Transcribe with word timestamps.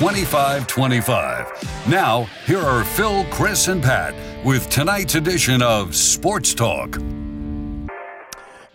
2525. 0.00 1.86
Now, 1.86 2.22
here 2.46 2.58
are 2.58 2.84
Phil, 2.84 3.22
Chris, 3.26 3.68
and 3.68 3.82
Pat 3.82 4.14
with 4.46 4.70
tonight's 4.70 5.14
edition 5.14 5.60
of 5.60 5.94
Sports 5.94 6.54
Talk. 6.54 6.98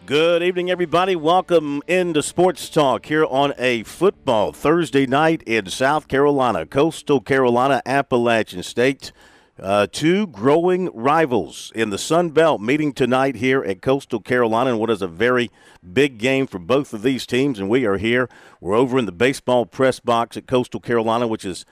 Good 0.05 0.43
evening, 0.43 0.70
everybody. 0.70 1.15
Welcome 1.15 1.81
into 1.88 2.21
Sports 2.21 2.70
Talk 2.70 3.07
here 3.07 3.25
on 3.25 3.55
a 3.57 3.81
football 3.81 4.53
Thursday 4.53 5.07
night 5.07 5.41
in 5.48 5.65
South 5.65 6.07
Carolina, 6.07 6.67
Coastal 6.67 7.21
Carolina, 7.21 7.81
Appalachian 7.87 8.62
State. 8.62 9.12
Uh, 9.57 9.87
two 9.89 10.27
growing 10.27 10.89
rivals 10.93 11.71
in 11.73 11.89
the 11.89 11.97
Sun 11.97 12.31
Belt 12.31 12.59
meeting 12.59 12.91
tonight 12.91 13.35
here 13.35 13.63
at 13.63 13.81
Coastal 13.81 14.19
Carolina 14.19 14.71
and 14.71 14.79
what 14.81 14.89
is 14.89 15.01
a 15.01 15.07
very 15.07 15.49
big 15.93 16.17
game 16.17 16.45
for 16.45 16.59
both 16.59 16.91
of 16.91 17.03
these 17.03 17.25
teams. 17.25 17.57
And 17.57 17.69
we 17.69 17.85
are 17.85 17.95
here. 17.95 18.27
We're 18.59 18.75
over 18.75 18.99
in 18.99 19.05
the 19.05 19.13
baseball 19.13 19.65
press 19.65 20.01
box 20.01 20.35
at 20.35 20.45
Coastal 20.45 20.81
Carolina, 20.81 21.25
which 21.25 21.45
is 21.45 21.65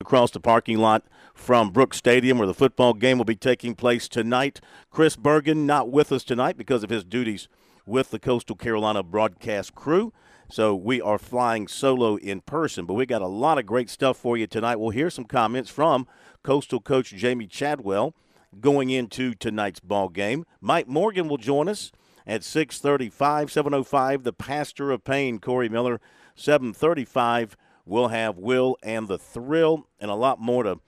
across 0.00 0.30
the 0.30 0.38
parking 0.38 0.78
lot 0.78 1.02
from 1.34 1.70
Brooks 1.70 1.96
Stadium, 1.96 2.38
where 2.38 2.46
the 2.46 2.54
football 2.54 2.94
game 2.94 3.18
will 3.18 3.24
be 3.24 3.34
taking 3.34 3.74
place 3.74 4.06
tonight. 4.06 4.60
Chris 4.88 5.16
Bergen 5.16 5.66
not 5.66 5.90
with 5.90 6.12
us 6.12 6.22
tonight 6.22 6.56
because 6.56 6.84
of 6.84 6.90
his 6.90 7.02
duties 7.02 7.48
with 7.84 8.12
the 8.12 8.20
Coastal 8.20 8.54
Carolina 8.54 9.02
broadcast 9.02 9.74
crew. 9.74 10.12
So 10.50 10.74
we 10.74 11.00
are 11.00 11.18
flying 11.18 11.66
solo 11.66 12.16
in 12.16 12.42
person, 12.42 12.86
but 12.86 12.94
we 12.94 13.06
got 13.06 13.22
a 13.22 13.26
lot 13.26 13.58
of 13.58 13.66
great 13.66 13.90
stuff 13.90 14.16
for 14.16 14.36
you 14.36 14.46
tonight. 14.46 14.76
We'll 14.76 14.90
hear 14.90 15.10
some 15.10 15.24
comments 15.24 15.68
from 15.68 16.06
Coastal 16.42 16.80
coach 16.80 17.10
Jamie 17.10 17.46
Chadwell 17.46 18.14
going 18.60 18.90
into 18.90 19.34
tonight's 19.34 19.80
ball 19.80 20.08
game. 20.08 20.44
Mike 20.60 20.88
Morgan 20.88 21.28
will 21.28 21.36
join 21.36 21.68
us 21.68 21.92
at 22.26 22.42
6:35, 22.42 23.50
7:05. 23.50 24.24
The 24.24 24.32
pastor 24.32 24.90
of 24.90 25.04
pain, 25.04 25.38
Corey 25.38 25.68
Miller. 25.68 26.00
7:35. 26.34 27.56
We'll 27.84 28.08
have 28.08 28.38
Will 28.38 28.76
and 28.82 29.08
the 29.08 29.18
Thrill, 29.18 29.86
and 29.98 30.10
a 30.10 30.14
lot 30.14 30.40
more 30.40 30.62
to 30.62 30.80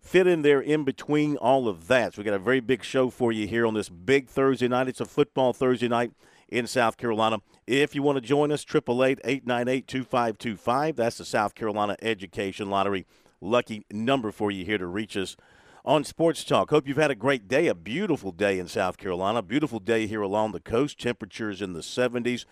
fit 0.00 0.26
in 0.26 0.42
there 0.42 0.60
in 0.60 0.84
between 0.84 1.36
all 1.36 1.66
of 1.66 1.88
that. 1.88 2.14
So 2.14 2.20
we 2.20 2.24
got 2.24 2.34
a 2.34 2.38
very 2.38 2.60
big 2.60 2.84
show 2.84 3.10
for 3.10 3.32
you 3.32 3.46
here 3.46 3.66
on 3.66 3.74
this 3.74 3.88
big 3.88 4.28
Thursday 4.28 4.68
night. 4.68 4.88
It's 4.88 5.00
a 5.00 5.06
football 5.06 5.52
Thursday 5.52 5.88
night 5.88 6.12
in 6.48 6.66
South 6.66 6.96
Carolina. 6.96 7.38
If 7.66 7.94
you 7.94 8.02
want 8.02 8.16
to 8.16 8.20
join 8.20 8.52
us, 8.52 8.64
888-898-2525. 8.64 10.96
That's 10.96 11.18
the 11.18 11.24
South 11.24 11.54
Carolina 11.54 11.96
Education 12.02 12.70
Lottery 12.70 13.06
lucky 13.44 13.84
number 13.90 14.32
for 14.32 14.50
you 14.50 14.64
here 14.64 14.78
to 14.78 14.86
reach 14.86 15.16
us 15.16 15.36
on 15.84 16.02
Sports 16.02 16.42
Talk. 16.44 16.70
Hope 16.70 16.88
you've 16.88 16.96
had 16.96 17.10
a 17.10 17.14
great 17.14 17.46
day, 17.46 17.66
a 17.66 17.74
beautiful 17.74 18.32
day 18.32 18.58
in 18.58 18.66
South 18.66 18.96
Carolina, 18.96 19.42
beautiful 19.42 19.78
day 19.78 20.06
here 20.06 20.22
along 20.22 20.52
the 20.52 20.60
coast. 20.60 20.98
Temperatures 20.98 21.60
in 21.60 21.74
the 21.74 21.80
70s. 21.80 22.46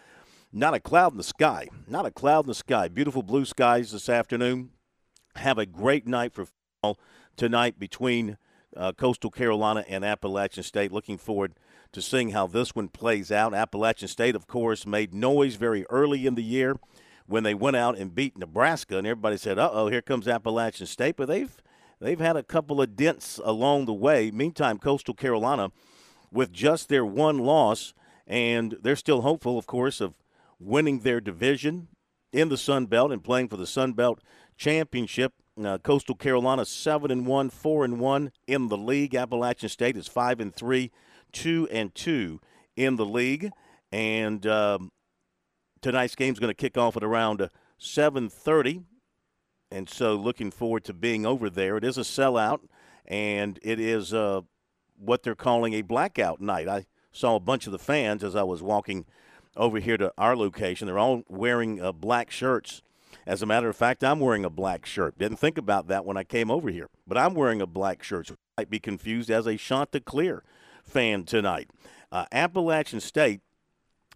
Not 0.53 0.75
a 0.75 0.81
cloud 0.81 1.13
in 1.13 1.17
the 1.19 1.25
sky. 1.25 1.69
Not 1.89 2.05
a 2.05 2.11
cloud 2.11 2.45
in 2.45 2.48
the 2.48 2.55
sky. 2.55 2.89
Beautiful 2.89 3.23
blue 3.23 3.47
skies 3.47 3.93
this 3.93 4.11
afternoon. 4.11 4.70
Have 5.37 5.57
a 5.57 5.65
great 5.65 6.07
night 6.07 6.35
for 6.35 6.45
football 6.45 7.01
tonight 7.37 7.79
between 7.79 8.37
uh, 8.77 8.93
Coastal 8.93 9.31
Carolina 9.31 9.87
and 9.89 10.05
Appalachian 10.05 10.63
State. 10.63 10.93
Looking 10.93 11.17
forward 11.17 11.55
to 11.93 12.03
seeing 12.03 12.31
how 12.31 12.47
this 12.47 12.75
one 12.75 12.89
plays 12.89 13.33
out. 13.33 13.55
Appalachian 13.55 14.08
State, 14.08 14.36
of 14.36 14.47
course, 14.47 14.86
made 14.86 15.14
noise 15.14 15.55
very 15.55 15.86
early 15.89 16.27
in 16.27 16.35
the 16.35 16.45
year 16.45 16.77
when 17.33 17.45
they 17.45 17.55
went 17.55 17.77
out 17.77 17.97
and 17.97 18.15
beat 18.15 18.37
Nebraska, 18.37 18.98
and 18.98 19.07
everybody 19.07 19.39
said, 19.39 19.59
"Uh 19.59 19.70
oh, 19.73 19.89
here 19.89 20.03
comes 20.03 20.29
Appalachian 20.29 20.87
State." 20.87 21.17
But 21.17 21.29
they've 21.29 21.57
they've 21.98 22.20
had 22.20 22.37
a 22.37 22.43
couple 22.43 22.83
of 22.83 22.95
dents 22.95 23.41
along 23.43 23.87
the 23.87 23.95
way. 23.95 24.31
Meantime, 24.31 24.79
Coastal 24.79 25.15
Carolina, 25.15 25.73
with 26.31 26.53
just 26.53 26.91
their 26.91 27.07
one 27.07 27.39
loss, 27.39 27.95
and 28.27 28.77
they're 28.83 28.97
still 28.97 29.23
hopeful, 29.23 29.57
of 29.57 29.67
course, 29.67 30.03
of 30.03 30.13
winning 30.61 31.01
their 31.01 31.23
division 31.23 31.89
in 32.35 32.51
the 32.51 32.59
Sun 32.59 32.87
Belt 32.87 33.11
and 33.11 33.25
playing 33.25 33.49
for 33.49 33.57
the 33.57 33.67
Sun 33.67 33.95
Belt 33.95 34.20
championship. 34.59 35.33
Uh, 35.63 35.79
Coastal 35.79 36.14
Carolina 36.14 36.67
seven 36.67 37.11
and 37.11 37.27
one, 37.27 37.49
four 37.49 37.83
and 37.83 37.99
one 37.99 38.31
in 38.47 38.69
the 38.69 38.77
league. 38.77 39.14
Appalachian 39.14 39.70
State 39.70 39.97
is 39.97 40.07
five 40.07 40.39
and 40.39 40.55
three, 40.55 40.91
two 41.33 41.67
and 41.73 41.95
two 41.95 42.41
in 42.77 42.97
the 42.97 43.07
league, 43.07 43.51
and 43.91 44.47
um, 44.47 44.91
tonight's 45.83 46.15
game 46.15 46.33
is 46.33 46.39
going 46.39 46.51
to 46.51 46.55
kick 46.55 46.79
off 46.79 46.97
at 46.97 47.05
around 47.05 47.51
7:30, 47.79 48.79
uh, 48.79 48.81
and 49.70 49.89
so 49.89 50.15
looking 50.15 50.51
forward 50.51 50.85
to 50.85 50.95
being 50.95 51.27
over 51.27 51.51
there. 51.51 51.77
It 51.77 51.85
is 51.85 51.98
a 51.98 52.03
sellout, 52.03 52.61
and 53.07 53.59
it 53.63 53.79
is 53.79 54.15
uh, 54.15 54.43
what 54.97 55.23
they're 55.23 55.35
calling 55.35 55.75
a 55.75 55.83
blackout 55.83 56.41
night. 56.41 56.69
I 56.69 56.87
saw 57.11 57.37
a 57.37 57.41
bunch 57.41 57.67
of 57.67 57.73
the 57.73 57.79
fans 57.79 58.25
as 58.25 58.35
I 58.35 58.45
was 58.45 58.63
walking 58.63 59.05
over 59.57 59.79
here 59.79 59.97
to 59.98 60.13
our 60.17 60.37
location. 60.37 60.87
They're 60.87 60.98
all 60.98 61.25
wearing 61.29 61.83
uh, 61.83 61.93
black 61.93 62.31
shirts. 62.31 62.83
As 63.27 63.43
a 63.43 63.47
matter 63.47 63.69
of 63.69 63.77
fact, 63.77 64.03
I'm 64.03 64.20
wearing 64.20 64.45
a 64.45 64.51
black 64.51 64.87
shirt. 64.87 65.19
Didn't 65.19 65.37
think 65.37 65.59
about 65.59 65.89
that 65.89 66.05
when 66.05 66.17
I 66.17 66.25
came 66.25 66.51
over 66.51 66.70
here, 66.70 66.89
but 67.07 67.19
I'm 67.19 67.35
wearing 67.35 67.61
a 67.61 67.67
black 67.67 68.03
shirt. 68.03 68.29
So 68.29 68.35
I 68.35 68.63
might 68.63 68.70
be 68.70 68.81
confused 68.81 69.31
as 69.31 69.47
a 69.47 69.57
Chanticleer 69.57 70.43
fan 70.83 71.25
tonight. 71.25 71.70
Uh, 72.11 72.25
Appalachian 72.33 73.01
State 73.01 73.41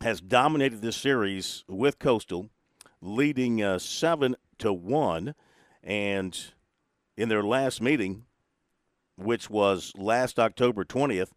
has 0.00 0.20
dominated 0.20 0.82
this 0.82 0.96
series 0.96 1.64
with 1.68 1.98
Coastal, 1.98 2.50
leading 3.00 3.62
uh, 3.62 3.78
seven 3.78 4.36
to 4.58 4.72
one, 4.72 5.34
and 5.82 6.52
in 7.16 7.28
their 7.28 7.42
last 7.42 7.80
meeting, 7.80 8.24
which 9.16 9.48
was 9.48 9.92
last 9.96 10.38
October 10.38 10.84
twentieth, 10.84 11.32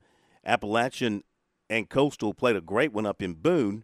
Appalachian 0.46 1.24
and 1.70 1.90
Coastal 1.90 2.34
played 2.34 2.56
a 2.56 2.62
great 2.62 2.92
one 2.92 3.06
up 3.06 3.22
in 3.22 3.34
Boone, 3.34 3.84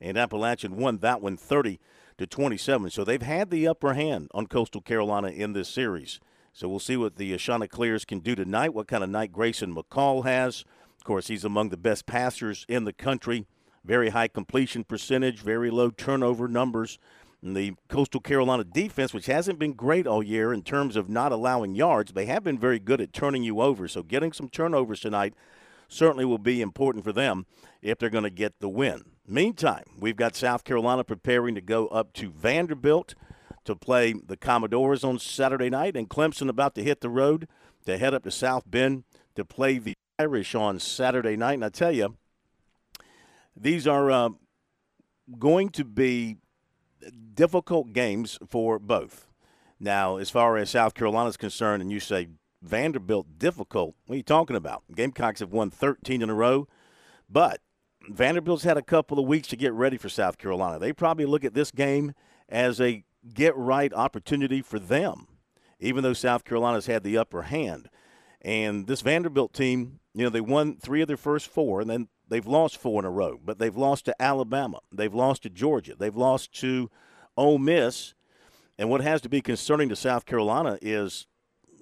and 0.00 0.18
Appalachian 0.18 0.76
won 0.76 0.98
that 0.98 1.22
one 1.22 1.36
thirty 1.36 1.78
to 2.18 2.26
twenty-seven. 2.26 2.90
So 2.90 3.04
they've 3.04 3.22
had 3.22 3.50
the 3.50 3.66
upper 3.66 3.94
hand 3.94 4.28
on 4.34 4.46
Coastal 4.46 4.82
Carolina 4.82 5.28
in 5.28 5.54
this 5.54 5.68
series. 5.68 6.20
So 6.52 6.68
we'll 6.68 6.80
see 6.80 6.96
what 6.96 7.16
the 7.16 7.36
Chanticleers 7.38 8.04
can 8.04 8.18
do 8.18 8.34
tonight. 8.34 8.74
What 8.74 8.88
kind 8.88 9.04
of 9.04 9.08
night 9.08 9.32
Grayson 9.32 9.74
McCall 9.74 10.24
has. 10.24 10.64
Of 10.98 11.04
course, 11.04 11.28
he's 11.28 11.44
among 11.44 11.70
the 11.70 11.78
best 11.78 12.04
passers 12.04 12.66
in 12.68 12.84
the 12.84 12.92
country 12.92 13.46
very 13.84 14.10
high 14.10 14.28
completion 14.28 14.84
percentage, 14.84 15.40
very 15.40 15.70
low 15.70 15.90
turnover 15.90 16.48
numbers. 16.48 16.98
And 17.42 17.56
the 17.56 17.74
Coastal 17.88 18.20
Carolina 18.20 18.64
defense, 18.64 19.14
which 19.14 19.26
hasn't 19.26 19.58
been 19.58 19.72
great 19.72 20.06
all 20.06 20.22
year 20.22 20.52
in 20.52 20.62
terms 20.62 20.94
of 20.96 21.08
not 21.08 21.32
allowing 21.32 21.74
yards, 21.74 22.12
they 22.12 22.26
have 22.26 22.44
been 22.44 22.58
very 22.58 22.78
good 22.78 23.00
at 23.00 23.12
turning 23.12 23.42
you 23.42 23.60
over. 23.60 23.88
So 23.88 24.02
getting 24.02 24.32
some 24.32 24.48
turnovers 24.48 25.00
tonight 25.00 25.34
certainly 25.88 26.24
will 26.24 26.38
be 26.38 26.60
important 26.60 27.04
for 27.04 27.12
them 27.12 27.46
if 27.80 27.98
they're 27.98 28.10
going 28.10 28.24
to 28.24 28.30
get 28.30 28.60
the 28.60 28.68
win. 28.68 29.04
Meantime, 29.26 29.84
we've 29.98 30.16
got 30.16 30.36
South 30.36 30.64
Carolina 30.64 31.04
preparing 31.04 31.54
to 31.54 31.60
go 31.60 31.86
up 31.88 32.12
to 32.14 32.30
Vanderbilt 32.30 33.14
to 33.64 33.74
play 33.74 34.12
the 34.12 34.36
Commodores 34.36 35.04
on 35.04 35.18
Saturday 35.18 35.70
night, 35.70 35.96
and 35.96 36.08
Clemson 36.08 36.48
about 36.48 36.74
to 36.74 36.82
hit 36.82 37.00
the 37.00 37.10
road 37.10 37.46
to 37.86 37.98
head 37.98 38.14
up 38.14 38.24
to 38.24 38.30
South 38.30 38.64
Bend 38.66 39.04
to 39.36 39.44
play 39.44 39.78
the 39.78 39.94
Irish 40.18 40.54
on 40.54 40.78
Saturday 40.78 41.36
night. 41.36 41.54
And 41.54 41.64
I 41.64 41.68
tell 41.68 41.92
you, 41.92 42.16
these 43.56 43.86
are 43.86 44.10
uh, 44.10 44.28
going 45.38 45.70
to 45.70 45.84
be 45.84 46.38
difficult 47.34 47.92
games 47.92 48.38
for 48.46 48.78
both. 48.78 49.28
Now, 49.78 50.16
as 50.16 50.30
far 50.30 50.56
as 50.56 50.70
South 50.70 50.94
Carolina 50.94 51.30
is 51.30 51.36
concerned, 51.36 51.82
and 51.82 51.90
you 51.90 52.00
say 52.00 52.28
Vanderbilt 52.62 53.38
difficult, 53.38 53.94
what 54.06 54.14
are 54.14 54.16
you 54.18 54.22
talking 54.22 54.56
about? 54.56 54.82
Gamecocks 54.94 55.40
have 55.40 55.52
won 55.52 55.70
13 55.70 56.20
in 56.20 56.28
a 56.28 56.34
row, 56.34 56.68
but 57.28 57.60
Vanderbilt's 58.08 58.64
had 58.64 58.76
a 58.76 58.82
couple 58.82 59.18
of 59.18 59.26
weeks 59.26 59.48
to 59.48 59.56
get 59.56 59.72
ready 59.72 59.96
for 59.96 60.08
South 60.08 60.36
Carolina. 60.36 60.78
They 60.78 60.92
probably 60.92 61.24
look 61.24 61.44
at 61.44 61.54
this 61.54 61.70
game 61.70 62.12
as 62.48 62.80
a 62.80 63.04
get 63.32 63.56
right 63.56 63.92
opportunity 63.92 64.60
for 64.62 64.78
them, 64.78 65.28
even 65.78 66.02
though 66.02 66.12
South 66.12 66.44
Carolina's 66.44 66.86
had 66.86 67.02
the 67.02 67.16
upper 67.16 67.42
hand. 67.42 67.88
And 68.42 68.86
this 68.86 69.02
Vanderbilt 69.02 69.52
team, 69.52 70.00
you 70.14 70.24
know, 70.24 70.30
they 70.30 70.40
won 70.40 70.76
three 70.76 71.02
of 71.02 71.08
their 71.08 71.16
first 71.16 71.46
four, 71.46 71.80
and 71.80 71.88
then 71.88 72.08
They've 72.30 72.46
lost 72.46 72.76
four 72.76 73.00
in 73.00 73.04
a 73.04 73.10
row, 73.10 73.40
but 73.44 73.58
they've 73.58 73.76
lost 73.76 74.04
to 74.04 74.22
Alabama. 74.22 74.78
They've 74.92 75.12
lost 75.12 75.42
to 75.42 75.50
Georgia. 75.50 75.96
They've 75.98 76.16
lost 76.16 76.52
to 76.60 76.88
Ole 77.36 77.58
Miss. 77.58 78.14
And 78.78 78.88
what 78.88 79.00
has 79.00 79.20
to 79.22 79.28
be 79.28 79.40
concerning 79.40 79.88
to 79.88 79.96
South 79.96 80.26
Carolina 80.26 80.78
is 80.80 81.26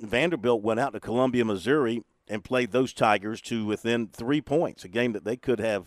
Vanderbilt 0.00 0.62
went 0.62 0.80
out 0.80 0.94
to 0.94 1.00
Columbia, 1.00 1.44
Missouri, 1.44 2.02
and 2.26 2.42
played 2.42 2.72
those 2.72 2.94
Tigers 2.94 3.42
to 3.42 3.66
within 3.66 4.08
three 4.08 4.40
points, 4.40 4.84
a 4.84 4.88
game 4.88 5.12
that 5.12 5.24
they 5.24 5.36
could 5.36 5.60
have 5.60 5.86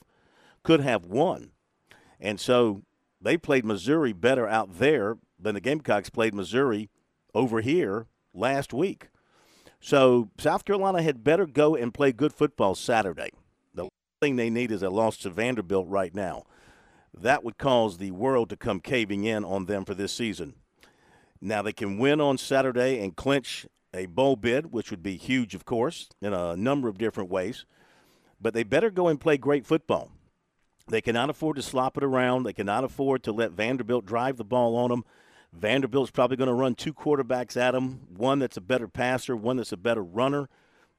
could 0.63 0.81
have 0.81 1.05
won. 1.05 1.51
And 2.19 2.39
so 2.39 2.83
they 3.19 3.37
played 3.37 3.65
Missouri 3.65 4.13
better 4.13 4.47
out 4.47 4.77
there 4.77 5.17
than 5.39 5.55
the 5.55 5.61
Gamecocks 5.61 6.11
played 6.11 6.35
Missouri 6.35 6.91
over 7.33 7.61
here 7.61 8.05
last 8.31 8.73
week. 8.73 9.09
So 9.79 10.29
South 10.37 10.65
Carolina 10.65 11.01
had 11.01 11.23
better 11.23 11.47
go 11.47 11.75
and 11.75 11.91
play 11.91 12.11
good 12.11 12.31
football 12.31 12.75
Saturday. 12.75 13.31
Thing 14.21 14.35
they 14.35 14.51
need 14.51 14.69
is 14.69 14.83
a 14.83 14.91
loss 14.91 15.17
to 15.17 15.31
Vanderbilt 15.31 15.87
right 15.87 16.13
now. 16.13 16.43
That 17.11 17.43
would 17.43 17.57
cause 17.57 17.97
the 17.97 18.11
world 18.11 18.51
to 18.51 18.55
come 18.55 18.79
caving 18.79 19.23
in 19.23 19.43
on 19.43 19.65
them 19.65 19.83
for 19.83 19.95
this 19.95 20.13
season. 20.13 20.53
Now 21.41 21.63
they 21.63 21.73
can 21.73 21.97
win 21.97 22.21
on 22.21 22.37
Saturday 22.37 23.03
and 23.03 23.15
clinch 23.15 23.65
a 23.95 24.05
bowl 24.05 24.35
bid, 24.35 24.71
which 24.71 24.91
would 24.91 25.01
be 25.01 25.17
huge, 25.17 25.55
of 25.55 25.65
course, 25.65 26.07
in 26.21 26.33
a 26.33 26.55
number 26.55 26.87
of 26.87 26.99
different 26.99 27.31
ways. 27.31 27.65
But 28.39 28.53
they 28.53 28.61
better 28.61 28.91
go 28.91 29.07
and 29.07 29.19
play 29.19 29.39
great 29.39 29.65
football. 29.65 30.11
They 30.87 31.01
cannot 31.01 31.31
afford 31.31 31.55
to 31.55 31.63
slop 31.63 31.97
it 31.97 32.03
around. 32.03 32.43
They 32.43 32.53
cannot 32.53 32.83
afford 32.83 33.23
to 33.23 33.31
let 33.31 33.53
Vanderbilt 33.53 34.05
drive 34.05 34.37
the 34.37 34.43
ball 34.43 34.75
on 34.75 34.91
them. 34.91 35.03
Vanderbilt's 35.51 36.11
probably 36.11 36.37
going 36.37 36.47
to 36.47 36.53
run 36.53 36.75
two 36.75 36.93
quarterbacks 36.93 37.57
at 37.57 37.71
them 37.71 38.01
one 38.15 38.37
that's 38.37 38.57
a 38.57 38.61
better 38.61 38.87
passer, 38.87 39.35
one 39.35 39.57
that's 39.57 39.71
a 39.71 39.77
better 39.77 40.03
runner. 40.03 40.47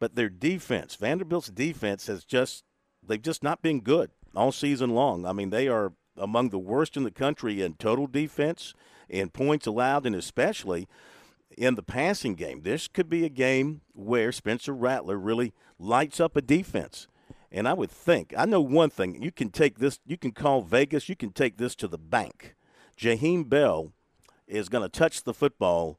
But 0.00 0.16
their 0.16 0.28
defense, 0.28 0.96
Vanderbilt's 0.96 1.50
defense, 1.50 2.08
has 2.08 2.24
just, 2.24 2.64
they've 3.06 3.20
just 3.20 3.42
not 3.42 3.62
been 3.62 3.80
good 3.80 4.10
all 4.34 4.52
season 4.52 4.90
long. 4.90 5.26
I 5.26 5.32
mean, 5.32 5.50
they 5.50 5.68
are 5.68 5.92
among 6.16 6.50
the 6.50 6.58
worst 6.58 6.96
in 6.96 7.04
the 7.04 7.10
country 7.10 7.62
in 7.62 7.74
total 7.74 8.06
defense, 8.06 8.74
in 9.08 9.30
points 9.30 9.66
allowed, 9.66 10.06
and 10.06 10.14
especially 10.14 10.88
in 11.56 11.74
the 11.74 11.82
passing 11.82 12.34
game. 12.34 12.62
This 12.62 12.88
could 12.88 13.08
be 13.08 13.24
a 13.24 13.30
game 13.30 13.82
where 13.92 14.32
Spencer 14.32 14.72
Rattler 14.72 15.18
really 15.18 15.52
lights 15.78 16.20
up 16.20 16.36
a 16.36 16.42
defense. 16.42 17.08
And 17.50 17.68
I 17.68 17.74
would 17.74 17.90
think, 17.90 18.32
I 18.36 18.46
know 18.46 18.62
one 18.62 18.88
thing, 18.88 19.22
you 19.22 19.30
can 19.30 19.50
take 19.50 19.78
this, 19.78 20.00
you 20.06 20.16
can 20.16 20.32
call 20.32 20.62
Vegas, 20.62 21.08
you 21.08 21.16
can 21.16 21.32
take 21.32 21.58
this 21.58 21.74
to 21.76 21.88
the 21.88 21.98
bank. 21.98 22.54
Jaheim 22.98 23.48
Bell 23.48 23.92
is 24.46 24.70
going 24.70 24.82
to 24.82 24.88
touch 24.88 25.24
the 25.24 25.34
football 25.34 25.98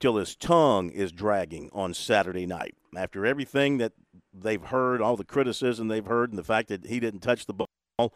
till 0.00 0.16
his 0.16 0.34
tongue 0.34 0.90
is 0.90 1.12
dragging 1.12 1.68
on 1.72 1.92
Saturday 1.92 2.46
night. 2.46 2.74
After 2.94 3.24
everything 3.24 3.78
that 3.78 3.92
they've 4.34 4.62
heard, 4.62 5.00
all 5.00 5.16
the 5.16 5.24
criticism 5.24 5.88
they've 5.88 6.04
heard, 6.04 6.30
and 6.30 6.38
the 6.38 6.44
fact 6.44 6.68
that 6.68 6.86
he 6.86 7.00
didn't 7.00 7.20
touch 7.20 7.46
the 7.46 7.54
ball 7.54 8.14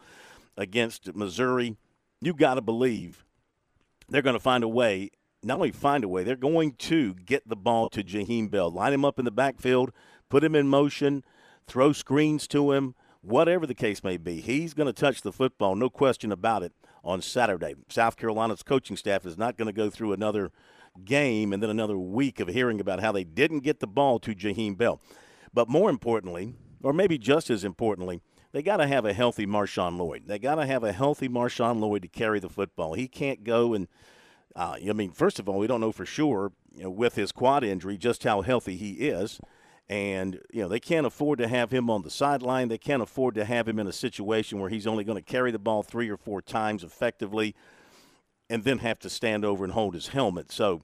against 0.55 1.15
Missouri, 1.15 1.77
you 2.21 2.33
got 2.33 2.55
to 2.55 2.61
believe 2.61 3.25
they're 4.07 4.21
going 4.21 4.35
to 4.35 4.39
find 4.39 4.63
a 4.63 4.67
way. 4.67 5.09
Not 5.43 5.55
only 5.55 5.71
find 5.71 6.03
a 6.03 6.07
way, 6.07 6.23
they're 6.23 6.35
going 6.35 6.73
to 6.73 7.13
get 7.13 7.47
the 7.47 7.55
ball 7.55 7.89
to 7.89 8.03
Jaheim 8.03 8.49
Bell, 8.49 8.69
line 8.69 8.93
him 8.93 9.05
up 9.05 9.19
in 9.19 9.25
the 9.25 9.31
backfield, 9.31 9.91
put 10.29 10.43
him 10.43 10.55
in 10.55 10.67
motion, 10.67 11.23
throw 11.67 11.91
screens 11.91 12.47
to 12.49 12.71
him, 12.71 12.95
whatever 13.21 13.65
the 13.65 13.75
case 13.75 14.03
may 14.03 14.17
be. 14.17 14.41
He's 14.41 14.73
going 14.73 14.87
to 14.87 14.93
touch 14.93 15.21
the 15.21 15.31
football, 15.31 15.75
no 15.75 15.89
question 15.89 16.31
about 16.31 16.63
it 16.63 16.73
on 17.03 17.21
Saturday. 17.21 17.75
South 17.89 18.17
Carolina's 18.17 18.63
coaching 18.63 18.97
staff 18.97 19.25
is 19.25 19.37
not 19.37 19.57
going 19.57 19.67
to 19.67 19.73
go 19.73 19.89
through 19.89 20.13
another 20.13 20.51
game 21.05 21.53
and 21.53 21.61
then 21.61 21.69
another 21.69 21.97
week 21.97 22.39
of 22.39 22.47
hearing 22.47 22.79
about 22.79 23.01
how 23.01 23.11
they 23.11 23.23
didn't 23.23 23.59
get 23.59 23.79
the 23.79 23.87
ball 23.87 24.19
to 24.19 24.35
Jaheim 24.35 24.77
Bell. 24.77 25.01
But 25.53 25.69
more 25.69 25.89
importantly, 25.89 26.53
or 26.83 26.93
maybe 26.93 27.17
just 27.17 27.49
as 27.49 27.63
importantly, 27.63 28.21
they 28.51 28.61
got 28.61 28.77
to 28.77 28.87
have 28.87 29.05
a 29.05 29.13
healthy 29.13 29.45
Marshawn 29.45 29.97
Lloyd. 29.97 30.23
They 30.25 30.39
got 30.39 30.55
to 30.55 30.65
have 30.65 30.83
a 30.83 30.91
healthy 30.91 31.27
Marshawn 31.27 31.79
Lloyd 31.79 32.03
to 32.03 32.07
carry 32.07 32.39
the 32.39 32.49
football. 32.49 32.93
He 32.93 33.07
can't 33.07 33.43
go 33.43 33.73
and, 33.73 33.87
uh, 34.55 34.77
I 34.87 34.93
mean, 34.93 35.11
first 35.11 35.39
of 35.39 35.47
all, 35.47 35.59
we 35.59 35.67
don't 35.67 35.81
know 35.81 35.91
for 35.91 36.05
sure 36.05 36.51
you 36.73 36.83
know, 36.83 36.89
with 36.89 37.15
his 37.15 37.31
quad 37.31 37.63
injury 37.63 37.97
just 37.97 38.23
how 38.23 38.41
healthy 38.41 38.77
he 38.77 38.93
is. 38.93 39.39
And, 39.89 40.41
you 40.51 40.61
know, 40.61 40.67
they 40.67 40.81
can't 40.81 41.05
afford 41.05 41.39
to 41.39 41.47
have 41.47 41.71
him 41.71 41.89
on 41.89 42.01
the 42.01 42.09
sideline. 42.09 42.67
They 42.67 42.77
can't 42.77 43.01
afford 43.01 43.35
to 43.35 43.45
have 43.45 43.67
him 43.67 43.79
in 43.79 43.87
a 43.87 43.93
situation 43.93 44.59
where 44.59 44.69
he's 44.69 44.85
only 44.85 45.05
going 45.05 45.17
to 45.17 45.23
carry 45.23 45.51
the 45.51 45.59
ball 45.59 45.81
three 45.81 46.09
or 46.09 46.17
four 46.17 46.41
times 46.41 46.83
effectively 46.83 47.55
and 48.49 48.63
then 48.63 48.79
have 48.79 48.99
to 48.99 49.09
stand 49.09 49.43
over 49.45 49.63
and 49.63 49.73
hold 49.73 49.93
his 49.93 50.09
helmet. 50.09 50.51
So 50.51 50.81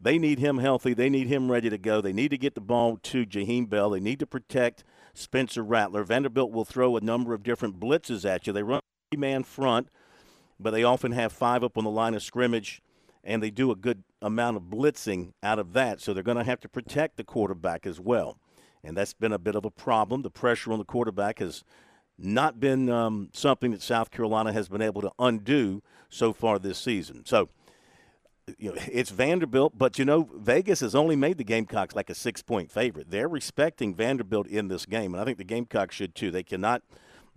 they 0.00 0.18
need 0.18 0.38
him 0.38 0.58
healthy. 0.58 0.94
They 0.94 1.08
need 1.08 1.26
him 1.26 1.50
ready 1.50 1.70
to 1.70 1.78
go. 1.78 2.00
They 2.00 2.12
need 2.12 2.30
to 2.30 2.38
get 2.38 2.54
the 2.54 2.60
ball 2.60 2.98
to 2.98 3.24
Jaheim 3.24 3.68
Bell. 3.68 3.90
They 3.90 4.00
need 4.00 4.18
to 4.20 4.26
protect 4.26 4.84
Spencer 5.14 5.62
Rattler. 5.62 6.04
Vanderbilt 6.04 6.52
will 6.52 6.64
throw 6.64 6.96
a 6.96 7.00
number 7.00 7.32
of 7.32 7.42
different 7.42 7.80
blitzes 7.80 8.24
at 8.24 8.46
you. 8.46 8.52
They 8.52 8.62
run 8.62 8.82
three 9.10 9.18
man 9.18 9.42
front, 9.44 9.88
but 10.60 10.72
they 10.72 10.84
often 10.84 11.12
have 11.12 11.32
five 11.32 11.64
up 11.64 11.78
on 11.78 11.84
the 11.84 11.90
line 11.90 12.14
of 12.14 12.22
scrimmage, 12.22 12.82
and 13.24 13.42
they 13.42 13.50
do 13.50 13.70
a 13.70 13.76
good 13.76 14.04
amount 14.20 14.56
of 14.56 14.64
blitzing 14.64 15.32
out 15.42 15.58
of 15.58 15.72
that. 15.72 16.00
So 16.00 16.12
they're 16.12 16.22
going 16.22 16.36
to 16.36 16.44
have 16.44 16.60
to 16.60 16.68
protect 16.68 17.16
the 17.16 17.24
quarterback 17.24 17.86
as 17.86 17.98
well 17.98 18.38
and 18.86 18.96
that's 18.96 19.12
been 19.12 19.32
a 19.32 19.38
bit 19.38 19.56
of 19.56 19.64
a 19.64 19.70
problem. 19.70 20.22
The 20.22 20.30
pressure 20.30 20.72
on 20.72 20.78
the 20.78 20.84
quarterback 20.84 21.40
has 21.40 21.64
not 22.18 22.60
been 22.60 22.88
um, 22.88 23.28
something 23.32 23.70
that 23.72 23.82
South 23.82 24.10
Carolina 24.10 24.52
has 24.52 24.68
been 24.68 24.82
able 24.82 25.02
to 25.02 25.12
undo 25.18 25.82
so 26.08 26.32
far 26.32 26.58
this 26.58 26.78
season. 26.78 27.24
So, 27.26 27.48
you 28.58 28.72
know, 28.72 28.80
it's 28.90 29.10
Vanderbilt, 29.10 29.76
but 29.76 29.98
you 29.98 30.04
know, 30.04 30.28
Vegas 30.34 30.80
has 30.80 30.94
only 30.94 31.16
made 31.16 31.38
the 31.38 31.44
Gamecocks 31.44 31.94
like 31.94 32.10
a 32.10 32.14
six 32.14 32.42
point 32.42 32.70
favorite. 32.70 33.10
They're 33.10 33.28
respecting 33.28 33.94
Vanderbilt 33.94 34.46
in 34.46 34.68
this 34.68 34.86
game, 34.86 35.14
and 35.14 35.20
I 35.20 35.24
think 35.24 35.38
the 35.38 35.44
Gamecocks 35.44 35.94
should 35.94 36.14
too. 36.14 36.30
They 36.30 36.42
cannot 36.42 36.82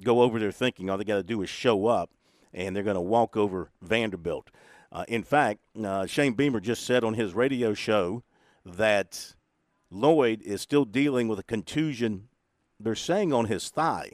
go 0.03 0.21
over 0.21 0.39
there 0.39 0.51
thinking 0.51 0.89
all 0.89 0.97
they 0.97 1.03
got 1.03 1.17
to 1.17 1.23
do 1.23 1.41
is 1.41 1.49
show 1.49 1.87
up, 1.87 2.11
and 2.53 2.75
they're 2.75 2.83
going 2.83 2.95
to 2.95 3.01
walk 3.01 3.35
over 3.35 3.71
Vanderbilt. 3.81 4.49
Uh, 4.91 5.05
in 5.07 5.23
fact, 5.23 5.59
uh, 5.83 6.05
Shane 6.05 6.33
Beamer 6.33 6.59
just 6.59 6.85
said 6.85 7.03
on 7.03 7.13
his 7.13 7.33
radio 7.33 7.73
show 7.73 8.23
that 8.65 9.35
Lloyd 9.91 10.41
is 10.41 10.61
still 10.61 10.85
dealing 10.85 11.27
with 11.27 11.39
a 11.39 11.43
contusion, 11.43 12.27
they're 12.79 12.95
saying 12.95 13.33
on 13.33 13.45
his 13.45 13.69
thigh. 13.69 14.13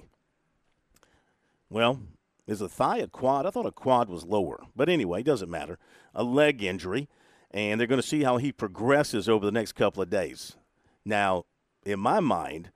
Well, 1.76 2.00
is 2.48 2.62
a 2.62 2.70
thigh 2.70 3.00
a 3.00 3.08
quad? 3.10 3.46
I 3.46 3.50
thought 3.50 3.66
a 3.66 3.72
quad 3.72 4.08
was 4.08 4.24
lower. 4.24 4.64
But 4.78 4.88
anyway, 4.88 5.24
doesn't 5.24 5.52
matter. 5.52 5.78
A 6.14 6.24
leg 6.24 6.64
injury, 6.64 7.10
and 7.52 7.78
they're 7.78 7.86
going 7.86 8.02
to 8.02 8.08
see 8.08 8.24
how 8.24 8.38
he 8.38 8.54
progresses 8.54 9.28
over 9.28 9.46
the 9.46 9.52
next 9.52 9.74
couple 9.74 10.02
of 10.02 10.10
days. 10.10 10.56
Now, 11.04 11.44
in 11.86 12.00
my 12.00 12.22
mind, 12.22 12.72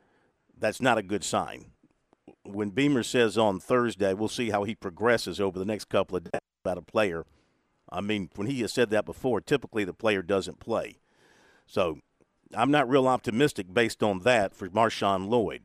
that's 0.59 0.81
not 0.81 0.97
a 0.97 1.01
good 1.01 1.23
sign. 1.23 1.67
When 2.43 2.71
Beamer 2.71 3.03
says 3.03 3.37
on 3.37 3.61
Thursday, 3.61 4.13
we'll 4.13 4.27
see 4.27 4.49
how 4.49 4.65
he 4.65 4.75
progresses 4.75 5.39
over 5.39 5.57
the 5.57 5.63
next 5.63 5.85
couple 5.85 6.17
of 6.17 6.25
days 6.25 6.41
about 6.65 6.77
a 6.77 6.81
player. 6.81 7.25
I 7.89 8.01
mean, 8.01 8.29
when 8.35 8.47
he 8.47 8.59
has 8.59 8.73
said 8.73 8.89
that 8.89 9.05
before, 9.05 9.39
typically 9.39 9.85
the 9.85 9.93
player 9.93 10.21
doesn't 10.21 10.59
play. 10.59 10.97
So 11.65 11.99
I'm 12.53 12.69
not 12.69 12.89
real 12.89 13.07
optimistic 13.07 13.73
based 13.73 14.03
on 14.03 14.19
that 14.23 14.53
for 14.53 14.67
Marshawn 14.67 15.29
Lloyd. 15.29 15.61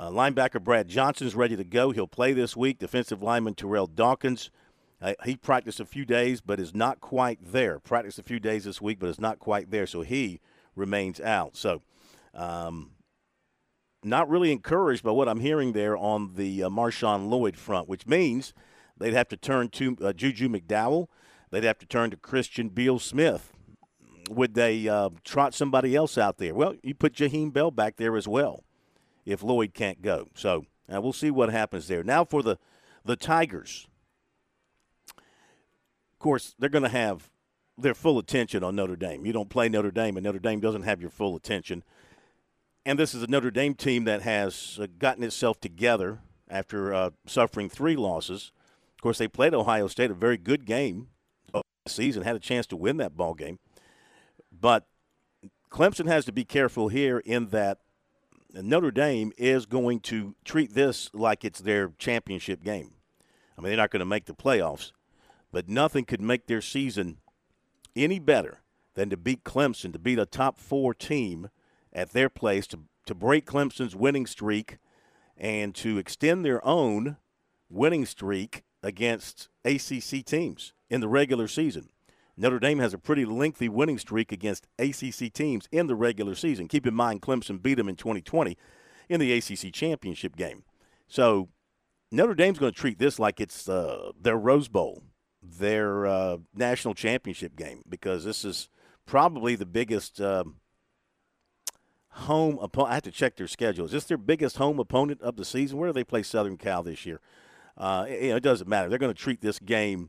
Uh, 0.00 0.08
linebacker 0.08 0.64
Brad 0.64 0.88
Johnson 0.88 1.26
is 1.26 1.34
ready 1.34 1.56
to 1.56 1.64
go. 1.64 1.90
He'll 1.90 2.06
play 2.06 2.32
this 2.32 2.56
week. 2.56 2.78
Defensive 2.78 3.22
lineman 3.22 3.52
Terrell 3.52 3.86
Dawkins. 3.86 4.50
Uh, 4.98 5.12
he 5.26 5.36
practiced 5.36 5.78
a 5.78 5.84
few 5.84 6.06
days, 6.06 6.40
but 6.40 6.58
is 6.58 6.74
not 6.74 7.02
quite 7.02 7.38
there. 7.42 7.78
Practiced 7.78 8.18
a 8.18 8.22
few 8.22 8.40
days 8.40 8.64
this 8.64 8.80
week, 8.80 8.98
but 8.98 9.10
is 9.10 9.20
not 9.20 9.38
quite 9.38 9.70
there. 9.70 9.86
So 9.86 10.00
he 10.00 10.40
remains 10.74 11.20
out. 11.20 11.54
So, 11.54 11.82
um, 12.32 12.92
not 14.02 14.30
really 14.30 14.52
encouraged 14.52 15.02
by 15.02 15.10
what 15.10 15.28
I'm 15.28 15.40
hearing 15.40 15.74
there 15.74 15.98
on 15.98 16.32
the 16.34 16.62
uh, 16.62 16.70
Marshawn 16.70 17.28
Lloyd 17.28 17.58
front, 17.58 17.86
which 17.86 18.06
means 18.06 18.54
they'd 18.96 19.12
have 19.12 19.28
to 19.28 19.36
turn 19.36 19.68
to 19.68 19.98
uh, 20.02 20.12
Juju 20.14 20.48
McDowell. 20.48 21.08
They'd 21.50 21.64
have 21.64 21.78
to 21.78 21.86
turn 21.86 22.10
to 22.12 22.16
Christian 22.16 22.70
Beal 22.70 22.98
Smith 22.98 23.52
would 24.30 24.54
they 24.54 24.88
uh, 24.88 25.10
trot 25.24 25.52
somebody 25.54 25.96
else 25.96 26.16
out 26.16 26.38
there? 26.38 26.54
Well, 26.54 26.76
you 26.84 26.94
put 26.94 27.14
Jaheim 27.14 27.52
Bell 27.52 27.72
back 27.72 27.96
there 27.96 28.16
as 28.16 28.28
well 28.28 28.62
if 29.24 29.42
Lloyd 29.42 29.74
can't 29.74 30.02
go. 30.02 30.28
So 30.34 30.64
uh, 30.92 31.00
we'll 31.00 31.12
see 31.12 31.30
what 31.30 31.50
happens 31.50 31.88
there. 31.88 32.02
Now 32.02 32.24
for 32.24 32.42
the 32.42 32.58
the 33.04 33.16
Tigers. 33.16 33.86
Of 35.16 36.18
course, 36.18 36.54
they're 36.58 36.68
going 36.68 36.84
to 36.84 36.90
have 36.90 37.30
their 37.78 37.94
full 37.94 38.18
attention 38.18 38.62
on 38.62 38.76
Notre 38.76 38.96
Dame. 38.96 39.24
You 39.24 39.32
don't 39.32 39.48
play 39.48 39.68
Notre 39.70 39.90
Dame, 39.90 40.18
and 40.18 40.24
Notre 40.24 40.38
Dame 40.38 40.60
doesn't 40.60 40.82
have 40.82 41.00
your 41.00 41.08
full 41.08 41.34
attention. 41.34 41.82
And 42.84 42.98
this 42.98 43.14
is 43.14 43.22
a 43.22 43.26
Notre 43.26 43.50
Dame 43.50 43.74
team 43.74 44.04
that 44.04 44.22
has 44.22 44.78
uh, 44.80 44.86
gotten 44.98 45.22
itself 45.22 45.60
together 45.60 46.20
after 46.48 46.92
uh, 46.92 47.10
suffering 47.26 47.70
three 47.70 47.96
losses. 47.96 48.52
Of 48.94 49.02
course, 49.02 49.18
they 49.18 49.28
played 49.28 49.54
Ohio 49.54 49.86
State, 49.86 50.10
a 50.10 50.14
very 50.14 50.36
good 50.36 50.66
game 50.66 51.08
season, 51.86 52.22
had 52.22 52.36
a 52.36 52.40
chance 52.40 52.66
to 52.68 52.76
win 52.76 52.98
that 52.98 53.16
ball 53.16 53.34
game. 53.34 53.58
But 54.52 54.86
Clemson 55.70 56.06
has 56.06 56.24
to 56.26 56.32
be 56.32 56.44
careful 56.44 56.88
here 56.88 57.18
in 57.18 57.48
that 57.48 57.78
Notre 58.54 58.90
Dame 58.90 59.32
is 59.38 59.66
going 59.66 60.00
to 60.00 60.34
treat 60.44 60.74
this 60.74 61.10
like 61.12 61.44
it's 61.44 61.60
their 61.60 61.92
championship 61.98 62.62
game. 62.62 62.92
I 63.56 63.60
mean, 63.60 63.70
they're 63.70 63.76
not 63.76 63.90
going 63.90 64.00
to 64.00 64.06
make 64.06 64.26
the 64.26 64.34
playoffs, 64.34 64.92
but 65.52 65.68
nothing 65.68 66.04
could 66.04 66.20
make 66.20 66.46
their 66.46 66.60
season 66.60 67.18
any 67.94 68.18
better 68.18 68.60
than 68.94 69.10
to 69.10 69.16
beat 69.16 69.44
Clemson, 69.44 69.92
to 69.92 69.98
beat 69.98 70.18
a 70.18 70.26
top 70.26 70.58
four 70.58 70.94
team 70.94 71.50
at 71.92 72.12
their 72.12 72.28
place, 72.28 72.66
to, 72.68 72.80
to 73.06 73.14
break 73.14 73.46
Clemson's 73.46 73.94
winning 73.94 74.26
streak, 74.26 74.78
and 75.36 75.74
to 75.76 75.98
extend 75.98 76.44
their 76.44 76.64
own 76.66 77.16
winning 77.68 78.06
streak 78.06 78.64
against 78.82 79.48
ACC 79.64 80.24
teams 80.24 80.72
in 80.88 81.00
the 81.00 81.08
regular 81.08 81.48
season. 81.48 81.90
Notre 82.40 82.58
Dame 82.58 82.78
has 82.78 82.94
a 82.94 82.98
pretty 82.98 83.26
lengthy 83.26 83.68
winning 83.68 83.98
streak 83.98 84.32
against 84.32 84.66
ACC 84.78 85.30
teams 85.30 85.68
in 85.70 85.88
the 85.88 85.94
regular 85.94 86.34
season. 86.34 86.68
Keep 86.68 86.86
in 86.86 86.94
mind, 86.94 87.20
Clemson 87.20 87.60
beat 87.60 87.74
them 87.74 87.88
in 87.88 87.96
2020 87.96 88.56
in 89.10 89.20
the 89.20 89.30
ACC 89.34 89.70
championship 89.74 90.36
game. 90.36 90.64
So 91.06 91.50
Notre 92.10 92.34
Dame's 92.34 92.58
going 92.58 92.72
to 92.72 92.78
treat 92.78 92.98
this 92.98 93.18
like 93.18 93.40
it's 93.40 93.68
uh, 93.68 94.12
their 94.18 94.38
Rose 94.38 94.68
Bowl, 94.68 95.02
their 95.42 96.06
uh, 96.06 96.38
national 96.54 96.94
championship 96.94 97.56
game, 97.56 97.82
because 97.86 98.24
this 98.24 98.42
is 98.42 98.70
probably 99.04 99.54
the 99.54 99.66
biggest 99.66 100.18
uh, 100.18 100.44
home 102.12 102.58
opponent. 102.62 102.90
I 102.90 102.94
have 102.94 103.02
to 103.02 103.10
check 103.10 103.36
their 103.36 103.48
schedule. 103.48 103.84
Is 103.84 103.92
this 103.92 104.04
their 104.04 104.16
biggest 104.16 104.56
home 104.56 104.78
opponent 104.78 105.20
of 105.20 105.36
the 105.36 105.44
season? 105.44 105.76
Where 105.76 105.90
do 105.90 105.92
they 105.92 106.04
play 106.04 106.22
Southern 106.22 106.56
Cal 106.56 106.82
this 106.82 107.04
year? 107.04 107.20
Uh, 107.76 108.06
it, 108.08 108.36
it, 108.36 108.42
doesn't 108.42 108.68
matter. 108.68 108.88
They're 108.88 108.98
going 108.98 109.12
to 109.12 109.22
treat 109.22 109.42
this 109.42 109.58
game. 109.58 110.08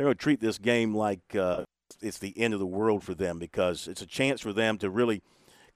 They're 0.00 0.06
going 0.06 0.16
to 0.16 0.22
treat 0.22 0.40
this 0.40 0.56
game 0.56 0.94
like 0.94 1.36
uh, 1.36 1.64
it's 2.00 2.18
the 2.18 2.32
end 2.38 2.54
of 2.54 2.58
the 2.58 2.64
world 2.64 3.04
for 3.04 3.12
them 3.14 3.38
because 3.38 3.86
it's 3.86 4.00
a 4.00 4.06
chance 4.06 4.40
for 4.40 4.54
them 4.54 4.78
to 4.78 4.88
really 4.88 5.22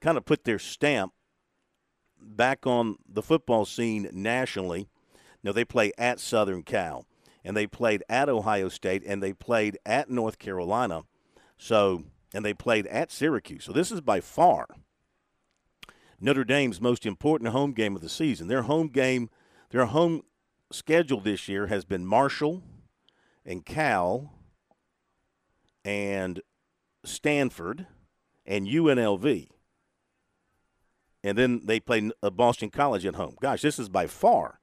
kind 0.00 0.16
of 0.16 0.25
put 0.25 0.45
their 0.45 0.59
stamp 0.59 1.12
back 2.19 2.66
on 2.66 2.97
the 3.07 3.21
football 3.21 3.66
scene 3.66 4.09
nationally. 4.14 4.88
Now 5.43 5.52
they 5.52 5.66
play 5.66 5.93
at 5.99 6.21
Southern 6.21 6.62
Cal, 6.62 7.04
and 7.45 7.54
they 7.54 7.66
played 7.66 8.02
at 8.09 8.31
Ohio 8.31 8.71
State, 8.71 9.02
and 9.04 9.23
they 9.23 9.35
played 9.35 9.76
at 9.85 10.09
North 10.09 10.38
Carolina. 10.38 11.02
So, 11.59 12.04
and 12.33 12.43
they 12.43 12.54
played 12.54 12.87
at 12.87 13.12
Syracuse. 13.12 13.64
So 13.64 13.73
this 13.73 13.93
is 13.93 14.00
by 14.00 14.21
far 14.21 14.69
Notre 16.19 16.45
Dame's 16.45 16.81
most 16.81 17.04
important 17.04 17.50
home 17.50 17.73
game 17.73 17.95
of 17.95 18.00
the 18.00 18.09
season. 18.09 18.49
Their 18.49 18.62
home 18.62 18.88
game, 18.88 19.28
their 19.69 19.85
home 19.85 20.23
schedule 20.73 21.21
this 21.21 21.47
year 21.47 21.66
has 21.66 21.85
been 21.85 22.07
Marshall 22.07 22.62
and 23.45 23.65
Cal 23.65 24.33
and 25.85 26.41
Stanford 27.05 27.87
and 28.47 28.67
UNLV. 28.67 29.49
And 31.23 31.39
then 31.39 31.63
they 31.65 31.81
play 31.81 32.11
uh, 32.23 32.31
Boston 32.31 32.71
College 32.71 33.07
at 33.07 33.15
home. 33.15 33.37
Gosh, 33.41 33.63
this 33.63 33.79
is 33.79 33.89
by 33.89 34.07
far 34.07 34.61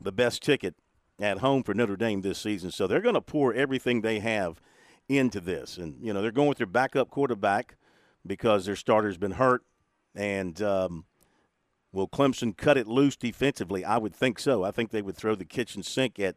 the 0.00 0.12
best 0.12 0.42
ticket 0.42 0.74
at 1.18 1.38
home 1.38 1.62
for 1.62 1.72
Notre 1.72 1.96
Dame 1.96 2.20
this 2.20 2.38
season. 2.38 2.70
So 2.70 2.86
they're 2.86 3.00
going 3.00 3.14
to 3.14 3.22
pour 3.22 3.54
everything 3.54 4.02
they 4.02 4.18
have 4.18 4.60
into 5.08 5.40
this. 5.40 5.78
And, 5.78 5.96
you 6.02 6.12
know, 6.12 6.20
they're 6.20 6.30
going 6.30 6.48
with 6.48 6.58
their 6.58 6.66
backup 6.66 7.08
quarterback 7.10 7.76
because 8.26 8.66
their 8.66 8.76
starter's 8.76 9.16
been 9.16 9.32
hurt. 9.32 9.62
And 10.14 10.60
um, 10.60 11.04
will 11.92 12.08
Clemson 12.08 12.56
cut 12.56 12.76
it 12.76 12.86
loose 12.86 13.16
defensively? 13.16 13.84
I 13.84 13.96
would 13.96 14.14
think 14.14 14.38
so. 14.38 14.64
I 14.64 14.70
think 14.70 14.90
they 14.90 15.02
would 15.02 15.16
throw 15.16 15.34
the 15.34 15.44
kitchen 15.44 15.82
sink 15.82 16.18
at 16.18 16.36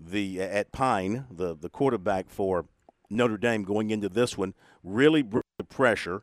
the 0.00 0.40
at 0.40 0.72
Pyne, 0.72 1.26
the 1.30 1.54
the 1.54 1.68
quarterback 1.68 2.30
for 2.30 2.66
Notre 3.10 3.36
Dame, 3.36 3.64
going 3.64 3.90
into 3.90 4.08
this 4.08 4.38
one. 4.38 4.54
Really 4.82 5.22
bring 5.22 5.42
the 5.58 5.64
pressure 5.64 6.22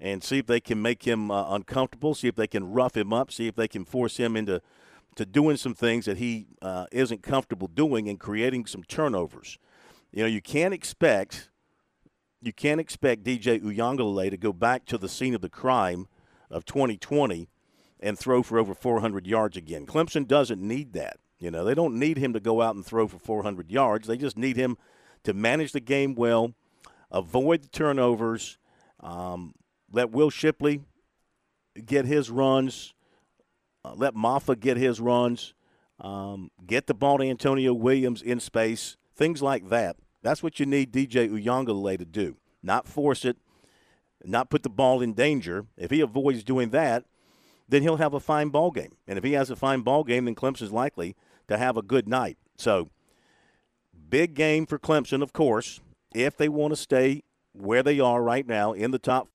and 0.00 0.22
see 0.22 0.38
if 0.38 0.46
they 0.46 0.60
can 0.60 0.80
make 0.80 1.04
him 1.06 1.30
uh, 1.30 1.54
uncomfortable. 1.54 2.14
See 2.14 2.28
if 2.28 2.36
they 2.36 2.46
can 2.46 2.72
rough 2.72 2.96
him 2.96 3.12
up. 3.12 3.30
See 3.30 3.46
if 3.46 3.56
they 3.56 3.68
can 3.68 3.84
force 3.84 4.16
him 4.16 4.36
into 4.36 4.62
to 5.16 5.26
doing 5.26 5.56
some 5.56 5.74
things 5.74 6.04
that 6.04 6.18
he 6.18 6.46
uh, 6.62 6.86
isn't 6.92 7.22
comfortable 7.22 7.66
doing 7.66 8.08
and 8.08 8.20
creating 8.20 8.66
some 8.66 8.84
turnovers. 8.84 9.58
You 10.12 10.22
know, 10.22 10.28
you 10.28 10.40
can't 10.40 10.72
expect 10.72 11.50
you 12.40 12.52
can't 12.52 12.80
expect 12.80 13.24
DJ 13.24 13.60
Uiagalelei 13.60 14.30
to 14.30 14.36
go 14.36 14.52
back 14.52 14.84
to 14.86 14.96
the 14.96 15.08
scene 15.08 15.34
of 15.34 15.40
the 15.40 15.48
crime 15.48 16.06
of 16.50 16.64
2020 16.64 17.48
and 18.00 18.16
throw 18.16 18.42
for 18.42 18.58
over 18.58 18.74
400 18.74 19.26
yards 19.26 19.56
again. 19.56 19.86
Clemson 19.86 20.26
doesn't 20.26 20.60
need 20.60 20.92
that. 20.92 21.16
You 21.38 21.50
know, 21.50 21.64
they 21.64 21.74
don't 21.74 21.98
need 21.98 22.18
him 22.18 22.32
to 22.32 22.40
go 22.40 22.60
out 22.60 22.74
and 22.74 22.84
throw 22.84 23.06
for 23.06 23.18
400 23.18 23.70
yards. 23.70 24.08
They 24.08 24.16
just 24.16 24.36
need 24.36 24.56
him 24.56 24.76
to 25.24 25.32
manage 25.32 25.72
the 25.72 25.80
game 25.80 26.14
well, 26.14 26.54
avoid 27.10 27.62
the 27.62 27.68
turnovers, 27.68 28.58
um, 29.00 29.54
let 29.90 30.10
Will 30.10 30.30
Shipley 30.30 30.80
get 31.84 32.04
his 32.04 32.30
runs, 32.30 32.94
uh, 33.84 33.94
let 33.94 34.14
Mafah 34.14 34.58
get 34.58 34.76
his 34.76 35.00
runs, 35.00 35.54
um, 36.00 36.50
get 36.66 36.86
the 36.86 36.94
ball 36.94 37.18
to 37.18 37.24
Antonio 37.24 37.72
Williams 37.72 38.22
in 38.22 38.40
space, 38.40 38.96
things 39.14 39.42
like 39.42 39.68
that. 39.68 39.96
That's 40.22 40.42
what 40.42 40.58
you 40.58 40.66
need 40.66 40.92
DJ 40.92 41.28
Uiagalelei 41.28 41.98
to 41.98 42.04
do. 42.04 42.36
Not 42.62 42.88
force 42.88 43.24
it, 43.24 43.36
not 44.24 44.50
put 44.50 44.62
the 44.62 44.68
ball 44.68 45.00
in 45.00 45.14
danger. 45.14 45.66
If 45.76 45.90
he 45.90 46.00
avoids 46.00 46.42
doing 46.42 46.70
that, 46.70 47.04
then 47.68 47.82
he'll 47.82 47.96
have 47.96 48.14
a 48.14 48.20
fine 48.20 48.48
ball 48.48 48.70
game. 48.70 48.96
And 49.06 49.18
if 49.18 49.24
he 49.24 49.32
has 49.32 49.50
a 49.50 49.56
fine 49.56 49.82
ball 49.82 50.02
game, 50.02 50.24
then 50.24 50.34
Clemson's 50.34 50.72
likely 50.72 51.16
to 51.48 51.58
have 51.58 51.76
a 51.76 51.82
good 51.82 52.08
night. 52.08 52.38
So, 52.56 52.90
big 54.08 54.34
game 54.34 54.66
for 54.66 54.78
Clemson, 54.78 55.22
of 55.22 55.32
course, 55.32 55.80
if 56.14 56.36
they 56.36 56.48
want 56.48 56.72
to 56.72 56.76
stay 56.76 57.22
where 57.52 57.82
they 57.82 58.00
are 58.00 58.22
right 58.22 58.46
now 58.46 58.72
in 58.72 58.90
the 58.90 58.98
top 58.98 59.28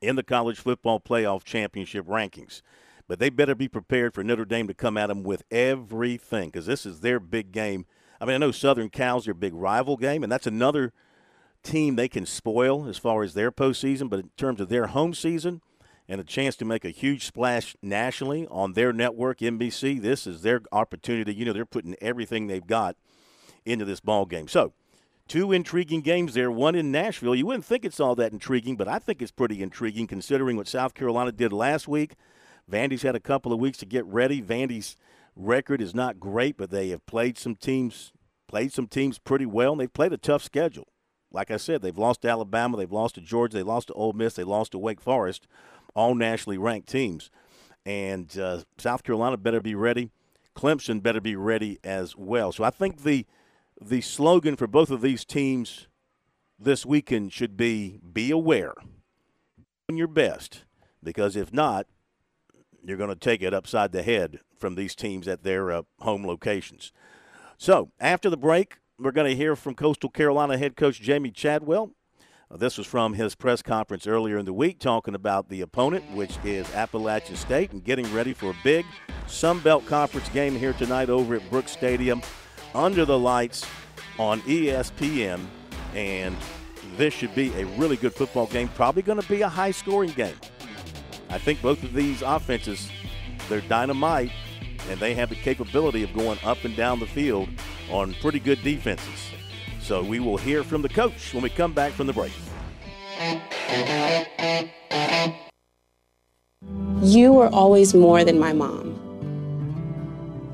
in 0.00 0.16
the 0.16 0.22
college 0.22 0.58
football 0.58 1.00
playoff 1.00 1.44
championship 1.44 2.06
rankings. 2.06 2.62
But 3.08 3.18
they 3.18 3.30
better 3.30 3.54
be 3.54 3.68
prepared 3.68 4.14
for 4.14 4.24
Notre 4.24 4.44
Dame 4.44 4.66
to 4.66 4.74
come 4.74 4.96
at 4.96 5.06
them 5.06 5.22
with 5.22 5.44
everything 5.50 6.48
because 6.48 6.66
this 6.66 6.84
is 6.84 7.00
their 7.00 7.20
big 7.20 7.52
game. 7.52 7.86
I 8.20 8.24
mean, 8.24 8.34
I 8.34 8.38
know 8.38 8.50
Southern 8.50 8.90
Cal's 8.90 9.26
their 9.26 9.34
big 9.34 9.54
rival 9.54 9.96
game, 9.96 10.22
and 10.22 10.32
that's 10.32 10.46
another 10.46 10.92
team 11.62 11.96
they 11.96 12.08
can 12.08 12.26
spoil 12.26 12.88
as 12.88 12.98
far 12.98 13.22
as 13.22 13.34
their 13.34 13.52
postseason. 13.52 14.10
But 14.10 14.20
in 14.20 14.30
terms 14.36 14.60
of 14.60 14.68
their 14.68 14.88
home 14.88 15.14
season 15.14 15.60
and 16.08 16.20
a 16.20 16.24
chance 16.24 16.56
to 16.56 16.64
make 16.64 16.84
a 16.84 16.90
huge 16.90 17.24
splash 17.26 17.76
nationally 17.82 18.46
on 18.50 18.72
their 18.72 18.92
network, 18.92 19.38
NBC, 19.38 20.00
this 20.00 20.26
is 20.26 20.42
their 20.42 20.62
opportunity. 20.72 21.34
You 21.34 21.44
know, 21.44 21.52
they're 21.52 21.66
putting 21.66 21.96
everything 22.00 22.46
they've 22.46 22.66
got 22.66 22.96
into 23.64 23.84
this 23.84 24.00
ball 24.00 24.26
game. 24.26 24.48
So, 24.48 24.72
two 25.26 25.52
intriguing 25.52 26.00
games 26.00 26.34
there. 26.34 26.50
One 26.50 26.74
in 26.74 26.92
Nashville. 26.92 27.34
You 27.34 27.46
wouldn't 27.46 27.64
think 27.64 27.84
it's 27.84 28.00
all 28.00 28.14
that 28.16 28.32
intriguing, 28.32 28.76
but 28.76 28.88
I 28.88 28.98
think 28.98 29.20
it's 29.20 29.32
pretty 29.32 29.62
intriguing 29.62 30.06
considering 30.06 30.56
what 30.56 30.68
South 30.68 30.94
Carolina 30.94 31.32
did 31.32 31.52
last 31.52 31.88
week. 31.88 32.14
Vandy's 32.70 33.02
had 33.02 33.16
a 33.16 33.20
couple 33.20 33.52
of 33.52 33.60
weeks 33.60 33.78
to 33.78 33.86
get 33.86 34.04
ready. 34.06 34.42
Vandy's 34.42 34.96
record 35.36 35.80
is 35.80 35.94
not 35.94 36.18
great, 36.18 36.56
but 36.56 36.70
they 36.70 36.88
have 36.88 37.04
played 37.06 37.38
some 37.38 37.54
teams 37.54 38.12
played 38.48 38.72
some 38.72 38.86
teams 38.86 39.18
pretty 39.18 39.46
well, 39.46 39.72
and 39.72 39.80
they've 39.80 39.92
played 39.92 40.12
a 40.12 40.16
tough 40.16 40.42
schedule. 40.42 40.86
Like 41.32 41.50
I 41.50 41.56
said, 41.56 41.82
they've 41.82 41.98
lost 41.98 42.22
to 42.22 42.28
Alabama, 42.28 42.76
they've 42.76 42.90
lost 42.90 43.16
to 43.16 43.20
Georgia, 43.20 43.56
they 43.56 43.62
lost 43.62 43.88
to 43.88 43.94
Ole 43.94 44.12
Miss, 44.12 44.34
they 44.34 44.44
lost 44.44 44.72
to 44.72 44.78
Wake 44.78 45.00
Forest, 45.00 45.46
all 45.96 46.14
nationally 46.14 46.58
ranked 46.58 46.88
teams. 46.88 47.30
And 47.84 48.38
uh, 48.38 48.60
South 48.78 49.02
Carolina 49.02 49.36
better 49.36 49.60
be 49.60 49.74
ready. 49.74 50.10
Clemson 50.54 51.02
better 51.02 51.20
be 51.20 51.34
ready 51.34 51.78
as 51.82 52.16
well. 52.16 52.52
So 52.52 52.62
I 52.62 52.70
think 52.70 53.02
the 53.02 53.26
the 53.80 54.00
slogan 54.00 54.56
for 54.56 54.66
both 54.66 54.90
of 54.90 55.02
these 55.02 55.24
teams 55.24 55.86
this 56.58 56.86
weekend 56.86 57.32
should 57.32 57.56
be 57.56 58.00
be 58.12 58.30
aware, 58.30 58.74
doing 59.88 59.98
your 59.98 60.06
best, 60.06 60.64
because 61.02 61.36
if 61.36 61.52
not, 61.52 61.86
you're 62.82 62.96
going 62.96 63.10
to 63.10 63.16
take 63.16 63.42
it 63.42 63.52
upside 63.52 63.92
the 63.92 64.02
head 64.02 64.40
from 64.56 64.74
these 64.74 64.94
teams 64.94 65.28
at 65.28 65.42
their 65.42 65.70
uh, 65.70 65.82
home 66.00 66.26
locations. 66.26 66.92
So 67.58 67.90
after 68.00 68.30
the 68.30 68.36
break, 68.36 68.78
we're 68.98 69.12
going 69.12 69.28
to 69.28 69.36
hear 69.36 69.56
from 69.56 69.74
Coastal 69.74 70.10
Carolina 70.10 70.56
head 70.56 70.76
coach 70.76 71.00
jamie 71.00 71.30
Chadwell. 71.30 71.92
This 72.54 72.78
was 72.78 72.86
from 72.86 73.14
his 73.14 73.34
press 73.34 73.60
conference 73.60 74.06
earlier 74.06 74.38
in 74.38 74.46
the 74.46 74.52
week, 74.52 74.78
talking 74.78 75.16
about 75.16 75.48
the 75.48 75.62
opponent, 75.62 76.08
which 76.12 76.38
is 76.44 76.72
Appalachian 76.74 77.34
State, 77.34 77.72
and 77.72 77.82
getting 77.82 78.10
ready 78.14 78.32
for 78.32 78.50
a 78.50 78.56
big 78.62 78.86
Sun 79.26 79.58
Belt 79.60 79.84
Conference 79.86 80.28
game 80.28 80.54
here 80.54 80.72
tonight 80.72 81.10
over 81.10 81.34
at 81.34 81.50
Brooks 81.50 81.72
Stadium 81.72 82.22
under 82.72 83.04
the 83.04 83.18
lights 83.18 83.66
on 84.18 84.40
ESPN. 84.42 85.44
And 85.94 86.36
this 86.96 87.12
should 87.12 87.34
be 87.34 87.52
a 87.54 87.66
really 87.66 87.96
good 87.96 88.14
football 88.14 88.46
game. 88.46 88.68
Probably 88.68 89.02
going 89.02 89.20
to 89.20 89.28
be 89.28 89.42
a 89.42 89.48
high 89.48 89.72
scoring 89.72 90.12
game. 90.12 90.36
I 91.28 91.38
think 91.38 91.60
both 91.60 91.82
of 91.82 91.94
these 91.94 92.22
offenses, 92.22 92.88
they're 93.48 93.60
dynamite, 93.62 94.30
and 94.88 95.00
they 95.00 95.14
have 95.14 95.30
the 95.30 95.34
capability 95.34 96.04
of 96.04 96.14
going 96.14 96.38
up 96.44 96.64
and 96.64 96.76
down 96.76 97.00
the 97.00 97.06
field 97.06 97.48
on 97.90 98.14
pretty 98.14 98.38
good 98.38 98.62
defenses. 98.62 99.32
So 99.86 100.02
we 100.02 100.18
will 100.18 100.36
hear 100.36 100.64
from 100.64 100.82
the 100.82 100.88
coach 100.88 101.32
when 101.32 101.42
we 101.42 101.50
come 101.50 101.72
back 101.72 101.92
from 101.92 102.06
the 102.06 102.12
break. 102.12 102.32
You 107.02 107.32
were 107.32 107.48
always 107.48 107.94
more 107.94 108.24
than 108.24 108.38
my 108.38 108.52
mom. 108.52 108.94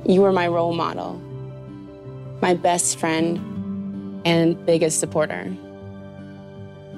You 0.07 0.21
were 0.21 0.33
my 0.33 0.49
role 0.49 0.75
model 0.75 1.21
my 2.43 2.55
best 2.55 2.99
friend, 2.99 3.39
and 4.25 4.67
biggest 4.67 4.99
supporter. 4.99 5.57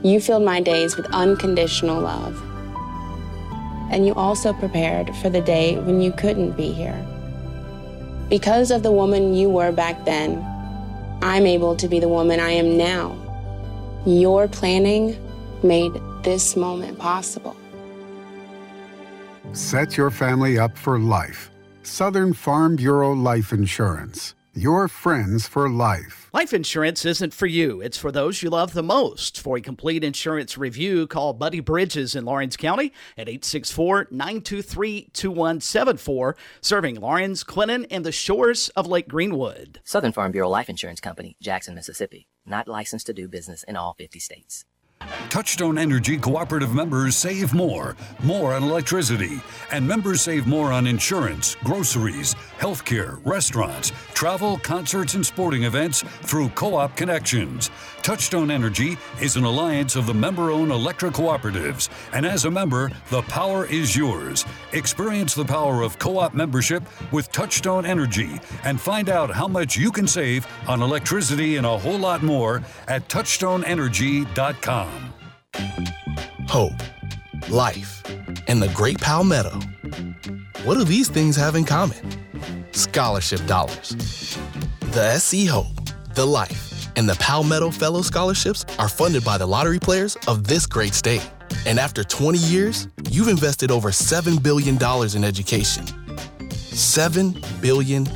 You 0.03 0.19
filled 0.19 0.43
my 0.43 0.61
days 0.61 0.97
with 0.97 1.07
unconditional 1.13 2.01
love. 2.01 2.43
And 3.91 4.07
you 4.07 4.15
also 4.15 4.55
prepared 4.55 5.15
for 5.17 5.29
the 5.29 5.43
day 5.43 5.77
when 5.79 6.01
you 6.01 6.13
couldn't 6.13 6.57
be 6.57 6.73
here. 6.73 6.99
Because 8.31 8.71
of 8.71 8.83
the 8.83 8.91
woman 8.91 9.35
you 9.35 9.51
were 9.51 9.71
back 9.71 10.07
then, 10.07 10.43
I'm 11.25 11.47
able 11.47 11.75
to 11.77 11.89
be 11.89 12.01
the 12.01 12.09
woman 12.09 12.39
I 12.39 12.51
am 12.51 12.77
now. 12.77 13.17
Your 14.05 14.47
planning 14.47 15.17
made 15.63 15.91
this 16.23 16.55
moment 16.55 16.99
possible. 16.99 17.57
Set 19.53 19.97
your 19.97 20.11
family 20.11 20.59
up 20.59 20.77
for 20.77 20.99
life. 20.99 21.51
Southern 21.83 22.35
Farm 22.35 22.77
Bureau 22.77 23.15
Life 23.15 23.55
Insurance. 23.55 24.35
Your 24.57 24.87
friends 24.87 25.49
for 25.49 25.69
life. 25.69 26.31
Life 26.33 26.55
insurance 26.55 27.05
isn't 27.05 27.35
for 27.35 27.47
you, 27.47 27.81
it's 27.81 27.99
for 27.99 28.13
those 28.13 28.41
you 28.41 28.51
love 28.51 28.73
the 28.73 28.85
most. 28.85 29.41
For 29.41 29.57
a 29.57 29.61
complete 29.61 30.05
insurance 30.05 30.57
review, 30.57 31.09
call 31.09 31.33
Buddy 31.33 31.59
Bridges 31.59 32.15
in 32.15 32.25
Laurens 32.25 32.57
County 32.57 32.93
at 33.19 33.29
864 33.29 34.07
923 34.13 35.11
2174, 35.13 36.37
serving 36.61 37.01
Laurens, 37.01 37.43
Clinton, 37.43 37.85
and 37.91 38.07
the 38.07 38.13
shores 38.13 38.69
of 38.77 38.87
Lake 38.87 39.09
Greenwood. 39.09 39.81
Southern 39.83 40.13
Farm 40.13 40.31
Bureau 40.31 40.49
Life 40.49 40.69
Insurance 40.69 41.01
Company, 41.01 41.37
Jackson, 41.43 41.75
Mississippi. 41.75 42.29
Not 42.47 42.69
licensed 42.69 43.07
to 43.07 43.13
do 43.13 43.27
business 43.27 43.65
in 43.65 43.75
all 43.75 43.95
50 43.95 44.21
states. 44.21 44.65
Touchstone 45.29 45.79
Energy 45.79 46.17
cooperative 46.17 46.75
members 46.75 47.17
save 47.17 47.55
more, 47.55 47.97
more 48.23 48.55
on 48.55 48.63
electricity, 48.63 49.41
and 49.73 49.87
members 49.87 50.23
save 50.23 50.47
more 50.47 50.73
on 50.73 50.87
insurance, 50.87 51.57
groceries, 51.65 52.35
healthcare, 52.59 53.21
restaurants, 53.25 53.93
travel, 54.15 54.59
concerts, 54.59 55.15
and 55.15 55.25
sporting 55.25 55.65
events 55.65 56.03
through 56.03 56.49
co 56.51 56.75
op 56.77 56.97
connections. 56.97 57.71
Touchstone 58.05 58.53
Energy 58.53 58.97
is 59.21 59.37
an 59.37 59.43
alliance 59.45 59.97
of 59.97 60.07
the 60.07 60.15
member 60.15 60.53
owned 60.53 60.71
electric 60.71 61.15
cooperatives, 61.15 61.89
and 62.13 62.25
as 62.25 62.45
a 62.45 62.51
member, 62.51 62.93
the 63.11 63.23
power 63.23 63.67
is 63.67 63.97
yours. 63.97 64.45
Experience 64.73 65.35
the 65.35 65.45
power 65.45 65.83
of 65.83 65.99
co 65.99 66.19
op 66.19 66.35
membership 66.35 66.85
with 67.13 67.33
Touchstone 67.33 67.85
Energy 67.85 68.39
and 68.63 68.81
find 68.81 69.09
out 69.09 69.31
how 69.31 69.49
much 69.49 69.77
you 69.77 69.91
can 69.91 70.07
save 70.07 70.47
on 70.69 70.83
electricity 70.83 71.57
and 71.57 71.67
a 71.67 71.79
whole 71.79 71.99
lot 71.99 72.23
more 72.23 72.63
at 72.87 73.09
touchstoneenergy.com 73.09 75.15
hope, 76.55 76.85
life, 77.51 78.01
and 78.47 78.63
the 78.63 78.69
Great 78.75 79.01
Palmetto. 79.01 79.59
What 80.63 80.77
do 80.77 80.85
these 80.85 81.09
things 81.09 81.35
have 81.35 81.57
in 81.57 81.65
common? 81.65 81.99
Scholarship 82.71 83.45
dollars. 83.47 84.39
The 84.93 85.19
SC 85.19 85.49
Hope, 85.49 85.75
the 86.15 86.25
Life, 86.25 86.74
and 86.97 87.09
the 87.09 87.17
Palmetto 87.17 87.71
Fellow 87.71 88.03
Scholarships 88.03 88.65
are 88.79 88.89
funded 88.89 89.25
by 89.25 89.39
the 89.39 89.47
lottery 89.47 89.79
players 89.79 90.17
of 90.29 90.45
this 90.45 90.67
great 90.67 90.95
state. 90.95 91.29
And 91.67 91.79
after 91.79 92.03
20 92.05 92.39
years, 92.39 92.89
you've 93.11 93.29
invested 93.29 93.71
over 93.71 93.91
$7 93.91 94.43
billion 94.43 94.75
in 95.15 95.25
education. 95.25 95.85
$7 96.49 97.61
billion. 97.61 98.07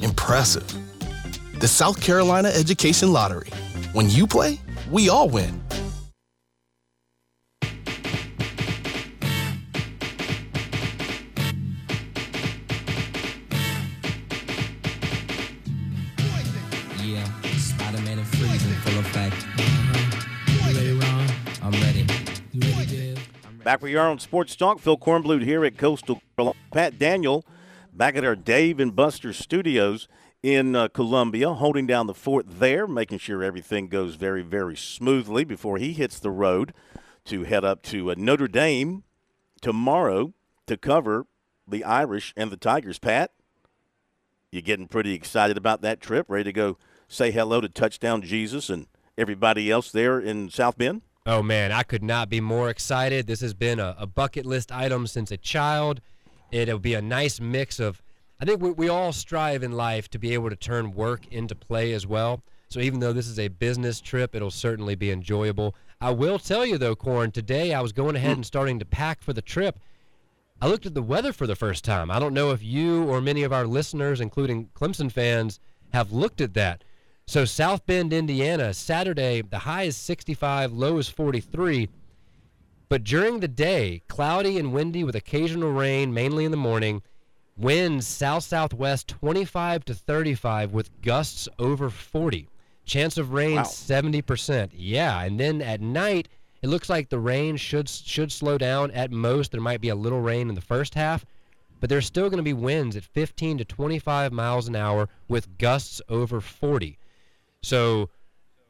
Impressive. 0.00 1.60
The 1.60 1.68
South 1.68 2.00
Carolina 2.00 2.48
Education 2.48 3.12
Lottery. 3.12 3.50
When 3.92 4.08
you 4.08 4.26
play, 4.26 4.60
we 4.90 5.08
all 5.08 5.28
win. 5.28 5.60
Back 23.70 23.82
with 23.82 23.92
your 23.92 24.04
own 24.04 24.18
Sports 24.18 24.56
Talk. 24.56 24.80
Phil 24.80 24.98
Kornblut 24.98 25.44
here 25.44 25.64
at 25.64 25.78
Coastal 25.78 26.20
Pat 26.72 26.98
Daniel 26.98 27.46
back 27.92 28.16
at 28.16 28.24
our 28.24 28.34
Dave 28.34 28.80
and 28.80 28.96
Buster 28.96 29.32
studios 29.32 30.08
in 30.42 30.74
uh, 30.74 30.88
Columbia, 30.88 31.54
holding 31.54 31.86
down 31.86 32.08
the 32.08 32.12
fort 32.12 32.46
there, 32.48 32.88
making 32.88 33.18
sure 33.18 33.44
everything 33.44 33.86
goes 33.86 34.16
very, 34.16 34.42
very 34.42 34.76
smoothly 34.76 35.44
before 35.44 35.78
he 35.78 35.92
hits 35.92 36.18
the 36.18 36.32
road 36.32 36.74
to 37.26 37.44
head 37.44 37.64
up 37.64 37.80
to 37.82 38.10
uh, 38.10 38.16
Notre 38.18 38.48
Dame 38.48 39.04
tomorrow 39.62 40.34
to 40.66 40.76
cover 40.76 41.26
the 41.64 41.84
Irish 41.84 42.34
and 42.36 42.50
the 42.50 42.56
Tigers. 42.56 42.98
Pat, 42.98 43.30
you 44.50 44.62
getting 44.62 44.88
pretty 44.88 45.14
excited 45.14 45.56
about 45.56 45.80
that 45.82 46.00
trip? 46.00 46.26
Ready 46.28 46.42
to 46.42 46.52
go 46.52 46.76
say 47.06 47.30
hello 47.30 47.60
to 47.60 47.68
Touchdown 47.68 48.20
Jesus 48.22 48.68
and 48.68 48.88
everybody 49.16 49.70
else 49.70 49.92
there 49.92 50.18
in 50.18 50.50
South 50.50 50.76
Bend? 50.76 51.02
Oh 51.26 51.42
man, 51.42 51.70
I 51.70 51.82
could 51.82 52.02
not 52.02 52.30
be 52.30 52.40
more 52.40 52.70
excited. 52.70 53.26
This 53.26 53.42
has 53.42 53.52
been 53.52 53.78
a, 53.78 53.94
a 53.98 54.06
bucket 54.06 54.46
list 54.46 54.72
item 54.72 55.06
since 55.06 55.30
a 55.30 55.36
child. 55.36 56.00
It'll 56.50 56.78
be 56.78 56.94
a 56.94 57.02
nice 57.02 57.40
mix 57.40 57.78
of. 57.78 58.02
I 58.40 58.46
think 58.46 58.62
we, 58.62 58.70
we 58.70 58.88
all 58.88 59.12
strive 59.12 59.62
in 59.62 59.72
life 59.72 60.08
to 60.10 60.18
be 60.18 60.32
able 60.32 60.48
to 60.48 60.56
turn 60.56 60.94
work 60.94 61.26
into 61.30 61.54
play 61.54 61.92
as 61.92 62.06
well. 62.06 62.42
So 62.70 62.80
even 62.80 63.00
though 63.00 63.12
this 63.12 63.26
is 63.26 63.38
a 63.38 63.48
business 63.48 64.00
trip, 64.00 64.34
it'll 64.34 64.50
certainly 64.50 64.94
be 64.94 65.10
enjoyable. 65.10 65.74
I 66.00 66.10
will 66.12 66.38
tell 66.38 66.64
you 66.64 66.78
though, 66.78 66.96
Corn, 66.96 67.32
today 67.32 67.74
I 67.74 67.82
was 67.82 67.92
going 67.92 68.16
ahead 68.16 68.36
and 68.36 68.46
starting 68.46 68.78
to 68.78 68.86
pack 68.86 69.20
for 69.20 69.34
the 69.34 69.42
trip. 69.42 69.78
I 70.62 70.68
looked 70.68 70.86
at 70.86 70.94
the 70.94 71.02
weather 71.02 71.34
for 71.34 71.46
the 71.46 71.56
first 71.56 71.84
time. 71.84 72.10
I 72.10 72.18
don't 72.18 72.32
know 72.32 72.50
if 72.52 72.62
you 72.62 73.04
or 73.04 73.20
many 73.20 73.42
of 73.42 73.52
our 73.52 73.66
listeners, 73.66 74.22
including 74.22 74.70
Clemson 74.74 75.12
fans, 75.12 75.60
have 75.92 76.12
looked 76.12 76.40
at 76.40 76.54
that. 76.54 76.82
So 77.30 77.44
South 77.44 77.86
Bend, 77.86 78.12
Indiana, 78.12 78.74
Saturday, 78.74 79.40
the 79.42 79.60
high 79.60 79.84
is 79.84 79.96
65, 79.96 80.72
low 80.72 80.98
is 80.98 81.08
43. 81.08 81.88
But 82.88 83.04
during 83.04 83.38
the 83.38 83.46
day, 83.46 84.02
cloudy 84.08 84.58
and 84.58 84.72
windy 84.72 85.04
with 85.04 85.14
occasional 85.14 85.70
rain, 85.70 86.12
mainly 86.12 86.44
in 86.44 86.50
the 86.50 86.56
morning. 86.56 87.02
Winds 87.56 88.08
south 88.08 88.42
southwest 88.42 89.06
25 89.06 89.84
to 89.84 89.94
35 89.94 90.72
with 90.72 90.90
gusts 91.02 91.48
over 91.60 91.88
40. 91.88 92.48
Chance 92.84 93.16
of 93.16 93.32
rain 93.32 93.54
wow. 93.54 93.62
70%. 93.62 94.70
Yeah, 94.74 95.22
and 95.22 95.38
then 95.38 95.62
at 95.62 95.80
night 95.80 96.26
it 96.62 96.68
looks 96.68 96.88
like 96.88 97.10
the 97.10 97.20
rain 97.20 97.56
should 97.56 97.88
should 97.88 98.32
slow 98.32 98.58
down 98.58 98.90
at 98.90 99.12
most. 99.12 99.52
There 99.52 99.60
might 99.60 99.80
be 99.80 99.90
a 99.90 99.94
little 99.94 100.20
rain 100.20 100.48
in 100.48 100.56
the 100.56 100.60
first 100.60 100.94
half, 100.94 101.24
but 101.78 101.88
there's 101.88 102.06
still 102.06 102.28
going 102.28 102.38
to 102.38 102.42
be 102.42 102.54
winds 102.54 102.96
at 102.96 103.04
15 103.04 103.58
to 103.58 103.64
25 103.64 104.32
miles 104.32 104.66
an 104.66 104.74
hour 104.74 105.08
with 105.28 105.58
gusts 105.58 106.02
over 106.08 106.40
40. 106.40 106.98
So 107.62 108.10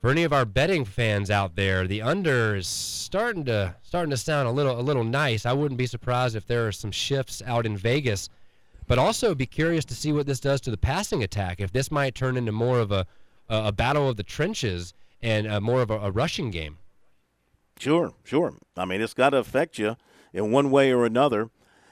for 0.00 0.11
any 0.11 0.24
of 0.24 0.33
our 0.33 0.44
betting 0.44 0.85
fans 0.85 1.31
out 1.31 1.57
there, 1.57 1.87
the 1.87 2.03
under 2.03 2.57
is 2.57 2.66
starting 2.66 3.44
to 3.46 3.76
starting 3.83 4.11
to 4.11 4.16
sound 4.16 4.48
a 4.48 4.53
little 4.53 4.79
a 4.79 4.83
little 4.83 5.05
nice. 5.05 5.46
I 5.46 5.53
wouldn't 5.53 5.79
be 5.79 5.87
surprised 5.87 6.37
if 6.37 6.46
there 6.46 6.66
are 6.66 6.72
some 6.72 6.90
shifts 6.90 7.42
out 7.46 7.66
in 7.66 7.76
Vegas, 7.76 8.29
but 8.87 8.98
also 8.98 9.35
be 9.35 9.46
curious 9.46 9.85
to 9.87 9.94
see 9.94 10.12
what 10.12 10.26
this 10.26 10.40
does 10.40 10.61
to 10.62 10.70
the 10.70 10.76
passing 10.76 11.22
attack. 11.22 11.61
If 11.61 11.72
this 11.72 11.90
might 11.90 12.14
turn 12.14 12.37
into 12.37 12.53
more 12.53 12.81
of 12.81 12.90
a 12.90 13.07
a, 13.50 13.66
a 13.66 13.72
battle 13.72 14.09
of 14.09 14.16
the 14.16 14.22
trenches 14.22 14.94
and 15.20 15.46
uh, 15.46 15.61
more 15.61 15.83
of 15.83 15.90
a, 15.90 15.98
a 15.98 16.11
rushing 16.11 16.50
game. 16.50 16.79
Sure, 17.79 18.14
sure. 18.24 18.55
I 18.76 18.85
mean, 18.85 19.00
it's 19.00 19.14
got 19.14 19.31
to 19.31 19.38
affect 19.38 19.79
you 19.79 19.96
in 20.33 20.50
one 20.50 20.70
way 20.70 20.92
or 20.92 21.05
another. 21.05 21.50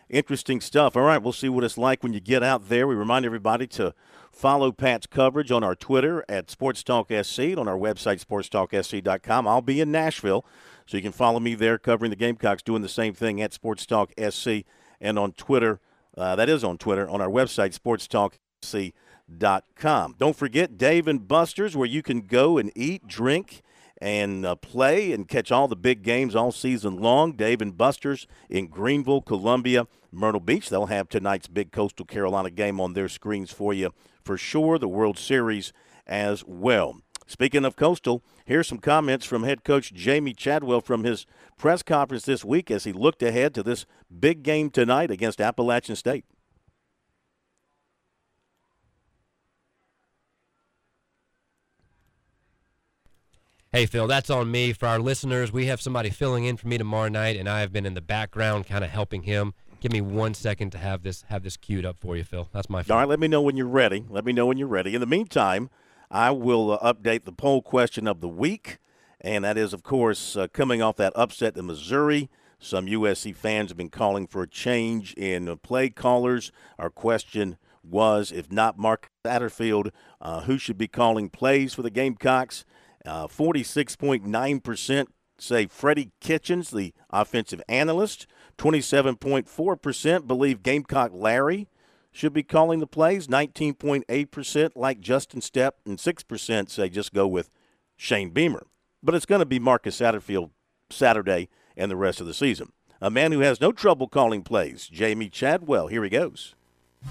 Interesting 0.09 0.61
stuff. 0.61 0.97
All 0.97 1.03
right, 1.03 1.23
we'll 1.23 1.33
see 1.33 1.49
what 1.51 1.65
it's 1.65 1.77
like 1.77 2.03
when 2.03 2.15
you 2.15 2.21
get 2.21 2.43
out 2.43 2.69
there. 2.69 2.87
We 2.87 2.95
remind 2.95 3.27
everybody 3.27 3.67
to 3.69 3.95
Follow 4.39 4.71
Pat's 4.71 5.09
coverage 5.09 5.51
on 5.51 5.65
our 5.65 5.75
Twitter 5.75 6.25
at 6.29 6.49
Sports 6.49 6.85
Talk 6.85 7.09
SC 7.09 7.41
and 7.41 7.59
on 7.59 7.67
our 7.67 7.77
website, 7.77 8.25
sportstalksc.com. 8.25 9.49
I'll 9.49 9.61
be 9.61 9.81
in 9.81 9.91
Nashville, 9.91 10.45
so 10.87 10.97
you 10.97 11.03
can 11.03 11.11
follow 11.11 11.41
me 11.41 11.57
there 11.57 11.77
covering 11.77 12.11
the 12.11 12.17
Gamecocks, 12.17 12.63
doing 12.63 12.83
the 12.83 12.89
same 12.89 13.15
thing 13.15 13.43
at 13.43 13.53
Sports 13.53 13.85
Talk 13.85 14.13
SC 14.17 14.63
and 15.01 15.19
on 15.19 15.33
Twitter. 15.33 15.81
Uh, 16.17 16.37
that 16.37 16.49
is 16.49 16.63
on 16.63 16.79
Twitter, 16.79 17.11
on 17.11 17.21
our 17.21 17.29
website, 17.29 17.77
sportstalksc.com. 17.77 20.15
Don't 20.17 20.37
forget 20.37 20.79
Dave 20.79 21.09
and 21.09 21.27
Buster's, 21.27 21.77
where 21.77 21.89
you 21.89 22.05
can 22.05 22.21
go 22.21 22.59
and 22.59 22.71
eat, 22.77 23.09
drink, 23.09 23.63
and 24.01 24.47
uh, 24.47 24.55
play 24.57 25.13
and 25.13 25.29
catch 25.29 25.51
all 25.51 25.69
the 25.69 25.77
big 25.77 26.03
games 26.03 26.37
all 26.37 26.53
season 26.53 26.97
long. 26.97 27.33
Dave 27.33 27.61
and 27.61 27.77
Buster's 27.77 28.27
in 28.49 28.69
Greenville, 28.69 29.23
Columbia, 29.23 29.87
Myrtle 30.13 30.41
Beach. 30.41 30.71
They'll 30.71 30.87
have 30.87 31.09
tonight's 31.09 31.49
big 31.49 31.73
Coastal 31.73 32.07
Carolina 32.07 32.51
game 32.51 32.81
on 32.81 32.93
their 32.93 33.09
screens 33.09 33.53
for 33.53 33.75
you 33.75 33.93
for 34.29 34.37
sure, 34.37 34.79
the 34.79 34.89
World 34.89 35.19
Series 35.19 35.73
as 36.07 36.45
well. 36.47 37.01
Speaking 37.27 37.65
of 37.65 37.77
Coastal, 37.77 38.23
here's 38.45 38.69
some 38.69 38.77
comments 38.77 39.25
from 39.25 39.43
head 39.43 39.65
coach 39.65 39.93
Jamie 39.95 40.35
Chadwell 40.35 40.83
from 40.83 41.05
his 41.05 41.25
press 41.57 41.83
conference 41.83 42.27
this 42.27 42.45
week 42.45 42.71
as 42.71 42.85
he 42.85 42.93
looked 42.93 43.23
ahead 43.23 43.55
to 43.55 43.63
this 43.63 43.87
big 44.21 44.43
game 44.43 44.69
tonight 44.69 45.11
against 45.11 45.41
Appalachian 45.41 45.97
State. 45.97 46.27
Hey, 53.71 53.85
Phil, 53.85 54.07
that's 54.07 54.31
on 54.31 54.51
me. 54.51 54.73
For 54.73 54.87
our 54.87 54.99
listeners, 54.99 55.53
we 55.53 55.67
have 55.67 55.79
somebody 55.79 56.09
filling 56.09 56.47
in 56.47 56.57
for 56.57 56.67
me 56.67 56.79
tomorrow 56.79 57.11
night, 57.11 57.37
and 57.37 57.47
I 57.47 57.61
have 57.61 57.71
been 57.71 57.85
in 57.85 57.93
the 57.93 58.01
background 58.01 58.67
kind 58.67 58.83
of 58.83 58.89
helping 58.89 59.25
him. 59.25 59.53
Give 59.81 59.93
me 59.93 60.01
one 60.01 60.33
second 60.33 60.71
to 60.71 60.79
have 60.79 61.03
this 61.03 61.27
have 61.29 61.43
this 61.43 61.59
queued 61.59 61.85
up 61.85 61.99
for 61.99 62.17
you, 62.17 62.25
Phil. 62.25 62.49
That's 62.51 62.71
my. 62.71 62.83
Phone. 62.83 62.95
All 62.95 63.01
right, 63.01 63.09
let 63.09 63.21
me 63.21 63.29
know 63.29 63.43
when 63.43 63.59
you're 63.59 63.67
ready. 63.67 64.07
Let 64.09 64.25
me 64.25 64.33
know 64.33 64.47
when 64.47 64.57
you're 64.57 64.67
ready. 64.67 64.95
In 64.95 65.03
the 65.03 65.07
meantime, 65.07 65.69
I 66.11 66.31
will 66.31 66.79
uh, 66.81 66.95
update 66.95 67.25
the 67.25 67.33
poll 67.33 67.61
question 67.61 68.09
of 68.09 68.23
the 68.23 68.29
week, 68.29 68.79
and 69.21 69.45
that 69.45 69.59
is, 69.59 69.75
of 69.75 69.83
course, 69.83 70.35
uh, 70.35 70.49
coming 70.49 70.81
off 70.81 70.97
that 70.97 71.13
upset 71.15 71.55
in 71.59 71.67
Missouri. 71.67 72.31
Some 72.59 72.87
USC 72.87 73.37
fans 73.37 73.71
have 73.71 73.77
been 73.77 73.91
calling 73.91 74.27
for 74.27 74.43
a 74.43 74.49
change 74.49 75.13
in 75.13 75.47
uh, 75.47 75.57
play 75.57 75.91
callers. 75.91 76.53
Our 76.79 76.89
question 76.89 77.59
was, 77.85 78.33
if 78.33 78.51
not 78.51 78.79
Mark 78.79 79.11
Satterfield, 79.27 79.91
uh, 80.23 80.45
who 80.45 80.57
should 80.57 80.79
be 80.79 80.89
calling 80.89 81.29
plays 81.29 81.75
for 81.75 81.83
the 81.83 81.91
Gamecocks? 81.91 82.65
Uh, 83.05 83.27
46.9% 83.27 85.07
say 85.39 85.67
Freddie 85.67 86.11
Kitchens, 86.21 86.71
the 86.71 86.93
offensive 87.11 87.63
analyst. 87.69 88.27
27.4% 88.59 90.27
believe 90.27 90.63
Gamecock 90.63 91.13
Larry 91.15 91.69
should 92.11 92.33
be 92.33 92.43
calling 92.43 92.81
the 92.81 92.87
plays. 92.87 93.29
19.8% 93.29 94.71
like 94.75 95.01
Justin 95.01 95.41
Stepp, 95.41 95.73
and 95.87 95.99
6% 95.99 96.71
say 96.71 96.89
just 96.89 97.15
go 97.15 97.27
with 97.27 97.51
Shane 97.97 98.31
Beamer. 98.31 98.67
But 99.03 99.15
it's 99.15 99.27
going 99.27 99.41
to 99.41 99.47
be 99.47 99.59
Marcus 99.59 100.01
Satterfield 100.01 100.51
Saturday 100.91 101.49
and 101.77 101.91
the 101.91 101.97
rest 101.97 102.21
of 102.21 102.27
the 102.27 102.35
season. 102.35 102.73
A 103.01 103.11
man 103.11 103.31
who 103.31 103.41
has 103.41 103.61
no 103.61 103.71
trouble 103.71 104.09
calling 104.09 104.43
plays, 104.43 104.89
Jamie 104.89 105.29
Chadwell. 105.29 105.87
Here 105.87 106.03
he 106.03 106.11
goes. 106.11 106.57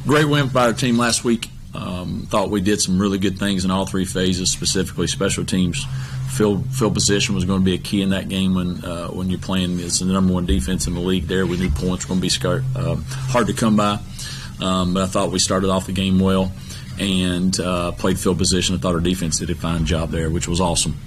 Great 0.05 0.25
win 0.25 0.49
by 0.49 0.65
our 0.65 0.73
team 0.73 0.97
last 0.97 1.23
week. 1.23 1.49
Um, 1.73 2.27
thought 2.29 2.49
we 2.49 2.61
did 2.61 2.81
some 2.81 2.99
really 2.99 3.17
good 3.17 3.37
things 3.37 3.65
in 3.65 3.71
all 3.71 3.85
three 3.85 4.05
phases, 4.05 4.51
specifically 4.51 5.07
special 5.07 5.45
teams. 5.45 5.85
Field, 6.29 6.67
field 6.67 6.93
position 6.93 7.35
was 7.35 7.45
going 7.45 7.59
to 7.59 7.65
be 7.65 7.73
a 7.73 7.79
key 7.79 8.01
in 8.01 8.09
that 8.09 8.29
game 8.29 8.53
when 8.53 8.83
uh, 8.83 9.07
when 9.07 9.29
you're 9.29 9.39
playing 9.39 9.79
as 9.79 9.99
the 9.99 10.05
number 10.05 10.33
one 10.33 10.45
defense 10.45 10.87
in 10.87 10.93
the 10.93 10.99
league. 10.99 11.27
There, 11.27 11.45
we 11.45 11.57
knew 11.57 11.69
points 11.69 12.05
were 12.05 12.09
going 12.09 12.19
to 12.19 12.21
be 12.21 12.29
scar- 12.29 12.63
uh, 12.75 12.95
hard 13.29 13.47
to 13.47 13.53
come 13.53 13.75
by, 13.75 13.99
um, 14.61 14.93
but 14.93 15.03
I 15.03 15.07
thought 15.07 15.31
we 15.31 15.39
started 15.39 15.69
off 15.69 15.85
the 15.87 15.93
game 15.93 16.19
well 16.19 16.51
and 16.99 17.59
uh, 17.59 17.91
played 17.91 18.19
field 18.19 18.37
position. 18.37 18.75
I 18.75 18.79
thought 18.79 18.95
our 18.95 19.01
defense 19.01 19.39
did 19.39 19.49
a 19.49 19.55
fine 19.55 19.85
job 19.85 20.09
there, 20.09 20.29
which 20.29 20.47
was 20.47 20.59
awesome. 20.59 20.97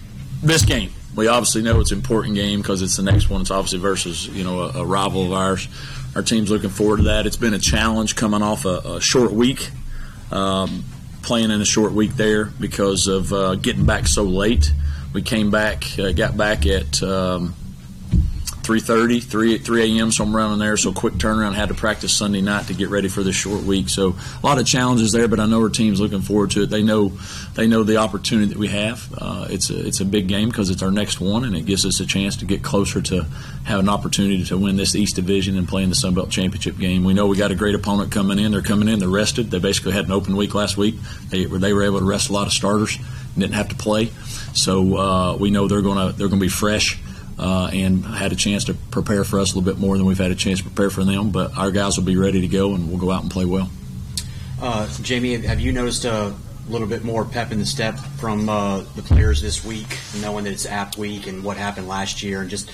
This 0.42 0.64
game, 0.64 0.90
we 1.14 1.27
obviously 1.27 1.62
know 1.62 1.81
it's 1.81 1.90
an 1.90 1.99
important 1.99 2.35
game 2.35 2.61
because 2.61 2.83
it's 2.83 2.96
the 2.96 3.03
next 3.03 3.29
one. 3.29 3.42
It's 3.42 3.51
obviously 3.51 3.79
versus 3.79 4.29
you 4.29 4.44
know 4.44 4.61
a, 4.61 4.81
a, 4.81 4.85
rival 4.85 5.27
of 5.27 5.33
ours. 5.33 5.68
Our 6.14 6.23
team's 6.23 6.51
looking 6.51 6.70
forward 6.70 6.99
to 6.99 7.03
that. 7.05 7.27
It's 7.27 7.37
been 7.37 7.55
a 7.55 7.59
challenge 7.59 8.16
coming 8.16 8.42
off 8.42 8.64
a, 8.64 8.81
a 8.85 9.01
short 9.01 9.33
week, 9.33 9.70
um, 10.31 10.85
playing 11.23 11.51
in 11.51 11.61
a 11.61 11.64
short 11.64 11.93
week 11.93 12.12
there 12.16 12.47
because 12.47 13.07
of 13.07 13.33
uh, 13.33 13.55
getting 13.57 13.87
back 13.87 14.07
so 14.07 14.23
late. 14.23 14.73
We 15.12 15.23
came 15.23 15.51
back, 15.51 15.85
uh, 15.99 16.12
got 16.12 16.37
back 16.37 16.66
at. 16.66 17.03
Um, 17.03 17.55
3.30, 18.70 19.24
3, 19.24 19.59
3 19.59 19.98
a.m., 19.98 20.12
somewhere 20.12 20.44
around 20.44 20.61
there. 20.61 20.76
So 20.76 20.92
quick 20.92 21.14
turnaround. 21.14 21.54
Had 21.54 21.70
to 21.70 21.74
practice 21.74 22.12
Sunday 22.16 22.40
night 22.40 22.68
to 22.68 22.74
get 22.74 22.88
ready 22.88 23.09
for 23.09 23.24
this 23.24 23.35
short 23.35 23.64
week. 23.64 23.88
So 23.88 24.14
a 24.40 24.46
lot 24.46 24.61
of 24.61 24.66
challenges 24.66 25.11
there, 25.11 25.26
but 25.26 25.40
I 25.40 25.46
know 25.46 25.61
our 25.61 25.70
team's 25.70 26.00
looking 26.00 26.20
forward 26.20 26.52
to 26.52 26.62
it. 26.62 26.70
They 26.70 26.85
know 26.85 27.09
they 27.56 27.66
know 27.66 27.83
the 27.83 27.96
opportunity 27.96 28.50
that 28.50 28.59
we 28.59 28.68
have. 28.68 29.12
Uh, 29.18 29.48
it's 29.50 29.70
a 29.70 29.87
it's 29.87 29.98
a 29.98 30.04
big 30.04 30.28
game 30.28 30.50
because 30.50 30.70
it's 30.70 30.85
our 30.85 30.92
next 30.92 31.20
one, 31.20 31.44
and 31.44 31.56
it 31.56 31.66
gives 31.66 31.85
us 31.85 31.98
a 31.98 32.06
chance 32.06 32.37
to 32.37 32.44
get 32.44 32.62
closer 32.62 33.02
to 33.02 33.26
have 33.64 33.80
an 33.80 33.88
opportunity 33.88 34.44
to 34.44 34.56
win 34.56 34.76
this 34.76 34.94
East 34.94 35.16
Division 35.16 35.59
and 35.59 35.66
play 35.66 35.83
in 35.83 35.88
the 35.88 35.96
Sun 35.96 36.14
Belt 36.14 36.30
Championship 36.30 36.78
game. 36.78 37.02
We 37.02 37.12
know 37.12 37.26
we 37.26 37.37
got 37.37 37.50
a 37.50 37.56
great 37.56 37.74
opponent 37.74 38.12
coming 38.12 38.38
in. 38.38 38.52
They're 38.52 38.62
coming 38.62 38.87
in. 38.87 39.00
They're 39.00 39.09
rested. 39.09 39.50
They 39.50 39.59
basically 39.59 39.94
had 39.94 40.04
an 40.04 40.12
open 40.12 40.37
week 40.37 40.54
last 40.54 40.76
week. 40.76 40.94
They 41.28 41.46
they 41.46 41.72
were 41.72 41.83
able 41.83 41.98
to 41.98 42.04
rest 42.04 42.30
a 42.30 42.33
lot 42.33 42.46
of 42.46 42.52
starters. 42.52 42.96
And 43.35 43.40
didn't 43.40 43.54
have 43.54 43.68
to 43.68 43.76
play. 43.76 44.11
So 44.54 44.96
uh, 44.96 45.37
we 45.37 45.50
know 45.50 45.66
they're 45.66 45.83
gonna 45.83 46.12
they're 46.12 46.28
gonna 46.28 46.40
be 46.40 46.48
fresh 46.48 47.00
uh, 47.40 47.70
and 47.72 48.05
had 48.05 48.33
a 48.33 48.37
chance 48.37 48.64
to 48.64 48.74
prepare 48.74 49.24
for 49.24 49.40
us 49.40 49.53
a 49.53 49.59
little 49.59 49.72
bit 49.72 49.81
more 49.81 49.96
than 49.96 50.07
we've 50.07 50.18
had 50.18 50.31
a 50.31 50.35
chance 50.35 50.59
to 50.59 50.64
prepare 50.64 50.90
for 50.90 51.05
them. 51.05 51.31
But 51.31 51.57
our 51.57 51.70
guys 51.70 51.96
will 51.96 52.05
be 52.05 52.16
ready 52.16 52.42
to 52.42 52.48
go, 52.48 52.74
and 52.74 52.88
we'll 52.88 53.00
go 53.00 53.11
out 53.11 53.22
and 53.22 53.31
play 53.31 53.46
well. 53.46 53.70
Uh, 54.61 54.87
Jamie, 55.00 55.37
have 55.38 55.59
you 55.59 55.72
noticed 55.72 56.05
a 56.05 56.35
little 56.68 56.87
bit 56.87 57.03
more 57.03 57.24
pep 57.24 57.50
in 57.50 57.59
the 57.59 57.66
step 57.66 57.98
from 58.18 58.48
uh, 58.48 58.85
the 58.94 59.03
players 59.03 59.40
this 59.40 59.64
week, 59.64 59.98
knowing 60.20 60.44
that 60.44 60.53
it's 60.53 60.66
App 60.66 60.98
Week 60.98 61.26
and 61.26 61.42
what 61.42 61.57
happened 61.57 61.88
last 61.88 62.22
year, 62.22 62.42
and 62.42 62.50
just 62.50 62.70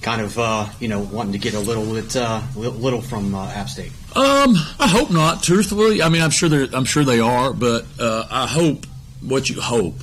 kind 0.00 0.22
of 0.22 0.38
uh, 0.38 0.66
you 0.80 0.88
know 0.88 1.00
wanting 1.00 1.32
to 1.32 1.38
get 1.38 1.52
a 1.52 1.60
little 1.60 1.84
bit 1.92 2.16
uh, 2.16 2.40
little 2.56 3.02
from 3.02 3.34
uh, 3.34 3.50
App 3.50 3.68
State? 3.68 3.92
Um, 4.16 4.56
I 4.80 4.88
hope 4.88 5.10
not. 5.10 5.42
Truthfully, 5.42 6.02
I 6.02 6.08
mean, 6.08 6.22
I'm 6.22 6.30
sure 6.30 6.48
they 6.48 6.74
I'm 6.74 6.86
sure 6.86 7.04
they 7.04 7.20
are, 7.20 7.52
but 7.52 7.84
uh, 8.00 8.26
I 8.30 8.46
hope 8.46 8.86
what 9.20 9.50
you 9.50 9.60
hope 9.60 9.96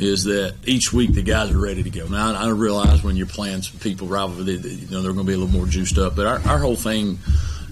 is 0.00 0.24
that 0.24 0.54
each 0.64 0.94
week 0.94 1.12
the 1.12 1.22
guys 1.22 1.50
are 1.50 1.58
ready 1.58 1.82
to 1.82 1.90
go. 1.90 2.08
Now 2.08 2.32
I, 2.32 2.46
I 2.46 2.48
realize 2.48 3.04
when 3.04 3.16
you're 3.16 3.26
playing 3.26 3.62
some 3.62 3.78
people 3.80 4.08
rival, 4.08 4.48
you 4.48 4.56
know 4.90 5.02
they're 5.02 5.12
going 5.12 5.26
to 5.26 5.30
be 5.30 5.34
a 5.34 5.38
little 5.38 5.48
more 5.48 5.66
juiced 5.66 5.98
up. 5.98 6.16
But 6.16 6.26
our, 6.26 6.40
our 6.48 6.58
whole 6.58 6.74
thing, 6.74 7.18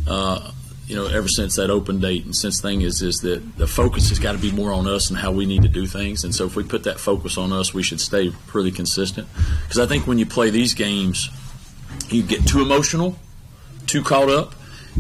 uh, 0.07 0.53
you 0.87 0.95
know, 0.95 1.07
ever 1.07 1.27
since 1.27 1.57
that 1.57 1.71
open 1.71 2.01
date 2.01 2.27
and 2.27 2.37
since 2.37 2.61
thing 2.61 2.83
is 2.83 3.01
is 3.01 3.21
that 3.21 3.57
the 3.57 3.67
focus 3.67 4.11
has 4.11 4.19
got 4.19 4.33
to 4.33 4.39
be 4.39 4.53
more 4.53 4.73
on 4.73 4.87
us 4.87 5.09
and 5.09 5.19
how 5.19 5.33
we 5.33 5.47
need 5.47 5.63
to 5.63 5.69
do 5.69 5.87
things. 5.87 6.23
And 6.23 6.35
so 6.35 6.45
if 6.45 6.55
we 6.55 6.65
put 6.65 6.85
that 6.85 7.01
focus 7.01 7.39
on 7.39 7.51
us, 7.51 7.73
we 7.73 7.83
should 7.83 8.01
stay 8.01 8.31
pretty 8.47 8.73
consistent. 8.73 9.27
Because 9.63 9.79
I 9.79 9.87
think 9.87 10.07
when 10.07 10.19
you 10.19 10.27
play 10.27 10.51
these 10.51 10.75
games, 10.75 11.31
you 12.09 12.23
get 12.23 12.47
too 12.47 12.61
emotional, 12.61 13.17
too 13.87 14.03
caught 14.03 14.29
up 14.29 14.55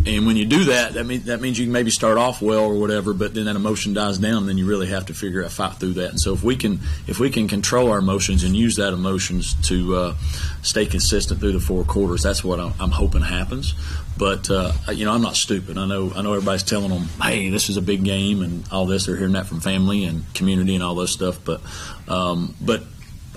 and 0.06 0.26
when 0.26 0.36
you 0.36 0.44
do 0.44 0.64
that, 0.64 0.94
that 0.94 1.04
means 1.04 1.24
that 1.24 1.40
means 1.40 1.58
you 1.58 1.66
can 1.66 1.72
maybe 1.72 1.90
start 1.90 2.18
off 2.18 2.42
well 2.42 2.64
or 2.64 2.74
whatever, 2.74 3.12
but 3.14 3.34
then 3.34 3.46
that 3.46 3.56
emotion 3.56 3.94
dies 3.94 4.18
down. 4.18 4.46
Then 4.46 4.58
you 4.58 4.66
really 4.66 4.88
have 4.88 5.06
to 5.06 5.14
figure 5.14 5.44
out 5.44 5.50
fight 5.50 5.74
through 5.74 5.94
that. 5.94 6.10
And 6.10 6.20
so 6.20 6.32
if 6.34 6.42
we 6.42 6.56
can 6.56 6.80
if 7.06 7.18
we 7.18 7.30
can 7.30 7.48
control 7.48 7.90
our 7.90 7.98
emotions 7.98 8.44
and 8.44 8.54
use 8.54 8.76
that 8.76 8.92
emotions 8.92 9.54
to 9.68 9.96
uh, 9.96 10.14
stay 10.62 10.86
consistent 10.86 11.40
through 11.40 11.52
the 11.52 11.60
four 11.60 11.84
quarters, 11.84 12.22
that's 12.22 12.44
what 12.44 12.60
I'm, 12.60 12.74
I'm 12.80 12.90
hoping 12.90 13.22
happens. 13.22 13.74
But 14.16 14.50
uh, 14.50 14.72
you 14.92 15.04
know, 15.04 15.12
I'm 15.12 15.22
not 15.22 15.36
stupid. 15.36 15.78
I 15.78 15.86
know 15.86 16.12
I 16.14 16.22
know 16.22 16.32
everybody's 16.32 16.64
telling 16.64 16.90
them, 16.90 17.04
"Hey, 17.22 17.50
this 17.50 17.68
is 17.68 17.76
a 17.76 17.82
big 17.82 18.04
game," 18.04 18.42
and 18.42 18.64
all 18.70 18.86
this. 18.86 19.06
They're 19.06 19.16
hearing 19.16 19.34
that 19.34 19.46
from 19.46 19.60
family 19.60 20.04
and 20.04 20.22
community 20.34 20.74
and 20.74 20.82
all 20.82 20.94
this 20.94 21.12
stuff. 21.12 21.38
But 21.44 21.60
um, 22.08 22.54
but 22.60 22.82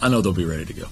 I 0.01 0.09
know 0.09 0.21
they'll 0.21 0.33
be 0.33 0.45
ready 0.45 0.65
to 0.65 0.73
go. 0.73 0.87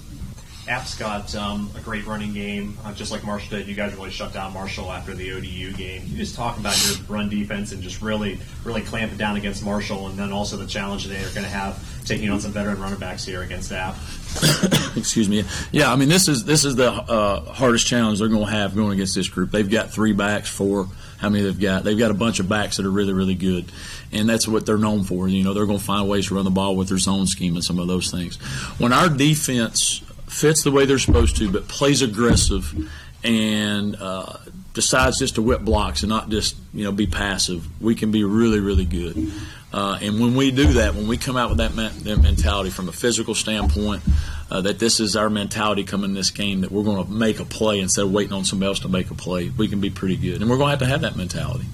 App's 0.70 0.94
got 0.94 1.34
um, 1.34 1.68
a 1.76 1.80
great 1.80 2.06
running 2.06 2.32
game, 2.32 2.78
uh, 2.84 2.92
just 2.94 3.10
like 3.10 3.24
Marshall 3.24 3.58
did. 3.58 3.66
You 3.66 3.74
guys 3.74 3.92
really 3.96 4.12
shut 4.12 4.32
down 4.32 4.52
Marshall 4.52 4.92
after 4.92 5.14
the 5.14 5.32
ODU 5.32 5.72
game. 5.72 6.02
Can 6.02 6.10
you 6.12 6.16
just 6.16 6.36
talk 6.36 6.58
about 6.58 6.80
your 6.86 6.96
run 7.08 7.28
defense 7.28 7.72
and 7.72 7.82
just 7.82 8.00
really, 8.00 8.38
really 8.62 8.80
clamping 8.80 9.18
down 9.18 9.34
against 9.34 9.64
Marshall, 9.64 10.06
and 10.06 10.16
then 10.16 10.30
also 10.30 10.56
the 10.56 10.68
challenge 10.68 11.06
they 11.06 11.16
are 11.16 11.30
going 11.30 11.42
to 11.42 11.48
have 11.48 11.84
taking 12.06 12.30
on 12.30 12.40
some 12.40 12.52
veteran 12.52 12.80
running 12.80 13.00
backs 13.00 13.24
here 13.24 13.42
against 13.42 13.72
App. 13.72 13.96
Excuse 14.96 15.28
me. 15.28 15.44
Yeah, 15.72 15.92
I 15.92 15.96
mean 15.96 16.08
this 16.08 16.28
is 16.28 16.44
this 16.44 16.64
is 16.64 16.76
the 16.76 16.92
uh, 16.92 17.52
hardest 17.52 17.88
challenge 17.88 18.20
they're 18.20 18.28
going 18.28 18.46
to 18.46 18.52
have 18.52 18.76
going 18.76 18.92
against 18.92 19.16
this 19.16 19.28
group. 19.28 19.50
They've 19.50 19.68
got 19.68 19.90
three 19.90 20.12
backs, 20.12 20.48
four. 20.48 20.86
How 21.18 21.28
many 21.28 21.42
they've 21.42 21.60
got? 21.60 21.82
They've 21.82 21.98
got 21.98 22.12
a 22.12 22.14
bunch 22.14 22.38
of 22.38 22.48
backs 22.48 22.76
that 22.76 22.86
are 22.86 22.90
really, 22.90 23.12
really 23.12 23.34
good, 23.34 23.66
and 24.12 24.28
that's 24.28 24.46
what 24.46 24.66
they're 24.66 24.78
known 24.78 25.02
for. 25.02 25.28
You 25.28 25.42
know, 25.42 25.52
they're 25.52 25.66
going 25.66 25.80
to 25.80 25.84
find 25.84 26.08
ways 26.08 26.28
to 26.28 26.36
run 26.36 26.44
the 26.44 26.50
ball 26.50 26.76
with 26.76 26.88
their 26.88 26.98
zone 26.98 27.26
scheme 27.26 27.56
and 27.56 27.64
some 27.64 27.80
of 27.80 27.88
those 27.88 28.10
things. 28.12 28.36
When 28.78 28.92
our 28.92 29.08
defense 29.08 30.00
fits 30.30 30.62
the 30.62 30.70
way 30.70 30.86
they're 30.86 30.98
supposed 30.98 31.36
to, 31.36 31.50
but 31.50 31.68
plays 31.68 32.02
aggressive 32.02 32.88
and 33.22 33.96
uh, 33.96 34.38
decides 34.72 35.18
just 35.18 35.34
to 35.34 35.42
whip 35.42 35.60
blocks 35.60 36.02
and 36.02 36.08
not 36.08 36.30
just 36.30 36.56
you 36.72 36.84
know 36.84 36.92
be 36.92 37.06
passive, 37.06 37.82
we 37.82 37.94
can 37.94 38.10
be 38.10 38.24
really 38.24 38.60
really 38.60 38.84
good. 38.84 39.30
Uh, 39.72 39.98
and 40.02 40.18
when 40.18 40.34
we 40.34 40.50
do 40.50 40.72
that, 40.74 40.94
when 40.94 41.06
we 41.06 41.16
come 41.16 41.36
out 41.36 41.48
with 41.48 41.58
that, 41.58 41.70
that 41.76 42.20
mentality 42.20 42.70
from 42.70 42.88
a 42.88 42.92
physical 42.92 43.36
standpoint, 43.36 44.02
uh, 44.50 44.60
that 44.60 44.80
this 44.80 44.98
is 44.98 45.14
our 45.14 45.30
mentality 45.30 45.84
coming 45.84 46.10
in 46.10 46.14
this 46.14 46.32
game, 46.32 46.62
that 46.62 46.72
we're 46.72 46.82
going 46.82 47.04
to 47.04 47.10
make 47.10 47.38
a 47.38 47.44
play 47.44 47.78
instead 47.78 48.04
of 48.04 48.12
waiting 48.12 48.32
on 48.32 48.44
somebody 48.44 48.66
else 48.66 48.80
to 48.80 48.88
make 48.88 49.12
a 49.12 49.14
play, 49.14 49.48
we 49.50 49.68
can 49.68 49.80
be 49.80 49.88
pretty 49.88 50.16
good. 50.16 50.40
And 50.40 50.50
we're 50.50 50.56
going 50.56 50.66
to 50.66 50.70
have 50.70 50.78
to 50.80 50.86
have 50.86 51.02
that 51.02 51.14
mentality. 51.14 51.66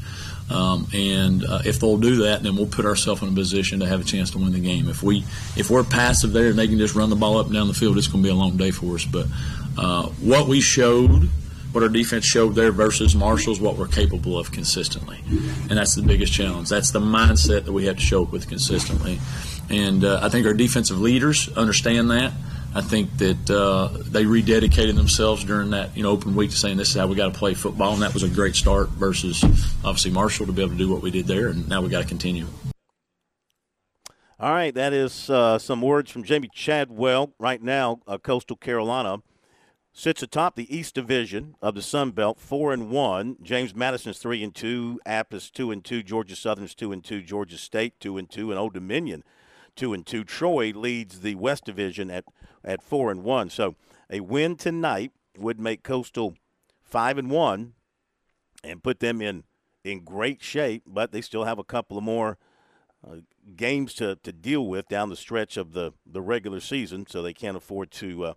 Um, 0.50 0.86
and 0.94 1.44
uh, 1.44 1.62
if 1.64 1.80
they'll 1.80 1.98
do 1.98 2.16
that, 2.24 2.42
then 2.42 2.56
we'll 2.56 2.66
put 2.66 2.84
ourselves 2.84 3.22
in 3.22 3.28
a 3.28 3.32
position 3.32 3.80
to 3.80 3.86
have 3.86 4.00
a 4.00 4.04
chance 4.04 4.30
to 4.30 4.38
win 4.38 4.52
the 4.52 4.60
game. 4.60 4.88
If 4.88 5.02
we 5.02 5.24
if 5.56 5.70
we're 5.70 5.82
passive 5.82 6.32
there 6.32 6.48
and 6.48 6.58
they 6.58 6.68
can 6.68 6.78
just 6.78 6.94
run 6.94 7.10
the 7.10 7.16
ball 7.16 7.38
up 7.38 7.46
and 7.46 7.54
down 7.54 7.66
the 7.68 7.74
field, 7.74 7.98
it's 7.98 8.06
going 8.06 8.22
to 8.22 8.26
be 8.26 8.32
a 8.32 8.36
long 8.36 8.56
day 8.56 8.70
for 8.70 8.94
us. 8.94 9.04
But 9.04 9.26
uh, 9.76 10.06
what 10.20 10.46
we 10.46 10.60
showed, 10.60 11.28
what 11.72 11.82
our 11.82 11.88
defense 11.88 12.24
showed 12.24 12.54
there 12.54 12.70
versus 12.70 13.16
Marshall's, 13.16 13.60
what 13.60 13.76
we're 13.76 13.88
capable 13.88 14.38
of 14.38 14.52
consistently, 14.52 15.18
and 15.28 15.72
that's 15.72 15.96
the 15.96 16.02
biggest 16.02 16.32
challenge. 16.32 16.68
That's 16.68 16.92
the 16.92 17.00
mindset 17.00 17.64
that 17.64 17.72
we 17.72 17.86
have 17.86 17.96
to 17.96 18.02
show 18.02 18.22
up 18.22 18.30
with 18.30 18.48
consistently. 18.48 19.18
And 19.68 20.04
uh, 20.04 20.20
I 20.22 20.28
think 20.28 20.46
our 20.46 20.54
defensive 20.54 21.00
leaders 21.00 21.48
understand 21.56 22.10
that. 22.10 22.32
I 22.76 22.82
think 22.82 23.16
that 23.16 23.48
uh, 23.48 23.88
they 24.02 24.24
rededicated 24.24 24.96
themselves 24.96 25.42
during 25.44 25.70
that 25.70 25.96
you 25.96 26.02
know 26.02 26.10
open 26.10 26.36
week 26.36 26.50
to 26.50 26.56
saying 26.58 26.76
this 26.76 26.90
is 26.90 26.96
how 26.96 27.06
we 27.06 27.16
got 27.16 27.32
to 27.32 27.38
play 27.38 27.54
football, 27.54 27.94
and 27.94 28.02
that 28.02 28.12
was 28.12 28.22
a 28.22 28.28
great 28.28 28.54
start 28.54 28.90
versus 28.90 29.42
obviously 29.82 30.10
Marshall 30.10 30.44
to 30.44 30.52
be 30.52 30.60
able 30.60 30.72
to 30.72 30.76
do 30.76 30.90
what 30.90 31.00
we 31.00 31.10
did 31.10 31.26
there, 31.26 31.48
and 31.48 31.66
now 31.70 31.80
we 31.80 31.88
got 31.88 32.02
to 32.02 32.06
continue. 32.06 32.46
All 34.38 34.52
right, 34.52 34.74
that 34.74 34.92
is 34.92 35.30
uh, 35.30 35.58
some 35.58 35.80
words 35.80 36.10
from 36.10 36.22
Jamie 36.22 36.50
Chadwell. 36.52 37.32
Right 37.38 37.62
now, 37.62 38.00
uh, 38.06 38.18
Coastal 38.18 38.58
Carolina 38.58 39.22
sits 39.94 40.22
atop 40.22 40.54
the 40.54 40.76
East 40.76 40.94
Division 40.94 41.54
of 41.62 41.74
the 41.74 41.80
Sun 41.80 42.10
Belt, 42.10 42.38
four 42.38 42.74
and 42.74 42.90
one. 42.90 43.38
James 43.42 43.74
Madison's 43.74 44.18
three 44.18 44.44
and 44.44 44.54
two, 44.54 45.00
App 45.06 45.32
is 45.32 45.50
two 45.50 45.70
and 45.70 45.82
two, 45.82 46.02
Georgia 46.02 46.36
Southern's 46.36 46.74
two 46.74 46.92
and 46.92 47.02
two, 47.02 47.22
Georgia 47.22 47.56
State 47.56 47.98
two 48.00 48.18
and 48.18 48.28
two, 48.28 48.50
and 48.50 48.60
Old 48.60 48.74
Dominion 48.74 49.24
two 49.76 49.92
and 49.92 50.04
two. 50.04 50.24
Troy 50.24 50.72
leads 50.74 51.20
the 51.20 51.34
West 51.36 51.64
Division 51.64 52.10
at 52.10 52.24
at 52.66 52.82
four 52.82 53.10
and 53.10 53.22
one. 53.22 53.48
So 53.48 53.76
a 54.10 54.20
win 54.20 54.56
tonight 54.56 55.12
would 55.38 55.60
make 55.60 55.82
Coastal 55.82 56.34
five 56.82 57.16
and 57.16 57.30
one, 57.30 57.74
and 58.62 58.82
put 58.82 59.00
them 59.00 59.22
in 59.22 59.44
in 59.84 60.00
great 60.00 60.42
shape. 60.42 60.82
But 60.86 61.12
they 61.12 61.20
still 61.20 61.44
have 61.44 61.58
a 61.58 61.64
couple 61.64 61.96
of 61.96 62.04
more 62.04 62.38
uh, 63.06 63.16
games 63.54 63.94
to, 63.94 64.16
to 64.16 64.32
deal 64.32 64.66
with 64.66 64.88
down 64.88 65.08
the 65.08 65.16
stretch 65.16 65.56
of 65.56 65.72
the 65.72 65.92
the 66.04 66.20
regular 66.20 66.60
season, 66.60 67.06
so 67.08 67.22
they 67.22 67.34
can't 67.34 67.56
afford 67.56 67.90
to 67.92 68.24
uh, 68.24 68.34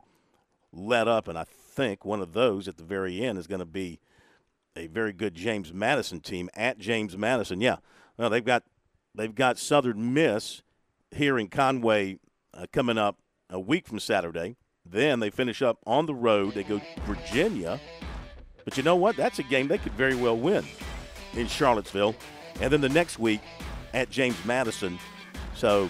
let 0.72 1.08
up. 1.08 1.28
And 1.28 1.38
I 1.38 1.46
think 1.46 2.06
one 2.06 2.22
of 2.22 2.34
those 2.34 2.68
at 2.68 2.78
the 2.78 2.84
very 2.84 3.24
end 3.24 3.38
is 3.38 3.48
going 3.48 3.60
to 3.60 3.66
be 3.66 4.00
a 4.76 4.88
very 4.88 5.14
good 5.14 5.34
James 5.34 5.74
Madison 5.74 6.20
team 6.22 6.50
at 6.54 6.78
James 6.78 7.18
Madison. 7.18 7.62
Yeah, 7.62 7.78
well 8.18 8.30
they've 8.30 8.46
got 8.46 8.64
they've 9.16 9.34
got 9.34 9.58
Southern 9.58 10.14
Miss 10.14 10.62
here 11.12 11.40
in 11.40 11.48
Conway 11.48 12.20
uh, 12.54 12.66
coming 12.72 12.98
up 12.98 13.18
a 13.50 13.60
week 13.60 13.88
from 13.88 14.00
Saturday. 14.00 14.56
Then 14.86 15.20
they 15.20 15.30
finish 15.30 15.62
up 15.62 15.80
on 15.86 16.06
the 16.06 16.14
road. 16.14 16.54
They 16.54 16.64
go 16.64 16.82
Virginia. 17.06 17.80
But 18.66 18.78
you 18.78 18.84
know 18.84 18.96
what? 18.96 19.16
That's 19.16 19.40
a 19.40 19.44
game 19.44 19.68
they 19.68 19.78
could 19.78 19.94
very 19.94 20.16
well 20.16 20.38
win 20.38 20.66
in 21.34 21.48
Charlottesville. 21.48 22.16
And 22.62 22.72
then 22.72 22.82
the 22.82 22.90
next 22.90 23.20
week 23.20 23.42
at 23.94 24.10
James 24.10 24.38
Madison. 24.46 25.00
So 25.56 25.90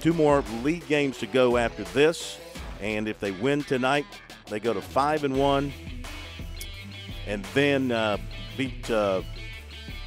two 0.00 0.12
more 0.12 0.44
league 0.62 0.86
games 0.86 1.18
to 1.18 1.26
go 1.26 1.56
after 1.56 1.84
this. 1.84 2.38
And 2.80 3.08
if 3.08 3.20
they 3.20 3.30
win 3.32 3.64
tonight, 3.64 4.06
they 4.50 4.60
go 4.60 4.72
to 4.72 4.80
five 4.80 5.24
and 5.24 5.36
one. 5.36 5.72
And 7.26 7.44
then 7.54 7.90
uh, 7.90 8.18
beat 8.56 8.88
uh, 8.90 9.22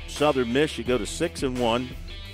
Southern 0.08 0.54
Miss. 0.54 0.78
You 0.78 0.84
go 0.84 0.98
to 0.98 1.06
six 1.06 1.44
and 1.44 1.58
one. 1.58 1.90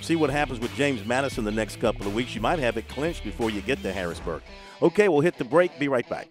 See 0.06 0.14
what 0.14 0.30
happens 0.30 0.60
with 0.60 0.72
James 0.76 1.04
Madison 1.04 1.42
the 1.42 1.50
next 1.50 1.80
couple 1.80 2.06
of 2.06 2.14
weeks. 2.14 2.32
You 2.32 2.40
might 2.40 2.60
have 2.60 2.76
it 2.76 2.86
clinched 2.86 3.24
before 3.24 3.50
you 3.50 3.60
get 3.60 3.82
to 3.82 3.92
Harrisonburg. 3.92 4.40
Okay, 4.80 5.08
we'll 5.08 5.20
hit 5.20 5.36
the 5.36 5.42
break. 5.42 5.76
Be 5.80 5.88
right 5.88 6.08
back. 6.08 6.28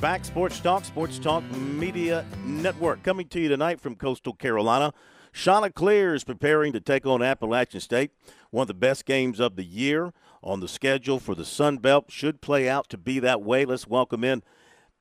Back. 0.00 0.24
Sports 0.24 0.60
Talk, 0.60 0.84
Sports 0.84 1.18
Talk 1.18 1.42
Media 1.52 2.24
Network, 2.44 3.02
coming 3.02 3.28
to 3.28 3.40
you 3.40 3.48
tonight 3.48 3.80
from 3.80 3.94
Coastal 3.94 4.34
Carolina. 4.34 4.92
Chanticleer 5.32 6.14
is 6.14 6.22
preparing 6.22 6.72
to 6.74 6.80
take 6.80 7.06
on 7.06 7.22
Appalachian 7.22 7.80
State. 7.80 8.10
One 8.50 8.62
of 8.62 8.68
the 8.68 8.74
best 8.74 9.06
games 9.06 9.40
of 9.40 9.56
the 9.56 9.64
year 9.64 10.12
on 10.42 10.60
the 10.60 10.68
schedule 10.68 11.18
for 11.18 11.34
the 11.34 11.44
Sun 11.46 11.78
Belt 11.78 12.06
should 12.08 12.42
play 12.42 12.68
out 12.68 12.90
to 12.90 12.98
be 12.98 13.18
that 13.20 13.42
way. 13.42 13.64
Let's 13.64 13.86
welcome 13.86 14.22
in 14.22 14.42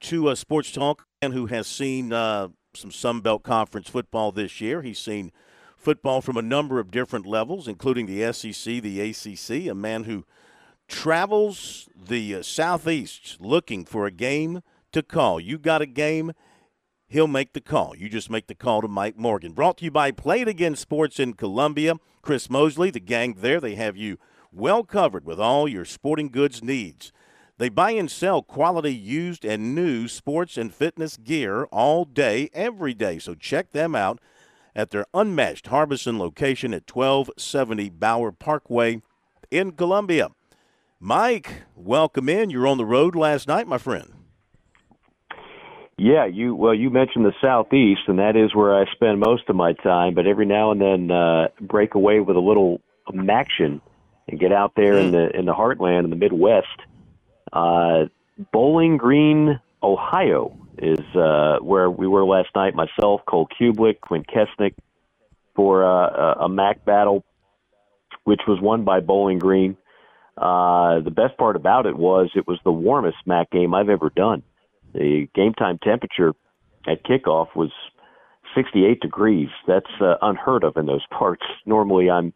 to 0.02 0.30
uh, 0.30 0.36
Sports 0.36 0.72
Talk, 0.72 1.06
and 1.22 1.34
who 1.34 1.48
has 1.48 1.68
seen 1.68 2.14
uh, 2.14 2.50
some 2.74 2.92
Sun 2.92 3.20
Belt 3.20 3.44
Conference 3.44 3.90
football 3.90 4.32
this 4.32 4.62
year. 4.62 4.82
He's 4.82 5.00
seen 5.00 5.32
football 5.76 6.22
from 6.22 6.38
a 6.38 6.42
number 6.42 6.80
of 6.80 6.92
different 6.92 7.26
levels, 7.26 7.68
including 7.68 8.06
the 8.06 8.32
SEC, 8.32 8.82
the 8.82 9.02
ACC. 9.02 9.70
A 9.70 9.76
man 9.76 10.06
who 10.06 10.26
travels 10.88 11.90
the 11.96 12.36
uh, 12.36 12.42
southeast 12.44 13.38
looking 13.42 13.84
for 13.84 14.06
a 14.06 14.12
game 14.12 14.62
to 14.96 15.04
call. 15.04 15.42
You 15.42 15.58
got 15.58 15.82
a 15.82 15.86
game, 15.86 16.32
he'll 17.06 17.28
make 17.28 17.52
the 17.52 17.60
call. 17.60 17.98
You 17.98 18.08
just 18.08 18.30
make 18.30 18.48
the 18.48 18.56
call 18.56 18.82
to 18.82 18.88
Mike 18.88 19.18
Morgan. 19.18 19.52
Brought 19.52 19.78
to 19.80 19.86
you 19.86 19.92
by 19.92 20.12
Play 20.12 20.40
It 20.40 20.48
Again 20.48 20.78
Sports 20.78 21.20
in 21.20 21.34
Columbia. 21.34 21.96
Chris 22.22 22.50
Mosley, 22.50 22.92
the 22.92 23.02
gang 23.02 23.34
there, 23.34 23.60
they 23.60 23.76
have 23.76 23.98
you 23.98 24.18
well 24.54 24.86
covered 24.86 25.26
with 25.26 25.38
all 25.38 25.68
your 25.68 25.84
sporting 25.84 26.30
goods 26.30 26.64
needs. 26.64 27.12
They 27.58 27.68
buy 27.68 27.92
and 27.92 28.10
sell 28.10 28.42
quality 28.42 28.96
used 28.96 29.44
and 29.44 29.76
new 29.76 30.08
sports 30.08 30.56
and 30.56 30.74
fitness 30.74 31.18
gear 31.18 31.66
all 31.66 32.06
day, 32.06 32.50
every 32.54 32.94
day. 32.94 33.20
So 33.20 33.36
check 33.36 33.74
them 33.74 33.96
out 33.96 34.20
at 34.74 34.92
their 34.92 35.06
unmatched 35.14 35.68
Harbison 35.68 36.18
location 36.18 36.74
at 36.74 36.90
1270 36.90 37.90
Bower 37.90 38.32
Parkway 38.32 39.02
in 39.52 39.74
Columbia. 39.74 40.30
Mike, 41.02 41.64
welcome 41.76 42.30
in. 42.30 42.50
You're 42.50 42.68
on 42.68 42.78
the 42.78 42.86
road 42.86 43.14
last 43.14 43.50
night, 43.50 43.68
my 43.68 43.78
friend. 43.78 44.25
Yeah, 45.98 46.26
you 46.26 46.56
well, 46.56 46.74
you 46.74 46.90
mentioned 46.90 47.26
the 47.26 47.34
southeast, 47.42 48.02
and 48.08 48.20
that 48.20 48.36
is 48.36 48.54
where 48.54 48.76
I 48.76 48.86
spend 48.92 49.20
most 49.20 49.44
of 49.48 49.56
my 49.56 49.74
time. 49.74 50.14
But 50.14 50.28
every 50.28 50.46
now 50.46 50.72
and 50.72 50.82
then, 50.82 51.10
uh, 51.10 51.48
break 51.62 51.96
away 51.96 52.20
with 52.20 52.36
a 52.36 52.40
little 52.42 52.82
action 53.30 53.82
and 54.28 54.40
get 54.40 54.52
out 54.52 54.74
there 54.76 54.98
in 54.98 55.12
the 55.12 55.30
in 55.34 55.46
the 55.46 55.54
heartland 55.54 56.04
in 56.04 56.10
the 56.10 56.18
Midwest. 56.18 56.68
Uh, 57.54 58.06
Bowling 58.52 58.98
Green, 58.98 59.62
Ohio, 59.82 60.58
is 60.78 61.00
uh, 61.16 61.60
where 61.60 61.90
we 61.90 62.08
were 62.08 62.26
last 62.26 62.50
night. 62.56 62.76
Myself, 62.76 63.22
Cole 63.26 63.48
Cubelic, 63.48 64.02
Quint 64.02 64.28
Kessenich, 64.28 64.76
for 65.56 65.86
uh, 65.86 66.44
a 66.44 66.50
MAC 66.50 66.84
battle, 66.84 67.24
which 68.26 68.42
was 68.46 68.60
won 68.62 68.84
by 68.84 69.00
Bowling 69.00 69.40
Green. 69.40 69.78
Uh, 70.38 71.00
the 71.00 71.12
best 71.12 71.38
part 71.38 71.56
about 71.56 71.86
it 71.86 71.96
was 71.96 72.30
it 72.36 72.46
was 72.46 72.60
the 72.66 72.72
warmest 72.72 73.18
MAC 73.26 73.50
game 73.52 73.74
I've 73.74 73.88
ever 73.88 74.12
done. 74.14 74.44
The 74.96 75.28
game 75.36 75.54
time 75.54 75.78
temperature 75.84 76.34
at 76.88 77.04
kickoff 77.04 77.54
was 77.56 77.72
68 78.56 79.02
degrees. 79.02 79.50
That's 79.68 79.90
uh, 80.00 80.16
unheard 80.22 80.64
of 80.64 80.78
in 80.78 80.86
those 80.86 81.06
parts. 81.12 81.44
Normally, 81.66 82.10
I'm 82.10 82.34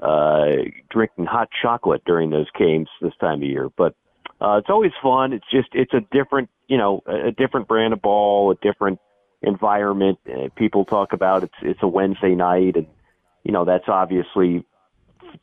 uh, 0.00 0.46
drinking 0.90 1.26
hot 1.26 1.48
chocolate 1.60 2.02
during 2.06 2.30
those 2.30 2.46
games 2.56 2.88
this 3.02 3.14
time 3.20 3.42
of 3.42 3.48
year, 3.48 3.68
but 3.76 3.96
uh, 4.40 4.58
it's 4.58 4.70
always 4.70 4.92
fun. 5.02 5.32
It's 5.32 5.50
just 5.50 5.68
it's 5.72 5.92
a 5.92 6.00
different, 6.12 6.50
you 6.68 6.78
know, 6.78 7.02
a 7.06 7.32
different 7.32 7.66
brand 7.66 7.92
of 7.92 8.00
ball, 8.00 8.52
a 8.52 8.54
different 8.54 9.00
environment. 9.42 10.20
Uh, 10.28 10.48
people 10.54 10.84
talk 10.84 11.12
about 11.12 11.42
it's 11.42 11.54
it's 11.62 11.82
a 11.82 11.88
Wednesday 11.88 12.36
night, 12.36 12.76
and 12.76 12.86
you 13.42 13.50
know 13.50 13.64
that's 13.64 13.88
obviously 13.88 14.64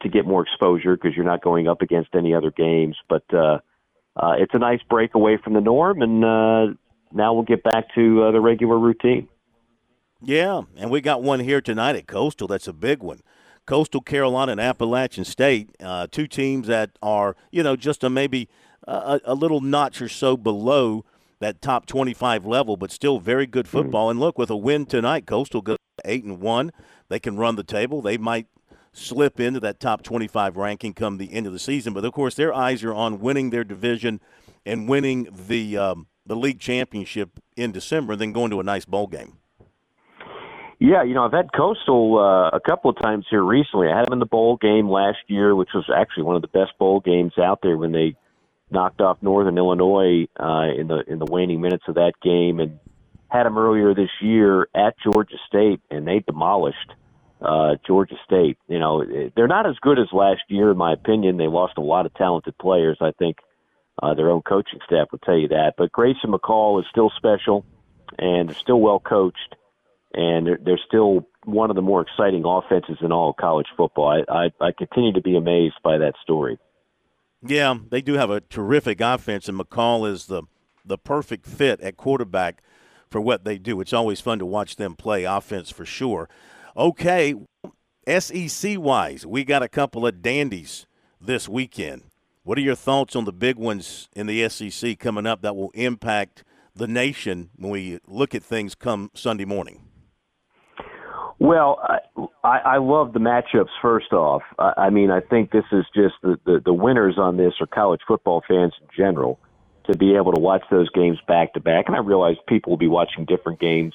to 0.02 0.10
get 0.10 0.26
more 0.26 0.41
exposure 0.41 0.96
because 0.96 1.18
you're 1.18 1.26
not 1.26 1.44
going 1.44 1.68
up 1.68 1.82
against 1.82 2.15
any 2.15 2.34
other 2.34 2.52
games, 2.52 2.96
but. 3.10 3.24
uh 3.34 3.60
uh, 4.15 4.36
it's 4.38 4.54
a 4.54 4.60
nice 4.60 4.82
break 4.89 5.15
away 5.15 5.38
from 5.38 5.54
the 5.54 5.62
norm, 5.62 6.01
and 6.01 6.23
uh, 6.23 6.67
now 7.12 7.34
we'll 7.34 7.43
get 7.43 7.63
back 7.63 7.93
to 7.95 8.23
uh, 8.23 8.32
the 8.32 8.39
regular 8.39 8.78
routine. 8.78 9.28
Yeah, 10.21 10.62
and 10.78 10.89
we 10.89 11.01
got 11.01 11.21
one 11.21 11.41
here 11.41 11.62
tonight 11.62 11.95
at 11.95 12.08
Coastal. 12.08 12.47
That's 12.47 12.67
a 12.67 12.73
big 12.73 13.04
one. 13.04 13.21
Coastal 13.65 14.01
Carolina 14.01 14.54
and 14.54 14.62
Appalachian 14.62 15.25
State, 15.25 15.75
uh, 15.80 16.08
two 16.10 16.28
teams 16.28 16.67
that 16.67 16.91
are, 17.01 17.36
you 17.51 17.63
know, 17.63 17.75
just 17.75 18.04
a 18.04 18.10
maybe 18.10 18.47
a, 18.88 19.19
a, 19.25 19.34
little 19.34 19.60
notch 19.60 20.01
or 20.01 20.10
so 20.10 20.38
below 20.38 21.04
that 21.39 21.62
top 21.62 21.86
25 21.88 22.45
level, 22.45 22.78
but 22.78 22.91
still 22.91 23.19
very 23.19 23.47
good 23.47 23.65
hmm. 23.65 23.71
football. 23.71 24.10
And 24.10 24.19
look, 24.19 24.38
with 24.38 24.49
a 24.49 24.56
win 24.56 24.86
tonight, 24.86 25.25
Coastal 25.25 25.62
goes 25.62 25.78
eight 26.06 26.23
and 26.23 26.39
one. 26.39 26.71
They 27.10 27.19
can 27.19 27.38
run 27.38 27.56
the 27.56 27.63
table. 27.63 28.01
They 28.01 28.17
might 28.17 28.47
slip 28.95 29.39
into 29.39 29.60
that 29.60 29.79
top 29.79 30.03
25 30.03 30.58
ranking 30.58 30.93
come 30.93 31.17
the 31.17 31.34
end 31.34 31.45
of 31.45 31.53
the 31.53 31.60
season. 31.60 31.93
But 31.93 32.05
of 32.05 32.13
course, 32.13 32.36
their 32.36 32.53
eyes 32.53 32.84
are 32.84 32.93
on 32.93 33.19
winning 33.19 33.49
their 33.49 33.63
division 33.63 34.21
and 34.65 34.89
winning 34.89 35.27
the 35.47 35.77
um, 35.77 36.08
the 36.25 36.36
league 36.36 36.60
championship 36.60 37.39
in 37.55 37.71
December, 37.71 38.13
and 38.13 38.21
then 38.21 38.31
going 38.31 38.49
to 38.51 38.60
a 38.60 38.63
nice 38.63 38.86
bowl 38.86 39.08
game. 39.08 39.38
Yeah, 40.79 41.03
you 41.03 41.13
know, 41.13 41.23
I've 41.23 41.31
had 41.31 41.53
Coastal 41.53 42.17
uh, 42.19 42.49
a 42.49 42.60
couple 42.60 42.89
of 42.89 42.97
times 43.01 43.25
here 43.29 43.43
recently. 43.43 43.88
I 43.88 43.97
had 43.97 44.08
them 44.08 44.13
in 44.13 44.19
the 44.19 44.25
bowl 44.25 44.58
game 44.58 44.89
last 44.89 45.19
year, 45.27 45.55
which 45.55 45.69
was 45.73 45.86
actually 45.95 46.23
one 46.23 46.36
of 46.36 46.41
the 46.41 46.49
best 46.49 46.77
bowl 46.77 46.99
games 46.99 47.34
out 47.38 47.60
there 47.62 47.77
when 47.77 47.91
they 47.91 48.15
knocked 48.71 48.99
off 48.99 49.17
Northern 49.21 49.58
Illinois 49.58 50.27
uh, 50.39 50.67
in 50.75 50.88
the 50.88 51.03
in 51.08 51.19
the 51.19 51.25
waning 51.25 51.62
minutes 51.62 51.84
of 51.88 51.95
that 51.95 52.13
game, 52.23 52.60
and 52.60 52.79
had 53.27 53.43
them 53.43 53.58
earlier 53.58 53.93
this 53.93 54.10
year 54.21 54.67
at 54.75 54.95
Georgia 55.03 55.38
State, 55.47 55.81
and 55.91 56.08
they 56.08 56.19
demolished 56.19 56.91
uh, 57.41 57.76
Georgia 57.86 58.15
State. 58.26 58.58
You 58.67 58.80
know, 58.80 59.04
they're 59.36 59.48
not 59.48 59.67
as 59.67 59.76
good 59.82 60.00
as 60.00 60.08
last 60.12 60.41
year, 60.48 60.71
in 60.71 60.78
my 60.78 60.93
opinion. 60.93 61.38
They 61.38 61.48
lost 61.48 61.74
a 61.78 61.82
lot 61.82 62.06
of 62.06 62.13
talented 62.13 62.58
players. 62.58 62.98
I 63.02 63.12
think 63.12 63.38
uh, 64.02 64.13
their 64.13 64.30
own 64.30 64.41
coaching 64.41 64.80
staff 64.86 65.08
would 65.12 65.21
tell 65.21 65.38
you 65.38 65.50
that. 65.50 65.74
But 65.78 65.91
Grayson 65.91 66.32
McCall 66.32 66.80
is 66.80 66.86
still 66.89 67.12
special, 67.15 67.65
and 68.17 68.50
they're 68.50 68.56
still 68.56 68.80
well 68.80 69.00
coached, 69.00 69.56
and 70.13 70.48
they're, 70.48 70.60
they're 70.63 70.80
still 70.88 71.28
one 71.43 71.69
of 71.69 71.76
the 71.76 71.82
more 71.82 72.02
exciting 72.02 72.43
offenses 72.45 72.98
in 73.02 73.12
all 73.12 73.30
of 73.30 73.38
college 73.38 73.67
football. 73.78 74.08
I, 74.08 74.45
I, 74.62 74.65
I 74.67 74.71
continue 74.78 75.13
to 75.13 75.21
be 75.21 75.38
amazed 75.38 75.76
by 75.84 75.98
that 76.00 76.13
story. 76.24 76.58
Yeah, 77.45 77.76
they 77.89 78.02
do 78.02 78.13
have 78.13 78.32
a 78.32 78.41
terrific 78.41 79.02
offense, 79.02 79.48
and 79.48 79.60
McCall 79.60 80.10
is 80.10 80.26
the 80.26 80.43
the 80.88 80.98
perfect 80.98 81.48
fit 81.48 81.82
at 81.82 81.98
quarterback 81.98 82.62
for 83.10 83.19
what 83.19 83.43
they 83.43 83.58
do. 83.58 83.82
It's 83.82 83.93
always 83.93 84.21
fun 84.21 84.39
to 84.39 84.45
watch 84.45 84.76
them 84.76 84.95
play 84.95 85.24
offense 85.24 85.71
for 85.71 85.86
sure. 85.86 86.30
Okay, 86.77 87.33
SEC 88.05 88.77
wise, 88.77 89.25
we 89.25 89.45
got 89.45 89.63
a 89.63 89.69
couple 89.69 90.05
of 90.05 90.21
dandies 90.21 90.85
this 91.21 91.47
weekend. 91.47 92.03
What 92.43 92.57
are 92.57 92.61
your 92.61 92.75
thoughts 92.75 93.15
on 93.15 93.23
the 93.23 93.31
big 93.31 93.55
ones 93.55 94.09
in 94.13 94.27
the 94.27 94.49
SEC 94.49 94.99
coming 94.99 95.25
up 95.25 95.41
that 95.41 95.55
will 95.55 95.71
impact 95.73 96.43
the 96.75 96.85
nation 96.85 97.49
when 97.55 97.71
we 97.71 97.99
look 98.07 98.35
at 98.35 98.43
things 98.43 98.75
come 98.75 99.09
Sunday 99.13 99.45
morning? 99.45 99.85
Well, 101.39 101.79
I, 102.43 102.57
I 102.57 102.77
love 102.77 103.13
the 103.13 103.19
matchups. 103.19 103.69
First 103.81 104.11
off, 104.11 104.41
I, 104.59 104.89
mean, 104.89 105.11
I 105.11 105.21
think 105.21 105.51
this 105.51 105.63
is 105.71 105.85
just 105.95 106.15
the, 106.23 106.38
the 106.45 106.61
the 106.65 106.73
winners 106.73 107.17
on 107.17 107.38
this 107.38 107.53
are 107.61 107.67
college 107.67 108.01
football 108.05 108.43
fans 108.45 108.73
in 108.81 108.88
general 108.95 109.39
to 109.89 109.97
be 109.97 110.15
able 110.15 110.33
to 110.33 110.41
watch 110.41 110.63
those 110.69 110.89
games 110.89 111.19
back 111.25 111.53
to 111.53 111.61
back. 111.61 111.85
And 111.88 111.95
I 111.95 111.99
realize 111.99 112.35
people 112.49 112.71
will 112.71 112.77
be 112.77 112.88
watching 112.88 113.23
different 113.23 113.61
games 113.61 113.93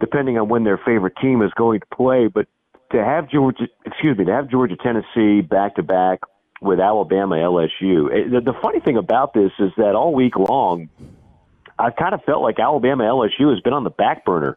depending 0.00 0.38
on 0.38 0.48
when 0.48 0.64
their 0.64 0.78
favorite 0.78 1.14
team 1.20 1.42
is 1.42 1.50
going 1.56 1.80
to 1.80 1.86
play. 1.94 2.28
But 2.28 2.46
to 2.92 3.04
have 3.04 3.30
Georgia, 3.30 3.68
excuse 3.84 4.16
me, 4.16 4.24
to 4.24 4.32
have 4.32 4.50
Georgia, 4.50 4.76
Tennessee 4.76 5.40
back 5.40 5.76
to 5.76 5.82
back 5.82 6.20
with 6.60 6.80
Alabama, 6.80 7.36
LSU. 7.36 8.30
The, 8.30 8.40
the 8.44 8.54
funny 8.62 8.80
thing 8.80 8.96
about 8.96 9.34
this 9.34 9.52
is 9.58 9.70
that 9.76 9.94
all 9.94 10.14
week 10.14 10.36
long, 10.36 10.88
I 11.78 11.90
kind 11.90 12.14
of 12.14 12.22
felt 12.24 12.42
like 12.42 12.58
Alabama, 12.58 13.04
LSU 13.04 13.50
has 13.50 13.60
been 13.60 13.72
on 13.72 13.84
the 13.84 13.90
back 13.90 14.24
burner. 14.24 14.56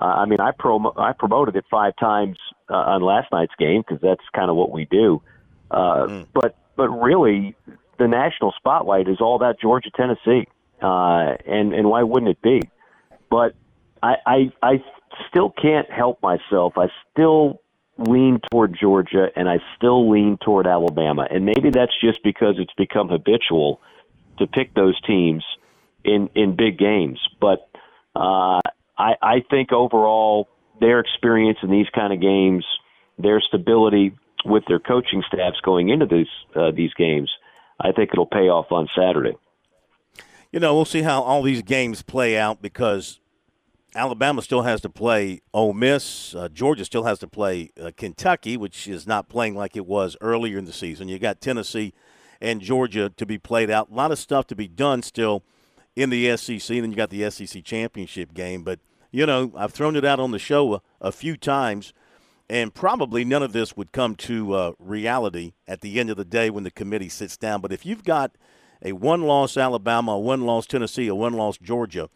Uh, 0.00 0.04
I 0.04 0.26
mean, 0.26 0.40
I 0.40 0.52
prom- 0.56 0.92
I 0.96 1.12
promoted 1.12 1.56
it 1.56 1.64
five 1.70 1.94
times 1.96 2.38
uh, 2.70 2.74
on 2.74 3.02
last 3.02 3.28
night's 3.32 3.52
game 3.58 3.82
because 3.86 4.00
that's 4.00 4.22
kind 4.34 4.50
of 4.50 4.56
what 4.56 4.70
we 4.70 4.86
do. 4.86 5.22
Uh, 5.70 6.06
mm. 6.06 6.26
But 6.32 6.56
but 6.76 6.88
really, 6.88 7.54
the 7.98 8.08
national 8.08 8.52
spotlight 8.56 9.08
is 9.08 9.18
all 9.20 9.36
about 9.36 9.60
Georgia, 9.60 9.90
Tennessee, 9.94 10.46
uh, 10.80 11.36
and 11.46 11.74
and 11.74 11.88
why 11.88 12.02
wouldn't 12.02 12.30
it 12.30 12.40
be? 12.40 12.62
But 13.30 13.54
I, 14.02 14.14
I 14.26 14.52
I 14.62 14.84
still 15.28 15.50
can't 15.50 15.90
help 15.90 16.22
myself. 16.22 16.74
I 16.76 16.88
still 17.12 17.60
lean 17.98 18.40
toward 18.50 18.76
Georgia 18.78 19.28
and 19.36 19.48
I 19.48 19.58
still 19.76 20.10
lean 20.10 20.38
toward 20.44 20.66
Alabama. 20.66 21.26
And 21.30 21.44
maybe 21.44 21.70
that's 21.70 21.92
just 22.00 22.22
because 22.22 22.56
it's 22.58 22.72
become 22.76 23.08
habitual 23.08 23.80
to 24.38 24.46
pick 24.46 24.74
those 24.74 25.00
teams 25.02 25.44
in 26.04 26.28
in 26.34 26.56
big 26.56 26.78
games. 26.78 27.20
But 27.40 27.68
Uh, 28.14 28.60
I, 28.98 29.14
I 29.22 29.42
think 29.48 29.72
overall 29.72 30.46
their 30.80 31.00
experience 31.00 31.58
in 31.62 31.70
these 31.70 31.88
kind 31.94 32.12
of 32.12 32.20
games, 32.20 32.62
their 33.18 33.40
stability 33.40 34.12
with 34.44 34.64
their 34.68 34.78
coaching 34.78 35.22
staffs 35.26 35.60
going 35.62 35.88
into 35.88 36.04
these 36.04 36.32
uh, 36.54 36.72
these 36.72 36.92
games, 36.94 37.30
I 37.80 37.92
think 37.92 38.10
it'll 38.12 38.26
pay 38.26 38.50
off 38.50 38.70
on 38.70 38.88
Saturday. 38.94 39.36
You 40.52 40.60
know, 40.60 40.74
we'll 40.74 40.84
see 40.84 41.00
how 41.02 41.22
all 41.22 41.42
these 41.42 41.62
games 41.62 42.02
play 42.02 42.36
out 42.36 42.60
because 42.60 43.18
Alabama 43.94 44.40
still 44.40 44.62
has 44.62 44.80
to 44.80 44.88
play 44.88 45.40
Ole 45.52 45.74
Miss. 45.74 46.34
Uh, 46.34 46.48
Georgia 46.48 46.84
still 46.84 47.04
has 47.04 47.18
to 47.18 47.26
play 47.26 47.70
uh, 47.80 47.90
Kentucky, 47.96 48.56
which 48.56 48.88
is 48.88 49.06
not 49.06 49.28
playing 49.28 49.54
like 49.54 49.76
it 49.76 49.86
was 49.86 50.16
earlier 50.20 50.58
in 50.58 50.64
the 50.64 50.72
season. 50.72 51.08
You 51.08 51.18
got 51.18 51.40
Tennessee 51.40 51.92
and 52.40 52.60
Georgia 52.60 53.10
to 53.10 53.26
be 53.26 53.38
played 53.38 53.70
out. 53.70 53.90
A 53.90 53.94
lot 53.94 54.10
of 54.10 54.18
stuff 54.18 54.46
to 54.48 54.56
be 54.56 54.66
done 54.66 55.02
still 55.02 55.44
in 55.94 56.08
the 56.08 56.36
SEC. 56.36 56.70
And 56.70 56.84
then 56.84 56.90
you 56.90 56.96
got 56.96 57.10
the 57.10 57.30
SEC 57.30 57.62
championship 57.64 58.32
game. 58.32 58.62
But, 58.64 58.80
you 59.10 59.26
know, 59.26 59.52
I've 59.54 59.72
thrown 59.72 59.94
it 59.94 60.04
out 60.04 60.20
on 60.20 60.30
the 60.30 60.38
show 60.38 60.74
a, 60.74 60.82
a 61.00 61.12
few 61.12 61.36
times, 61.36 61.92
and 62.48 62.72
probably 62.72 63.26
none 63.26 63.42
of 63.42 63.52
this 63.52 63.76
would 63.76 63.92
come 63.92 64.14
to 64.16 64.54
uh, 64.54 64.72
reality 64.78 65.52
at 65.68 65.82
the 65.82 66.00
end 66.00 66.08
of 66.08 66.16
the 66.16 66.24
day 66.24 66.48
when 66.48 66.64
the 66.64 66.70
committee 66.70 67.10
sits 67.10 67.36
down. 67.36 67.60
But 67.60 67.72
if 67.72 67.84
you've 67.84 68.04
got 68.04 68.32
a 68.82 68.92
one 68.92 69.22
loss 69.22 69.58
Alabama, 69.58 70.12
a 70.12 70.18
one 70.18 70.46
loss 70.46 70.66
Tennessee, 70.66 71.08
a 71.08 71.14
one 71.14 71.34
loss 71.34 71.58
Georgia, 71.58 72.08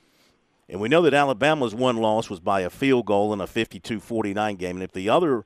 and 0.69 0.81
we 0.81 0.89
know 0.89 1.03
that 1.03 1.15
Alabama's 1.15 1.75
one 1.75 1.97
loss 1.97 2.29
was 2.29 2.41
by 2.41 2.63
a 2.63 2.71
field 2.71 3.07
goal 3.07 3.33
in 3.33 3.41
a 3.41 3.47
52 3.47 4.01
49 4.01 4.57
game. 4.57 4.77
And 4.77 4.83
if 4.83 4.93
the 4.93 5.09
other 5.09 5.45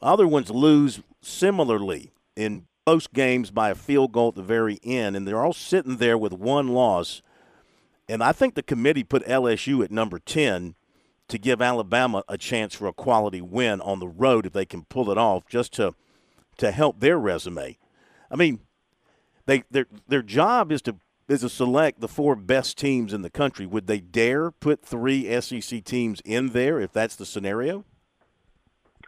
other 0.00 0.28
ones 0.28 0.50
lose 0.50 1.00
similarly 1.22 2.12
in 2.36 2.66
close 2.86 3.06
games 3.06 3.50
by 3.50 3.70
a 3.70 3.74
field 3.74 4.12
goal 4.12 4.28
at 4.28 4.34
the 4.34 4.42
very 4.42 4.78
end, 4.84 5.16
and 5.16 5.26
they're 5.26 5.42
all 5.42 5.52
sitting 5.52 5.96
there 5.96 6.18
with 6.18 6.32
one 6.32 6.68
loss. 6.68 7.22
And 8.08 8.22
I 8.22 8.32
think 8.32 8.54
the 8.54 8.62
committee 8.62 9.04
put 9.04 9.24
LSU 9.26 9.82
at 9.82 9.90
number 9.90 10.18
10 10.18 10.74
to 11.28 11.38
give 11.38 11.62
Alabama 11.62 12.22
a 12.28 12.36
chance 12.36 12.74
for 12.74 12.86
a 12.86 12.92
quality 12.92 13.40
win 13.40 13.80
on 13.80 13.98
the 13.98 14.08
road 14.08 14.44
if 14.44 14.52
they 14.52 14.66
can 14.66 14.84
pull 14.84 15.10
it 15.10 15.18
off, 15.18 15.48
just 15.48 15.72
to 15.74 15.94
to 16.58 16.70
help 16.70 17.00
their 17.00 17.18
resume. 17.18 17.76
I 18.30 18.36
mean, 18.36 18.60
they 19.46 19.64
their 19.70 19.86
their 20.06 20.22
job 20.22 20.70
is 20.70 20.82
to 20.82 20.96
is 21.28 21.40
to 21.40 21.48
select 21.48 22.00
the 22.00 22.08
four 22.08 22.36
best 22.36 22.76
teams 22.78 23.12
in 23.12 23.22
the 23.22 23.30
country. 23.30 23.66
Would 23.66 23.86
they 23.86 24.00
dare 24.00 24.50
put 24.50 24.82
three 24.82 25.40
SEC 25.40 25.84
teams 25.84 26.20
in 26.24 26.50
there 26.50 26.80
if 26.80 26.92
that's 26.92 27.16
the 27.16 27.26
scenario? 27.26 27.84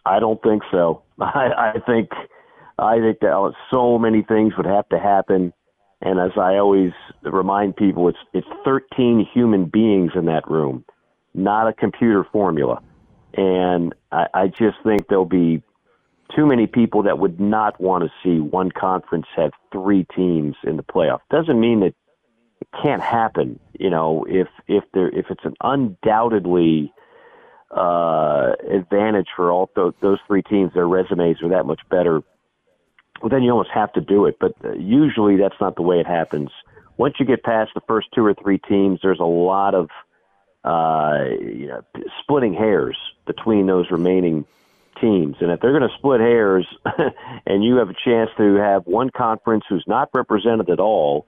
I 0.05 0.20
don't 0.20 0.42
think 0.42 0.62
so. 0.70 1.02
I, 1.20 1.72
I 1.74 1.81
think 1.87 2.11
I 2.79 3.00
think 3.00 3.20
that 3.20 3.52
so 3.70 3.98
many 3.98 4.22
things 4.22 4.55
would 4.57 4.66
have 4.66 4.88
to 4.90 4.98
happen. 4.98 5.52
And 6.02 6.20
as 6.20 6.33
I 6.37 6.57
always 6.57 6.92
remind 7.22 7.76
people, 7.76 8.09
it's 8.09 8.18
it's 8.33 8.46
13 8.64 9.26
human 9.33 9.66
beings 9.66 10.12
in 10.14 10.26
that 10.26 10.48
room, 10.48 10.85
not 11.35 11.68
a 11.68 11.72
computer 11.72 12.24
formula. 12.33 12.83
And 13.35 13.94
I, 14.12 14.26
I 14.33 14.46
just 14.48 14.76
think 14.85 15.09
there'll 15.09 15.24
be 15.24 15.62
too 16.35 16.46
many 16.46 16.66
people 16.66 17.02
that 17.05 17.18
would 17.18 17.40
not 17.40 17.81
want 17.81 18.05
to 18.05 18.11
see 18.22 18.40
one 18.40 18.70
conference 18.70 19.26
have 19.37 19.52
three 19.72 20.07
teams 20.14 20.57
in 20.64 20.76
the 20.76 20.83
playoff. 20.83 21.20
Doesn't 21.31 21.59
mean 21.59 21.81
that 21.81 21.94
it 22.61 22.69
can't 22.83 23.03
happen. 23.03 23.61
You 23.79 23.90
know, 23.90 24.25
if 24.29 24.49
if 24.66 24.85
there 24.92 25.09
if 25.09 25.27
it's 25.31 25.45
an 25.45 25.55
undoubtedly 25.61 26.92
uh, 27.71 28.53
advantage 28.71 29.29
for 29.35 29.51
all 29.51 29.69
th- 29.75 29.95
those 30.01 30.19
three 30.27 30.42
teams, 30.42 30.73
their 30.75 30.88
resumes 30.88 31.42
are 31.42 31.51
that 31.51 31.66
much 31.66 31.81
better 31.90 32.23
well, 33.23 33.31
then 33.31 33.42
you 33.42 33.51
almost 33.51 33.71
have 33.71 33.92
to 33.95 34.01
do 34.01 34.27
it. 34.27 34.37
But 34.38 34.55
uh, 34.64 34.73
usually 34.73 35.37
that's 35.37 35.61
not 35.61 35.77
the 35.77 35.83
way 35.83 36.01
it 36.01 36.07
happens. 36.07 36.51
Once 36.97 37.14
you 37.19 37.27
get 37.27 37.42
past 37.42 37.73
the 37.75 37.81
first 37.87 38.09
two 38.14 38.25
or 38.25 38.35
three 38.35 38.59
teams, 38.59 39.01
there's 39.03 39.21
a 39.21 39.25
lot 39.25 39.75
of 39.75 39.88
uh, 40.64 41.25
you 41.40 41.69
know, 41.69 41.83
splitting 42.23 42.55
hairs 42.55 42.97
between 43.27 43.66
those 43.66 43.90
remaining 43.90 44.45
teams. 45.01 45.37
And 45.40 45.51
if 45.51 45.61
they're 45.61 45.79
going 45.79 45.88
to 45.88 45.97
split 45.97 46.21
hairs 46.21 46.66
and 47.47 47.62
you 47.62 47.77
have 47.77 47.90
a 47.90 47.95
chance 48.05 48.31
to 48.38 48.55
have 48.55 48.87
one 48.87 49.11
conference 49.11 49.64
who's 49.69 49.85
not 49.87 50.09
represented 50.14 50.71
at 50.71 50.81
all 50.81 51.27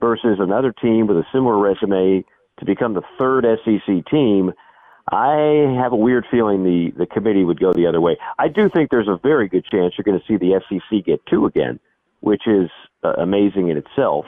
versus 0.00 0.38
another 0.40 0.72
team 0.72 1.06
with 1.06 1.16
a 1.16 1.24
similar 1.32 1.58
resume 1.58 2.24
to 2.58 2.64
become 2.64 2.94
the 2.94 3.02
third 3.18 3.44
SEC 3.64 4.06
team– 4.10 4.52
I 5.10 5.74
have 5.80 5.92
a 5.92 5.96
weird 5.96 6.26
feeling 6.30 6.64
the, 6.64 6.92
the 6.96 7.06
committee 7.06 7.44
would 7.44 7.60
go 7.60 7.72
the 7.72 7.86
other 7.86 8.00
way. 8.00 8.18
I 8.38 8.48
do 8.48 8.68
think 8.68 8.90
there's 8.90 9.08
a 9.08 9.18
very 9.22 9.48
good 9.48 9.64
chance 9.64 9.94
you're 9.96 10.04
going 10.04 10.18
to 10.18 10.26
see 10.26 10.36
the 10.36 10.60
SEC 10.68 11.04
get 11.04 11.24
two 11.26 11.46
again, 11.46 11.80
which 12.20 12.42
is 12.46 12.68
uh, 13.02 13.14
amazing 13.14 13.68
in 13.68 13.78
itself. 13.78 14.26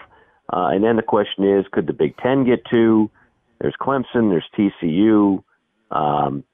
Uh, 0.53 0.69
and 0.73 0.83
then 0.83 0.97
the 0.97 1.03
question 1.03 1.45
is, 1.59 1.67
could 1.71 1.87
the 1.87 1.93
Big 1.93 2.17
Ten 2.17 2.45
get 2.45 2.65
two? 2.71 3.11
There's 3.61 3.75
Clemson, 3.81 4.31
there's 4.31 4.45
TCU. 4.57 5.43
Um, 5.91 6.45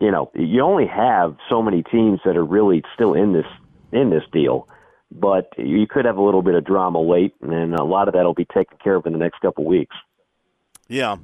you 0.00 0.10
know, 0.10 0.30
you 0.34 0.62
only 0.62 0.86
have 0.86 1.36
so 1.48 1.60
many 1.60 1.82
teams 1.82 2.20
that 2.24 2.36
are 2.36 2.44
really 2.44 2.82
still 2.94 3.14
in 3.14 3.32
this 3.32 3.46
in 3.90 4.10
this 4.10 4.22
deal, 4.32 4.68
but 5.14 5.48
you 5.58 5.86
could 5.86 6.04
have 6.04 6.16
a 6.16 6.22
little 6.22 6.42
bit 6.42 6.54
of 6.54 6.64
drama 6.64 7.00
late, 7.00 7.34
and 7.40 7.74
a 7.74 7.84
lot 7.84 8.08
of 8.08 8.14
that 8.14 8.24
will 8.24 8.34
be 8.34 8.46
taken 8.46 8.78
care 8.82 8.96
of 8.96 9.06
in 9.06 9.12
the 9.12 9.18
next 9.18 9.40
couple 9.40 9.64
weeks. 9.64 9.94
Yeah, 10.88 11.16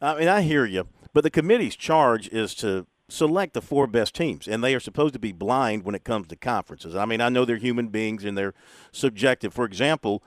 I 0.00 0.18
mean, 0.18 0.28
I 0.28 0.42
hear 0.42 0.64
you. 0.64 0.88
But 1.12 1.24
the 1.24 1.30
committee's 1.30 1.76
charge 1.76 2.28
is 2.28 2.54
to 2.56 2.86
select 3.08 3.54
the 3.54 3.62
four 3.62 3.86
best 3.86 4.14
teams, 4.14 4.48
and 4.48 4.62
they 4.62 4.74
are 4.74 4.80
supposed 4.80 5.14
to 5.14 5.20
be 5.20 5.32
blind 5.32 5.84
when 5.84 5.94
it 5.94 6.04
comes 6.04 6.28
to 6.28 6.36
conferences. 6.36 6.96
I 6.96 7.04
mean, 7.04 7.20
I 7.20 7.28
know 7.28 7.44
they're 7.44 7.56
human 7.56 7.88
beings 7.88 8.24
and 8.24 8.36
they're 8.36 8.54
subjective. 8.92 9.52
For 9.52 9.64
example, 9.64 10.22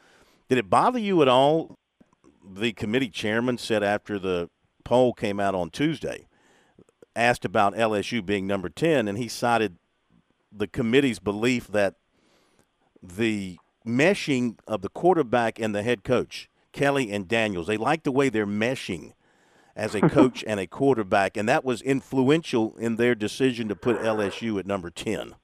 did 0.50 0.58
it 0.58 0.70
bother 0.70 1.00
you 1.00 1.22
at 1.22 1.28
all? 1.28 1.78
The 2.50 2.72
committee 2.74 3.10
chairman 3.10 3.58
said 3.58 3.84
after 3.84 4.18
the 4.18 4.50
poll 4.86 5.14
came 5.14 5.40
out 5.40 5.54
on 5.54 5.70
Tuesday, 5.70 6.28
asked 7.16 7.44
about 7.44 7.76
LSU 7.76 8.26
being 8.26 8.48
number 8.48 8.70
10, 8.70 9.08
and 9.08 9.18
he 9.18 9.28
cited 9.28 9.78
the 10.52 10.68
committee's 10.68 11.20
belief 11.20 11.68
that 11.68 11.96
the 13.02 13.58
meshing 13.86 14.58
of 14.68 14.82
the 14.82 14.90
quarterback 14.90 15.60
and 15.60 15.74
the 15.74 15.84
head 15.84 16.04
coach, 16.04 16.50
Kelly 16.72 17.12
and 17.12 17.28
Daniels, 17.28 17.68
they 17.68 17.78
like 17.78 18.04
the 18.04 18.12
way 18.12 18.30
they're 18.30 18.46
meshing 18.46 19.14
as 19.76 19.96
a 19.96 20.02
coach 20.02 20.44
and 20.48 20.60
a 20.60 20.68
quarterback, 20.68 21.38
and 21.38 21.48
that 21.48 21.64
was 21.64 21.82
influential 21.82 22.76
in 22.78 22.96
their 22.96 23.16
decision 23.16 23.68
to 23.68 23.76
put 23.76 24.00
LSU 24.00 24.60
at 24.60 24.66
number 24.66 24.90
10. 24.90 25.36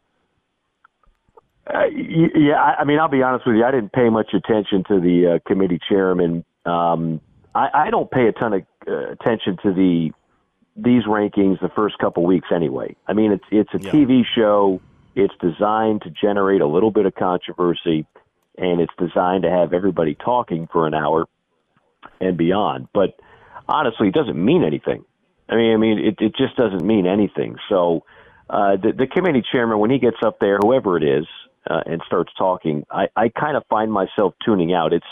Uh, 1.66 1.86
yeah, 1.86 2.76
I 2.78 2.84
mean, 2.84 3.00
I'll 3.00 3.08
be 3.08 3.24
honest 3.24 3.48
with 3.48 3.56
you. 3.56 3.64
I 3.64 3.72
didn't 3.72 3.94
pay 3.94 4.10
much 4.10 4.34
attention 4.34 4.84
to 4.90 5.00
the 5.00 5.36
uh, 5.36 5.48
committee 5.48 5.80
chairman. 5.88 6.44
Um, 6.66 7.22
I, 7.56 7.70
I 7.74 7.90
don't 7.90 8.12
pay 8.12 8.28
a 8.28 8.34
ton 8.34 8.54
of 8.54 8.64
uh, 8.86 9.12
attention 9.12 9.58
to 9.64 9.74
the 9.74 10.12
these 10.76 11.04
rankings 11.04 11.62
the 11.62 11.70
first 11.70 12.00
couple 12.00 12.26
weeks 12.26 12.48
anyway. 12.54 12.96
I 13.08 13.14
mean, 13.14 13.32
it's 13.32 13.46
it's 13.52 13.74
a 13.74 13.80
yeah. 13.80 13.92
TV 13.92 14.24
show. 14.36 14.82
It's 15.16 15.34
designed 15.40 16.02
to 16.04 16.10
generate 16.10 16.62
a 16.62 16.68
little 16.68 16.92
bit 16.92 17.06
of 17.06 17.16
controversy, 17.16 18.06
and 18.58 18.82
it's 18.82 18.94
designed 18.98 19.44
to 19.44 19.50
have 19.50 19.74
everybody 19.74 20.16
talking 20.16 20.68
for 20.72 20.88
an 20.88 20.94
hour 20.94 21.28
and 22.20 22.38
beyond. 22.38 22.88
But 22.94 23.20
honestly, 23.68 24.08
it 24.08 24.14
doesn't 24.14 24.44
mean 24.44 24.64
anything. 24.64 25.06
I 25.50 25.56
mean, 25.56 25.74
I 25.74 25.78
mean, 25.78 26.00
it, 26.00 26.16
it 26.20 26.36
just 26.36 26.56
doesn't 26.56 26.86
mean 26.86 27.06
anything. 27.06 27.58
So, 27.70 28.06
uh, 28.50 28.76
the, 28.78 28.92
the 28.92 29.08
committee 29.08 29.44
chairman, 29.52 29.80
when 29.80 29.92
he 29.92 30.00
gets 30.00 30.18
up 30.24 30.40
there, 30.40 30.58
whoever 30.58 30.98
it 30.98 31.04
is, 31.04 31.26
uh, 31.70 31.82
and 31.86 32.02
starts 32.06 32.32
talking, 32.38 32.86
I, 32.92 33.08
I 33.16 33.30
kind 33.30 33.56
of 33.56 33.64
find 33.70 33.92
myself 33.92 34.34
tuning 34.46 34.74
out. 34.74 34.94
It's, 34.94 35.06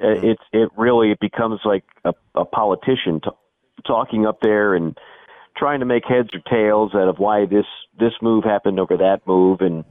uh, 0.00 0.06
mm-hmm. 0.06 0.26
it's, 0.26 0.42
it 0.52 0.68
really 0.76 1.10
it 1.10 1.20
becomes 1.20 1.60
like 1.64 1.84
a, 2.04 2.12
a 2.34 2.44
politician 2.44 3.20
t- 3.20 3.30
talking 3.86 4.26
up 4.26 4.40
there 4.40 4.74
and 4.74 4.98
trying 5.56 5.80
to 5.80 5.86
make 5.86 6.04
heads 6.06 6.28
or 6.32 6.40
tails 6.40 6.92
out 6.94 7.08
of 7.08 7.18
why 7.18 7.46
this 7.46 7.66
this 7.98 8.12
move 8.20 8.44
happened 8.44 8.78
over 8.78 8.98
that 8.98 9.26
move, 9.26 9.60
and 9.60 9.84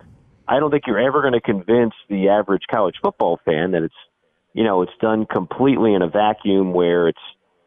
I 0.48 0.60
don't 0.60 0.72
think 0.72 0.84
you're 0.88 1.00
ever 1.00 1.22
going 1.22 1.34
to 1.34 1.42
convince 1.42 1.94
the 2.10 2.30
average 2.30 2.64
college 2.72 2.96
football 3.02 3.40
fan 3.46 3.72
that 3.72 3.84
it's, 3.84 3.96
you 4.54 4.64
know, 4.64 4.84
it's 4.84 4.92
done 5.02 5.26
completely 5.26 5.94
in 5.94 6.02
a 6.02 6.08
vacuum 6.08 6.74
where 6.74 7.08
it's 7.08 7.20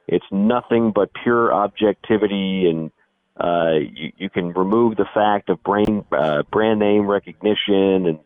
it's 0.07 0.25
nothing 0.31 0.93
but 0.95 1.11
pure 1.23 1.53
objectivity, 1.53 2.69
and 2.71 2.91
uh, 3.39 3.79
you, 3.93 4.13
you 4.17 4.31
can 4.31 4.53
remove 4.53 4.97
the 4.97 5.07
fact 5.13 5.49
of 5.51 5.63
brain 5.63 6.05
uh, 6.13 6.43
brand 6.51 6.79
name 6.79 7.07
recognition, 7.07 8.07
and 8.07 8.19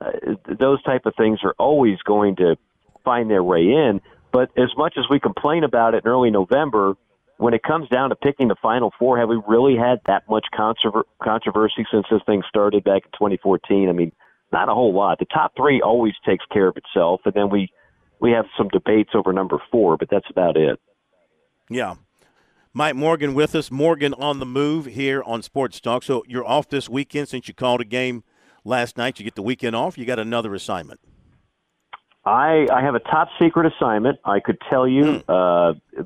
uh, 0.00 0.34
those 0.58 0.82
type 0.82 1.06
of 1.06 1.14
things 1.16 1.40
are 1.42 1.54
always 1.58 1.98
going 2.04 2.36
to 2.36 2.56
find 3.04 3.30
their 3.30 3.42
way 3.42 3.60
in. 3.60 4.00
But 4.32 4.50
as 4.58 4.70
much 4.76 4.94
as 4.98 5.04
we 5.08 5.20
complain 5.20 5.64
about 5.64 5.94
it 5.94 6.04
in 6.04 6.10
early 6.10 6.30
November, 6.30 6.94
when 7.38 7.54
it 7.54 7.62
comes 7.62 7.88
down 7.88 8.10
to 8.10 8.16
picking 8.16 8.48
the 8.48 8.56
final 8.62 8.92
four, 8.98 9.18
have 9.18 9.28
we 9.28 9.40
really 9.46 9.76
had 9.76 10.00
that 10.06 10.28
much 10.28 10.46
controver- 10.54 11.04
controversy 11.22 11.84
since 11.90 12.06
this 12.10 12.20
thing 12.26 12.42
started 12.48 12.84
back 12.84 13.02
in 13.04 13.10
2014? 13.12 13.88
I 13.88 13.92
mean, 13.92 14.12
not 14.52 14.68
a 14.68 14.74
whole 14.74 14.94
lot. 14.94 15.18
The 15.18 15.26
top 15.26 15.52
three 15.56 15.82
always 15.82 16.14
takes 16.24 16.44
care 16.52 16.68
of 16.68 16.76
itself, 16.76 17.22
and 17.24 17.34
then 17.34 17.50
we 17.50 17.70
we 18.20 18.30
have 18.30 18.46
some 18.56 18.68
debates 18.68 19.10
over 19.14 19.32
number 19.32 19.58
four, 19.70 19.96
but 19.96 20.08
that's 20.08 20.30
about 20.30 20.56
it. 20.56 20.80
Yeah. 21.68 21.96
Mike 22.72 22.96
Morgan 22.96 23.34
with 23.34 23.54
us. 23.54 23.70
Morgan 23.70 24.14
on 24.14 24.38
the 24.38 24.46
move 24.46 24.86
here 24.86 25.22
on 25.24 25.42
Sports 25.42 25.80
Talk. 25.80 26.02
So 26.02 26.24
you're 26.26 26.46
off 26.46 26.68
this 26.68 26.88
weekend 26.88 27.28
since 27.28 27.48
you 27.48 27.54
called 27.54 27.80
a 27.80 27.84
game 27.84 28.24
last 28.64 28.96
night. 28.96 29.18
You 29.18 29.24
get 29.24 29.34
the 29.34 29.42
weekend 29.42 29.76
off. 29.76 29.98
You 29.98 30.04
got 30.04 30.18
another 30.18 30.54
assignment. 30.54 31.00
I 32.24 32.66
I 32.72 32.82
have 32.82 32.94
a 32.94 33.00
top 33.00 33.28
secret 33.40 33.72
assignment. 33.72 34.18
I 34.24 34.40
could 34.40 34.58
tell 34.70 34.88
you, 34.88 35.22
mm. 35.22 35.24
uh, 35.28 36.04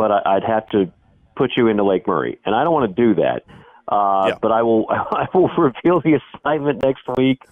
but 0.00 0.10
I, 0.10 0.32
would 0.32 0.44
have 0.44 0.66
to 0.70 0.90
put 1.36 1.50
you 1.58 1.68
into 1.68 1.84
Lake 1.84 2.08
Murray, 2.08 2.40
and 2.46 2.54
I 2.54 2.64
don't 2.64 2.72
want 2.72 2.96
to 2.96 3.02
do 3.02 3.14
that. 3.16 3.44
Uh, 3.86 4.28
Yeah. 4.28 4.38
But 4.40 4.50
I 4.50 4.62
will 4.62 4.86
I 4.90 5.26
will 5.34 5.50
reveal 5.58 6.00
the 6.00 6.18
assignment 6.38 6.82
next 6.82 7.02
week, 7.18 7.42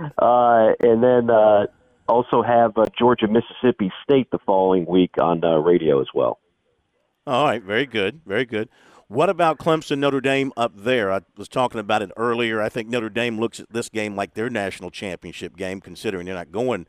uh, 0.00 0.72
and 0.80 1.02
then 1.02 1.28
uh, 1.28 1.66
also 2.08 2.40
have 2.42 2.78
uh, 2.78 2.86
Georgia 2.98 3.28
Mississippi 3.28 3.92
State 4.02 4.30
the 4.30 4.38
following 4.46 4.86
week 4.86 5.10
on 5.20 5.44
uh, 5.44 5.58
radio 5.58 6.00
as 6.00 6.06
well. 6.14 6.38
All 7.26 7.44
right, 7.44 7.62
very 7.62 7.84
good, 7.84 8.22
very 8.24 8.46
good. 8.46 8.70
What 9.08 9.28
about 9.28 9.58
Clemson 9.58 9.98
Notre 9.98 10.22
Dame 10.22 10.50
up 10.56 10.72
there? 10.74 11.12
I 11.12 11.20
was 11.36 11.48
talking 11.48 11.78
about 11.78 12.00
it 12.00 12.10
earlier. 12.16 12.62
I 12.62 12.70
think 12.70 12.88
Notre 12.88 13.10
Dame 13.10 13.38
looks 13.38 13.60
at 13.60 13.70
this 13.70 13.90
game 13.90 14.16
like 14.16 14.32
their 14.32 14.48
national 14.48 14.90
championship 14.90 15.58
game, 15.58 15.82
considering 15.82 16.24
they're 16.24 16.34
not 16.34 16.52
going 16.52 16.86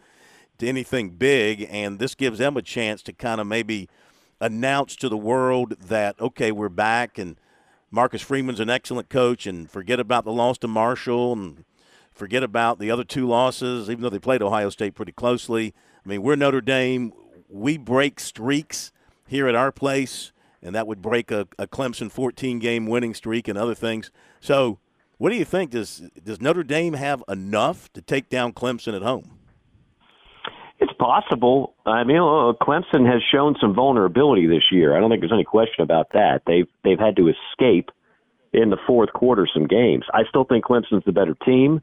to 0.60 0.68
anything 0.68 1.10
big, 1.12 1.68
and 1.70 2.00
this 2.00 2.16
gives 2.16 2.40
them 2.40 2.56
a 2.56 2.62
chance 2.62 3.02
to 3.04 3.12
kind 3.12 3.42
of 3.42 3.48
maybe 3.48 3.90
announce 4.42 4.96
to 4.98 5.10
the 5.10 5.18
world 5.18 5.76
that 5.80 6.20
okay, 6.20 6.52
we're 6.52 6.70
back, 6.70 7.18
and 7.18 7.38
Marcus 7.92 8.22
Freeman's 8.22 8.60
an 8.60 8.70
excellent 8.70 9.10
coach, 9.10 9.46
and 9.46 9.70
forget 9.70 10.00
about 10.00 10.26
the 10.26 10.32
loss 10.32 10.58
to 10.60 10.68
Marshall, 10.68 11.34
and 11.34 11.66
forget 12.12 12.44
about 12.44 12.80
the 12.80 12.92
other 12.92 13.04
two 13.04 13.28
losses, 13.28 13.90
even 13.90 14.02
though 14.02 14.10
they 14.10 14.20
played 14.20 14.42
Ohio 14.42 14.70
State 14.70 14.96
pretty 14.96 15.12
closely. 15.12 15.74
I 16.06 16.10
mean, 16.10 16.22
we're 16.22 16.36
Notre 16.36 16.62
Dame. 16.62 17.14
We 17.48 17.78
break 17.78 18.20
streaks 18.20 18.92
here 19.28 19.48
at 19.48 19.56
our 19.56 19.72
place, 19.72 20.32
and 20.62 20.76
that 20.76 20.88
would 20.88 21.02
break 21.02 21.32
a, 21.32 21.48
a 21.58 21.68
Clemson 21.68 22.12
14 22.12 22.60
game 22.60 22.88
winning 22.88 23.14
streak 23.14 23.48
and 23.48 23.58
other 23.58 23.76
things. 23.76 24.12
So, 24.40 24.80
what 25.18 25.32
do 25.32 25.36
you 25.36 25.46
think? 25.46 25.72
Does 25.72 26.10
does 26.24 26.40
Notre 26.40 26.64
Dame 26.64 26.94
have 26.94 27.24
enough 27.28 27.92
to 27.94 28.02
take 28.02 28.30
down 28.30 28.54
Clemson 28.54 28.96
at 28.96 29.02
home? 29.02 29.39
Possible. 31.00 31.76
I 31.86 32.04
mean, 32.04 32.18
uh, 32.18 32.54
Clemson 32.62 33.10
has 33.10 33.22
shown 33.32 33.56
some 33.62 33.74
vulnerability 33.74 34.48
this 34.48 34.64
year. 34.72 34.96
I 34.96 35.00
don't 35.00 35.10
think 35.10 35.22
there's 35.22 35.32
any 35.32 35.46
question 35.46 35.82
about 35.82 36.12
that. 36.14 36.42
They've 36.46 36.68
they've 36.84 37.00
had 37.00 37.16
to 37.16 37.30
escape 37.30 37.90
in 38.52 38.70
the 38.70 38.78
fourth 38.86 39.14
quarter 39.14 39.48
some 39.52 39.66
games. 39.66 40.04
I 40.14 40.24
still 40.28 40.44
think 40.44 40.66
Clemson's 40.66 41.06
the 41.06 41.14
better 41.14 41.36
team. 41.46 41.82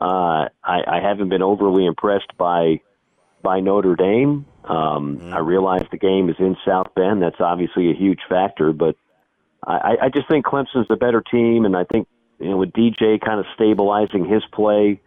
Uh, 0.00 0.48
I, 0.64 0.80
I 0.86 1.00
haven't 1.02 1.28
been 1.28 1.42
overly 1.42 1.84
impressed 1.84 2.36
by 2.38 2.80
by 3.42 3.60
Notre 3.60 3.96
Dame. 3.96 4.46
Um, 4.64 5.30
I 5.32 5.40
realize 5.40 5.84
the 5.90 5.98
game 5.98 6.30
is 6.30 6.36
in 6.38 6.56
South 6.66 6.94
Bend. 6.96 7.22
That's 7.22 7.40
obviously 7.40 7.90
a 7.90 7.94
huge 7.94 8.20
factor, 8.28 8.72
but 8.72 8.96
I, 9.66 9.96
I 10.02 10.08
just 10.08 10.28
think 10.28 10.46
Clemson's 10.46 10.88
the 10.88 10.96
better 10.96 11.22
team, 11.22 11.64
and 11.64 11.76
I 11.76 11.84
think 11.84 12.08
you 12.38 12.50
know 12.50 12.56
with 12.56 12.72
DJ 12.72 13.20
kind 13.20 13.40
of 13.40 13.46
stabilizing 13.54 14.24
his 14.24 14.42
play, 14.52 15.00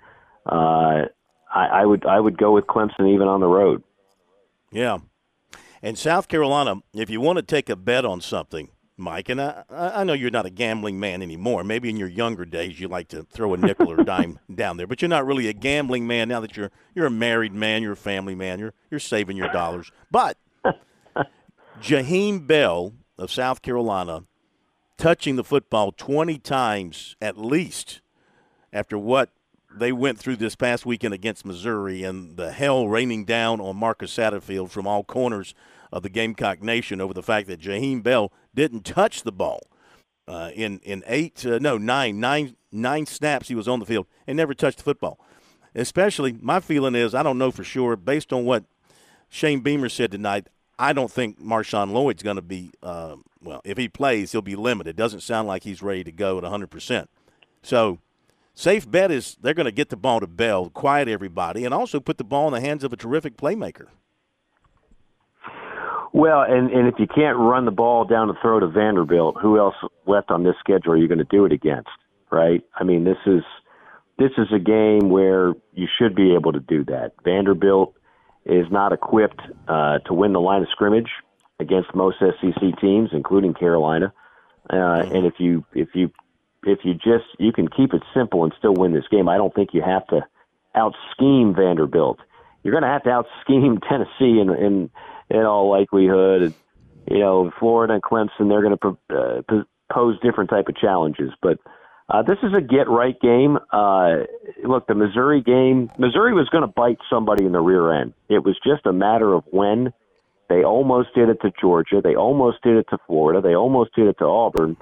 uh, 0.45 1.05
I, 1.53 1.65
I 1.67 1.85
would 1.85 2.05
I 2.05 2.19
would 2.19 2.37
go 2.37 2.53
with 2.53 2.67
Clemson 2.67 3.13
even 3.13 3.27
on 3.27 3.39
the 3.39 3.47
road. 3.47 3.83
Yeah. 4.71 4.99
And 5.81 5.97
South 5.97 6.27
Carolina, 6.27 6.81
if 6.93 7.09
you 7.09 7.21
want 7.21 7.37
to 7.37 7.43
take 7.43 7.69
a 7.69 7.75
bet 7.75 8.03
on 8.03 8.19
something, 8.19 8.69
Mike, 8.97 9.29
and 9.29 9.39
I, 9.39 9.63
I 9.69 10.03
know 10.03 10.13
you're 10.13 10.31
not 10.31 10.47
a 10.47 10.49
gambling 10.49 10.99
man 10.99 11.21
anymore. 11.21 11.63
Maybe 11.63 11.89
in 11.89 11.97
your 11.97 12.07
younger 12.07 12.45
days 12.45 12.79
you 12.79 12.87
like 12.87 13.09
to 13.09 13.23
throw 13.23 13.53
a 13.53 13.57
nickel 13.57 13.91
or 13.91 14.01
a 14.01 14.05
dime 14.05 14.39
down 14.53 14.77
there, 14.77 14.87
but 14.87 15.01
you're 15.01 15.09
not 15.09 15.25
really 15.25 15.47
a 15.47 15.53
gambling 15.53 16.07
man 16.07 16.29
now 16.29 16.39
that 16.39 16.57
you're 16.57 16.71
you're 16.95 17.05
a 17.05 17.11
married 17.11 17.53
man, 17.53 17.83
you're 17.83 17.93
a 17.93 17.97
family 17.97 18.33
man, 18.33 18.59
you're 18.59 18.73
you're 18.89 18.99
saving 18.99 19.37
your 19.37 19.49
dollars. 19.49 19.91
But 20.09 20.37
Jaheim 21.81 22.47
Bell 22.47 22.93
of 23.19 23.31
South 23.31 23.61
Carolina 23.61 24.23
touching 24.97 25.35
the 25.35 25.43
football 25.43 25.91
20 25.91 26.39
times 26.39 27.15
at 27.21 27.37
least 27.37 28.01
after 28.73 28.97
what 28.97 29.29
they 29.79 29.91
went 29.91 30.19
through 30.19 30.37
this 30.37 30.55
past 30.55 30.85
weekend 30.85 31.13
against 31.13 31.45
Missouri 31.45 32.03
and 32.03 32.37
the 32.37 32.51
hell 32.51 32.87
raining 32.87 33.25
down 33.25 33.59
on 33.59 33.75
Marcus 33.75 34.15
Satterfield 34.15 34.69
from 34.69 34.87
all 34.87 35.03
corners 35.03 35.53
of 35.91 36.03
the 36.03 36.09
Gamecock 36.09 36.61
Nation 36.61 36.99
over 36.99 37.13
the 37.13 37.23
fact 37.23 37.47
that 37.47 37.61
Jaheim 37.61 38.03
Bell 38.03 38.31
didn't 38.53 38.85
touch 38.85 39.23
the 39.23 39.31
ball 39.31 39.61
uh, 40.27 40.51
in 40.53 40.79
in 40.79 41.03
eight 41.07 41.45
uh, 41.45 41.59
no 41.59 41.77
nine 41.77 42.19
nine 42.19 42.55
nine 42.71 43.05
snaps 43.05 43.47
he 43.47 43.55
was 43.55 43.67
on 43.67 43.79
the 43.79 43.85
field 43.85 44.07
and 44.25 44.37
never 44.37 44.53
touched 44.53 44.77
the 44.79 44.83
football. 44.83 45.19
Especially, 45.73 46.35
my 46.41 46.59
feeling 46.59 46.95
is 46.95 47.15
I 47.15 47.23
don't 47.23 47.37
know 47.37 47.51
for 47.51 47.63
sure 47.63 47.95
based 47.95 48.33
on 48.33 48.45
what 48.45 48.65
Shane 49.29 49.61
Beamer 49.61 49.89
said 49.89 50.11
tonight. 50.11 50.47
I 50.79 50.93
don't 50.93 51.11
think 51.11 51.41
Marshawn 51.41 51.91
Lloyd's 51.91 52.23
going 52.23 52.35
to 52.35 52.41
be 52.41 52.71
uh, 52.83 53.15
well. 53.41 53.61
If 53.63 53.77
he 53.77 53.87
plays, 53.87 54.31
he'll 54.31 54.41
be 54.41 54.55
limited. 54.55 54.95
Doesn't 54.95 55.21
sound 55.21 55.47
like 55.47 55.63
he's 55.63 55.81
ready 55.81 56.03
to 56.03 56.11
go 56.11 56.37
at 56.37 56.43
100 56.43 56.69
percent. 56.69 57.09
So 57.63 57.99
safe 58.57 58.89
bet 58.89 59.11
is 59.11 59.37
they're 59.41 59.53
going 59.53 59.65
to 59.65 59.71
get 59.71 59.89
the 59.89 59.97
ball 59.97 60.19
to 60.19 60.27
Bell, 60.27 60.69
quiet 60.69 61.07
everybody, 61.07 61.63
and 61.63 61.73
also 61.73 61.99
put 61.99 62.17
the 62.17 62.23
ball 62.23 62.47
in 62.47 62.53
the 62.53 62.61
hands 62.61 62.83
of 62.83 62.91
a 62.91 62.97
terrific 62.97 63.37
playmaker. 63.37 63.87
Well, 66.13 66.41
and 66.41 66.71
and 66.71 66.87
if 66.87 66.95
you 66.97 67.07
can't 67.07 67.37
run 67.37 67.65
the 67.65 67.71
ball 67.71 68.05
down 68.05 68.27
the 68.27 68.33
throat 68.41 68.63
of 68.63 68.73
Vanderbilt, 68.73 69.37
who 69.41 69.59
else 69.59 69.75
left 70.07 70.31
on 70.31 70.43
this 70.43 70.55
schedule 70.59 70.93
are 70.93 70.97
you 70.97 71.07
going 71.07 71.19
to 71.19 71.25
do 71.25 71.45
it 71.45 71.51
against? 71.51 71.89
Right? 72.31 72.63
I 72.75 72.83
mean, 72.83 73.03
this 73.03 73.17
is 73.25 73.43
this 74.17 74.31
is 74.37 74.47
a 74.53 74.59
game 74.59 75.09
where 75.09 75.53
you 75.73 75.87
should 75.99 76.15
be 76.15 76.33
able 76.33 76.53
to 76.53 76.59
do 76.59 76.83
that. 76.85 77.11
Vanderbilt 77.23 77.93
is 78.45 78.65
not 78.71 78.93
equipped 78.93 79.41
uh, 79.67 79.99
to 79.99 80.13
win 80.13 80.33
the 80.33 80.41
line 80.41 80.61
of 80.61 80.69
scrimmage 80.71 81.09
against 81.59 81.93
most 81.93 82.17
SEC 82.19 82.79
teams, 82.81 83.09
including 83.13 83.53
Carolina. 83.53 84.11
Uh, 84.71 85.03
and 85.13 85.25
if 85.25 85.35
you 85.37 85.65
if 85.73 85.89
you 85.93 86.09
if 86.67 86.79
you 86.83 86.93
just 86.93 87.25
you 87.39 87.51
can 87.51 87.67
keep 87.67 87.93
it 87.93 88.03
simple 88.13 88.43
and 88.43 88.53
still 88.57 88.73
win 88.73 88.93
this 88.93 89.07
game, 89.09 89.29
I 89.29 89.37
don't 89.37 89.53
think 89.53 89.69
you 89.73 89.81
have 89.81 90.05
to 90.07 90.21
out 90.75 90.93
scheme 91.11 91.53
Vanderbilt. 91.55 92.19
You're 92.63 92.73
going 92.73 92.83
to 92.83 92.89
have 92.89 93.03
to 93.03 93.09
out 93.09 93.25
scheme 93.41 93.79
Tennessee 93.89 94.39
in 94.39 94.49
in 94.53 94.89
in 95.29 95.41
all 95.41 95.69
likelihood. 95.69 96.53
You 97.09 97.19
know, 97.19 97.51
Florida 97.59 97.93
and 97.93 98.03
Clemson, 98.03 98.49
they're 98.49 98.61
going 98.61 98.77
to 98.77 99.15
uh, 99.15 99.63
pose 99.91 100.19
different 100.21 100.49
type 100.49 100.67
of 100.67 100.75
challenges. 100.75 101.31
But 101.41 101.57
uh, 102.09 102.21
this 102.21 102.37
is 102.43 102.53
a 102.53 102.61
get 102.61 102.89
right 102.89 103.19
game. 103.19 103.57
Uh, 103.71 104.23
look, 104.63 104.87
the 104.87 104.95
Missouri 104.95 105.41
game, 105.41 105.89
Missouri 105.97 106.33
was 106.33 106.49
going 106.49 106.63
to 106.63 106.67
bite 106.67 106.99
somebody 107.09 107.45
in 107.45 107.51
the 107.51 107.59
rear 107.59 107.93
end. 107.93 108.13
It 108.29 108.43
was 108.43 108.57
just 108.65 108.85
a 108.85 108.93
matter 108.93 109.33
of 109.33 109.43
when. 109.51 109.93
They 110.49 110.63
almost 110.63 111.09
did 111.13 111.27
it 111.27 111.41
to 111.41 111.51
Georgia. 111.59 111.99
They 112.01 112.15
almost 112.15 112.63
did 112.63 112.77
it 112.77 112.87
to 112.91 112.97
Florida. 113.05 113.41
They 113.41 113.55
almost 113.55 113.93
did 113.95 114.07
it 114.07 114.17
to 114.19 114.25
Auburn. 114.25 114.77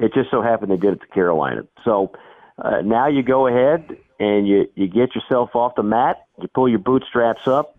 It 0.00 0.14
just 0.14 0.30
so 0.30 0.42
happened 0.42 0.72
they 0.72 0.76
did 0.76 0.94
it 0.94 1.00
to 1.02 1.06
Carolina. 1.08 1.62
So 1.84 2.12
uh, 2.58 2.80
now 2.82 3.06
you 3.06 3.22
go 3.22 3.46
ahead 3.46 3.96
and 4.18 4.48
you 4.48 4.66
you 4.74 4.88
get 4.88 5.14
yourself 5.14 5.50
off 5.54 5.74
the 5.76 5.82
mat. 5.82 6.26
You 6.40 6.48
pull 6.48 6.68
your 6.68 6.78
bootstraps 6.78 7.46
up. 7.46 7.76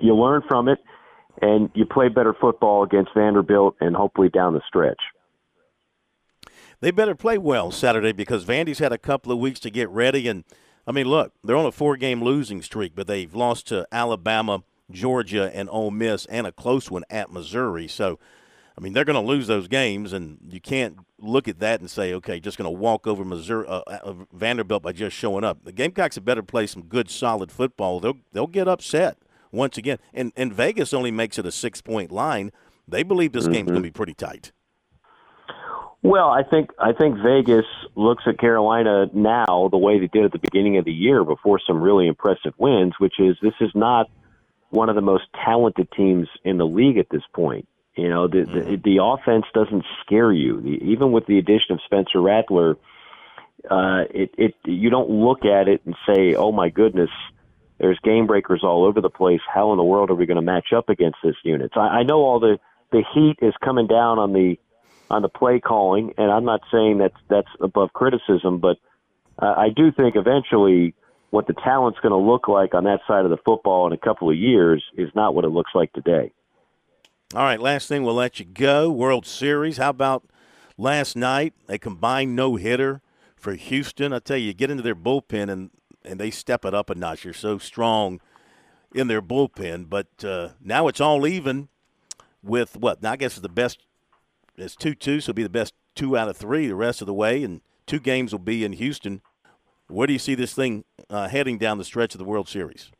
You 0.00 0.16
learn 0.16 0.42
from 0.48 0.68
it, 0.68 0.78
and 1.42 1.70
you 1.74 1.84
play 1.84 2.08
better 2.08 2.32
football 2.32 2.82
against 2.82 3.12
Vanderbilt 3.14 3.76
and 3.80 3.94
hopefully 3.94 4.30
down 4.30 4.54
the 4.54 4.62
stretch. 4.66 5.00
They 6.80 6.90
better 6.90 7.14
play 7.14 7.38
well 7.38 7.70
Saturday 7.70 8.12
because 8.12 8.44
Vandy's 8.44 8.80
had 8.80 8.92
a 8.92 8.98
couple 8.98 9.30
of 9.30 9.38
weeks 9.38 9.60
to 9.60 9.70
get 9.70 9.88
ready. 9.90 10.26
And 10.26 10.44
I 10.86 10.92
mean, 10.92 11.06
look, 11.06 11.32
they're 11.44 11.56
on 11.56 11.66
a 11.66 11.70
four-game 11.70 12.22
losing 12.22 12.60
streak, 12.60 12.94
but 12.96 13.06
they've 13.06 13.32
lost 13.32 13.68
to 13.68 13.86
Alabama, 13.92 14.64
Georgia, 14.90 15.50
and 15.54 15.68
Ole 15.70 15.92
Miss, 15.92 16.26
and 16.26 16.46
a 16.46 16.52
close 16.52 16.90
one 16.90 17.04
at 17.08 17.30
Missouri. 17.30 17.86
So, 17.86 18.18
mean, 18.82 18.92
they're 18.92 19.04
going 19.04 19.22
to 19.22 19.26
lose 19.26 19.46
those 19.46 19.68
games, 19.68 20.12
and 20.12 20.38
you 20.50 20.60
can't 20.60 20.98
look 21.18 21.46
at 21.46 21.60
that 21.60 21.80
and 21.80 21.88
say, 21.88 22.12
okay, 22.14 22.40
just 22.40 22.58
going 22.58 22.72
to 22.72 22.78
walk 22.78 23.06
over 23.06 23.24
Missouri, 23.24 23.66
uh, 23.68 23.82
uh, 23.86 24.14
Vanderbilt 24.32 24.82
by 24.82 24.92
just 24.92 25.16
showing 25.16 25.44
up. 25.44 25.64
The 25.64 25.72
Gamecocks 25.72 26.16
have 26.16 26.24
better 26.24 26.42
play 26.42 26.66
some 26.66 26.82
good, 26.82 27.08
solid 27.08 27.52
football. 27.52 28.00
They'll 28.00 28.18
they'll 28.32 28.46
get 28.46 28.68
upset 28.68 29.18
once 29.52 29.78
again. 29.78 29.98
And 30.12 30.32
and 30.36 30.52
Vegas 30.52 30.92
only 30.92 31.10
makes 31.10 31.38
it 31.38 31.46
a 31.46 31.52
six-point 31.52 32.10
line. 32.10 32.50
They 32.88 33.04
believe 33.04 33.32
this 33.32 33.46
game's 33.46 33.70
going 33.70 33.82
to 33.82 33.88
be 33.88 33.92
pretty 33.92 34.14
tight. 34.14 34.52
Well, 36.02 36.30
I 36.30 36.42
think 36.42 36.70
I 36.80 36.92
think 36.92 37.18
Vegas 37.22 37.66
looks 37.94 38.24
at 38.26 38.38
Carolina 38.38 39.06
now 39.14 39.68
the 39.70 39.78
way 39.78 40.00
they 40.00 40.08
did 40.08 40.24
at 40.24 40.32
the 40.32 40.40
beginning 40.40 40.76
of 40.76 40.84
the 40.84 40.92
year 40.92 41.24
before 41.24 41.60
some 41.64 41.80
really 41.80 42.08
impressive 42.08 42.54
wins, 42.58 42.94
which 42.98 43.20
is 43.20 43.36
this 43.40 43.54
is 43.60 43.70
not 43.74 44.10
one 44.70 44.88
of 44.88 44.96
the 44.96 45.02
most 45.02 45.24
talented 45.44 45.88
teams 45.96 46.26
in 46.42 46.58
the 46.58 46.66
league 46.66 46.98
at 46.98 47.06
this 47.10 47.22
point. 47.32 47.68
You 47.96 48.08
know, 48.08 48.26
the 48.26 48.44
the, 48.44 48.80
the 48.82 48.98
offense 49.02 49.44
doesn't 49.52 49.84
scare 50.04 50.32
you. 50.32 50.60
The, 50.60 50.90
even 50.90 51.12
with 51.12 51.26
the 51.26 51.38
addition 51.38 51.72
of 51.72 51.80
Spencer 51.84 52.22
Rattler, 52.22 52.76
uh, 53.70 54.04
it 54.10 54.34
it 54.38 54.54
you 54.64 54.88
don't 54.88 55.10
look 55.10 55.44
at 55.44 55.68
it 55.68 55.82
and 55.84 55.94
say, 56.06 56.34
"Oh 56.34 56.52
my 56.52 56.70
goodness, 56.70 57.10
there's 57.78 57.98
game 58.02 58.26
breakers 58.26 58.62
all 58.64 58.84
over 58.84 59.00
the 59.00 59.10
place. 59.10 59.40
How 59.52 59.72
in 59.72 59.76
the 59.76 59.84
world 59.84 60.10
are 60.10 60.14
we 60.14 60.24
going 60.24 60.36
to 60.36 60.42
match 60.42 60.72
up 60.74 60.88
against 60.88 61.18
this 61.22 61.36
unit?" 61.44 61.72
So 61.74 61.80
I, 61.80 61.98
I 61.98 62.02
know 62.02 62.20
all 62.20 62.40
the 62.40 62.58
the 62.92 63.04
heat 63.14 63.46
is 63.46 63.54
coming 63.62 63.86
down 63.86 64.18
on 64.18 64.32
the 64.32 64.56
on 65.10 65.20
the 65.20 65.28
play 65.28 65.60
calling, 65.60 66.14
and 66.16 66.30
I'm 66.30 66.44
not 66.46 66.62
saying 66.72 66.98
that's 66.98 67.16
that's 67.28 67.48
above 67.60 67.92
criticism, 67.92 68.58
but 68.58 68.78
uh, 69.38 69.54
I 69.54 69.68
do 69.68 69.92
think 69.92 70.16
eventually 70.16 70.94
what 71.28 71.46
the 71.46 71.54
talent's 71.54 71.98
going 72.00 72.12
to 72.12 72.30
look 72.30 72.48
like 72.48 72.74
on 72.74 72.84
that 72.84 73.00
side 73.06 73.24
of 73.24 73.30
the 73.30 73.38
football 73.44 73.86
in 73.86 73.92
a 73.92 73.98
couple 73.98 74.30
of 74.30 74.36
years 74.36 74.82
is 74.96 75.08
not 75.14 75.34
what 75.34 75.44
it 75.44 75.48
looks 75.48 75.70
like 75.74 75.92
today. 75.92 76.32
All 77.34 77.44
right, 77.44 77.58
last 77.58 77.88
thing 77.88 78.02
we'll 78.02 78.14
let 78.14 78.40
you 78.40 78.44
go. 78.44 78.90
World 78.90 79.24
Series. 79.24 79.78
How 79.78 79.88
about 79.88 80.24
last 80.76 81.16
night? 81.16 81.54
A 81.66 81.78
combined 81.78 82.36
no 82.36 82.56
hitter 82.56 83.00
for 83.36 83.54
Houston. 83.54 84.12
I 84.12 84.18
tell 84.18 84.36
you, 84.36 84.48
you 84.48 84.52
get 84.52 84.70
into 84.70 84.82
their 84.82 84.94
bullpen 84.94 85.48
and 85.48 85.70
and 86.04 86.20
they 86.20 86.30
step 86.30 86.66
it 86.66 86.74
up 86.74 86.90
a 86.90 86.94
notch. 86.94 87.22
They're 87.22 87.32
so 87.32 87.56
strong 87.56 88.20
in 88.94 89.06
their 89.06 89.22
bullpen, 89.22 89.88
but 89.88 90.08
uh, 90.22 90.50
now 90.60 90.88
it's 90.88 91.00
all 91.00 91.26
even 91.26 91.70
with 92.42 92.76
what? 92.76 93.02
Now 93.02 93.12
I 93.12 93.16
guess 93.16 93.32
it's 93.32 93.40
the 93.40 93.48
best 93.48 93.78
it's 94.58 94.76
two 94.76 94.94
two, 94.94 95.22
so 95.22 95.30
it'll 95.30 95.36
be 95.36 95.42
the 95.42 95.48
best 95.48 95.72
two 95.94 96.18
out 96.18 96.28
of 96.28 96.36
three 96.36 96.66
the 96.68 96.74
rest 96.74 97.00
of 97.00 97.06
the 97.06 97.14
way, 97.14 97.42
and 97.42 97.62
two 97.86 98.00
games 98.00 98.32
will 98.32 98.40
be 98.40 98.62
in 98.62 98.74
Houston. 98.74 99.22
Where 99.88 100.06
do 100.06 100.12
you 100.12 100.18
see 100.18 100.34
this 100.34 100.52
thing 100.52 100.84
uh, 101.08 101.28
heading 101.28 101.56
down 101.56 101.78
the 101.78 101.84
stretch 101.84 102.14
of 102.14 102.18
the 102.18 102.26
World 102.26 102.50
Series? 102.50 102.90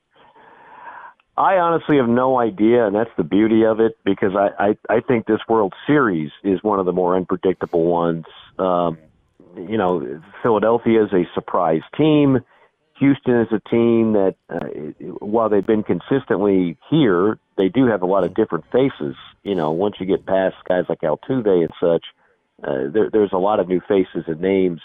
I 1.36 1.56
honestly 1.56 1.96
have 1.96 2.08
no 2.08 2.38
idea, 2.38 2.86
and 2.86 2.94
that's 2.94 3.10
the 3.16 3.24
beauty 3.24 3.64
of 3.64 3.80
it 3.80 3.96
because 4.04 4.32
I, 4.36 4.50
I, 4.90 4.96
I 4.96 5.00
think 5.00 5.26
this 5.26 5.40
World 5.48 5.72
Series 5.86 6.30
is 6.44 6.62
one 6.62 6.78
of 6.78 6.84
the 6.84 6.92
more 6.92 7.16
unpredictable 7.16 7.84
ones. 7.84 8.26
Um, 8.58 8.98
you 9.56 9.78
know, 9.78 10.20
Philadelphia 10.42 11.04
is 11.04 11.12
a 11.12 11.24
surprise 11.34 11.82
team. 11.96 12.40
Houston 12.98 13.40
is 13.40 13.48
a 13.50 13.68
team 13.70 14.12
that, 14.12 14.34
uh, 14.50 15.06
while 15.20 15.48
they've 15.48 15.66
been 15.66 15.82
consistently 15.82 16.76
here, 16.90 17.38
they 17.56 17.68
do 17.68 17.86
have 17.86 18.02
a 18.02 18.06
lot 18.06 18.24
of 18.24 18.34
different 18.34 18.64
faces. 18.70 19.16
You 19.42 19.54
know, 19.54 19.70
once 19.70 19.96
you 19.98 20.06
get 20.06 20.26
past 20.26 20.56
guys 20.68 20.84
like 20.88 21.00
Altuve 21.00 21.46
and 21.46 21.70
such, 21.80 22.04
uh, 22.62 22.90
there, 22.92 23.10
there's 23.10 23.32
a 23.32 23.38
lot 23.38 23.58
of 23.58 23.68
new 23.68 23.80
faces 23.88 24.24
and 24.26 24.40
names 24.40 24.80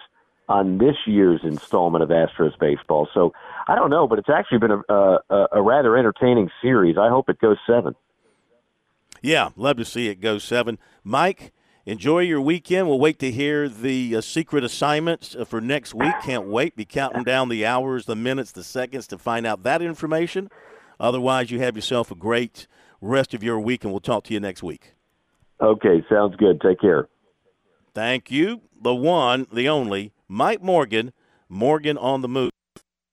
on 0.50 0.78
this 0.78 0.96
year's 1.06 1.42
installment 1.44 2.04
of 2.04 2.10
Astros 2.10 2.58
baseball. 2.60 3.08
So 3.14 3.34
I 3.68 3.76
don't 3.76 3.90
know, 3.90 4.08
but 4.08 4.20
it's 4.20 4.30
actually 4.30 4.60
been 4.60 4.72
a, 4.72 4.94
a, 5.30 5.48
a 5.54 5.62
rather 5.62 5.98
entertaining 5.98 6.50
series. 6.62 6.98
I 6.98 7.10
hope 7.10 7.30
it 7.30 7.40
goes 7.40 7.58
seven. 7.68 7.96
Yeah, 9.22 9.50
love 9.56 9.78
to 9.78 9.86
see 9.86 10.08
it 10.08 10.22
go 10.22 10.38
seven. 10.38 10.78
Mike, 11.04 11.52
enjoy 11.86 12.20
your 12.20 12.40
weekend. 12.40 12.88
We'll 12.88 13.00
wait 13.00 13.20
to 13.20 13.32
hear 13.32 13.68
the 13.68 14.16
uh, 14.16 14.22
secret 14.22 14.64
assignments 14.64 15.36
uh, 15.36 15.44
for 15.44 15.60
next 15.60 15.94
week. 15.94 16.14
Can't 16.24 16.48
wait. 16.48 16.76
Be 16.76 16.86
counting 16.86 17.24
down 17.24 17.50
the 17.50 17.66
hours, 17.66 18.06
the 18.06 18.16
minutes, 18.16 18.52
the 18.52 18.64
seconds 18.64 19.08
to 19.08 19.18
find 19.18 19.46
out 19.46 19.64
that 19.64 19.82
information. 19.82 20.50
Otherwise, 21.00 21.52
you 21.52 21.60
have 21.60 21.76
yourself 21.76 22.12
a 22.12 22.16
great 22.16 22.68
rest 23.02 23.34
of 23.34 23.44
your 23.44 23.60
week, 23.60 23.84
and 23.84 23.92
we'll 23.92 24.00
talk 24.00 24.24
to 24.26 24.34
you 24.34 24.40
next 24.40 24.64
week. 24.64 24.94
Okay, 25.60 26.06
sounds 26.10 26.36
good. 26.36 26.62
Take 26.62 26.80
care. 26.80 27.08
Thank 27.94 28.30
you. 28.30 28.62
The 28.80 28.94
one, 28.94 29.48
the 29.52 29.68
only, 29.68 30.14
Mike 30.30 30.62
Morgan, 30.62 31.14
Morgan 31.48 31.98
on 31.98 32.22
the 32.22 32.28
move 32.28 32.52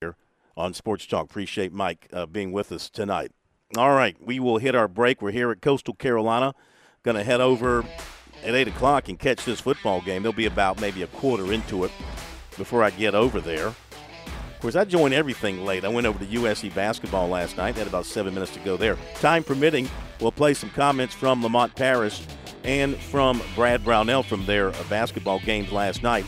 here 0.01 0.17
on 0.57 0.75
Sports 0.75 1.07
Talk. 1.07 1.25
Appreciate 1.27 1.73
Mike 1.73 2.09
uh, 2.12 2.27
being 2.27 2.51
with 2.51 2.73
us 2.73 2.91
tonight. 2.91 3.31
All 3.77 3.95
right, 3.95 4.17
we 4.21 4.41
will 4.41 4.59
hit 4.59 4.75
our 4.75 4.89
break. 4.89 5.23
We're 5.23 5.31
here 5.31 5.51
at 5.51 5.62
Coastal 5.62 5.95
Carolina. 5.95 6.55
Going 7.05 7.17
to 7.17 7.25
head 7.25 7.41
over 7.41 7.85
at 8.45 8.55
8 8.55 8.69
o'clock 8.69 9.09
and 9.09 9.19
catch 9.19 9.45
this 9.45 9.61
football 9.61 10.01
game. 10.01 10.23
They'll 10.23 10.33
be 10.33 10.47
about 10.47 10.81
maybe 10.81 11.03
a 11.03 11.07
quarter 11.09 11.53
into 11.53 11.85
it 11.85 11.93
before 12.57 12.83
I 12.83 12.91
get 12.91 13.15
over 13.15 13.41
there. 13.41 13.69
Of 13.69 14.61
course, 14.61 14.77
I 14.77 14.85
joined 14.85 15.15
everything 15.15 15.65
late. 15.65 15.85
I 15.85 15.89
went 15.89 16.07
over 16.07 16.19
to 16.19 16.25
USC 16.25 16.75
basketball 16.75 17.29
last 17.29 17.57
night. 17.57 17.77
Had 17.77 17.87
about 17.87 18.07
seven 18.07 18.35
minutes 18.35 18.55
to 18.55 18.61
go 18.61 18.77
there. 18.77 18.97
Time 19.17 19.45
permitting, 19.45 19.89
we'll 20.21 20.33
play 20.33 20.55
some 20.55 20.71
comments 20.71 21.15
from 21.15 21.43
Lamont 21.43 21.75
Paris 21.77 22.27
and 22.65 22.97
from 22.97 23.43
Brad 23.55 23.85
Brownell 23.85 24.23
from 24.23 24.47
their 24.47 24.71
basketball 24.89 25.39
games 25.41 25.71
last 25.71 26.03
night. 26.03 26.25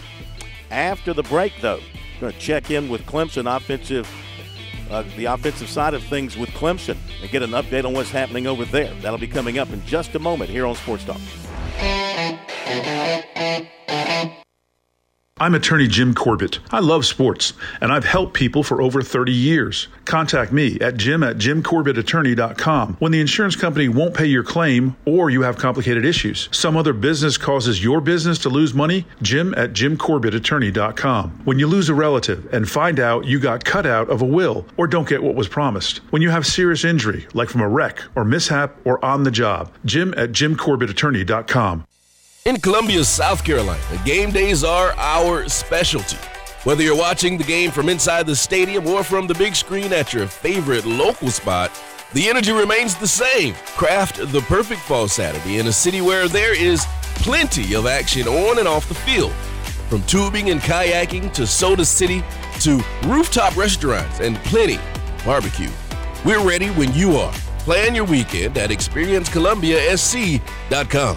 After 0.71 1.12
the 1.12 1.23
break, 1.25 1.53
though, 1.61 1.81
going 2.21 2.33
to 2.33 2.39
check 2.39 2.71
in 2.71 2.89
with 2.89 3.05
Clemson 3.07 3.55
offensive, 3.55 4.09
uh, 4.91 5.05
the 5.17 5.27
offensive 5.27 5.69
side 5.69 5.95
of 5.95 6.03
things 6.05 6.37
with 6.37 6.51
Clemson 6.51 6.97
and 7.23 7.31
get 7.31 7.43
an 7.43 7.51
update 7.51 7.85
on 7.85 7.93
what's 7.93 8.11
happening 8.11 8.47
over 8.47 8.64
there. 8.64 8.93
That'll 9.01 9.19
be 9.19 9.27
coming 9.27 9.59
up 9.59 9.71
in 9.71 9.85
just 9.85 10.14
a 10.14 10.19
moment 10.19 10.51
here 10.51 10.67
on 10.67 10.75
Sports 10.75 11.05
Talk. 11.05 11.21
I'm 15.39 15.55
attorney 15.55 15.87
Jim 15.87 16.14
Corbett. 16.14 16.61
I 16.70 16.80
love 16.80 17.05
sports, 17.05 17.53
and 17.82 17.93
I've 17.93 18.07
helped 18.07 18.32
people 18.32 18.62
for 18.62 18.80
over 18.80 19.03
30 19.03 19.32
years. 19.32 19.89
Contact 20.07 20.51
me 20.51 20.80
at 20.80 20.97
jim 20.97 21.22
at 21.22 21.37
jimcorbettattorney.com 21.37 22.97
when 23.01 23.12
the 23.12 23.20
insurance 23.20 23.55
company 23.55 23.87
won't 23.87 24.14
pay 24.14 24.24
your 24.24 24.43
claim 24.43 24.97
or 25.05 25.28
you 25.28 25.43
have 25.43 25.59
complicated 25.59 26.07
issues. 26.07 26.49
Some 26.53 26.74
other 26.74 26.95
business 26.95 27.37
causes 27.37 27.84
your 27.84 28.01
business 28.01 28.39
to 28.39 28.49
lose 28.49 28.72
money, 28.72 29.05
jim 29.20 29.53
at 29.59 29.74
jimcorbettattorney.com. 29.74 31.43
When 31.45 31.59
you 31.59 31.66
lose 31.66 31.91
a 31.91 31.95
relative 31.95 32.49
and 32.55 32.66
find 32.66 32.99
out 32.99 33.26
you 33.26 33.39
got 33.39 33.62
cut 33.62 33.84
out 33.84 34.09
of 34.09 34.22
a 34.22 34.26
will 34.26 34.64
or 34.78 34.87
don't 34.87 35.07
get 35.07 35.22
what 35.22 35.34
was 35.34 35.49
promised. 35.49 35.99
When 36.09 36.22
you 36.22 36.30
have 36.30 36.47
serious 36.47 36.82
injury, 36.82 37.26
like 37.34 37.51
from 37.51 37.61
a 37.61 37.68
wreck 37.68 38.03
or 38.14 38.24
mishap 38.24 38.74
or 38.87 39.05
on 39.05 39.24
the 39.24 39.30
job, 39.30 39.70
jim 39.84 40.14
at 40.16 40.32
jimcorbettattorney.com. 40.32 41.86
In 42.47 42.59
Columbia, 42.61 43.03
South 43.03 43.42
Carolina, 43.42 43.82
game 44.05 44.30
days 44.30 44.62
are 44.62 44.92
our 44.99 45.49
specialty. 45.49 46.16
Whether 46.62 46.84
you're 46.84 46.97
watching 46.97 47.36
the 47.36 47.42
game 47.42 47.72
from 47.72 47.88
inside 47.88 48.24
the 48.24 48.36
stadium 48.36 48.86
or 48.86 49.03
from 49.03 49.26
the 49.26 49.34
big 49.34 49.57
screen 49.57 49.92
at 49.92 50.12
your 50.12 50.28
favorite 50.28 50.84
local 50.84 51.30
spot, 51.30 51.72
the 52.12 52.28
energy 52.28 52.53
remains 52.53 52.94
the 52.94 53.09
same. 53.09 53.55
Craft 53.76 54.30
the 54.30 54.42
perfect 54.42 54.80
fall 54.82 55.09
Saturday 55.09 55.59
in 55.59 55.66
a 55.66 55.72
city 55.72 56.01
where 56.01 56.28
there 56.28 56.55
is 56.55 56.86
plenty 57.16 57.74
of 57.74 57.84
action 57.84 58.28
on 58.28 58.61
and 58.61 58.68
off 58.68 58.88
the 58.88 58.94
field. 58.94 59.32
From 59.88 60.05
tubing 60.05 60.51
and 60.51 60.61
kayaking 60.61 61.32
to 61.32 61.49
Soda 61.49 61.84
City 61.84 62.22
to 62.61 62.80
rooftop 63.07 63.57
restaurants 63.57 64.20
and 64.20 64.36
plenty 64.44 64.78
barbecue. 65.24 65.72
We're 66.24 66.47
ready 66.47 66.68
when 66.68 66.94
you 66.94 67.16
are. 67.16 67.32
Plan 67.59 67.97
your 67.97 68.05
weekend 68.05 68.57
at 68.57 68.70
experiencecolumbiasc.com. 68.70 71.16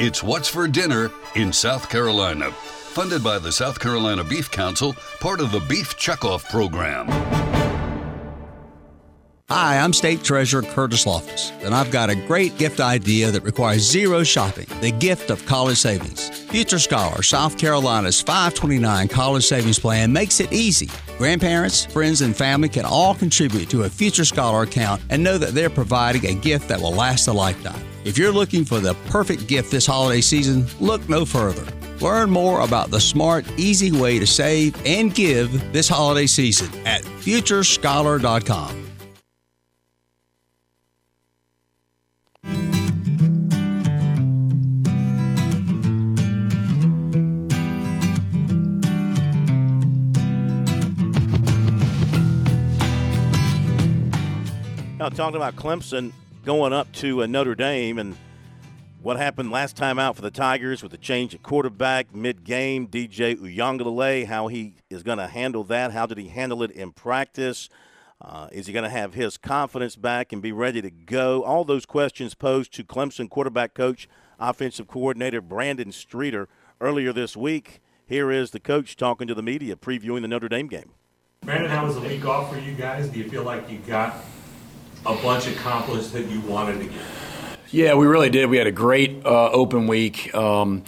it's 0.00 0.22
What's 0.22 0.48
for 0.48 0.66
Dinner 0.66 1.10
in 1.36 1.52
South 1.52 1.88
Carolina. 1.88 2.50
Funded 2.50 3.22
by 3.22 3.38
the 3.38 3.52
South 3.52 3.78
Carolina 3.78 4.24
Beef 4.24 4.50
Council, 4.50 4.94
part 5.20 5.40
of 5.40 5.52
the 5.52 5.60
Beef 5.60 5.96
Checkoff 5.96 6.48
Program. 6.50 7.06
Hi, 9.50 9.78
I'm 9.78 9.92
State 9.92 10.24
Treasurer 10.24 10.62
Curtis 10.62 11.04
Loftis, 11.04 11.52
and 11.64 11.74
I've 11.74 11.90
got 11.90 12.08
a 12.10 12.14
great 12.14 12.56
gift 12.56 12.80
idea 12.80 13.30
that 13.30 13.42
requires 13.42 13.82
zero 13.82 14.24
shopping 14.24 14.66
the 14.80 14.90
gift 14.90 15.30
of 15.30 15.44
college 15.46 15.78
savings. 15.78 16.28
Future 16.28 16.78
Scholar, 16.78 17.22
South 17.22 17.58
Carolina's 17.58 18.20
529 18.22 19.08
college 19.08 19.44
savings 19.44 19.78
plan 19.78 20.12
makes 20.12 20.40
it 20.40 20.52
easy. 20.52 20.88
Grandparents, 21.18 21.84
friends, 21.86 22.22
and 22.22 22.34
family 22.34 22.68
can 22.68 22.84
all 22.84 23.14
contribute 23.14 23.68
to 23.70 23.82
a 23.82 23.90
Future 23.90 24.24
Scholar 24.24 24.62
account 24.62 25.02
and 25.10 25.22
know 25.22 25.38
that 25.38 25.54
they're 25.54 25.70
providing 25.70 26.26
a 26.26 26.34
gift 26.34 26.68
that 26.68 26.80
will 26.80 26.94
last 26.94 27.28
a 27.28 27.32
lifetime. 27.32 27.93
If 28.04 28.18
you're 28.18 28.32
looking 28.32 28.66
for 28.66 28.80
the 28.80 28.92
perfect 29.08 29.46
gift 29.46 29.70
this 29.70 29.86
holiday 29.86 30.20
season, 30.20 30.66
look 30.78 31.08
no 31.08 31.24
further. 31.24 31.66
Learn 32.02 32.28
more 32.28 32.60
about 32.60 32.90
the 32.90 33.00
smart, 33.00 33.46
easy 33.56 33.92
way 33.92 34.18
to 34.18 34.26
save 34.26 34.76
and 34.84 35.14
give 35.14 35.72
this 35.72 35.88
holiday 35.88 36.26
season 36.26 36.68
at 36.86 37.00
futurescholar.com. 37.02 38.82
Now, 54.98 55.08
talking 55.08 55.36
about 55.36 55.56
Clemson 55.56 56.12
going 56.44 56.74
up 56.74 56.92
to 56.92 57.22
uh, 57.22 57.26
Notre 57.26 57.54
Dame 57.54 57.98
and 57.98 58.16
what 59.00 59.16
happened 59.16 59.50
last 59.50 59.76
time 59.76 59.98
out 59.98 60.14
for 60.14 60.22
the 60.22 60.30
Tigers 60.30 60.82
with 60.82 60.92
the 60.92 60.98
change 60.98 61.34
at 61.34 61.42
quarterback 61.42 62.14
mid-game, 62.14 62.86
DJ 62.86 63.36
Uiagalelei, 63.36 64.26
how 64.26 64.48
he 64.48 64.74
is 64.90 65.02
going 65.02 65.18
to 65.18 65.26
handle 65.26 65.64
that. 65.64 65.92
How 65.92 66.06
did 66.06 66.18
he 66.18 66.28
handle 66.28 66.62
it 66.62 66.70
in 66.70 66.92
practice? 66.92 67.68
Uh, 68.20 68.48
is 68.52 68.66
he 68.66 68.72
going 68.72 68.84
to 68.84 68.90
have 68.90 69.14
his 69.14 69.38
confidence 69.38 69.96
back 69.96 70.32
and 70.32 70.42
be 70.42 70.52
ready 70.52 70.82
to 70.82 70.90
go? 70.90 71.42
All 71.44 71.64
those 71.64 71.86
questions 71.86 72.34
posed 72.34 72.72
to 72.74 72.84
Clemson 72.84 73.28
quarterback 73.28 73.74
coach, 73.74 74.08
offensive 74.38 74.86
coordinator 74.86 75.40
Brandon 75.40 75.92
Streeter 75.92 76.48
earlier 76.80 77.12
this 77.12 77.36
week. 77.36 77.80
Here 78.06 78.30
is 78.30 78.50
the 78.50 78.60
coach 78.60 78.96
talking 78.96 79.26
to 79.28 79.34
the 79.34 79.42
media, 79.42 79.76
previewing 79.76 80.22
the 80.22 80.28
Notre 80.28 80.48
Dame 80.48 80.68
game. 80.68 80.92
Brandon, 81.42 81.70
how 81.70 81.86
was 81.86 81.94
the 81.94 82.02
week 82.02 82.24
off 82.26 82.52
for 82.52 82.58
you 82.58 82.74
guys? 82.74 83.08
Do 83.08 83.18
you 83.18 83.28
feel 83.28 83.44
like 83.44 83.70
you 83.70 83.78
got 83.78 84.16
a 85.06 85.14
bunch 85.16 85.46
accomplished 85.46 86.12
that 86.12 86.26
you 86.26 86.40
wanted 86.40 86.78
to 86.78 86.84
get? 86.86 87.02
Yeah, 87.70 87.94
we 87.94 88.06
really 88.06 88.30
did. 88.30 88.48
We 88.48 88.56
had 88.56 88.66
a 88.66 88.72
great 88.72 89.24
uh, 89.24 89.50
open 89.50 89.86
week. 89.86 90.34
Um, 90.34 90.84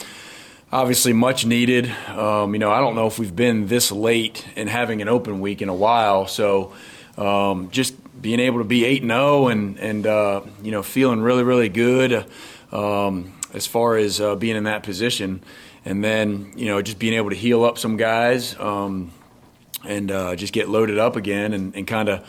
obviously, 0.72 1.12
much 1.12 1.44
needed. 1.44 1.90
Um, 2.08 2.54
you 2.54 2.58
know, 2.58 2.70
I 2.70 2.80
don't 2.80 2.94
know 2.94 3.06
if 3.06 3.18
we've 3.18 3.34
been 3.34 3.66
this 3.66 3.90
late 3.90 4.46
in 4.56 4.68
having 4.68 5.02
an 5.02 5.08
open 5.08 5.40
week 5.40 5.62
in 5.62 5.68
a 5.68 5.74
while. 5.74 6.26
So, 6.26 6.72
um, 7.18 7.70
just 7.70 7.94
being 8.20 8.40
able 8.40 8.58
to 8.58 8.64
be 8.64 8.84
eight 8.84 9.02
and 9.02 9.10
zero, 9.10 9.20
oh 9.20 9.48
and 9.48 9.78
and 9.78 10.06
uh, 10.06 10.42
you 10.62 10.70
know, 10.70 10.82
feeling 10.82 11.20
really 11.20 11.42
really 11.42 11.68
good. 11.68 12.24
Um, 12.72 13.32
as 13.54 13.66
far 13.66 13.96
as 13.96 14.20
uh, 14.20 14.36
being 14.36 14.54
in 14.54 14.64
that 14.64 14.82
position, 14.82 15.42
and 15.84 16.04
then 16.04 16.52
you 16.56 16.66
know 16.66 16.82
just 16.82 16.98
being 16.98 17.14
able 17.14 17.30
to 17.30 17.36
heal 17.36 17.64
up 17.64 17.78
some 17.78 17.96
guys 17.96 18.58
um, 18.60 19.10
and 19.84 20.10
uh, 20.10 20.36
just 20.36 20.52
get 20.52 20.68
loaded 20.68 20.98
up 20.98 21.16
again 21.16 21.52
and, 21.52 21.74
and 21.74 21.86
kind 21.86 22.08
of 22.08 22.24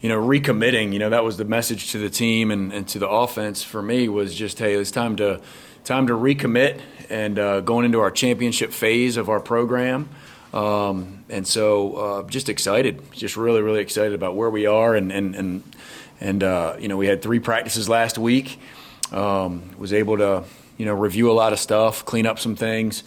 you 0.00 0.08
know 0.08 0.20
recommitting. 0.20 0.92
You 0.92 0.98
know 0.98 1.10
that 1.10 1.24
was 1.24 1.36
the 1.36 1.44
message 1.44 1.92
to 1.92 1.98
the 1.98 2.10
team 2.10 2.50
and, 2.50 2.72
and 2.72 2.86
to 2.88 2.98
the 2.98 3.08
offense 3.08 3.62
for 3.62 3.82
me 3.82 4.08
was 4.08 4.34
just 4.34 4.58
hey 4.58 4.74
it's 4.74 4.90
time 4.90 5.16
to 5.16 5.40
time 5.84 6.06
to 6.06 6.12
recommit 6.12 6.80
and 7.08 7.38
uh, 7.38 7.60
going 7.60 7.84
into 7.84 8.00
our 8.00 8.10
championship 8.10 8.72
phase 8.72 9.16
of 9.16 9.28
our 9.28 9.40
program. 9.40 10.08
Um, 10.52 11.24
and 11.28 11.46
so 11.46 11.94
uh, 11.94 12.22
just 12.24 12.48
excited, 12.48 13.00
just 13.12 13.36
really, 13.36 13.62
really 13.62 13.80
excited 13.80 14.14
about 14.14 14.36
where 14.36 14.50
we 14.50 14.66
are. 14.66 14.94
And, 14.94 15.12
and, 15.12 15.34
and, 15.34 15.76
and 16.20 16.42
uh, 16.42 16.76
you 16.78 16.88
know, 16.88 16.96
we 16.96 17.06
had 17.06 17.22
three 17.22 17.40
practices 17.40 17.88
last 17.88 18.18
week. 18.18 18.58
Um, 19.12 19.76
was 19.76 19.92
able 19.92 20.18
to, 20.18 20.44
you 20.76 20.86
know, 20.86 20.94
review 20.94 21.30
a 21.30 21.34
lot 21.34 21.52
of 21.52 21.58
stuff, 21.58 22.04
clean 22.04 22.26
up 22.26 22.38
some 22.38 22.54
things, 22.54 23.02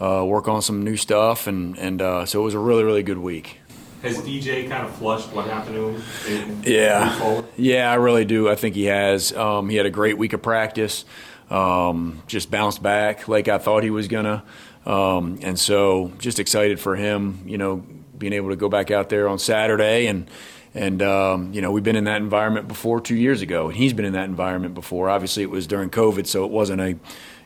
uh, 0.00 0.24
work 0.24 0.46
on 0.46 0.62
some 0.62 0.84
new 0.84 0.96
stuff. 0.96 1.48
And, 1.48 1.76
and 1.78 2.00
uh, 2.00 2.26
so 2.26 2.40
it 2.40 2.44
was 2.44 2.54
a 2.54 2.60
really, 2.60 2.84
really 2.84 3.02
good 3.02 3.18
week. 3.18 3.58
Has 4.02 4.18
DJ 4.18 4.68
kind 4.68 4.86
of 4.86 4.94
flushed 4.96 5.32
what 5.32 5.46
happened 5.46 5.74
to 5.74 5.88
him? 6.30 6.62
Yeah, 6.64 7.42
yeah, 7.56 7.90
I 7.90 7.94
really 7.94 8.24
do. 8.24 8.48
I 8.48 8.54
think 8.54 8.76
he 8.76 8.84
has. 8.84 9.32
Um, 9.32 9.68
he 9.68 9.76
had 9.76 9.86
a 9.86 9.90
great 9.90 10.16
week 10.16 10.32
of 10.32 10.42
practice. 10.42 11.04
Um, 11.50 12.22
just 12.26 12.50
bounced 12.50 12.82
back 12.82 13.26
like 13.26 13.48
I 13.48 13.58
thought 13.58 13.82
he 13.82 13.90
was 13.90 14.06
gonna, 14.06 14.44
um, 14.86 15.38
and 15.42 15.58
so 15.58 16.12
just 16.18 16.38
excited 16.38 16.78
for 16.78 16.94
him. 16.94 17.42
You 17.44 17.58
know, 17.58 17.84
being 18.16 18.32
able 18.34 18.50
to 18.50 18.56
go 18.56 18.68
back 18.68 18.90
out 18.90 19.08
there 19.08 19.28
on 19.28 19.38
Saturday 19.38 20.06
and. 20.06 20.30
And 20.74 21.00
um, 21.02 21.54
you 21.54 21.62
know 21.62 21.72
we've 21.72 21.82
been 21.82 21.96
in 21.96 22.04
that 22.04 22.18
environment 22.20 22.68
before 22.68 23.00
two 23.00 23.16
years 23.16 23.40
ago, 23.40 23.68
and 23.68 23.76
he's 23.76 23.94
been 23.94 24.04
in 24.04 24.12
that 24.12 24.26
environment 24.26 24.74
before. 24.74 25.08
Obviously, 25.08 25.42
it 25.42 25.50
was 25.50 25.66
during 25.66 25.88
COVID, 25.88 26.26
so 26.26 26.44
it 26.44 26.50
wasn't 26.50 26.82
a, 26.82 26.96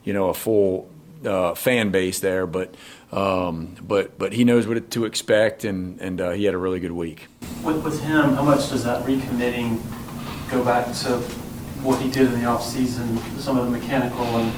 you 0.02 0.12
know, 0.12 0.28
a 0.28 0.34
full 0.34 0.90
uh, 1.24 1.54
fan 1.54 1.90
base 1.90 2.18
there. 2.18 2.48
But 2.48 2.74
um, 3.12 3.76
but 3.82 4.18
but 4.18 4.32
he 4.32 4.44
knows 4.44 4.66
what 4.66 4.90
to 4.90 5.04
expect, 5.04 5.64
and 5.64 6.00
and 6.00 6.20
uh, 6.20 6.30
he 6.30 6.44
had 6.44 6.54
a 6.54 6.58
really 6.58 6.80
good 6.80 6.92
week. 6.92 7.28
With, 7.62 7.84
with 7.84 8.02
him, 8.02 8.34
how 8.34 8.42
much 8.42 8.70
does 8.70 8.84
that 8.84 9.04
recommitting 9.06 9.80
go 10.50 10.64
back 10.64 10.86
to 10.86 11.18
what 11.82 12.00
he 12.00 12.10
did 12.10 12.26
in 12.26 12.32
the 12.32 12.46
offseason, 12.46 13.18
some 13.38 13.58
of 13.58 13.64
the 13.64 13.70
mechanical 13.70 14.24
and 14.24 14.52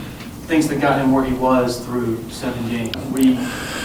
things 0.46 0.68
that 0.68 0.80
got 0.80 1.00
him 1.00 1.12
where 1.12 1.24
he 1.24 1.34
was 1.34 1.84
through 1.84 2.22
seven 2.30 2.68
games? 2.68 2.96
Re, 3.08 3.30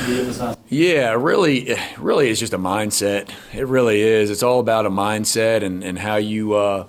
re-emphasize. 0.07 0.55
Yeah, 0.69 1.13
really, 1.13 1.75
really, 1.97 2.29
it's 2.29 2.39
just 2.39 2.53
a 2.53 2.59
mindset. 2.59 3.31
It 3.53 3.65
really 3.65 4.01
is. 4.01 4.29
It's 4.29 4.43
all 4.43 4.59
about 4.59 4.85
a 4.85 4.89
mindset 4.89 5.63
and, 5.63 5.83
and 5.83 5.97
how 5.97 6.17
you, 6.17 6.53
uh, 6.53 6.87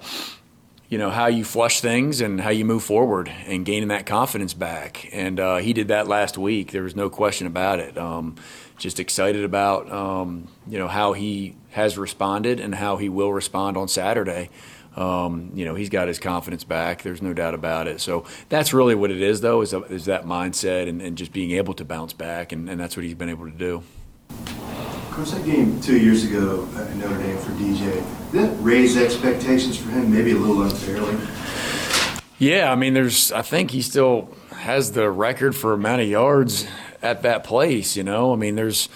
you 0.90 0.98
know, 0.98 1.08
how 1.08 1.28
you 1.28 1.44
flush 1.44 1.80
things 1.80 2.20
and 2.20 2.40
how 2.40 2.50
you 2.50 2.64
move 2.64 2.82
forward 2.82 3.28
and 3.46 3.64
gaining 3.64 3.88
that 3.88 4.06
confidence 4.06 4.54
back. 4.54 5.08
And 5.12 5.38
uh, 5.38 5.56
he 5.58 5.72
did 5.72 5.88
that 5.88 6.08
last 6.08 6.36
week. 6.36 6.72
There 6.72 6.82
was 6.82 6.96
no 6.96 7.08
question 7.08 7.46
about 7.46 7.78
it. 7.78 7.96
Um, 7.96 8.34
just 8.76 8.98
excited 8.98 9.44
about, 9.44 9.90
um, 9.92 10.48
you 10.66 10.78
know, 10.78 10.88
how 10.88 11.12
he 11.12 11.54
has 11.70 11.96
responded 11.96 12.58
and 12.58 12.74
how 12.74 12.96
he 12.96 13.08
will 13.08 13.32
respond 13.32 13.76
on 13.76 13.86
Saturday. 13.86 14.50
Um, 14.96 15.52
you 15.54 15.64
know, 15.64 15.76
he's 15.76 15.90
got 15.90 16.08
his 16.08 16.18
confidence 16.18 16.64
back. 16.64 17.02
There's 17.02 17.22
no 17.22 17.32
doubt 17.32 17.54
about 17.54 17.86
it. 17.86 18.00
So 18.00 18.24
that's 18.48 18.74
really 18.74 18.96
what 18.96 19.12
it 19.12 19.22
is, 19.22 19.40
though, 19.42 19.60
is, 19.60 19.72
is 19.72 20.06
that 20.06 20.24
mindset 20.24 20.88
and, 20.88 21.00
and 21.00 21.16
just 21.16 21.32
being 21.32 21.52
able 21.52 21.74
to 21.74 21.84
bounce 21.84 22.12
back. 22.12 22.50
And, 22.50 22.68
and 22.68 22.80
that's 22.80 22.96
what 22.96 23.04
he's 23.04 23.14
been 23.14 23.28
able 23.28 23.48
to 23.48 23.56
do. 23.56 23.84
Coach, 25.20 25.32
that 25.32 25.44
game 25.44 25.78
two 25.82 25.98
years 25.98 26.24
ago 26.24 26.66
at 26.76 26.96
Notre 26.96 27.18
Dame 27.18 27.36
for 27.36 27.50
DJ, 27.52 28.02
did 28.32 28.42
that 28.42 28.56
raise 28.62 28.96
expectations 28.96 29.76
for 29.76 29.90
him 29.90 30.10
maybe 30.10 30.30
a 30.30 30.34
little 30.34 30.62
unfairly? 30.62 31.14
Yeah, 32.38 32.72
I 32.72 32.74
mean, 32.74 32.94
there's. 32.94 33.30
I 33.30 33.42
think 33.42 33.70
he 33.70 33.82
still 33.82 34.34
has 34.50 34.92
the 34.92 35.10
record 35.10 35.54
for 35.54 35.74
amount 35.74 36.00
of 36.00 36.08
yards 36.08 36.66
at 37.02 37.20
that 37.20 37.44
place. 37.44 37.98
You 37.98 38.02
know, 38.02 38.32
I 38.32 38.36
mean, 38.36 38.54
there's. 38.54 38.88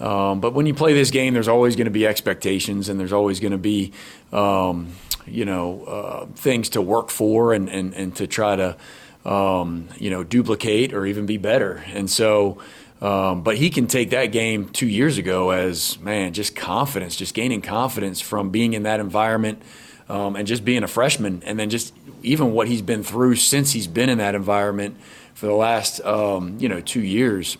Um, 0.00 0.40
but 0.40 0.54
when 0.54 0.66
you 0.66 0.74
play 0.74 0.92
this 0.92 1.12
game, 1.12 1.34
there's 1.34 1.46
always 1.46 1.76
going 1.76 1.84
to 1.84 1.92
be 1.92 2.04
expectations, 2.04 2.88
and 2.88 2.98
there's 2.98 3.12
always 3.12 3.38
going 3.38 3.52
to 3.52 3.58
be, 3.58 3.92
um, 4.32 4.88
you 5.24 5.44
know, 5.44 5.84
uh, 5.84 6.26
things 6.34 6.70
to 6.70 6.82
work 6.82 7.10
for 7.10 7.54
and, 7.54 7.68
and, 7.68 7.94
and 7.94 8.16
to 8.16 8.26
try 8.26 8.56
to, 8.56 8.76
um, 9.24 9.88
you 9.98 10.10
know, 10.10 10.24
duplicate 10.24 10.92
or 10.92 11.06
even 11.06 11.26
be 11.26 11.36
better. 11.36 11.84
And 11.92 12.10
so, 12.10 12.58
um, 13.04 13.42
but 13.42 13.58
he 13.58 13.68
can 13.68 13.86
take 13.86 14.10
that 14.10 14.26
game 14.32 14.70
two 14.70 14.88
years 14.88 15.18
ago 15.18 15.50
as 15.50 15.98
man, 16.00 16.32
just 16.32 16.56
confidence, 16.56 17.14
just 17.14 17.34
gaining 17.34 17.60
confidence 17.60 18.22
from 18.22 18.48
being 18.48 18.72
in 18.72 18.84
that 18.84 18.98
environment 18.98 19.60
um, 20.08 20.36
and 20.36 20.46
just 20.46 20.64
being 20.64 20.82
a 20.82 20.88
freshman, 20.88 21.42
and 21.44 21.58
then 21.58 21.68
just 21.68 21.94
even 22.22 22.52
what 22.52 22.66
he's 22.66 22.80
been 22.80 23.02
through 23.02 23.36
since 23.36 23.72
he's 23.72 23.86
been 23.86 24.08
in 24.08 24.16
that 24.18 24.34
environment 24.34 24.96
for 25.34 25.44
the 25.44 25.52
last 25.52 26.00
um, 26.00 26.56
you 26.58 26.66
know 26.66 26.80
two 26.80 27.02
years. 27.02 27.58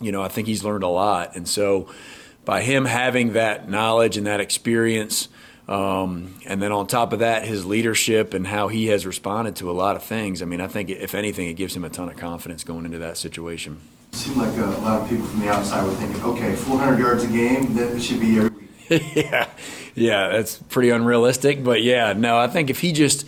You 0.00 0.10
know, 0.10 0.22
I 0.22 0.28
think 0.28 0.48
he's 0.48 0.64
learned 0.64 0.84
a 0.84 0.88
lot, 0.88 1.36
and 1.36 1.46
so 1.46 1.90
by 2.46 2.62
him 2.62 2.86
having 2.86 3.34
that 3.34 3.68
knowledge 3.68 4.16
and 4.16 4.26
that 4.26 4.40
experience. 4.40 5.28
Um, 5.68 6.40
and 6.44 6.60
then 6.60 6.72
on 6.72 6.86
top 6.86 7.12
of 7.12 7.20
that, 7.20 7.46
his 7.46 7.64
leadership 7.64 8.34
and 8.34 8.46
how 8.46 8.68
he 8.68 8.86
has 8.86 9.06
responded 9.06 9.54
to 9.56 9.70
a 9.70 9.72
lot 9.72 9.94
of 9.96 10.02
things. 10.02 10.42
I 10.42 10.44
mean, 10.44 10.60
I 10.60 10.66
think 10.66 10.90
if 10.90 11.14
anything, 11.14 11.48
it 11.48 11.54
gives 11.54 11.76
him 11.76 11.84
a 11.84 11.88
ton 11.88 12.08
of 12.08 12.16
confidence 12.16 12.64
going 12.64 12.84
into 12.84 12.98
that 12.98 13.16
situation. 13.16 13.80
Seemed 14.12 14.36
like 14.36 14.56
a, 14.58 14.66
lot 14.82 15.02
of 15.02 15.08
people 15.08 15.26
from 15.26 15.40
the 15.40 15.48
outside 15.48 15.84
were 15.84 15.94
thinking, 15.94 16.22
okay, 16.22 16.54
400 16.54 16.98
yards 16.98 17.24
a 17.24 17.28
game, 17.28 17.74
that 17.74 18.00
should 18.00 18.20
be 18.20 18.38
every 18.38 18.50
week. 18.50 19.16
yeah, 19.16 19.48
yeah, 19.94 20.28
that's 20.28 20.58
pretty 20.58 20.90
unrealistic. 20.90 21.64
But 21.64 21.82
yeah, 21.82 22.12
no, 22.12 22.38
I 22.38 22.46
think 22.46 22.70
if 22.70 22.80
he 22.80 22.92
just, 22.92 23.26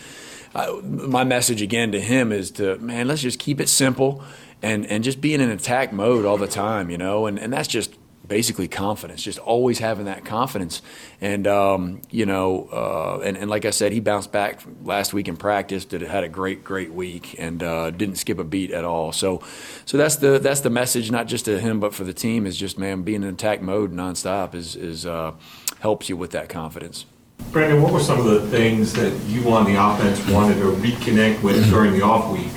uh, 0.55 0.81
my 0.83 1.25
message 1.25 1.63
again 1.63 1.91
to 1.93 2.01
him 2.01 2.33
is 2.33 2.51
to 2.53 2.77
man, 2.79 3.09
let's 3.09 3.23
just 3.23 3.39
keep 3.39 3.61
it 3.61 3.69
simple 3.69 4.23
and 4.63 4.87
and 4.87 5.05
just 5.05 5.21
be 5.21 5.35
in 5.35 5.41
an 5.41 5.51
attack 5.51 5.93
mode 5.93 6.25
all 6.25 6.39
the 6.39 6.47
time, 6.47 6.91
you 6.91 6.99
know, 6.99 7.27
and 7.27 7.39
and 7.39 7.53
that's 7.53 7.69
just 7.69 7.95
basically 8.27 8.69
confidence, 8.69 9.23
just 9.23 9.39
always 9.39 9.79
having 9.79 10.07
that 10.07 10.25
confidence. 10.25 10.83
And 11.21 11.47
um, 11.47 12.03
you 12.11 12.27
know, 12.27 12.69
uh, 12.73 13.21
and 13.25 13.37
and 13.37 13.51
like 13.51 13.65
I 13.65 13.71
said, 13.71 13.93
he 13.93 14.01
bounced 14.01 14.33
back 14.33 14.63
last 14.83 15.13
week 15.13 15.29
in 15.29 15.37
practice. 15.37 15.85
Did 15.85 16.03
had 16.03 16.25
a 16.25 16.29
great 16.29 16.65
great 16.65 16.93
week 16.93 17.37
and 17.39 17.63
uh, 17.63 17.91
didn't 17.91 18.17
skip 18.17 18.39
a 18.39 18.45
beat 18.45 18.71
at 18.71 18.85
all. 18.85 19.13
So 19.13 19.43
so 19.85 19.97
that's 19.97 20.17
the 20.17 20.39
that's 20.39 20.61
the 20.61 20.71
message, 20.71 21.11
not 21.11 21.27
just 21.27 21.45
to 21.47 21.61
him 21.61 21.81
but 21.81 21.95
for 21.95 22.05
the 22.05 22.15
team 22.15 22.47
is 22.47 22.57
just 22.57 22.79
man 22.79 23.03
being 23.03 23.23
in 23.23 23.29
attack 23.29 23.63
mode 23.63 23.93
nonstop 23.93 24.55
is 24.55 24.77
is 24.77 25.07
uh, 25.07 25.33
helps 25.81 26.09
you 26.09 26.17
with 26.17 26.31
that 26.33 26.49
confidence. 26.49 27.07
Brandon, 27.51 27.83
what 27.83 27.93
were 27.93 28.01
some 28.01 28.19
of 28.19 28.25
the 28.25 28.49
things 28.49 28.93
that 28.95 29.13
you 29.27 29.51
on 29.51 29.65
the 29.65 29.75
offense 29.75 30.27
wanted 30.29 30.55
to 30.55 30.73
reconnect 30.73 31.43
with 31.43 31.69
during 31.69 31.93
the 31.93 32.03
off 32.03 32.33
week 32.33 32.51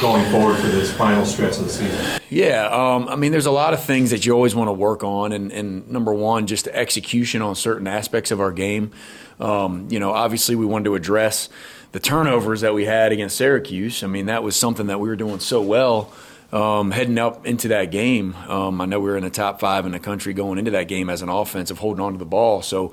going 0.00 0.30
forward 0.30 0.56
for 0.56 0.68
this 0.68 0.92
final 0.92 1.24
stretch 1.24 1.58
of 1.58 1.64
the 1.64 1.70
season? 1.70 2.20
Yeah, 2.28 2.68
um, 2.70 3.08
I 3.08 3.16
mean, 3.16 3.32
there's 3.32 3.46
a 3.46 3.50
lot 3.50 3.74
of 3.74 3.82
things 3.82 4.10
that 4.10 4.24
you 4.24 4.32
always 4.32 4.54
want 4.54 4.68
to 4.68 4.72
work 4.72 5.02
on, 5.02 5.32
and, 5.32 5.50
and 5.52 5.90
number 5.90 6.12
one, 6.12 6.46
just 6.46 6.68
execution 6.68 7.42
on 7.42 7.54
certain 7.54 7.86
aspects 7.86 8.30
of 8.30 8.40
our 8.40 8.52
game. 8.52 8.92
Um, 9.40 9.88
you 9.90 9.98
know, 9.98 10.12
obviously, 10.12 10.54
we 10.54 10.66
wanted 10.66 10.84
to 10.84 10.94
address 10.94 11.48
the 11.92 12.00
turnovers 12.00 12.60
that 12.60 12.74
we 12.74 12.84
had 12.84 13.12
against 13.12 13.36
Syracuse. 13.36 14.02
I 14.02 14.06
mean, 14.06 14.26
that 14.26 14.42
was 14.42 14.56
something 14.56 14.86
that 14.86 15.00
we 15.00 15.08
were 15.08 15.16
doing 15.16 15.40
so 15.40 15.60
well. 15.60 16.12
Um, 16.52 16.90
heading 16.90 17.18
up 17.18 17.46
into 17.46 17.68
that 17.68 17.92
game, 17.92 18.34
um, 18.48 18.80
I 18.80 18.84
know 18.84 18.98
we 18.98 19.08
were 19.08 19.16
in 19.16 19.22
the 19.22 19.30
top 19.30 19.60
five 19.60 19.86
in 19.86 19.92
the 19.92 20.00
country 20.00 20.34
going 20.34 20.58
into 20.58 20.72
that 20.72 20.88
game 20.88 21.08
as 21.08 21.22
an 21.22 21.28
offensive, 21.28 21.78
holding 21.78 22.04
on 22.04 22.12
to 22.12 22.18
the 22.18 22.24
ball. 22.24 22.60
So, 22.60 22.92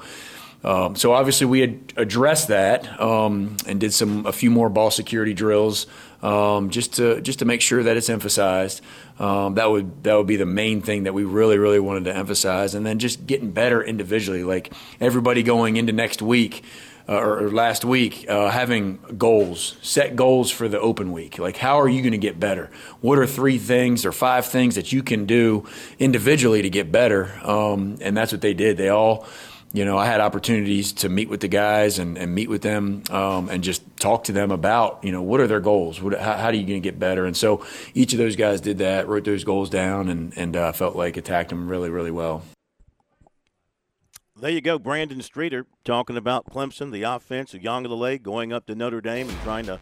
um, 0.67 0.97
so 0.97 1.13
obviously 1.13 1.47
we 1.47 1.61
had 1.61 1.93
addressed 1.95 2.49
that 2.49 2.99
um, 2.99 3.55
and 3.65 3.79
did 3.79 3.93
some 3.93 4.25
a 4.25 4.33
few 4.33 4.51
more 4.51 4.67
ball 4.67 4.91
security 4.91 5.33
drills 5.33 5.87
um, 6.21 6.71
just 6.71 6.95
to 6.95 7.21
just 7.21 7.39
to 7.39 7.45
make 7.45 7.61
sure 7.61 7.83
that 7.83 7.95
it's 7.95 8.09
emphasized. 8.09 8.81
Um, 9.17 9.53
that 9.53 9.71
would 9.71 10.03
that 10.03 10.15
would 10.15 10.27
be 10.27 10.35
the 10.35 10.45
main 10.45 10.81
thing 10.81 11.03
that 11.03 11.13
we 11.13 11.23
really 11.23 11.57
really 11.57 11.79
wanted 11.79 12.03
to 12.05 12.15
emphasize, 12.15 12.75
and 12.75 12.85
then 12.85 12.99
just 12.99 13.25
getting 13.25 13.51
better 13.51 13.81
individually. 13.81 14.43
Like 14.43 14.73
everybody 14.99 15.41
going 15.41 15.77
into 15.77 15.93
next 15.93 16.21
week. 16.21 16.63
Uh, 17.09 17.13
or, 17.13 17.45
or 17.45 17.51
last 17.51 17.85
week, 17.85 18.25
uh, 18.27 18.49
having 18.49 18.99
goals, 19.17 19.77
set 19.81 20.17
goals 20.17 20.51
for 20.51 20.67
the 20.67 20.77
open 20.77 21.13
week. 21.13 21.39
Like, 21.39 21.55
how 21.55 21.79
are 21.79 21.87
you 21.87 22.01
going 22.01 22.11
to 22.11 22.17
get 22.17 22.37
better? 22.37 22.69
What 22.99 23.17
are 23.17 23.25
three 23.25 23.57
things 23.57 24.05
or 24.05 24.11
five 24.11 24.45
things 24.45 24.75
that 24.75 24.91
you 24.91 25.01
can 25.03 25.25
do 25.25 25.65
individually 25.99 26.63
to 26.63 26.69
get 26.69 26.91
better? 26.91 27.31
Um, 27.45 27.97
and 28.01 28.17
that's 28.17 28.33
what 28.33 28.41
they 28.41 28.53
did. 28.53 28.75
They 28.75 28.89
all 28.89 29.25
you 29.73 29.83
know, 29.83 29.97
I 29.97 30.05
had 30.05 30.21
opportunities 30.21 30.93
to 30.93 31.09
meet 31.09 31.29
with 31.29 31.41
the 31.41 31.47
guys 31.47 31.99
and, 31.99 32.17
and 32.17 32.33
meet 32.33 32.49
with 32.49 32.61
them 32.61 33.03
um, 33.09 33.49
and 33.49 33.63
just 33.63 33.83
talk 33.97 34.23
to 34.25 34.31
them 34.31 34.51
about, 34.51 35.03
you 35.03 35.11
know, 35.11 35.21
what 35.21 35.39
are 35.41 35.47
their 35.47 35.59
goals? 35.59 36.01
What, 36.01 36.17
how, 36.19 36.37
how 36.37 36.45
are 36.45 36.53
you 36.53 36.65
going 36.65 36.81
to 36.81 36.89
get 36.89 36.97
better? 36.99 37.25
And 37.25 37.35
so 37.35 37.65
each 37.93 38.13
of 38.13 38.19
those 38.19 38.35
guys 38.35 38.61
did 38.61 38.77
that, 38.77 39.07
wrote 39.07 39.25
those 39.25 39.43
goals 39.43 39.69
down, 39.69 40.09
and, 40.09 40.35
and 40.37 40.55
uh, 40.55 40.71
felt 40.71 40.95
like 40.95 41.17
attacked 41.17 41.49
them 41.49 41.67
really, 41.67 41.89
really 41.89 42.11
well. 42.11 42.43
There 44.39 44.51
you 44.51 44.61
go, 44.61 44.77
Brandon 44.77 45.21
Streeter 45.21 45.65
talking 45.83 46.15
about 46.15 46.45
Clemson, 46.45 46.91
the 46.91 47.03
offense 47.03 47.55
of 47.55 47.61
Uiagalelei, 47.61 48.21
going 48.21 48.53
up 48.53 48.67
to 48.67 48.75
Notre 48.75 49.01
Dame 49.01 49.27
and 49.27 49.39
trying 49.41 49.65
to 49.65 49.79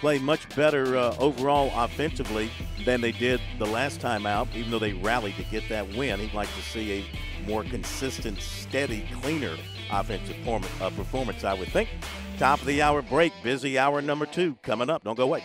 play 0.00 0.18
much 0.18 0.54
better 0.56 0.96
uh, 0.96 1.14
overall 1.18 1.70
offensively 1.76 2.50
than 2.84 3.00
they 3.00 3.12
did 3.12 3.40
the 3.58 3.66
last 3.66 4.00
time 4.00 4.24
out, 4.24 4.48
even 4.54 4.70
though 4.70 4.78
they 4.78 4.94
rallied 4.94 5.36
to 5.36 5.44
get 5.44 5.68
that 5.68 5.86
win. 5.94 6.18
He'd 6.18 6.32
like 6.32 6.48
to 6.54 6.62
see 6.62 6.92
a 6.92 7.04
more 7.46 7.64
consistent, 7.64 8.40
steady, 8.40 9.06
cleaner 9.20 9.56
offensive 9.90 10.36
uh, 10.48 10.90
performance, 10.90 11.44
I 11.44 11.54
would 11.54 11.68
think. 11.68 11.88
Top 12.38 12.60
of 12.60 12.66
the 12.66 12.82
hour 12.82 13.02
break, 13.02 13.32
busy 13.42 13.78
hour 13.78 14.02
number 14.02 14.26
two 14.26 14.56
coming 14.62 14.90
up. 14.90 15.04
Don't 15.04 15.16
go 15.16 15.24
away. 15.24 15.44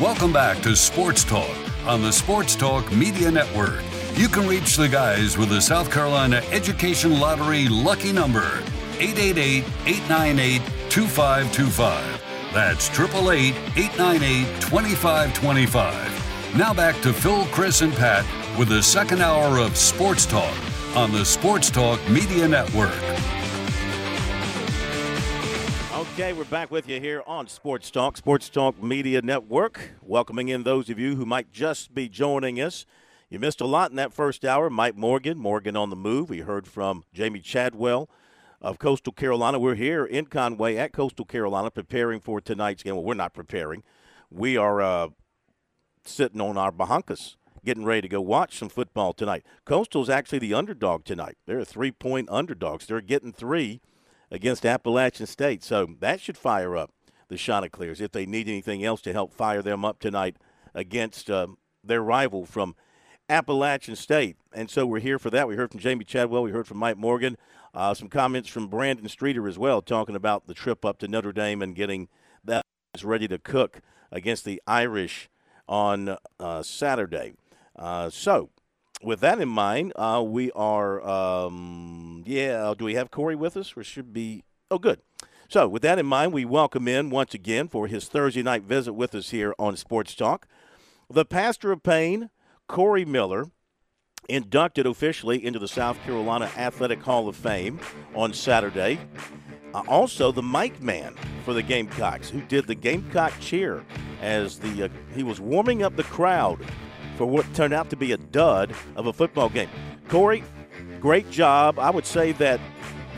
Welcome 0.00 0.32
back 0.32 0.62
to 0.62 0.76
Sports 0.76 1.24
Talk 1.24 1.56
on 1.86 2.02
the 2.02 2.12
Sports 2.12 2.54
Talk 2.54 2.92
Media 2.92 3.30
Network. 3.30 3.82
You 4.14 4.28
can 4.28 4.46
reach 4.46 4.76
the 4.76 4.88
guys 4.88 5.36
with 5.36 5.48
the 5.48 5.60
South 5.60 5.90
Carolina 5.90 6.36
Education 6.50 7.18
Lottery 7.18 7.68
lucky 7.68 8.12
number 8.12 8.62
888 8.98 9.64
898 9.86 10.62
2525. 10.90 12.52
That's 12.52 12.88
888 12.90 13.54
898 13.76 14.60
2525. 14.60 16.17
Now 16.56 16.72
back 16.72 17.00
to 17.02 17.12
Phil, 17.12 17.44
Chris, 17.46 17.82
and 17.82 17.92
Pat 17.92 18.24
with 18.58 18.68
the 18.68 18.82
second 18.82 19.20
hour 19.20 19.58
of 19.58 19.76
Sports 19.76 20.24
Talk 20.24 20.56
on 20.96 21.12
the 21.12 21.22
Sports 21.22 21.70
Talk 21.70 22.00
Media 22.08 22.48
Network. 22.48 22.96
Okay, 25.94 26.32
we're 26.32 26.44
back 26.46 26.70
with 26.70 26.88
you 26.88 27.00
here 27.00 27.22
on 27.26 27.48
Sports 27.48 27.90
Talk, 27.90 28.16
Sports 28.16 28.48
Talk 28.48 28.82
Media 28.82 29.20
Network. 29.20 29.90
Welcoming 30.00 30.48
in 30.48 30.62
those 30.62 30.88
of 30.88 30.98
you 30.98 31.16
who 31.16 31.26
might 31.26 31.52
just 31.52 31.94
be 31.94 32.08
joining 32.08 32.58
us. 32.60 32.86
You 33.28 33.38
missed 33.38 33.60
a 33.60 33.66
lot 33.66 33.90
in 33.90 33.96
that 33.96 34.14
first 34.14 34.42
hour. 34.42 34.70
Mike 34.70 34.96
Morgan, 34.96 35.36
Morgan 35.36 35.76
on 35.76 35.90
the 35.90 35.96
move. 35.96 36.30
We 36.30 36.40
heard 36.40 36.66
from 36.66 37.04
Jamey 37.14 37.42
Chadwell 37.42 38.08
of 38.62 38.78
Coastal 38.78 39.12
Carolina. 39.12 39.58
We're 39.58 39.74
here 39.74 40.06
in 40.06 40.24
Conway 40.24 40.76
at 40.76 40.92
Coastal 40.92 41.26
Carolina 41.26 41.70
preparing 41.70 42.20
for 42.20 42.40
tonight's 42.40 42.82
game. 42.82 42.94
Well, 42.94 43.04
we're 43.04 43.14
not 43.14 43.34
preparing. 43.34 43.84
We 44.30 44.56
are 44.56 44.80
uh, 44.80 45.08
sitting 46.08 46.40
on 46.40 46.56
our 46.56 46.72
bahancas 46.72 47.36
getting 47.64 47.84
ready 47.84 48.02
to 48.02 48.08
go 48.08 48.20
watch 48.20 48.58
some 48.58 48.68
football 48.68 49.12
tonight. 49.12 49.44
Coastal's 49.64 50.08
actually 50.08 50.38
the 50.38 50.54
underdog 50.54 51.04
tonight. 51.04 51.36
They're 51.46 51.58
a 51.58 51.64
three 51.64 51.92
point 51.92 52.28
underdogs. 52.30 52.86
They're 52.86 53.00
getting 53.00 53.32
three 53.32 53.80
against 54.30 54.64
Appalachian 54.64 55.26
State. 55.26 55.62
So 55.62 55.86
that 56.00 56.20
should 56.20 56.38
fire 56.38 56.76
up 56.76 56.92
the 57.28 57.36
Chanticleers 57.36 58.00
if 58.00 58.12
they 58.12 58.26
need 58.26 58.48
anything 58.48 58.84
else 58.84 59.00
to 59.02 59.12
help 59.12 59.32
fire 59.32 59.62
them 59.62 59.84
up 59.84 59.98
tonight 59.98 60.36
against 60.74 61.30
uh, 61.30 61.48
their 61.84 62.02
rival 62.02 62.46
from 62.46 62.74
Appalachian 63.28 63.96
State. 63.96 64.36
And 64.52 64.70
so 64.70 64.86
we're 64.86 65.00
here 65.00 65.18
for 65.18 65.30
that. 65.30 65.46
We 65.46 65.56
heard 65.56 65.70
from 65.70 65.80
Jamey 65.80 66.06
Chadwell. 66.06 66.42
We 66.42 66.52
heard 66.52 66.66
from 66.66 66.78
Mike 66.78 66.96
Morgan. 66.96 67.36
Uh, 67.74 67.92
some 67.92 68.08
comments 68.08 68.48
from 68.48 68.68
Brandon 68.68 69.08
Streeter 69.08 69.46
as 69.46 69.58
well, 69.58 69.82
talking 69.82 70.16
about 70.16 70.46
the 70.46 70.54
trip 70.54 70.84
up 70.84 70.98
to 70.98 71.08
Notre 71.08 71.32
Dame 71.32 71.60
and 71.60 71.74
getting 71.74 72.08
that 72.42 72.64
ready 73.02 73.28
to 73.28 73.38
cook 73.38 73.82
against 74.10 74.46
the 74.46 74.62
Irish 74.66 75.28
on 75.68 76.16
uh, 76.40 76.62
Saturday. 76.62 77.34
Uh, 77.76 78.10
so, 78.10 78.50
with 79.02 79.20
that 79.20 79.40
in 79.40 79.48
mind, 79.48 79.92
uh, 79.96 80.22
we 80.26 80.50
are, 80.52 81.00
um, 81.06 82.24
yeah, 82.26 82.74
do 82.76 82.84
we 82.84 82.94
have 82.94 83.10
Corey 83.10 83.36
with 83.36 83.56
us? 83.56 83.76
Or 83.76 83.84
should 83.84 84.12
be, 84.12 84.42
oh, 84.70 84.78
good. 84.78 85.00
So, 85.48 85.68
with 85.68 85.82
that 85.82 85.98
in 85.98 86.06
mind, 86.06 86.32
we 86.32 86.44
welcome 86.44 86.88
in 86.88 87.10
once 87.10 87.34
again 87.34 87.68
for 87.68 87.86
his 87.86 88.08
Thursday 88.08 88.42
night 88.42 88.64
visit 88.64 88.92
with 88.92 89.14
us 89.14 89.30
here 89.30 89.54
on 89.58 89.76
Sports 89.76 90.14
Talk 90.14 90.46
the 91.10 91.24
pastor 91.24 91.72
of 91.72 91.82
Pyne, 91.82 92.28
Corey 92.66 93.04
Miller, 93.04 93.46
inducted 94.28 94.86
officially 94.86 95.42
into 95.42 95.58
the 95.58 95.68
South 95.68 95.98
Carolina 96.04 96.50
Athletic 96.56 97.02
Hall 97.02 97.28
of 97.28 97.36
Fame 97.36 97.80
on 98.14 98.34
Saturday. 98.34 98.98
Uh, 99.74 99.82
also, 99.86 100.32
the 100.32 100.42
mic 100.42 100.80
man 100.80 101.14
for 101.44 101.52
the 101.52 101.62
Gamecocks, 101.62 102.30
who 102.30 102.40
did 102.42 102.66
the 102.66 102.74
Gamecock 102.74 103.32
cheer 103.40 103.84
as 104.20 104.58
the 104.58 104.84
uh, 104.84 104.88
he 105.14 105.22
was 105.22 105.40
warming 105.40 105.82
up 105.82 105.96
the 105.96 106.04
crowd 106.04 106.58
for 107.16 107.26
what 107.26 107.52
turned 107.54 107.74
out 107.74 107.90
to 107.90 107.96
be 107.96 108.12
a 108.12 108.16
dud 108.16 108.74
of 108.96 109.06
a 109.06 109.12
football 109.12 109.48
game. 109.48 109.68
Corey, 110.08 110.42
great 111.00 111.30
job. 111.30 111.78
I 111.78 111.90
would 111.90 112.06
say 112.06 112.32
that 112.32 112.60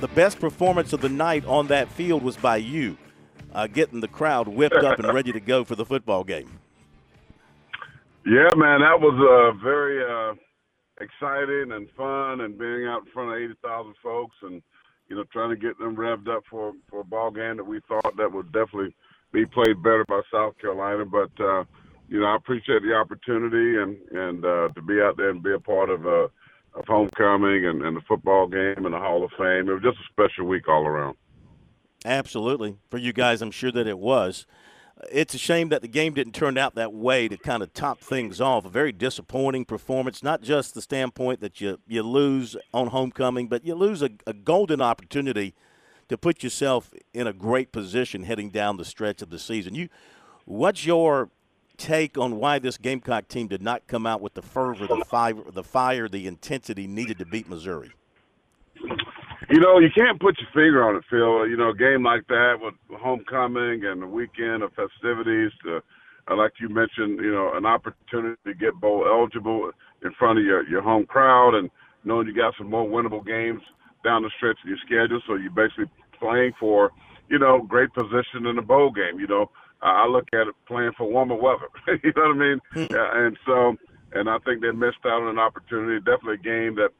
the 0.01 0.09
best 0.09 0.41
performance 0.41 0.93
of 0.93 1.01
the 1.01 1.09
night 1.09 1.45
on 1.45 1.67
that 1.69 1.91
field 1.91 2.23
was 2.23 2.37
by 2.37 2.57
you, 2.57 2.97
uh, 3.53 3.67
getting 3.67 4.01
the 4.01 4.09
crowd 4.09 4.49
whipped 4.49 4.77
up 4.77 4.99
and 4.99 5.09
ready 5.15 5.33
to 5.33 5.41
go 5.41 5.65
for 5.65 5.77
the 5.77 5.85
football 5.85 6.25
game. 6.25 6.59
Yeah, 8.27 8.49
man, 8.57 8.81
that 8.81 9.01
was 9.01 9.17
uh, 9.17 9.63
very 9.63 10.03
uh, 10.03 10.35
exciting 11.01 11.73
and 11.73 11.89
fun, 11.97 12.41
and 12.41 12.59
being 12.59 12.87
out 12.87 13.03
in 13.07 13.13
front 13.13 13.31
of 13.31 13.37
eighty 13.37 13.55
thousand 13.63 13.95
folks, 14.03 14.37
and 14.43 14.63
you 15.11 15.17
know, 15.17 15.25
trying 15.33 15.51
to 15.51 15.57
get 15.57 15.79
them 15.79 15.97
revved 15.97 16.29
up 16.29 16.45
for 16.49 16.73
for 16.89 17.01
a 17.01 17.05
ball 17.05 17.31
game 17.31 17.59
that 17.59 17.67
we 17.67 17.81
thought 17.89 18.17
that 18.17 18.33
would 18.33 18.53
definitely 18.53 18.95
be 19.33 19.45
played 19.45 19.83
better 19.83 20.05
by 20.09 20.23
South 20.33 20.57
Carolina, 20.59 21.05
but. 21.05 21.31
Uh, 21.39 21.65
you 22.11 22.19
know, 22.19 22.27
I 22.27 22.35
appreciate 22.35 22.83
the 22.83 22.93
opportunity 22.93 23.79
and 23.81 23.97
and 24.11 24.45
uh, 24.45 24.69
to 24.75 24.83
be 24.83 25.01
out 25.01 25.17
there 25.17 25.31
and 25.31 25.43
be 25.43 25.55
a 25.55 25.61
part 25.61 25.91
of 25.91 26.05
uh, 26.05 26.27
of 26.75 26.85
homecoming 26.87 27.67
and, 27.67 27.83
and 27.83 27.97
the 27.97 28.01
football 28.03 28.49
game 28.49 28.85
and 28.85 28.93
the 28.93 28.99
Hall 28.99 29.25
of 29.25 29.31
Fame. 29.39 29.69
It 29.69 29.73
was 29.73 29.83
just 29.83 29.99
a 29.99 30.13
special 30.13 30.47
week 30.47 30.69
all 30.69 30.87
around. 30.87 31.17
Absolutely, 32.05 32.77
for 32.91 32.99
you 32.99 33.13
guys, 33.13 33.43
I'm 33.43 33.51
sure 33.53 33.71
that 33.71 33.87
it 33.87 33.99
was. 33.99 34.45
It's 35.11 35.35
a 35.35 35.39
shame 35.39 35.71
that 35.71 35.83
the 35.83 35.89
game 35.89 36.15
didn't 36.15 36.35
turn 36.35 36.59
out 36.59 36.75
that 36.75 36.93
way 36.93 37.27
to 37.29 37.37
kind 37.37 37.63
of 37.63 37.73
top 37.73 38.01
things 38.01 38.41
off. 38.41 38.65
A 38.67 38.69
very 38.69 38.93
disappointing 38.93 39.65
performance, 39.65 40.23
not 40.23 40.43
just 40.43 40.75
the 40.75 40.83
standpoint 40.83 41.41
that 41.41 41.61
you, 41.61 41.79
you 41.87 42.03
lose 42.03 42.57
on 42.75 42.89
homecoming, 42.89 43.49
but 43.49 43.65
you 43.65 43.75
lose 43.75 44.03
a, 44.03 44.11
a 44.27 44.35
golden 44.35 44.83
opportunity 44.83 45.55
to 46.09 46.19
put 46.19 46.43
yourself 46.43 46.93
in 47.15 47.27
a 47.27 47.33
great 47.33 47.73
position 47.73 48.25
heading 48.25 48.51
down 48.51 48.77
the 48.77 48.85
stretch 48.85 49.23
of 49.23 49.31
the 49.31 49.39
season. 49.39 49.75
You, 49.75 49.89
what's 50.45 50.85
your 50.85 51.31
take 51.77 52.19
on 52.19 52.37
why 52.37 52.59
this 52.59 52.77
Gamecock 52.77 53.29
team 53.29 53.47
did 53.47 53.63
not 53.63 53.87
come 53.87 54.07
out 54.07 54.21
with 54.21 54.35
the 54.35 54.43
fervor, 54.43 54.87
the 54.87 55.05
fire, 55.07 55.35
the 55.51 55.65
fire, 55.65 56.09
the 56.09 56.27
intensity 56.27 56.87
needed 56.87 57.19
to 57.19 57.25
beat 57.25 57.49
Missouri? 57.49 57.93
You 59.51 59.59
know, 59.59 59.81
you 59.81 59.89
can't 59.93 60.21
put 60.21 60.39
your 60.39 60.49
finger 60.55 60.87
on 60.87 60.95
it, 60.95 61.03
Phil. 61.11 61.49
You 61.49 61.57
know, 61.57 61.71
a 61.71 61.75
game 61.75 62.05
like 62.05 62.27
that 62.29 62.59
with 62.61 62.75
homecoming 63.01 63.85
and 63.85 64.01
the 64.01 64.07
weekend 64.07 64.63
of 64.63 64.71
festivities, 64.75 65.51
to, 65.65 65.83
uh, 66.31 66.37
like 66.37 66.53
you 66.61 66.69
mentioned, 66.69 67.19
you 67.19 67.33
know, 67.33 67.51
an 67.55 67.67
opportunity 67.67 68.37
to 68.47 68.55
get 68.55 68.81
bowl 68.81 69.05
eligible 69.09 69.73
in 70.05 70.13
front 70.19 70.39
of 70.39 70.45
your 70.45 70.65
your 70.69 70.83
home 70.83 71.05
crowd, 71.05 71.57
and 71.57 71.69
knowing 72.05 72.29
you 72.29 72.35
got 72.35 72.55
some 72.57 72.71
more 72.71 72.87
winnable 72.87 73.27
games 73.27 73.61
down 74.05 74.23
the 74.23 74.31
stretch 74.37 74.57
of 74.63 74.69
your 74.69 74.79
schedule, 74.87 75.21
so 75.27 75.35
you're 75.35 75.51
basically 75.51 75.91
playing 76.17 76.53
for, 76.61 76.93
you 77.29 77.39
know, 77.39 77.61
great 77.61 77.93
position 77.93 78.47
in 78.47 78.55
the 78.55 78.63
bowl 78.63 78.93
game. 78.93 79.19
You 79.19 79.27
know, 79.27 79.51
I 79.83 80.07
look 80.07 80.29
at 80.33 80.47
it 80.47 80.55
playing 80.69 80.93
for 80.97 81.11
warmer 81.11 81.35
weather. 81.35 81.69
you 82.05 82.13
know 82.15 82.29
what 82.29 82.37
I 82.37 82.39
mean? 82.39 82.61
Yeah, 82.77 83.27
and 83.27 83.37
so, 83.45 83.75
and 84.13 84.31
I 84.31 84.39
think 84.45 84.63
they 84.63 84.71
missed 84.71 85.05
out 85.05 85.23
on 85.23 85.29
an 85.29 85.39
opportunity. 85.41 85.99
Definitely 85.99 86.35
a 86.35 86.37
game 86.39 86.77
that 86.77 86.91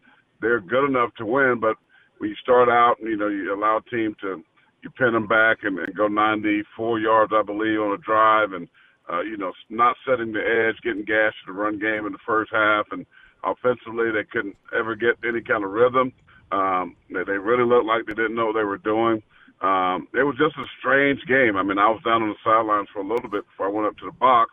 they're 0.41 0.61
good 0.61 0.89
enough 0.89 1.15
to 1.17 1.25
win, 1.25 1.61
but 1.61 1.77
when 2.21 2.31
you 2.31 2.37
start 2.37 2.69
out 2.69 2.95
you 3.01 3.17
know 3.17 3.29
you 3.29 3.53
allow 3.53 3.79
a 3.79 3.91
team 3.91 4.15
to 4.21 4.45
you 4.83 4.91
pin 4.91 5.13
them 5.13 5.27
back 5.27 5.59
and, 5.63 5.79
and 5.79 5.95
go 5.95 6.09
94 6.09 7.01
yards, 7.01 7.33
I 7.35 7.43
believe, 7.43 7.81
on 7.81 7.93
a 7.93 7.99
drive, 7.99 8.53
and 8.53 8.69
uh, 9.13 9.21
you 9.23 9.37
know 9.37 9.53
not 9.69 9.97
setting 10.07 10.33
the 10.33 10.41
edge, 10.41 10.81
getting 10.83 11.05
gashed 11.05 11.37
in 11.47 11.55
the 11.55 11.61
run 11.61 11.79
game 11.79 12.07
in 12.07 12.13
the 12.13 12.27
first 12.27 12.51
half, 12.53 12.87
and 12.93 13.05
offensively 13.45 14.11
they 14.11 14.25
couldn't 14.31 14.57
ever 14.77 14.95
get 14.95 15.19
any 15.27 15.41
kind 15.41 15.65
of 15.65 15.71
rhythm. 15.71 16.13
Um, 16.53 16.97
they, 17.11 17.25
they 17.25 17.39
really 17.39 17.65
looked 17.65 17.87
like 17.87 18.07
they 18.07 18.15
didn't 18.15 18.35
know 18.35 18.47
what 18.47 18.59
they 18.59 18.65
were 18.65 18.79
doing. 18.79 19.23
Um, 19.61 20.09
it 20.15 20.25
was 20.25 20.37
just 20.39 20.57
a 20.57 20.65
strange 20.79 21.21
game. 21.29 21.57
I 21.57 21.63
mean, 21.63 21.79
I 21.79 21.91
was 21.91 22.01
down 22.05 22.23
on 22.23 22.31
the 22.31 22.43
sidelines 22.43 22.89
for 22.93 23.01
a 23.01 23.07
little 23.07 23.29
bit 23.29 23.45
before 23.47 23.69
I 23.69 23.71
went 23.71 23.87
up 23.87 23.97
to 23.99 24.07
the 24.07 24.17
box, 24.17 24.51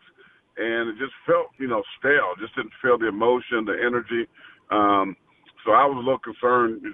and 0.58 0.90
it 0.90 0.98
just 0.98 1.16
felt, 1.24 1.48
you 1.58 1.66
know, 1.66 1.82
stale. 1.98 2.36
Just 2.38 2.54
didn't 2.54 2.76
feel 2.82 2.98
the 2.98 3.08
emotion, 3.08 3.64
the 3.64 3.78
energy. 3.80 4.28
Um, 4.70 5.16
so 5.64 5.72
I 5.72 5.86
was 5.86 5.96
a 5.96 6.04
little 6.04 6.20
concerned, 6.20 6.84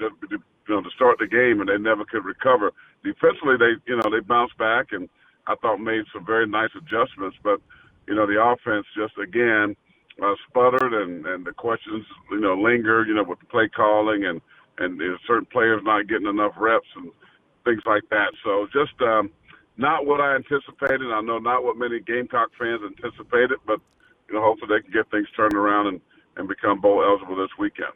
you 0.69 0.75
know, 0.75 0.83
to 0.83 0.91
start 0.95 1.19
the 1.19 1.27
game, 1.27 1.61
and 1.61 1.69
they 1.69 1.79
never 1.79 2.05
could 2.05 2.25
recover. 2.25 2.73
Defensively, 3.03 3.57
they, 3.59 3.77
you 3.87 3.97
know, 3.97 4.11
they 4.11 4.21
bounced 4.21 4.57
back, 4.59 4.93
and 4.93 5.09
I 5.47 5.55
thought 5.57 5.79
made 5.79 6.05
some 6.13 6.25
very 6.25 6.47
nice 6.47 6.71
adjustments. 6.77 7.37
But, 7.43 7.61
you 8.09 8.15
know, 8.15 8.27
the 8.27 8.41
offense 8.43 8.87
just 8.97 9.19
again 9.19 9.77
uh, 10.23 10.35
sputtered, 10.49 10.93
and 10.95 11.27
and 11.27 11.45
the 11.47 11.53
questions, 11.53 12.05
you 12.31 12.41
know, 12.41 12.55
linger, 12.55 13.05
you 13.07 13.15
know, 13.15 13.25
with 13.25 13.41
the 13.41 13.47
play 13.47 13.69
calling 13.69 14.25
and 14.25 14.41
and 14.79 14.99
you 15.01 15.11
know, 15.13 15.19
certain 15.27 15.47
players 15.47 15.83
not 15.85 16.09
getting 16.09 16.27
enough 16.29 16.55
reps 16.57 16.89
and 16.97 17.11
things 17.65 17.83
like 17.87 18.03
that. 18.11 18.33
So 18.45 18.67
just 18.73 18.95
um, 19.03 19.31
not 19.77 20.07
what 20.07 20.21
I 20.21 20.35
anticipated. 20.37 21.11
I 21.13 21.21
know 21.21 21.39
not 21.39 21.65
what 21.65 21.77
many 21.77 22.01
Gamecock 22.01 22.51
fans 22.59 22.83
anticipated, 22.85 23.59
but 23.67 23.81
you 24.29 24.35
know, 24.35 24.43
hopefully 24.43 24.77
they 24.77 24.83
can 24.83 24.93
get 24.93 25.11
things 25.11 25.29
turned 25.37 25.55
around 25.55 25.89
and, 25.89 26.01
and 26.37 26.49
become 26.49 26.81
bowl 26.81 27.03
eligible 27.05 27.37
this 27.37 27.53
weekend. 27.59 27.93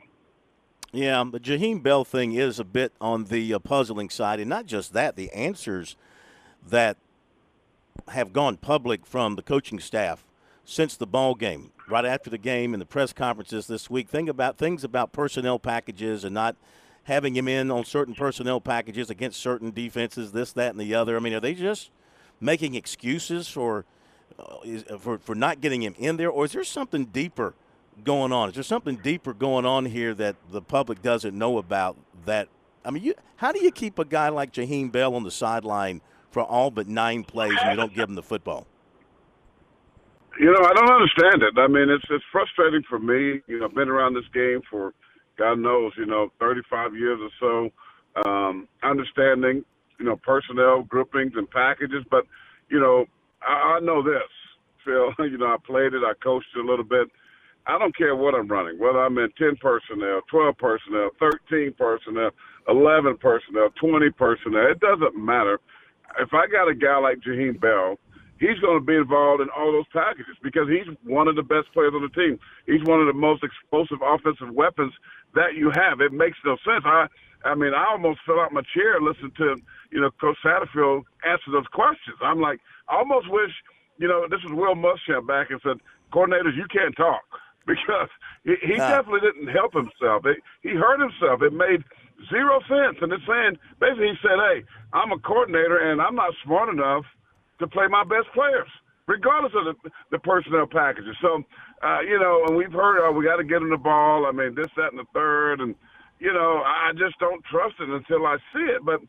Yeah, 0.92 1.22
the 1.30 1.38
Jaheim 1.38 1.82
Bell 1.82 2.02
thing 2.02 2.32
is 2.32 2.58
a 2.58 2.64
bit 2.64 2.92
on 2.98 3.24
the 3.24 3.52
uh, 3.52 3.58
puzzling 3.58 4.08
side, 4.08 4.40
and 4.40 4.48
not 4.48 4.64
just 4.64 4.94
that, 4.94 5.16
the 5.16 5.30
answers 5.32 5.96
that 6.66 6.96
have 8.08 8.32
gone 8.32 8.56
public 8.56 9.04
from 9.04 9.36
the 9.36 9.42
coaching 9.42 9.80
staff 9.80 10.24
since 10.64 10.96
the 10.96 11.06
ball 11.06 11.34
game, 11.34 11.72
right 11.90 12.06
after 12.06 12.30
the 12.30 12.38
game, 12.38 12.72
and 12.72 12.80
the 12.80 12.86
press 12.86 13.12
conferences 13.12 13.66
this 13.66 13.90
week. 13.90 14.08
Think 14.08 14.30
about 14.30 14.56
things 14.56 14.82
about 14.82 15.12
personnel 15.12 15.58
packages 15.58 16.24
and 16.24 16.32
not 16.32 16.56
having 17.04 17.36
him 17.36 17.48
in 17.48 17.70
on 17.70 17.84
certain 17.84 18.14
personnel 18.14 18.60
packages 18.60 19.10
against 19.10 19.40
certain 19.40 19.70
defenses, 19.70 20.32
this, 20.32 20.52
that, 20.52 20.70
and 20.70 20.80
the 20.80 20.94
other. 20.94 21.16
I 21.16 21.20
mean, 21.20 21.34
are 21.34 21.40
they 21.40 21.54
just 21.54 21.90
making 22.40 22.74
excuses 22.74 23.46
for 23.46 23.84
uh, 24.38 24.96
for 24.98 25.18
for 25.18 25.34
not 25.34 25.60
getting 25.60 25.82
him 25.82 25.94
in 25.98 26.16
there, 26.16 26.30
or 26.30 26.46
is 26.46 26.52
there 26.52 26.64
something 26.64 27.04
deeper 27.06 27.52
going 28.04 28.32
on? 28.32 28.48
Is 28.48 28.54
there 28.54 28.64
something 28.64 28.96
deeper 28.96 29.34
going 29.34 29.66
on 29.66 29.84
here 29.86 30.14
that 30.14 30.36
the 30.50 30.62
public 30.62 31.02
doesn't 31.02 31.36
know 31.36 31.58
about? 31.58 31.96
That 32.24 32.48
I 32.84 32.90
mean, 32.90 33.02
you, 33.02 33.14
how 33.36 33.52
do 33.52 33.62
you 33.62 33.70
keep 33.70 33.98
a 33.98 34.04
guy 34.04 34.28
like 34.28 34.52
Jaheim 34.52 34.90
Bell 34.90 35.14
on 35.14 35.24
the 35.24 35.30
sideline 35.30 36.00
for 36.30 36.38
for 36.38 36.44
all 36.44 36.70
but 36.70 36.86
nine 36.86 37.24
plays 37.24 37.58
and 37.60 37.70
you 37.70 37.76
don't 37.76 37.92
give 37.92 38.08
him 38.08 38.14
the 38.14 38.22
football? 38.22 38.64
You 40.38 40.46
know, 40.46 40.64
I 40.64 40.72
don't 40.72 40.92
understand 40.92 41.42
it. 41.42 41.58
I 41.58 41.66
mean, 41.66 41.90
it's 41.90 42.04
it's 42.10 42.24
frustrating 42.30 42.82
for 42.88 43.00
me. 43.00 43.42
You 43.48 43.58
know, 43.58 43.64
I've 43.64 43.74
been 43.74 43.88
around 43.88 44.14
this 44.14 44.28
game 44.32 44.60
for 44.70 44.94
God 45.36 45.58
knows, 45.58 45.92
you 45.96 46.06
know, 46.06 46.30
35 46.38 46.94
years 46.94 47.18
or 47.20 47.30
so. 47.40 48.28
Um, 48.28 48.68
understanding, 48.84 49.64
you 49.98 50.06
know, 50.06 50.16
personnel 50.16 50.82
groupings 50.82 51.32
and 51.34 51.50
packages, 51.50 52.04
but 52.08 52.24
you 52.68 52.78
know, 52.78 53.06
I, 53.42 53.78
I 53.78 53.80
know 53.80 54.02
this, 54.02 54.30
Phil. 54.84 55.12
You 55.28 55.38
know, 55.38 55.46
I 55.46 55.56
played 55.66 55.94
it, 55.94 56.02
I 56.04 56.12
coached 56.22 56.46
it 56.54 56.64
a 56.64 56.70
little 56.70 56.84
bit. 56.84 57.08
I 57.68 57.78
don't 57.78 57.96
care 57.96 58.16
what 58.16 58.34
I'm 58.34 58.48
running, 58.48 58.78
whether 58.78 58.98
I'm 58.98 59.18
in 59.18 59.28
10 59.38 59.56
personnel, 59.60 60.22
12 60.30 60.56
personnel, 60.56 61.10
13 61.20 61.74
personnel, 61.76 62.30
11 62.68 63.18
personnel, 63.18 63.68
20 63.78 64.10
personnel. 64.10 64.70
It 64.70 64.80
doesn't 64.80 65.16
matter. 65.16 65.60
If 66.18 66.32
I 66.32 66.46
got 66.46 66.68
a 66.68 66.74
guy 66.74 66.98
like 66.98 67.18
Jaheim 67.20 67.60
Bell 67.60 67.98
he's 68.40 68.58
going 68.62 68.78
to 68.78 68.84
be 68.84 68.94
involved 68.94 69.42
in 69.42 69.48
all 69.50 69.72
those 69.72 69.88
packages 69.92 70.38
because 70.42 70.68
he's 70.68 70.86
one 71.04 71.28
of 71.28 71.36
the 71.36 71.42
best 71.42 71.70
players 71.74 71.92
on 71.94 72.02
the 72.02 72.14
team. 72.14 72.38
He's 72.66 72.82
one 72.86 73.00
of 73.00 73.06
the 73.06 73.18
most 73.18 73.42
explosive 73.42 73.98
offensive 74.02 74.54
weapons 74.54 74.92
that 75.34 75.54
you 75.56 75.70
have. 75.74 76.00
It 76.00 76.12
makes 76.12 76.38
no 76.44 76.56
sense. 76.64 76.84
I, 76.86 77.06
I 77.44 77.54
mean, 77.54 77.74
I 77.74 77.86
almost 77.90 78.20
fell 78.26 78.40
out 78.40 78.52
my 78.52 78.62
chair 78.74 79.00
listening 79.00 79.32
to 79.38 79.56
you 79.92 80.00
know 80.00 80.10
Coach 80.20 80.38
Satterfield 80.44 81.02
answer 81.26 81.50
those 81.52 81.68
questions. 81.72 82.16
I'm 82.22 82.40
like, 82.40 82.60
I 82.88 82.96
almost 82.96 83.30
wish, 83.30 83.50
you 83.98 84.08
know, 84.08 84.26
this 84.30 84.40
was 84.42 84.54
Will 84.54 84.74
Muschamp 84.74 85.26
back 85.26 85.50
and 85.50 85.60
said, 85.62 85.78
coordinators, 86.12 86.56
you 86.56 86.66
can't 86.72 86.96
talk 86.96 87.22
because 87.68 88.08
he, 88.48 88.56
he 88.64 88.76
definitely 88.80 89.20
didn't 89.20 89.52
help 89.52 89.76
himself. 89.76 90.24
It, 90.24 90.40
he 90.64 90.70
hurt 90.70 90.98
himself. 90.98 91.44
It 91.44 91.52
made 91.52 91.84
zero 92.32 92.58
sense. 92.64 92.96
And 93.04 93.12
it's 93.12 93.22
saying 93.28 93.60
basically 93.78 94.16
he 94.16 94.18
said, 94.24 94.40
hey, 94.40 94.64
I'm 94.96 95.12
a 95.12 95.20
coordinator 95.20 95.76
and 95.76 96.00
I'm 96.00 96.16
not 96.16 96.32
smart 96.42 96.72
enough 96.72 97.04
to 97.60 97.66
play 97.68 97.86
my 97.86 98.02
best 98.02 98.32
players, 98.32 98.66
regardless 99.06 99.52
of 99.54 99.64
the, 99.68 99.90
the 100.10 100.18
personnel 100.18 100.66
packages. 100.66 101.14
So, 101.20 101.44
uh, 101.84 102.00
you 102.00 102.18
know, 102.18 102.46
and 102.48 102.56
we've 102.56 102.72
heard, 102.72 103.04
oh, 103.04 103.12
we 103.12 103.24
got 103.24 103.36
to 103.36 103.44
get 103.44 103.62
him 103.62 103.70
the 103.70 103.76
ball. 103.76 104.26
I 104.26 104.32
mean, 104.32 104.54
this, 104.54 104.72
that, 104.76 104.90
and 104.90 104.98
the 104.98 105.10
third. 105.12 105.60
And, 105.60 105.74
you 106.18 106.32
know, 106.32 106.62
I 106.64 106.92
just 106.96 107.18
don't 107.20 107.44
trust 107.44 107.76
it 107.78 107.90
until 107.90 108.26
I 108.26 108.38
see 108.54 108.64
it. 108.64 108.82
But, 108.84 109.00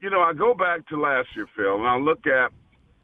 you 0.00 0.10
know, 0.10 0.20
I 0.20 0.32
go 0.32 0.54
back 0.54 0.86
to 0.88 1.00
last 1.00 1.28
year, 1.36 1.46
Phil, 1.56 1.76
and 1.76 1.86
I 1.86 1.96
look 1.96 2.26
at 2.26 2.50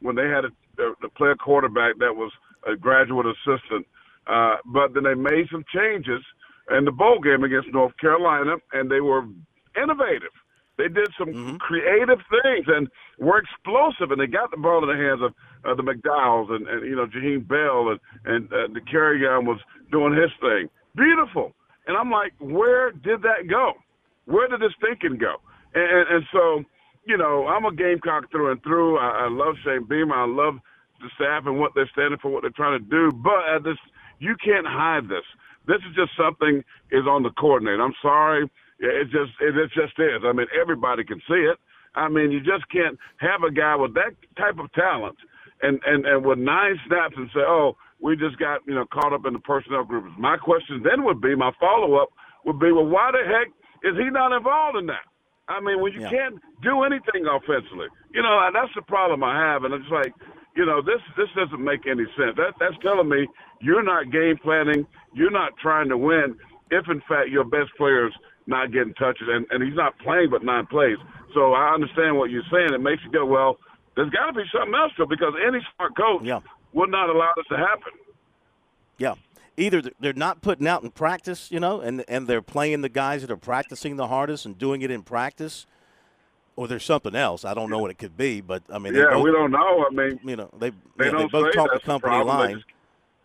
when 0.01 0.15
they 0.15 0.27
had 0.27 0.45
a, 0.45 0.51
a, 0.83 0.91
a 1.05 1.09
player 1.09 1.35
quarterback 1.35 1.97
that 1.99 2.15
was 2.15 2.31
a 2.67 2.75
graduate 2.75 3.25
assistant. 3.25 3.85
Uh, 4.27 4.57
but 4.65 4.93
then 4.93 5.03
they 5.03 5.13
made 5.13 5.47
some 5.51 5.63
changes 5.73 6.21
in 6.75 6.85
the 6.85 6.91
bowl 6.91 7.19
game 7.19 7.43
against 7.43 7.71
North 7.73 7.93
Carolina, 7.97 8.55
and 8.73 8.89
they 8.89 9.01
were 9.01 9.23
innovative. 9.81 10.33
They 10.77 10.89
did 10.89 11.07
some 11.17 11.29
mm-hmm. 11.29 11.55
creative 11.57 12.19
things 12.29 12.65
and 12.67 12.89
were 13.19 13.39
explosive, 13.39 14.11
and 14.11 14.19
they 14.19 14.27
got 14.27 14.51
the 14.51 14.57
ball 14.57 14.83
in 14.83 14.89
the 14.89 15.01
hands 15.01 15.21
of 15.23 15.31
uh, 15.63 15.75
the 15.75 15.83
McDowells 15.83 16.51
and, 16.51 16.67
and 16.67 16.85
you 16.85 16.95
know 16.95 17.07
Jaheim 17.07 17.47
Bell 17.47 17.95
and 17.95 17.99
and 18.25 18.51
uh, 18.51 18.67
Dakereon 18.77 19.45
was 19.45 19.59
doing 19.91 20.13
his 20.13 20.31
thing. 20.41 20.69
Beautiful, 20.95 21.53
and 21.87 21.95
I'm 21.95 22.11
like, 22.11 22.33
where 22.39 22.91
did 22.91 23.21
that 23.21 23.47
go? 23.49 23.73
Where 24.25 24.47
did 24.47 24.59
this 24.59 24.73
thinking 24.81 25.17
go? 25.17 25.35
And, 25.73 25.83
and, 25.83 26.15
and 26.15 26.23
so, 26.33 26.63
you 27.05 27.17
know, 27.17 27.47
I'm 27.47 27.65
a 27.65 27.73
Gamecock 27.73 28.31
through 28.31 28.51
and 28.51 28.61
through. 28.63 28.97
I, 28.97 29.25
I 29.25 29.29
love 29.29 29.55
Shane 29.63 29.85
Beamer. 29.87 30.15
I 30.15 30.27
love 30.27 30.55
the 30.99 31.09
staff 31.15 31.43
and 31.45 31.59
what 31.59 31.71
they're 31.75 31.89
standing 31.93 32.19
for, 32.21 32.31
what 32.31 32.41
they're 32.41 32.55
trying 32.55 32.79
to 32.79 32.85
do. 32.85 33.11
But 33.11 33.47
at 33.53 33.63
this, 33.63 33.77
you 34.19 34.35
can't 34.43 34.67
hide 34.67 35.09
this. 35.09 35.25
This 35.67 35.77
is 35.89 35.95
just 35.95 36.11
something 36.17 36.63
is 36.91 37.05
on 37.07 37.23
the 37.23 37.31
coordinator. 37.31 37.81
I'm 37.81 37.95
sorry 38.01 38.49
it 38.79 39.05
just 39.05 39.31
it, 39.39 39.55
it 39.55 39.71
just 39.73 39.97
is. 39.99 40.21
I 40.25 40.33
mean, 40.33 40.47
everybody 40.59 41.03
can 41.03 41.19
see 41.27 41.47
it. 41.47 41.57
I 41.95 42.09
mean, 42.09 42.31
you 42.31 42.39
just 42.39 42.67
can't 42.71 42.99
have 43.17 43.43
a 43.47 43.51
guy 43.51 43.75
with 43.75 43.93
that 43.93 44.15
type 44.37 44.59
of 44.59 44.71
talent 44.73 45.15
and 45.61 45.79
and 45.85 46.05
and 46.05 46.25
with 46.25 46.39
nine 46.39 46.75
snaps 46.87 47.15
and 47.15 47.29
say, 47.33 47.39
oh, 47.39 47.77
we 48.01 48.15
just 48.15 48.37
got 48.37 48.59
you 48.67 48.75
know 48.75 48.85
caught 48.91 49.13
up 49.13 49.25
in 49.25 49.33
the 49.33 49.39
personnel 49.39 49.83
groups. 49.83 50.11
My 50.19 50.37
question 50.37 50.83
then 50.83 51.03
would 51.05 51.21
be, 51.21 51.35
my 51.35 51.51
follow 51.59 51.95
up 51.95 52.09
would 52.45 52.59
be, 52.59 52.71
well, 52.71 52.85
why 52.85 53.11
the 53.11 53.23
heck 53.23 53.47
is 53.83 53.97
he 53.97 54.09
not 54.09 54.35
involved 54.35 54.77
in 54.77 54.87
that? 54.87 55.07
I 55.47 55.61
mean, 55.61 55.79
when 55.79 55.93
you 55.93 56.01
yeah. 56.01 56.09
can't 56.09 56.35
do 56.63 56.83
anything 56.83 57.29
offensively, 57.29 57.87
you 58.13 58.21
know, 58.21 58.49
that's 58.51 58.73
the 58.75 58.81
problem 58.81 59.23
I 59.23 59.37
have, 59.37 59.63
and 59.63 59.73
it's 59.73 59.89
like, 59.91 60.11
you 60.55 60.65
know, 60.65 60.81
this 60.81 61.01
this 61.17 61.27
doesn't 61.35 61.63
make 61.63 61.85
any 61.85 62.05
sense. 62.17 62.35
That 62.37 62.53
that's 62.59 62.75
telling 62.81 63.09
me 63.09 63.27
you're 63.61 63.83
not 63.83 64.11
game 64.11 64.37
planning, 64.41 64.87
you're 65.13 65.31
not 65.31 65.51
trying 65.61 65.89
to 65.89 65.97
win. 65.97 66.35
If 66.71 66.87
in 66.89 67.01
fact 67.07 67.29
your 67.29 67.43
best 67.43 67.71
players 67.77 68.13
not 68.47 68.71
getting 68.71 68.93
touches, 68.93 69.27
and, 69.27 69.45
and 69.49 69.63
he's 69.63 69.75
not 69.75 69.97
playing 69.99 70.29
but 70.29 70.43
nine 70.43 70.65
plays. 70.67 70.97
So 71.33 71.53
I 71.53 71.73
understand 71.73 72.17
what 72.17 72.29
you're 72.29 72.47
saying. 72.51 72.73
It 72.73 72.81
makes 72.81 73.03
you 73.03 73.11
go, 73.11 73.25
well, 73.25 73.57
there's 73.95 74.09
got 74.09 74.27
to 74.27 74.33
be 74.33 74.43
something 74.53 74.73
else, 74.73 74.91
though, 74.97 75.05
because 75.05 75.33
any 75.45 75.59
smart 75.75 75.95
coach 75.97 76.21
yeah. 76.23 76.39
would 76.73 76.89
not 76.89 77.09
allow 77.09 77.31
this 77.35 77.45
to 77.49 77.57
happen. 77.57 77.91
Yeah. 78.97 79.15
Either 79.57 79.81
they're 79.99 80.13
not 80.13 80.41
putting 80.41 80.67
out 80.67 80.83
in 80.83 80.91
practice, 80.91 81.49
you 81.49 81.59
know, 81.59 81.79
and 81.79 82.03
and 82.09 82.27
they're 82.27 82.41
playing 82.41 82.81
the 82.81 82.89
guys 82.89 83.21
that 83.21 83.31
are 83.31 83.37
practicing 83.37 83.95
the 83.95 84.07
hardest 84.07 84.45
and 84.45 84.57
doing 84.57 84.81
it 84.81 84.91
in 84.91 85.01
practice, 85.01 85.65
or 86.55 86.67
there's 86.67 86.83
something 86.83 87.15
else. 87.15 87.45
I 87.45 87.53
don't 87.53 87.69
know 87.69 87.79
what 87.79 87.91
it 87.91 87.97
could 87.97 88.17
be, 88.17 88.41
but 88.41 88.63
I 88.69 88.79
mean, 88.79 88.95
yeah, 88.95 89.11
both, 89.11 89.23
we 89.23 89.31
don't 89.31 89.51
know. 89.51 89.85
I 89.85 89.93
mean, 89.93 90.19
you 90.23 90.35
know, 90.35 90.49
they 90.57 90.71
they, 90.97 91.11
yeah, 91.11 91.17
they 91.17 91.27
both 91.27 91.53
talk 91.53 91.73
the 91.73 91.79
company 91.79 92.23
line. 92.23 92.55
Just, 92.55 92.65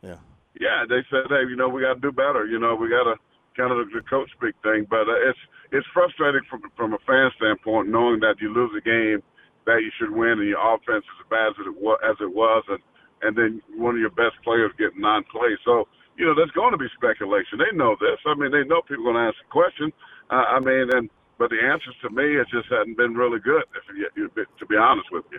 yeah, 0.03 0.17
yeah, 0.59 0.85
they 0.89 1.05
said, 1.11 1.29
hey, 1.29 1.49
you 1.49 1.57
know, 1.57 1.69
we 1.69 1.83
got 1.83 1.95
to 1.95 2.01
do 2.01 2.13
better. 2.13 2.47
You 2.47 2.59
know, 2.59 2.75
we 2.75 2.89
got 2.89 3.05
to 3.05 3.15
kind 3.57 3.73
of 3.73 3.79
the, 3.79 4.01
the 4.01 4.07
coach 4.09 4.31
speak 4.37 4.55
thing, 4.63 4.87
but 4.89 5.09
uh, 5.09 5.29
it's 5.29 5.39
it's 5.73 5.87
frustrating 5.95 6.43
from 6.51 6.63
from 6.77 6.95
a 6.95 6.99
fan 7.07 7.31
standpoint, 7.37 7.89
knowing 7.89 8.21
that 8.21 8.37
you 8.41 8.53
lose 8.53 8.71
a 8.77 8.83
game 8.83 9.23
that 9.67 9.83
you 9.83 9.91
should 9.99 10.11
win, 10.11 10.41
and 10.41 10.49
your 10.49 10.61
offense 10.75 11.05
is 11.05 11.19
as 11.21 11.29
bad 11.31 11.49
as 11.55 11.67
it 11.67 11.77
was, 11.81 11.99
as 12.03 12.17
it 12.21 12.33
was, 12.35 12.65
and 12.69 12.81
and 13.23 13.37
then 13.37 13.63
one 13.77 13.95
of 13.95 14.01
your 14.01 14.11
best 14.11 14.35
players 14.43 14.73
get 14.79 14.97
nine 14.97 15.23
plays. 15.31 15.59
So 15.65 15.87
you 16.17 16.27
know, 16.27 16.35
there's 16.35 16.51
going 16.53 16.73
to 16.73 16.79
be 16.79 16.89
speculation. 16.97 17.59
They 17.59 17.77
know 17.77 17.97
this. 18.01 18.19
I 18.27 18.35
mean, 18.35 18.51
they 18.51 18.65
know 18.65 18.83
people 18.83 19.09
are 19.09 19.13
going 19.13 19.25
to 19.25 19.29
ask 19.33 19.41
a 19.41 19.53
question. 19.53 19.93
Uh, 20.29 20.45
I 20.57 20.61
mean, 20.61 20.91
and 20.93 21.11
but 21.41 21.49
the 21.49 21.57
answers 21.59 21.95
to 22.03 22.11
me, 22.11 22.37
it 22.37 22.47
just 22.53 22.69
hadn't 22.69 22.99
been 22.99 23.15
really 23.15 23.41
good. 23.41 23.63
If 23.75 24.13
you, 24.15 24.31
to 24.37 24.67
be 24.67 24.77
honest 24.77 25.11
with 25.11 25.25
you. 25.33 25.39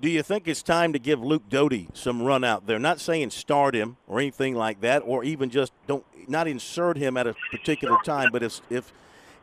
Do 0.00 0.10
you 0.10 0.20
think 0.24 0.48
it's 0.48 0.64
time 0.64 0.92
to 0.92 0.98
give 0.98 1.22
Luke 1.22 1.48
Doty 1.48 1.88
some 1.94 2.22
run 2.22 2.42
out 2.42 2.66
there? 2.66 2.80
Not 2.80 2.98
saying 2.98 3.30
start 3.30 3.76
him 3.76 3.98
or 4.08 4.18
anything 4.18 4.56
like 4.56 4.80
that, 4.80 5.04
or 5.06 5.22
even 5.22 5.48
just 5.48 5.72
don't 5.86 6.04
not 6.28 6.48
insert 6.48 6.96
him 6.96 7.16
at 7.16 7.28
a 7.28 7.36
particular 7.52 7.96
time. 8.04 8.30
But 8.32 8.42
if 8.42 8.60
if 8.68 8.92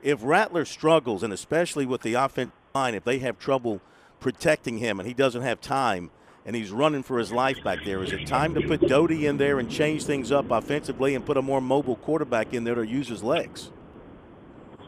if 0.04 0.20
Rattler 0.22 0.66
struggles, 0.66 1.24
and 1.24 1.32
especially 1.32 1.86
with 1.86 2.02
the 2.02 2.16
offensive 2.16 2.54
line, 2.76 2.94
if 2.94 3.06
they 3.06 3.20
have 3.20 3.40
trouble 3.40 3.80
protecting 4.20 4.80
him 4.80 5.00
and 5.00 5.08
he 5.08 5.14
doesn't 5.14 5.44
have 5.44 5.62
time 5.62 6.12
and 6.46 6.58
he's 6.58 6.72
running 6.72 7.04
for 7.04 7.18
his 7.18 7.32
life 7.32 7.64
back 7.64 7.86
there, 7.86 8.04
is 8.04 8.12
it 8.12 8.28
time 8.28 8.54
to 8.54 8.62
put 8.68 8.82
Doty 8.82 9.28
in 9.28 9.38
there 9.38 9.60
and 9.60 9.72
change 9.72 10.04
things 10.04 10.30
up 10.30 10.52
offensively 10.52 11.16
and 11.16 11.26
put 11.26 11.38
a 11.38 11.42
more 11.42 11.62
mobile 11.62 11.96
quarterback 11.96 12.54
in 12.54 12.66
there 12.66 12.76
to 12.76 12.86
use 12.86 13.08
his 13.08 13.24
legs? 13.24 13.72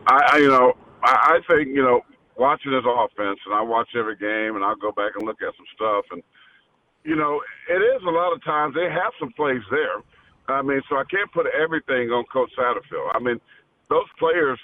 I, 0.07 0.29
I 0.33 0.37
you 0.37 0.49
know, 0.49 0.73
I, 1.03 1.39
I 1.39 1.39
think 1.47 1.69
you 1.69 1.83
know, 1.83 2.01
watching 2.37 2.73
his 2.73 2.83
offense, 2.85 3.39
and 3.45 3.53
I 3.53 3.61
watch 3.61 3.89
every 3.95 4.17
game, 4.17 4.55
and 4.55 4.63
I'll 4.63 4.75
go 4.75 4.91
back 4.91 5.13
and 5.15 5.25
look 5.25 5.41
at 5.41 5.55
some 5.55 5.65
stuff, 5.75 6.05
and 6.11 6.23
you 7.03 7.15
know, 7.15 7.41
it 7.69 7.81
is 7.81 8.01
a 8.07 8.11
lot 8.11 8.33
of 8.33 8.43
times 8.43 8.75
they 8.75 8.89
have 8.89 9.13
some 9.19 9.31
plays 9.33 9.61
there. 9.69 10.01
I 10.47 10.61
mean, 10.61 10.81
so 10.89 10.97
I 10.97 11.03
can't 11.09 11.31
put 11.31 11.47
everything 11.47 12.09
on 12.09 12.25
Coach 12.31 12.51
Satterfield. 12.57 13.11
I 13.13 13.19
mean, 13.19 13.39
those 13.89 14.05
players 14.19 14.59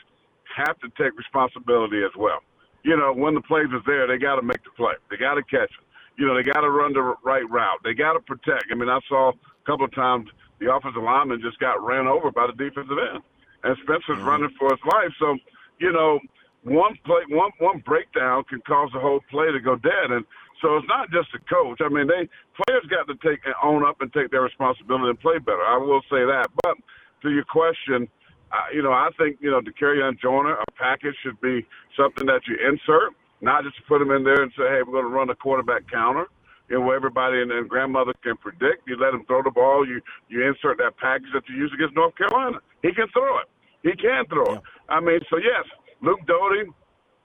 have 0.55 0.77
to 0.79 0.89
take 0.97 1.17
responsibility 1.17 2.03
as 2.03 2.11
well. 2.17 2.39
You 2.83 2.97
know, 2.97 3.13
when 3.13 3.35
the 3.35 3.41
plays 3.41 3.67
is 3.67 3.81
there, 3.85 4.07
they 4.07 4.17
got 4.17 4.35
to 4.35 4.41
make 4.41 4.63
the 4.63 4.71
play. 4.75 4.93
They 5.09 5.17
got 5.17 5.35
to 5.35 5.43
catch 5.43 5.69
it. 5.69 5.85
You 6.17 6.27
know, 6.27 6.35
they 6.35 6.43
got 6.43 6.61
to 6.61 6.69
run 6.69 6.93
the 6.93 7.15
right 7.23 7.47
route. 7.49 7.79
They 7.83 7.93
got 7.93 8.13
to 8.13 8.19
protect. 8.19 8.65
I 8.71 8.75
mean, 8.75 8.89
I 8.89 8.99
saw 9.07 9.29
a 9.31 9.65
couple 9.65 9.85
of 9.85 9.93
times 9.93 10.29
the 10.59 10.73
offensive 10.73 11.01
lineman 11.01 11.41
just 11.41 11.59
got 11.59 11.83
ran 11.83 12.07
over 12.07 12.31
by 12.31 12.47
the 12.47 12.53
defensive 12.53 12.97
end, 13.13 13.23
and 13.64 13.78
Spencer's 13.84 14.18
mm-hmm. 14.18 14.28
running 14.28 14.51
for 14.57 14.70
his 14.70 14.84
life. 14.86 15.14
So, 15.20 15.38
you 15.80 15.91
know, 15.91 16.20
one 16.64 16.97
play, 17.05 17.22
one 17.30 17.51
one 17.59 17.80
breakdown 17.86 18.43
can 18.49 18.62
cause 18.68 18.89
the 18.93 18.99
whole 18.99 19.22
play 19.30 19.51
to 19.51 19.59
go 19.59 19.76
dead. 19.76 20.12
And 20.12 20.26
so 20.62 20.78
it's 20.78 20.88
not 20.88 21.09
just 21.09 21.30
the 21.34 21.39
coach. 21.49 21.82
I 21.82 21.89
mean, 21.89 22.07
they 22.07 22.30
players 22.64 22.86
got 22.89 23.09
to 23.09 23.18
take 23.26 23.41
and 23.45 23.55
own 23.64 23.84
up 23.84 24.01
and 24.01 24.14
take 24.14 24.30
their 24.30 24.41
responsibility 24.41 25.09
and 25.09 25.20
play 25.20 25.39
better. 25.39 25.62
I 25.62 25.78
will 25.78 26.01
say 26.09 26.22
that. 26.22 26.47
But 26.64 26.78
to 27.24 27.30
your 27.30 27.45
question, 27.45 28.07
uh, 28.51 28.70
you 28.74 28.84
know, 28.84 28.91
I 28.91 29.09
think 29.18 29.38
you 29.41 29.49
know 29.49 29.62
Dakereon, 29.62 30.20
Joyner, 30.20 30.55
a 30.55 30.72
package 30.78 31.16
should 31.24 31.39
be 31.41 31.66
something 31.97 32.28
that 32.28 32.41
you 32.47 32.57
insert, 32.62 33.14
not 33.41 33.64
just 33.64 33.76
put 33.88 33.99
them 33.99 34.12
in 34.12 34.24
there 34.24 34.43
and 34.43 34.51
say, 34.57 34.64
hey, 34.70 34.82
we're 34.86 35.01
going 35.01 35.05
to 35.05 35.16
run 35.16 35.30
a 35.30 35.36
quarterback 35.36 35.89
counter. 35.89 36.28
You 36.70 36.80
know, 36.80 36.91
everybody 36.91 37.41
and, 37.41 37.51
and 37.51 37.68
grandmother 37.68 38.14
can 38.24 38.38
predict. 38.38 38.88
You 38.88 38.97
let 38.97 39.14
him 39.14 39.26
throw 39.26 39.43
the 39.43 39.51
ball. 39.51 39.88
You 39.88 40.01
you 40.30 40.45
insert 40.45 40.78
that 40.78 40.97
package 40.97 41.30
that 41.34 41.43
you 41.49 41.55
use 41.55 41.72
against 41.74 41.95
North 41.95 42.16
Carolina. 42.16 42.59
He 42.82 42.93
can 42.93 43.07
throw 43.14 43.39
it. 43.39 43.47
He 43.84 43.91
can 43.91 44.26
throw 44.28 44.53
yeah. 44.53 44.57
it. 44.57 44.64
I 44.89 44.99
mean, 44.99 45.20
so 45.30 45.38
yes, 45.38 45.66
Luke 46.01 46.20
Doty, 46.28 46.72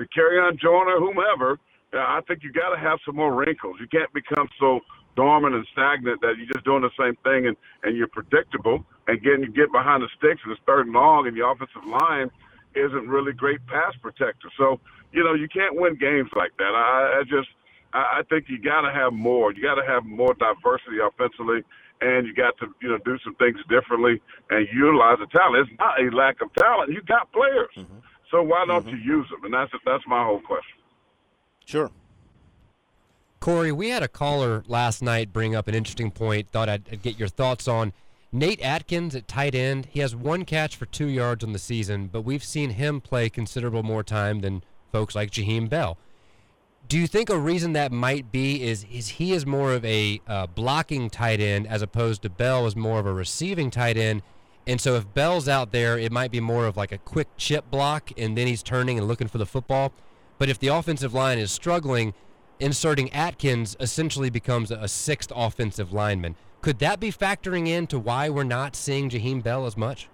Dakereon 0.01 0.59
Joyner, 0.59 0.99
whomever. 0.99 1.59
Uh, 1.95 1.99
I 1.99 2.21
think 2.27 2.43
you 2.43 2.53
got 2.53 2.75
to 2.75 2.79
have 2.81 2.99
some 3.07 3.17
more 3.17 3.35
wrinkles. 3.35 3.77
You 3.81 3.87
can't 3.87 4.13
become 4.13 4.49
so 4.59 4.81
dormant 5.15 5.55
and 5.55 5.67
stagnant 5.73 6.21
that 6.21 6.35
you're 6.37 6.53
just 6.53 6.65
doing 6.65 6.83
the 6.83 6.91
same 6.99 7.17
thing 7.25 7.47
and 7.47 7.57
and 7.83 7.97
you're 7.97 8.09
predictable. 8.09 8.85
And 9.07 9.17
again, 9.17 9.43
you 9.43 9.51
get 9.53 9.73
behind 9.73 10.03
the 10.03 10.09
sticks 10.19 10.41
and 10.45 10.53
it's 10.53 10.61
third 10.67 10.87
and 10.87 10.95
long, 10.95 11.27
and 11.27 11.37
the 11.37 11.47
offensive 11.47 11.85
line 11.87 12.31
isn't 12.75 13.09
really 13.09 13.33
great 13.33 13.65
pass 13.67 13.95
protector. 14.03 14.51
So 14.59 14.81
you 15.13 15.25
know 15.25 15.35
you 15.35 15.49
can't 15.49 15.75
win 15.75 15.97
games 15.97 16.31
like 16.37 16.53
that. 16.59 16.73
I, 16.75 17.21
I 17.21 17.23
just 17.25 17.49
I, 17.99 18.19
I 18.19 18.23
think 18.29 18.47
you 18.49 18.59
got 18.61 18.83
to 18.83 18.93
have 18.93 19.13
more. 19.13 19.53
You 19.55 19.63
got 19.63 19.77
to 19.77 19.87
have 19.87 20.05
more 20.05 20.35
diversity 20.35 20.99
offensively, 21.03 21.61
and 22.01 22.27
you 22.27 22.35
got 22.35 22.57
to 22.59 22.67
you 22.83 22.89
know 22.91 22.99
do 23.05 23.17
some 23.25 23.35
things 23.37 23.57
differently 23.69 24.21
and 24.51 24.67
utilize 24.73 25.19
the 25.19 25.27
talent. 25.37 25.69
It's 25.69 25.79
not 25.79 26.01
a 26.01 26.07
lack 26.15 26.37
of 26.43 26.53
talent. 26.55 26.93
You 26.93 27.01
got 27.03 27.33
players, 27.33 27.73
Mm-hmm. 27.77 27.99
so 28.31 28.43
why 28.43 28.65
don't 28.67 28.87
you 28.89 28.97
use 28.99 29.27
them? 29.31 29.45
And 29.45 29.55
that's 29.55 29.73
that's 29.85 30.05
my 30.07 30.23
whole 30.25 30.41
question. 30.41 30.77
Sure. 31.65 31.91
Corey, 33.41 33.71
we 33.73 33.91
had 33.91 34.03
a 34.03 34.09
caller 34.09 34.65
last 34.67 35.03
night 35.03 35.33
bring 35.33 35.55
up 35.55 35.69
an 35.69 35.75
interesting 35.75 36.11
point. 36.11 36.49
Thought 36.51 36.69
I'd, 36.69 36.83
I'd 36.91 37.03
get 37.03 37.19
your 37.19 37.29
thoughts 37.29 37.69
on 37.69 37.93
Nate 38.33 38.61
Atkins 38.63 39.15
at 39.15 39.29
tight 39.29 39.55
end. 39.55 39.87
He 39.87 40.01
has 40.01 40.17
one 40.17 40.45
catch 40.45 40.75
for 40.77 40.87
two 40.87 41.07
yards 41.07 41.45
on 41.45 41.53
the 41.53 41.59
season, 41.59 42.09
but 42.11 42.23
we've 42.23 42.43
seen 42.45 42.71
him 42.71 43.01
play 43.01 43.29
considerable 43.29 43.83
more 43.83 44.03
time 44.03 44.41
than 44.41 44.63
folks 44.91 45.15
like 45.15 45.31
Jaheim 45.31 45.69
Bell. 45.69 45.97
Do 46.89 46.99
you 46.99 47.09
think 47.09 47.31
a 47.31 47.39
reason 47.39 47.73
that 47.73 47.91
might 47.91 48.31
be 48.31 48.63
is 48.63 48.87
is 48.93 49.09
he 49.09 49.33
is 49.33 49.45
more 49.45 49.73
of 49.73 49.85
a 49.85 50.21
uh, 50.29 50.47
blocking 50.47 51.11
tight 51.11 51.41
end 51.41 51.67
as 51.67 51.83
opposed 51.83 52.23
to 52.23 52.31
Bell 52.31 52.67
is 52.67 52.77
more 52.77 53.01
of 53.01 53.07
a 53.07 53.13
receiving 53.13 53.71
tight 53.71 53.97
end, 53.97 54.23
and 54.69 54.81
so 54.81 54.95
if 54.95 55.13
Bell's 55.13 55.49
out 55.49 55.73
there, 55.73 55.99
it 55.99 56.13
might 56.13 56.31
be 56.31 56.39
more 56.39 56.67
of 56.67 56.77
like 56.77 56.93
a 56.93 56.99
quick 56.99 57.29
chip 57.37 57.71
block, 57.71 58.13
and 58.17 58.39
then 58.39 58.47
he's 58.47 58.63
turning 58.63 58.99
and 58.99 59.09
looking 59.09 59.27
for 59.27 59.39
the 59.39 59.47
football. 59.47 59.93
But 60.39 60.49
if 60.49 60.61
the 60.61 60.69
offensive 60.69 61.13
line 61.13 61.39
is 61.39 61.51
struggling, 61.51 62.15
inserting 62.61 63.13
Atkins 63.13 63.77
essentially 63.81 64.31
becomes 64.31 64.71
a 64.71 64.87
sixth 64.87 65.33
offensive 65.35 65.93
lineman. 65.93 66.37
Could 66.61 66.79
that 66.81 67.01
be 67.01 67.11
factoring 67.11 67.67
into 67.67 67.99
why 67.99 68.29
we're 68.29 68.45
not 68.45 68.77
seeing 68.77 69.11
Jaheim 69.11 69.43
Bell 69.43 69.67
as 69.67 69.77
much? 69.77 70.09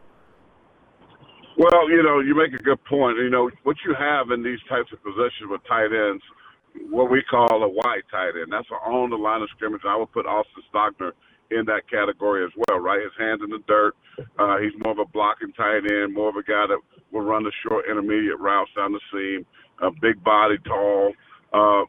Well, 1.59 1.91
you 1.91 2.03
know, 2.03 2.20
you 2.20 2.35
make 2.35 2.59
a 2.59 2.62
good 2.62 2.83
point. 2.85 3.18
You 3.18 3.29
know, 3.29 3.51
what 3.64 3.77
you 3.85 3.95
have 3.95 4.31
in 4.31 4.43
these 4.43 4.59
types 4.70 4.91
of 4.93 5.03
positions 5.03 5.51
with 5.51 5.61
tight 5.68 5.93
ends, 5.93 6.23
what 6.91 7.11
we 7.11 7.23
call 7.23 7.62
a 7.62 7.68
wide 7.68 8.03
tight 8.11 8.33
end. 8.41 8.53
That's 8.53 8.68
on 8.87 9.11
the 9.11 9.16
line 9.16 9.43
of 9.43 9.49
scrimmage. 9.57 9.83
I 9.87 9.97
would 9.97 10.12
put 10.12 10.27
Austin 10.27 10.62
Stogner 10.73 11.12
in 11.51 11.64
that 11.66 11.89
category 11.91 12.45
as 12.45 12.51
well, 12.68 12.79
right? 12.81 13.03
His 13.03 13.12
hands 13.18 13.41
in 13.45 13.51
the 13.51 13.61
dirt. 13.68 13.95
Uh, 14.39 14.59
he's 14.59 14.73
more 14.83 14.93
of 14.93 14.99
a 14.99 15.07
blocking 15.07 15.53
tight 15.53 15.83
end, 15.91 16.14
more 16.14 16.29
of 16.31 16.37
a 16.37 16.43
guy 16.43 16.66
that 16.68 16.79
will 17.12 17.23
run 17.23 17.45
the 17.45 17.53
short 17.66 17.85
intermediate 17.91 18.39
routes 18.39 18.70
down 18.77 18.93
the 18.93 19.01
seam. 19.12 19.47
A 19.83 19.91
big 20.01 20.23
body, 20.25 20.57
tall. 20.66 21.12
Uh, 21.53 21.85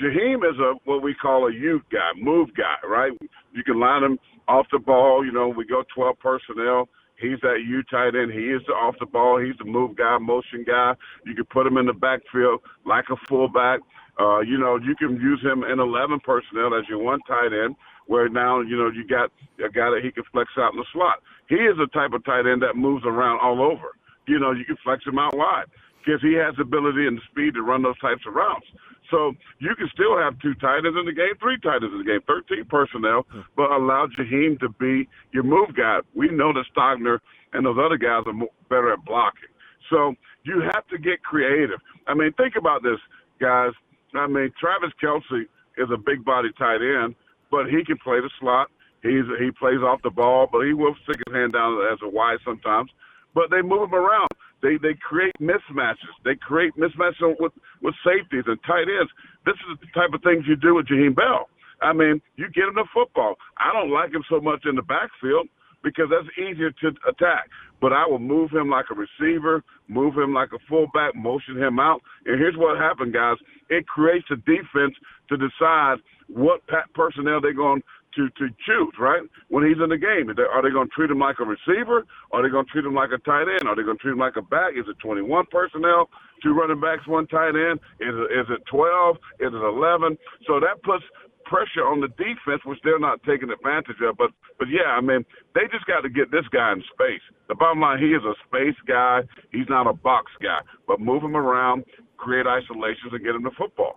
Jaheim 0.00 0.38
is 0.48 0.58
a 0.60 0.74
what 0.84 1.02
we 1.02 1.14
call 1.14 1.48
a 1.48 1.52
youth 1.52 1.82
guy, 1.90 2.10
move 2.20 2.50
guy, 2.56 2.76
right? 2.86 3.12
You 3.52 3.64
can 3.64 3.80
line 3.80 4.04
him 4.04 4.18
off 4.48 4.66
the 4.72 4.78
ball. 4.78 5.24
You 5.24 5.32
know, 5.32 5.48
we 5.48 5.66
go 5.66 5.84
12 5.94 6.18
personnel. 6.18 6.88
He's 7.18 7.40
that 7.42 7.64
U 7.66 7.82
tight 7.90 8.14
end. 8.14 8.32
He 8.32 8.46
is 8.52 8.62
the 8.66 8.74
off 8.74 8.94
the 9.00 9.06
ball. 9.06 9.40
He's 9.40 9.56
the 9.58 9.64
move 9.64 9.96
guy, 9.96 10.18
motion 10.18 10.64
guy. 10.66 10.94
You 11.24 11.34
can 11.34 11.46
put 11.46 11.66
him 11.66 11.78
in 11.78 11.86
the 11.86 11.94
backfield 11.94 12.60
like 12.84 13.06
a 13.10 13.16
fullback. 13.28 13.80
Uh, 14.18 14.40
you 14.40 14.58
know, 14.58 14.78
you 14.78 14.94
can 14.96 15.20
use 15.20 15.40
him 15.42 15.62
in 15.64 15.78
11 15.78 16.20
personnel 16.20 16.74
as 16.74 16.88
your 16.88 16.98
one 16.98 17.20
tight 17.28 17.52
end, 17.52 17.76
where 18.06 18.28
now, 18.28 18.60
you 18.60 18.76
know, 18.76 18.90
you 18.90 19.06
got 19.06 19.30
a 19.64 19.68
guy 19.68 19.90
that 19.90 20.00
he 20.02 20.10
can 20.10 20.24
flex 20.32 20.50
out 20.56 20.72
in 20.72 20.78
the 20.78 20.86
slot. 20.92 21.22
He 21.48 21.56
is 21.56 21.76
the 21.76 21.86
type 21.88 22.12
of 22.12 22.24
tight 22.24 22.46
end 22.46 22.62
that 22.62 22.76
moves 22.76 23.04
around 23.04 23.40
all 23.40 23.60
over. 23.62 23.92
You 24.26 24.38
know, 24.38 24.52
you 24.52 24.64
can 24.64 24.76
flex 24.82 25.04
him 25.06 25.18
out 25.18 25.36
wide 25.36 25.66
because 26.04 26.20
he 26.22 26.34
has 26.34 26.54
the 26.56 26.62
ability 26.62 27.06
and 27.06 27.18
the 27.18 27.22
speed 27.30 27.54
to 27.54 27.62
run 27.62 27.82
those 27.82 27.98
types 27.98 28.22
of 28.26 28.34
routes. 28.34 28.66
So 29.10 29.34
you 29.58 29.74
can 29.76 29.88
still 29.92 30.18
have 30.18 30.38
two 30.40 30.54
tight 30.54 30.82
ends 30.84 30.98
in 30.98 31.06
the 31.06 31.12
game, 31.12 31.34
three 31.40 31.58
tight 31.60 31.82
ends 31.82 31.92
in 31.92 31.98
the 31.98 32.04
game, 32.04 32.20
13 32.26 32.64
personnel, 32.68 33.26
but 33.56 33.70
allow 33.70 34.06
Jaheim 34.06 34.58
to 34.60 34.68
be 34.68 35.08
your 35.32 35.44
move 35.44 35.76
guy. 35.76 36.00
We 36.14 36.28
know 36.28 36.52
that 36.52 36.64
Stogner 36.74 37.18
and 37.52 37.64
those 37.66 37.78
other 37.78 37.96
guys 37.96 38.22
are 38.26 38.32
mo- 38.32 38.52
better 38.68 38.92
at 38.92 39.04
blocking. 39.04 39.50
So 39.90 40.14
you 40.44 40.62
have 40.72 40.86
to 40.88 40.98
get 40.98 41.22
creative. 41.22 41.78
I 42.06 42.14
mean, 42.14 42.32
think 42.32 42.54
about 42.56 42.82
this, 42.82 42.98
guys. 43.40 43.72
I 44.14 44.26
mean, 44.26 44.52
Travis 44.58 44.94
Kelce 45.02 45.46
is 45.76 45.88
a 45.92 45.96
big 45.96 46.24
body 46.24 46.48
tight 46.58 46.80
end, 46.80 47.14
but 47.50 47.66
he 47.66 47.84
can 47.84 47.98
play 47.98 48.20
the 48.20 48.30
slot. 48.40 48.68
He's 49.02 49.26
he 49.38 49.50
plays 49.52 49.80
off 49.80 50.02
the 50.02 50.10
ball, 50.10 50.48
but 50.50 50.66
he 50.66 50.72
will 50.72 50.94
stick 51.04 51.20
his 51.26 51.34
hand 51.34 51.52
down 51.52 51.78
as 51.92 51.98
a 52.02 52.08
wide 52.08 52.38
sometimes. 52.44 52.90
But 53.34 53.50
they 53.50 53.62
move 53.62 53.88
him 53.88 53.94
around. 53.94 54.28
They 54.62 54.78
they 54.78 54.94
create 54.94 55.34
mismatches. 55.40 56.10
They 56.24 56.34
create 56.34 56.74
mismatches 56.76 57.36
with 57.38 57.52
with 57.82 57.94
safeties 58.04 58.44
and 58.46 58.58
tight 58.66 58.88
ends. 58.88 59.12
This 59.44 59.56
is 59.70 59.78
the 59.80 59.86
type 59.94 60.14
of 60.14 60.22
things 60.22 60.44
you 60.48 60.56
do 60.56 60.74
with 60.74 60.86
Jaheim 60.86 61.14
Bell. 61.14 61.48
I 61.82 61.92
mean, 61.92 62.22
you 62.36 62.48
get 62.50 62.64
him 62.64 62.74
the 62.74 62.86
football. 62.92 63.36
I 63.58 63.72
don't 63.72 63.92
like 63.92 64.12
him 64.12 64.24
so 64.30 64.40
much 64.40 64.64
in 64.64 64.76
the 64.76 64.82
backfield 64.82 65.48
because 65.86 66.10
that's 66.10 66.26
easier 66.36 66.72
to 66.72 66.88
attack. 67.08 67.46
But 67.80 67.92
I 67.92 68.04
will 68.04 68.18
move 68.18 68.50
him 68.50 68.68
like 68.68 68.86
a 68.90 68.98
receiver, 68.98 69.62
move 69.86 70.18
him 70.18 70.34
like 70.34 70.50
a 70.52 70.58
fullback, 70.68 71.14
motion 71.14 71.56
him 71.56 71.78
out. 71.78 72.02
And 72.26 72.40
here's 72.40 72.56
what 72.56 72.76
happened, 72.76 73.14
guys. 73.14 73.36
It 73.70 73.86
creates 73.86 74.26
a 74.32 74.36
defense 74.36 74.98
to 75.30 75.36
decide 75.36 76.02
what 76.26 76.62
personnel 76.92 77.40
they're 77.40 77.54
going 77.54 77.84
to, 78.16 78.28
to 78.30 78.48
choose, 78.66 78.94
right? 78.98 79.22
When 79.46 79.62
he's 79.62 79.78
in 79.80 79.90
the 79.90 79.98
game. 79.98 80.28
Are 80.28 80.34
they, 80.34 80.42
are 80.42 80.62
they 80.62 80.74
going 80.74 80.88
to 80.88 80.94
treat 80.94 81.10
him 81.10 81.20
like 81.20 81.36
a 81.38 81.44
receiver? 81.44 82.04
Are 82.32 82.42
they 82.42 82.50
going 82.50 82.66
to 82.66 82.72
treat 82.72 82.84
him 82.84 82.94
like 82.94 83.10
a 83.14 83.22
tight 83.22 83.46
end? 83.46 83.68
Are 83.68 83.76
they 83.76 83.86
going 83.86 83.98
to 83.98 84.02
treat 84.02 84.18
him 84.18 84.18
like 84.18 84.34
a 84.34 84.42
back? 84.42 84.74
Is 84.74 84.90
it 84.90 84.98
21 84.98 85.46
personnel, 85.52 86.08
two 86.42 86.50
running 86.50 86.80
backs, 86.80 87.06
one 87.06 87.28
tight 87.28 87.54
end? 87.54 87.78
Is 88.02 88.10
it, 88.10 88.28
is 88.34 88.46
it 88.50 88.66
12? 88.66 89.16
Is 89.38 89.52
it 89.54 89.62
11? 89.62 90.18
So 90.48 90.58
that 90.58 90.82
puts 90.82 91.04
pressure 91.46 91.86
on 91.86 92.00
the 92.00 92.08
defense, 92.08 92.62
which 92.64 92.78
they're 92.84 92.98
not 92.98 93.22
taking 93.22 93.50
advantage 93.50 93.96
of. 94.02 94.16
But 94.18 94.30
but 94.58 94.68
yeah, 94.68 94.90
I 94.90 95.00
mean, 95.00 95.24
they 95.54 95.62
just 95.72 95.86
got 95.86 96.02
to 96.02 96.10
get 96.10 96.30
this 96.30 96.46
guy 96.52 96.72
in 96.72 96.82
space. 96.92 97.22
The 97.48 97.54
bottom 97.54 97.80
line, 97.80 97.98
he 97.98 98.10
is 98.10 98.22
a 98.22 98.34
space 98.46 98.76
guy. 98.86 99.22
He's 99.52 99.68
not 99.68 99.86
a 99.86 99.92
box 99.92 100.32
guy. 100.42 100.58
But 100.86 101.00
move 101.00 101.22
him 101.22 101.36
around, 101.36 101.84
create 102.16 102.46
isolations, 102.46 103.12
and 103.12 103.24
get 103.24 103.34
him 103.34 103.44
the 103.44 103.52
football. 103.56 103.96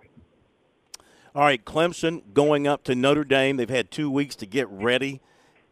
All 1.34 1.42
right, 1.42 1.64
Clemson 1.64 2.22
going 2.32 2.66
up 2.66 2.82
to 2.84 2.94
Notre 2.94 3.24
Dame. 3.24 3.56
They've 3.56 3.70
had 3.70 3.90
two 3.90 4.10
weeks 4.10 4.34
to 4.36 4.46
get 4.46 4.68
ready. 4.68 5.20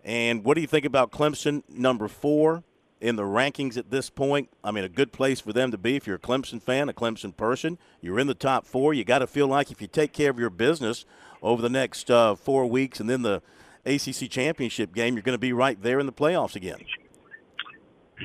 And 0.05 0.45
what 0.45 0.55
do 0.55 0.61
you 0.61 0.69
think 0.69 0.85
about 0.85 1.11
Clemson, 1.11 1.63
number 1.69 2.07
four 2.07 2.63
in 3.01 3.17
the 3.17 3.25
rankings 3.25 3.77
at 3.77 3.91
this 3.91 4.09
point? 4.09 4.51
I 4.63 4.71
mean, 4.71 4.85
a 4.85 4.89
good 4.89 5.13
place 5.13 5.41
for 5.41 5.53
them 5.53 5.73
to 5.73 5.79
be 5.79 5.97
if 5.97 6.07
you're 6.07 6.17
a 6.17 6.21
Clemson 6.21 6.63
fan, 6.63 6.89
a 6.89 6.93
Clemson 6.93 7.37
person. 7.37 7.77
You're 8.01 8.21
in 8.21 8.29
the 8.29 8.35
top 8.35 8.67
four. 8.67 8.95
You 8.95 9.05
got 9.05 9.19
to 9.19 9.27
feel 9.27 9.49
like 9.49 9.73
if 9.73 9.83
you 9.83 9.89
take 9.89 10.13
care 10.13 10.31
of 10.31 10.39
your 10.39 10.51
business 10.51 11.05
over 11.43 11.63
the 11.63 11.69
next 11.69 12.11
uh, 12.11 12.35
four 12.35 12.67
weeks 12.67 13.01
and 13.01 13.09
then 13.09 13.23
the 13.23 13.43
ACC 13.87 14.31
championship 14.31 14.95
game, 14.95 15.15
you're 15.15 15.23
going 15.23 15.35
to 15.35 15.39
be 15.39 15.53
right 15.53 15.81
there 15.83 15.99
in 15.99 16.07
the 16.07 16.13
playoffs 16.13 16.57
again. 16.57 16.79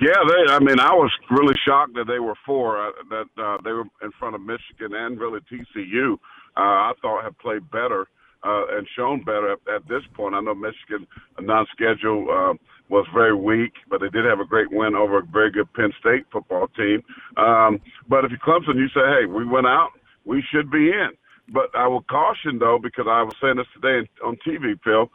Yeah, 0.01 0.14
they. 0.28 0.51
I 0.51 0.59
mean, 0.59 0.80
I 0.80 0.91
was 0.93 1.11
really 1.30 1.53
shocked 1.68 1.93
that 1.95 2.07
they 2.07 2.20
were 2.20 2.34
four. 2.45 2.82
Uh, 2.82 2.91
that 3.11 3.41
uh, 3.41 3.57
they 3.64 3.72
were 3.72 3.86
in 4.01 4.11
front 4.18 4.34
of 4.34 4.41
Michigan 4.41 4.93
and 4.93 5.20
really 5.20 5.39
TCU. 5.41 6.14
Uh, 6.14 6.59
I 6.59 6.93
thought 7.01 7.24
had 7.24 7.38
played 7.38 7.70
better 7.70 8.07
uh, 8.43 8.64
and 8.72 8.88
shown 8.95 9.24
better 9.24 9.53
at, 9.53 9.59
at 9.74 9.88
this 9.88 10.01
point. 10.16 10.34
I 10.34 10.41
know 10.41 10.55
Michigan 10.55 11.07
non-schedule 11.39 12.28
uh, 12.30 12.53
was 12.89 13.05
very 13.14 13.36
weak, 13.36 13.74
but 13.89 14.01
they 14.01 14.09
did 14.09 14.26
have 14.26 14.39
a 14.39 14.45
great 14.45 14.72
win 14.72 14.95
over 14.95 15.20
a 15.20 15.26
very 15.26 15.51
good 15.51 15.72
Penn 15.74 15.93
State 15.99 16.26
football 16.32 16.68
team. 16.70 17.03
Um, 17.38 17.80
but 18.09 18.26
if 18.26 18.32
you're 18.32 18.39
Clemson, 18.39 18.76
you 18.76 18.88
say, 18.89 19.01
hey, 19.01 19.26
we 19.26 19.45
went 19.45 19.68
out, 19.68 19.89
we 20.26 20.43
should 20.51 20.72
be 20.72 20.89
in. 20.89 21.09
But 21.53 21.69
I 21.75 21.87
will 21.87 22.03
caution 22.03 22.59
though, 22.59 22.79
because 22.81 23.05
I 23.07 23.23
was 23.23 23.35
saying 23.41 23.57
this 23.57 23.67
today 23.75 24.09
on 24.25 24.37
TV, 24.47 24.79
Phil. 24.83 25.09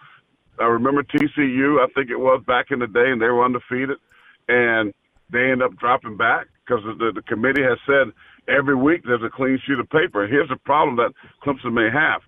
I 0.60 0.66
remember 0.66 1.02
TCU. 1.02 1.80
I 1.82 1.88
think 1.94 2.10
it 2.10 2.18
was 2.18 2.42
back 2.46 2.66
in 2.70 2.80
the 2.80 2.86
day, 2.88 3.10
and 3.10 3.20
they 3.20 3.26
were 3.26 3.44
undefeated, 3.44 3.98
and 4.48 4.94
they 5.32 5.50
end 5.50 5.62
up 5.62 5.76
dropping 5.78 6.16
back 6.16 6.46
because 6.66 6.84
the, 6.98 7.12
the 7.14 7.22
committee 7.22 7.62
has 7.62 7.78
said 7.86 8.12
every 8.48 8.76
week 8.76 9.02
there's 9.04 9.22
a 9.24 9.30
clean 9.34 9.58
sheet 9.66 9.78
of 9.80 9.90
paper. 9.90 10.26
Here's 10.28 10.48
the 10.48 10.56
problem 10.64 10.96
that 10.96 11.12
Clemson 11.44 11.74
may 11.74 11.90
have. 11.92 12.22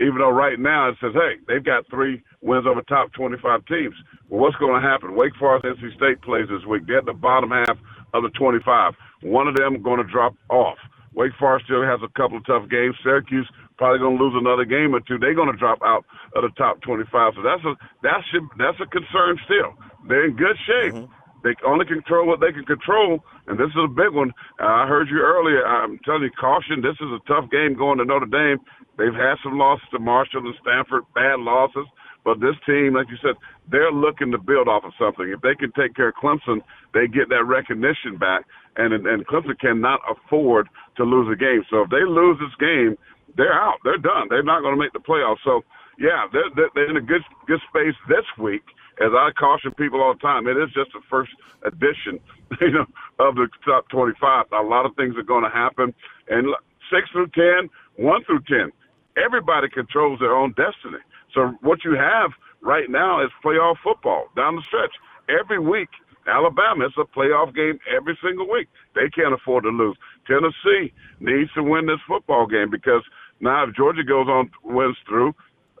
Even 0.00 0.18
though 0.18 0.30
right 0.30 0.58
now 0.58 0.88
it 0.88 0.96
says, 1.00 1.12
hey, 1.14 1.38
they've 1.46 1.64
got 1.64 1.84
three 1.90 2.22
wins 2.40 2.66
over 2.66 2.82
top 2.82 3.12
25 3.12 3.66
teams. 3.66 3.94
Well, 4.28 4.40
what's 4.42 4.56
going 4.56 4.80
to 4.80 4.88
happen? 4.88 5.14
Wake 5.14 5.36
Forest, 5.38 5.66
NC 5.66 5.96
State 5.96 6.22
plays 6.22 6.48
this 6.50 6.64
week. 6.66 6.82
They're 6.86 6.98
at 6.98 7.06
the 7.06 7.12
bottom 7.12 7.50
half 7.50 7.78
of 8.14 8.22
the 8.24 8.30
25. 8.30 8.94
One 9.22 9.46
of 9.48 9.54
them 9.56 9.82
going 9.82 10.04
to 10.04 10.10
drop 10.10 10.34
off. 10.50 10.78
Wake 11.14 11.32
Forest 11.38 11.66
still 11.66 11.84
has 11.84 12.00
a 12.02 12.12
couple 12.16 12.38
of 12.38 12.46
tough 12.46 12.68
games. 12.68 12.96
Syracuse 13.02 13.48
probably 13.76 13.98
going 13.98 14.16
to 14.16 14.22
lose 14.22 14.36
another 14.36 14.64
game 14.64 14.94
or 14.94 15.00
two. 15.00 15.18
They're 15.18 15.34
going 15.34 15.52
to 15.52 15.58
drop 15.58 15.80
out 15.84 16.04
of 16.36 16.42
the 16.42 16.52
top 16.56 16.80
25. 16.82 17.34
So 17.36 17.42
that's 17.42 17.64
a 17.64 17.74
that's 18.02 18.28
a, 18.32 18.40
that's 18.56 18.80
a 18.80 18.88
concern 18.88 19.36
still. 19.44 19.74
They're 20.08 20.26
in 20.26 20.36
good 20.36 20.56
shape. 20.66 20.94
Mm-hmm. 20.94 21.12
They 21.42 21.58
only 21.66 21.84
control 21.84 22.26
what 22.26 22.38
they 22.38 22.52
can 22.54 22.64
control, 22.64 23.18
and 23.48 23.58
this 23.58 23.66
is 23.74 23.82
a 23.82 23.90
big 23.90 24.14
one. 24.14 24.30
Uh, 24.62 24.86
I 24.86 24.86
heard 24.86 25.10
you 25.10 25.18
earlier. 25.18 25.66
I'm 25.66 25.98
telling 26.06 26.22
you, 26.22 26.30
caution. 26.38 26.82
This 26.82 26.94
is 27.02 27.10
a 27.10 27.18
tough 27.26 27.50
game 27.50 27.74
going 27.74 27.98
to 27.98 28.06
Notre 28.06 28.30
Dame. 28.30 28.62
They've 28.96 29.14
had 29.14 29.42
some 29.42 29.58
losses 29.58 29.86
to 29.90 29.98
Marshall 29.98 30.46
and 30.46 30.54
Stanford, 30.62 31.02
bad 31.14 31.42
losses. 31.42 31.86
But 32.24 32.40
this 32.40 32.54
team, 32.66 32.94
like 32.94 33.10
you 33.10 33.18
said, 33.20 33.34
they're 33.70 33.90
looking 33.90 34.30
to 34.30 34.38
build 34.38 34.68
off 34.68 34.84
of 34.84 34.92
something. 34.98 35.28
If 35.28 35.40
they 35.40 35.54
can 35.54 35.72
take 35.72 35.94
care 35.94 36.08
of 36.08 36.14
Clemson, 36.14 36.62
they 36.94 37.06
get 37.06 37.28
that 37.30 37.44
recognition 37.44 38.16
back. 38.18 38.44
And 38.76 38.94
and 38.94 39.26
Clemson 39.26 39.58
cannot 39.58 40.00
afford 40.08 40.68
to 40.96 41.04
lose 41.04 41.28
a 41.32 41.36
game. 41.36 41.62
So 41.68 41.82
if 41.82 41.90
they 41.90 42.04
lose 42.06 42.38
this 42.38 42.54
game, 42.60 42.96
they're 43.36 43.52
out. 43.52 43.78
They're 43.84 43.98
done. 43.98 44.28
They're 44.30 44.42
not 44.42 44.62
going 44.62 44.74
to 44.74 44.80
make 44.80 44.92
the 44.92 45.00
playoffs. 45.00 45.42
So 45.44 45.62
yeah, 45.98 46.26
they're, 46.32 46.68
they're, 46.74 46.90
in 46.90 46.96
a 46.96 47.00
good 47.00 47.22
good 47.46 47.60
space 47.68 47.94
this 48.08 48.24
week. 48.38 48.62
As 49.00 49.10
I 49.16 49.30
caution 49.38 49.72
people 49.72 50.00
all 50.00 50.14
the 50.14 50.20
time, 50.20 50.46
it 50.46 50.56
is 50.56 50.68
just 50.74 50.92
the 50.92 51.00
first 51.08 51.32
edition, 51.64 52.20
you 52.60 52.70
know, 52.70 52.86
of 53.18 53.34
the 53.34 53.48
top 53.64 53.88
25. 53.88 54.46
A 54.52 54.62
lot 54.62 54.84
of 54.84 54.94
things 54.96 55.16
are 55.16 55.22
going 55.22 55.44
to 55.44 55.50
happen, 55.50 55.94
and 56.28 56.46
six 56.92 57.10
through 57.10 57.28
ten, 57.28 57.68
one 57.96 58.22
through 58.24 58.42
ten, 58.46 58.70
everybody 59.16 59.68
controls 59.68 60.20
their 60.20 60.36
own 60.36 60.50
destiny. 60.50 61.02
So 61.34 61.54
what 61.60 61.84
you 61.84 61.92
have 61.94 62.30
right 62.60 62.88
now 62.88 63.22
is 63.24 63.30
playoff 63.44 63.76
football 63.82 64.28
down 64.36 64.56
the 64.56 64.62
stretch. 64.62 64.92
Every 65.28 65.58
week, 65.58 65.88
Alabama 66.26 66.86
is 66.86 66.92
a 66.98 67.04
playoff 67.04 67.54
game 67.54 67.78
every 67.94 68.18
single 68.22 68.48
week. 68.50 68.68
They 68.94 69.08
can't 69.10 69.34
afford 69.34 69.64
to 69.64 69.70
lose. 69.70 69.96
Tennessee 70.26 70.92
needs 71.20 71.52
to 71.54 71.62
win 71.62 71.86
this 71.86 72.00
football 72.06 72.46
game 72.46 72.70
because 72.70 73.02
now 73.40 73.64
if 73.64 73.74
Georgia 73.74 74.04
goes 74.04 74.28
on 74.28 74.50
wins 74.62 74.96
through, 75.08 75.34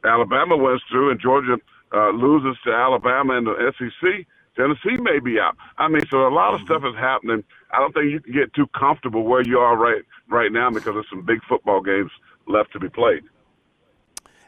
Alabama 0.04 0.56
wins 0.56 0.82
through, 0.90 1.10
and 1.10 1.20
Georgia 1.20 1.56
uh, 1.94 2.10
loses 2.10 2.58
to 2.64 2.72
Alabama 2.72 3.34
in 3.34 3.44
the 3.44 3.72
SEC, 3.78 4.26
Tennessee 4.56 5.00
may 5.00 5.20
be 5.20 5.38
out. 5.38 5.56
I 5.78 5.88
mean, 5.88 6.02
so 6.10 6.26
a 6.26 6.34
lot 6.34 6.54
of 6.54 6.60
stuff 6.62 6.82
is 6.84 6.94
happening. 6.96 7.44
I 7.70 7.78
don't 7.78 7.94
think 7.94 8.10
you 8.10 8.20
can 8.20 8.32
get 8.32 8.52
too 8.54 8.66
comfortable 8.78 9.24
where 9.24 9.42
you 9.42 9.58
are 9.58 9.76
right 9.76 10.02
right 10.28 10.52
now 10.52 10.70
because 10.70 10.94
there's 10.94 11.08
some 11.08 11.24
big 11.24 11.40
football 11.48 11.80
games 11.80 12.10
left 12.46 12.72
to 12.72 12.80
be 12.80 12.88
played. 12.88 13.22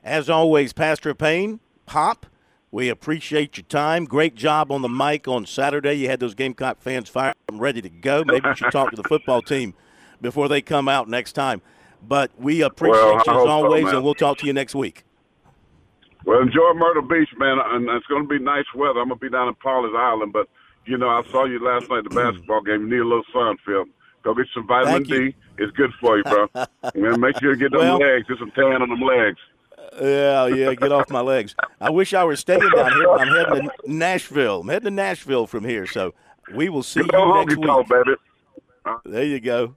As 0.05 0.29
always, 0.29 0.75
Pastor 0.75 1.15
Payne, 1.15 1.61
Pop, 1.87 2.27
we 2.71 2.91
appreciate 2.91 3.57
your 3.57 3.65
time. 3.65 4.05
Great 4.05 4.35
job 4.35 4.71
on 4.71 4.83
the 4.83 4.89
mic 4.89 5.27
on 5.27 5.47
Saturday. 5.47 5.95
You 5.95 6.11
had 6.11 6.21
those 6.21 6.35
Gamecock 6.35 6.83
fans 6.83 7.09
fired 7.09 7.35
I'm 7.49 7.59
ready 7.59 7.81
to 7.81 7.89
go. 7.89 8.23
Maybe 8.27 8.47
you 8.47 8.55
should 8.55 8.71
talk 8.71 8.91
to 8.91 8.97
the 8.97 9.09
football 9.09 9.41
team 9.41 9.73
before 10.21 10.49
they 10.49 10.61
come 10.61 10.89
out 10.89 11.09
next 11.09 11.33
time. 11.33 11.63
But 12.07 12.31
we 12.39 12.61
appreciate 12.61 13.01
Well, 13.01 13.13
you 13.15 13.21
as 13.21 13.27
hope 13.27 13.47
so, 13.47 13.49
always, 13.49 13.87
and 13.91 14.05
we'll 14.05 14.15
talk 14.15 14.37
to 14.39 14.47
you 14.47 14.53
next 14.53 14.75
week. 14.75 15.05
Well, 16.27 16.41
enjoy 16.41 16.73
Myrtle 16.75 17.03
Beach, 17.03 17.31
man, 17.39 17.59
and 17.65 17.89
it's 17.89 18.07
going 18.07 18.23
to 18.25 18.29
be 18.29 18.39
nice 18.39 18.65
weather. 18.75 19.01
I'm 19.01 19.09
going 19.09 19.19
to 19.21 19.25
be 19.25 19.31
down 19.31 19.49
in 19.49 19.55
Pawleys 19.55 19.97
Island, 19.97 20.33
but 20.35 20.49
you 20.85 20.99
know, 20.99 21.09
I 21.09 21.23
saw 21.31 21.47
you 21.47 21.65
last 21.65 21.89
night 21.89 21.99
at 21.99 22.05
the 22.05 22.11
basketball 22.15 22.61
game. 22.61 22.83
You 22.83 22.91
need 22.91 23.01
a 23.01 23.05
little 23.09 23.25
sun, 23.33 23.57
Phil. 23.65 23.85
Go 24.23 24.35
get 24.35 24.47
some 24.53 24.67
vitamin 24.67 25.03
D. 25.05 25.35
It's 25.59 25.73
good 25.77 25.91
for 26.01 26.19
you, 26.19 26.25
bro. 26.25 26.49
man, 26.95 27.21
make 27.21 27.39
sure 27.41 27.53
you 27.53 27.57
get 27.59 27.71
them 27.73 27.81
Well- 27.81 27.99
legs. 27.99 28.27
Get 28.29 28.39
some 28.39 28.51
tan 28.51 28.83
on 28.83 28.89
them 28.91 29.01
legs. 29.01 29.39
Yeah, 30.01 30.47
yeah, 30.47 30.75
get 30.75 30.93
off 30.93 31.11
my 31.11 31.21
legs. 31.21 31.55
I 31.81 31.91
wish 31.91 32.15
I 32.15 32.25
were 32.25 32.37
staying 32.37 32.61
down 32.61 32.93
here, 32.93 33.07
but 33.07 33.21
I'm 33.21 33.29
heading 33.29 33.69
to 33.69 33.73
Nashville. 33.87 34.61
I'm 34.61 34.69
heading 34.69 34.87
to 34.87 34.91
Nashville 34.91 35.47
from 35.47 35.65
here, 35.65 35.87
so 35.87 36.15
we 36.55 36.69
will 36.69 36.83
see 36.83 37.01
you 37.01 37.07
next 37.07 37.57
week. 37.57 37.89
baby. 37.89 38.17
There 39.05 39.25
you 39.25 39.41
go. 39.41 39.77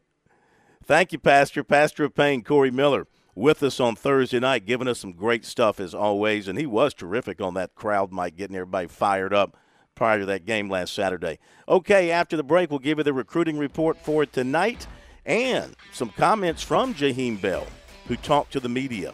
Thank 0.84 1.12
you, 1.12 1.20
Pastor. 1.20 1.64
Pastor 1.64 2.06
of 2.06 2.16
Pain, 2.16 2.44
Corey 2.44 2.72
Miller, 2.72 3.08
with 3.36 3.62
us 3.62 3.80
on 3.80 3.96
Thursday 3.96 4.40
night, 4.40 4.66
giving 4.66 4.88
us 4.88 5.00
some 5.00 5.12
great 5.12 5.46
stuff 5.46 5.80
as 5.80 5.94
always. 5.94 6.48
And 6.48 6.58
he 6.58 6.66
was 6.66 6.94
terrific 6.94 7.42
on 7.42 7.54
that 7.56 7.76
crowd 7.76 8.12
mic, 8.12 8.38
getting 8.38 8.56
everybody 8.56 8.88
fired 8.88 9.34
up 9.34 9.58
prior 9.96 10.20
to 10.20 10.26
that 10.28 10.46
game 10.46 10.70
last 10.70 10.94
Saturday. 10.94 11.40
Okay, 11.68 12.12
after 12.12 12.38
the 12.38 12.44
break, 12.44 12.70
we'll 12.70 12.80
give 12.80 12.98
you 12.98 13.04
the 13.04 13.14
recruiting 13.14 13.58
report 13.58 13.98
for 13.98 14.26
tonight 14.26 14.88
and 15.26 15.76
some 15.92 16.10
comments 16.10 16.64
from 16.64 16.94
Jaheim 16.94 17.42
Bell, 17.42 17.68
who 18.08 18.16
talked 18.16 18.54
to 18.54 18.60
the 18.60 18.70
media 18.70 19.14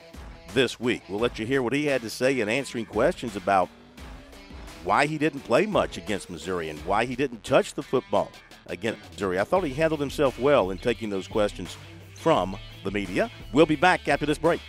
this 0.54 0.80
week. 0.80 1.04
We'll 1.10 1.20
let 1.20 1.40
you 1.40 1.46
hear 1.46 1.62
what 1.62 1.74
he 1.74 1.86
had 1.86 2.02
to 2.02 2.10
say 2.10 2.40
in 2.40 2.50
answering 2.50 2.86
questions 2.86 3.36
about 3.36 3.70
why 4.84 5.06
he 5.06 5.18
didn't 5.18 5.42
play 5.42 5.66
much 5.66 5.98
against 5.98 6.30
Missouri 6.30 6.70
and 6.70 6.80
why 6.80 7.06
he 7.06 7.16
didn't 7.16 7.44
touch 7.44 7.74
the 7.74 7.84
football 7.84 8.32
against 8.68 9.00
Missouri. 9.12 9.40
I 9.40 9.44
thought 9.44 9.64
he 9.64 9.74
handled 9.74 10.00
himself 10.00 10.40
well 10.40 10.72
in 10.72 10.78
taking 10.78 11.10
those 11.10 11.28
questions 11.28 11.78
from 12.16 12.58
the 12.84 12.92
media. 12.92 13.32
We'll 13.52 13.66
be 13.66 13.76
back 13.76 14.08
after 14.08 14.26
this 14.26 14.38
break. 14.38 14.62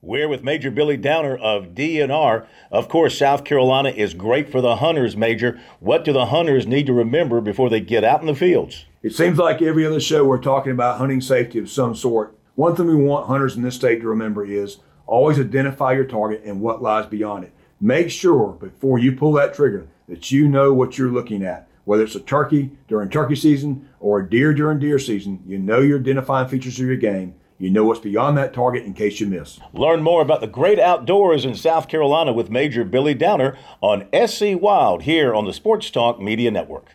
We're 0.00 0.28
with 0.28 0.44
Major 0.44 0.70
Billy 0.70 0.96
Downer 0.96 1.36
of 1.36 1.74
DNR. 1.74 2.46
Of 2.70 2.88
course, 2.88 3.18
South 3.18 3.44
Carolina 3.44 3.88
is 3.88 4.14
great 4.14 4.48
for 4.48 4.60
the 4.60 4.76
hunters, 4.76 5.16
Major. 5.16 5.60
What 5.80 6.04
do 6.04 6.12
the 6.12 6.26
hunters 6.26 6.68
need 6.68 6.86
to 6.86 6.92
remember 6.92 7.40
before 7.40 7.68
they 7.68 7.80
get 7.80 8.04
out 8.04 8.20
in 8.20 8.28
the 8.28 8.34
fields? 8.36 8.84
It 9.02 9.12
seems 9.12 9.38
like 9.38 9.60
every 9.60 9.84
other 9.84 9.98
show 9.98 10.24
we're 10.24 10.38
talking 10.38 10.70
about 10.70 10.98
hunting 10.98 11.20
safety 11.20 11.58
of 11.58 11.68
some 11.68 11.96
sort. 11.96 12.38
One 12.54 12.76
thing 12.76 12.86
we 12.86 12.94
want 12.94 13.26
hunters 13.26 13.56
in 13.56 13.62
this 13.62 13.74
state 13.74 14.00
to 14.02 14.08
remember 14.08 14.46
is 14.46 14.78
always 15.08 15.40
identify 15.40 15.94
your 15.94 16.04
target 16.04 16.42
and 16.44 16.60
what 16.60 16.80
lies 16.80 17.06
beyond 17.06 17.42
it. 17.42 17.52
Make 17.80 18.12
sure 18.12 18.52
before 18.52 19.00
you 19.00 19.10
pull 19.10 19.32
that 19.32 19.52
trigger 19.52 19.88
that 20.08 20.30
you 20.30 20.46
know 20.46 20.72
what 20.72 20.96
you're 20.96 21.10
looking 21.10 21.42
at. 21.42 21.68
Whether 21.86 22.04
it's 22.04 22.14
a 22.14 22.20
turkey 22.20 22.70
during 22.86 23.08
turkey 23.08 23.34
season 23.34 23.88
or 23.98 24.20
a 24.20 24.30
deer 24.30 24.54
during 24.54 24.78
deer 24.78 25.00
season, 25.00 25.42
you 25.44 25.58
know 25.58 25.80
your 25.80 25.98
identifying 25.98 26.46
features 26.46 26.78
of 26.78 26.86
your 26.86 26.96
game. 26.96 27.34
You 27.60 27.70
know 27.70 27.84
what's 27.84 27.98
beyond 27.98 28.38
that 28.38 28.54
target 28.54 28.84
in 28.84 28.94
case 28.94 29.18
you 29.18 29.26
miss. 29.26 29.58
Learn 29.72 30.00
more 30.00 30.22
about 30.22 30.40
the 30.40 30.46
great 30.46 30.78
outdoors 30.78 31.44
in 31.44 31.56
South 31.56 31.88
Carolina 31.88 32.32
with 32.32 32.50
Major 32.50 32.84
Billy 32.84 33.14
Downer 33.14 33.56
on 33.80 34.06
SC 34.14 34.60
Wild 34.60 35.02
here 35.02 35.34
on 35.34 35.44
the 35.44 35.52
Sports 35.52 35.90
Talk 35.90 36.20
Media 36.20 36.52
Network. 36.52 36.94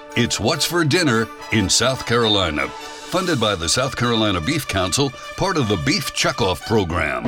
it's 0.17 0.39
what's 0.39 0.65
for 0.65 0.83
dinner 0.83 1.27
in 1.51 1.69
South 1.69 2.05
Carolina. 2.05 2.67
Funded 2.67 3.39
by 3.39 3.55
the 3.55 3.69
South 3.69 3.95
Carolina 3.95 4.41
Beef 4.41 4.67
Council, 4.67 5.09
part 5.37 5.57
of 5.57 5.67
the 5.67 5.77
Beef 5.77 6.13
Checkoff 6.13 6.65
Program. 6.65 7.23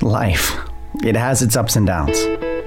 Life. 0.00 0.56
It 1.02 1.16
has 1.16 1.42
its 1.42 1.56
ups 1.56 1.76
and 1.76 1.86
downs. 1.86 2.18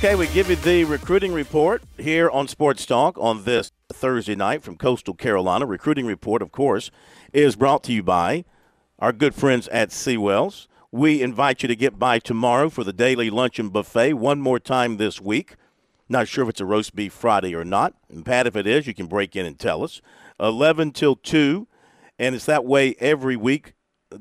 Okay, 0.02 0.14
we 0.14 0.28
give 0.28 0.48
you 0.48 0.56
the 0.56 0.84
recruiting 0.84 1.34
report 1.34 1.82
here 1.98 2.30
on 2.30 2.48
Sports 2.48 2.86
Talk 2.86 3.18
on 3.18 3.44
this 3.44 3.70
Thursday 3.92 4.34
night 4.34 4.62
from 4.62 4.78
Coastal 4.78 5.12
Carolina. 5.12 5.66
Recruiting 5.66 6.06
report, 6.06 6.40
of 6.40 6.50
course, 6.50 6.90
is 7.34 7.54
brought 7.54 7.84
to 7.84 7.92
you 7.92 8.02
by 8.02 8.46
our 8.98 9.12
good 9.12 9.34
friends 9.34 9.68
at 9.68 9.90
Seawells. 9.90 10.68
We 10.90 11.20
invite 11.20 11.60
you 11.62 11.68
to 11.68 11.76
get 11.76 11.98
by 11.98 12.18
tomorrow 12.18 12.70
for 12.70 12.82
the 12.82 12.94
daily 12.94 13.28
luncheon 13.28 13.68
buffet 13.68 14.14
one 14.14 14.40
more 14.40 14.58
time 14.58 14.96
this 14.96 15.20
week. 15.20 15.56
Not 16.08 16.28
sure 16.28 16.44
if 16.44 16.48
it's 16.48 16.62
a 16.62 16.64
roast 16.64 16.96
beef 16.96 17.12
Friday 17.12 17.54
or 17.54 17.66
not. 17.66 17.92
And 18.08 18.24
Pat, 18.24 18.46
if 18.46 18.56
it 18.56 18.66
is, 18.66 18.86
you 18.86 18.94
can 18.94 19.06
break 19.06 19.36
in 19.36 19.44
and 19.44 19.58
tell 19.58 19.84
us. 19.84 20.00
11 20.40 20.92
till 20.92 21.14
2, 21.14 21.68
and 22.18 22.34
it's 22.34 22.46
that 22.46 22.64
way 22.64 22.94
every 23.00 23.36
week 23.36 23.74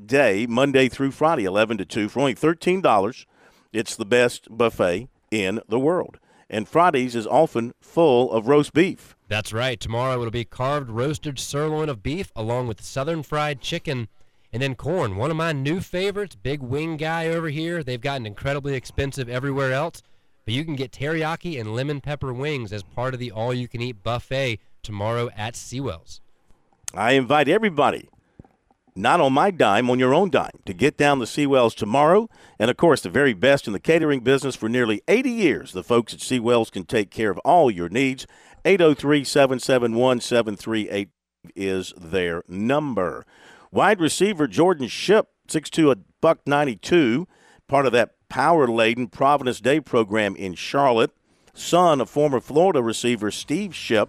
day, 0.04 0.46
Monday 0.46 0.90
through 0.90 1.12
Friday, 1.12 1.44
11 1.44 1.78
to 1.78 1.86
2, 1.86 2.10
for 2.10 2.20
only 2.20 2.34
$13. 2.34 3.24
It's 3.72 3.96
the 3.96 4.04
best 4.04 4.46
buffet 4.54 5.08
in 5.30 5.60
the 5.68 5.78
world. 5.78 6.18
And 6.48 6.68
Fridays 6.68 7.14
is 7.14 7.26
often 7.26 7.72
full 7.80 8.32
of 8.32 8.48
roast 8.48 8.72
beef. 8.72 9.16
That's 9.28 9.52
right. 9.52 9.78
Tomorrow 9.78 10.14
it'll 10.14 10.30
be 10.30 10.44
carved 10.44 10.90
roasted 10.90 11.38
sirloin 11.38 11.88
of 11.88 12.02
beef 12.02 12.32
along 12.34 12.66
with 12.66 12.82
southern 12.82 13.22
fried 13.22 13.60
chicken 13.60 14.08
and 14.52 14.60
then 14.60 14.74
corn. 14.74 15.16
One 15.16 15.30
of 15.30 15.36
my 15.36 15.52
new 15.52 15.80
favorites, 15.80 16.34
big 16.34 16.60
wing 16.60 16.96
guy 16.96 17.28
over 17.28 17.48
here. 17.48 17.84
They've 17.84 18.00
gotten 18.00 18.26
incredibly 18.26 18.74
expensive 18.74 19.28
everywhere 19.28 19.72
else, 19.72 20.02
but 20.44 20.54
you 20.54 20.64
can 20.64 20.74
get 20.74 20.90
teriyaki 20.90 21.60
and 21.60 21.74
lemon 21.74 22.00
pepper 22.00 22.32
wings 22.32 22.72
as 22.72 22.82
part 22.82 23.14
of 23.14 23.20
the 23.20 23.30
all 23.30 23.54
you 23.54 23.68
can 23.68 23.80
eat 23.80 24.02
buffet 24.02 24.58
tomorrow 24.82 25.30
at 25.36 25.54
Seawells. 25.54 26.20
I 26.92 27.12
invite 27.12 27.48
everybody, 27.48 28.08
not 28.94 29.20
on 29.20 29.32
my 29.32 29.50
dime, 29.50 29.90
on 29.90 29.98
your 29.98 30.14
own 30.14 30.30
dime, 30.30 30.60
to 30.66 30.72
get 30.72 30.96
down 30.96 31.18
to 31.18 31.26
Seawells 31.26 31.74
tomorrow. 31.74 32.28
And 32.58 32.70
of 32.70 32.76
course, 32.76 33.00
the 33.00 33.10
very 33.10 33.34
best 33.34 33.66
in 33.66 33.72
the 33.72 33.80
catering 33.80 34.20
business 34.20 34.56
for 34.56 34.68
nearly 34.68 35.02
80 35.08 35.30
years. 35.30 35.72
The 35.72 35.82
folks 35.82 36.14
at 36.14 36.20
Seawells 36.20 36.70
can 36.70 36.84
take 36.84 37.10
care 37.10 37.30
of 37.30 37.38
all 37.38 37.70
your 37.70 37.88
needs. 37.88 38.26
803 38.64 39.24
771 39.24 40.20
738 40.20 41.08
is 41.56 41.94
their 41.96 42.42
number. 42.48 43.24
Wide 43.70 44.00
receiver 44.00 44.46
Jordan 44.46 44.88
Ship, 44.88 45.28
6'2, 45.48 45.92
a 45.92 45.98
buck 46.20 46.40
92, 46.46 47.26
part 47.68 47.86
of 47.86 47.92
that 47.92 48.14
power 48.28 48.66
laden 48.66 49.08
Providence 49.08 49.60
Day 49.60 49.80
program 49.80 50.36
in 50.36 50.54
Charlotte. 50.54 51.12
Son 51.54 52.00
of 52.00 52.08
former 52.08 52.40
Florida 52.40 52.82
receiver 52.82 53.30
Steve 53.30 53.74
Ship 53.74 54.08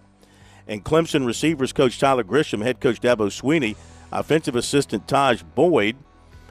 and 0.66 0.84
Clemson 0.84 1.26
receivers 1.26 1.72
coach 1.72 1.98
Tyler 1.98 2.24
Grisham, 2.24 2.62
head 2.62 2.80
coach 2.80 3.00
Dabo 3.00 3.26
Swinney, 3.28 3.76
offensive 4.12 4.56
assistant 4.56 5.06
Tajh 5.06 5.42
Boyd. 5.54 5.96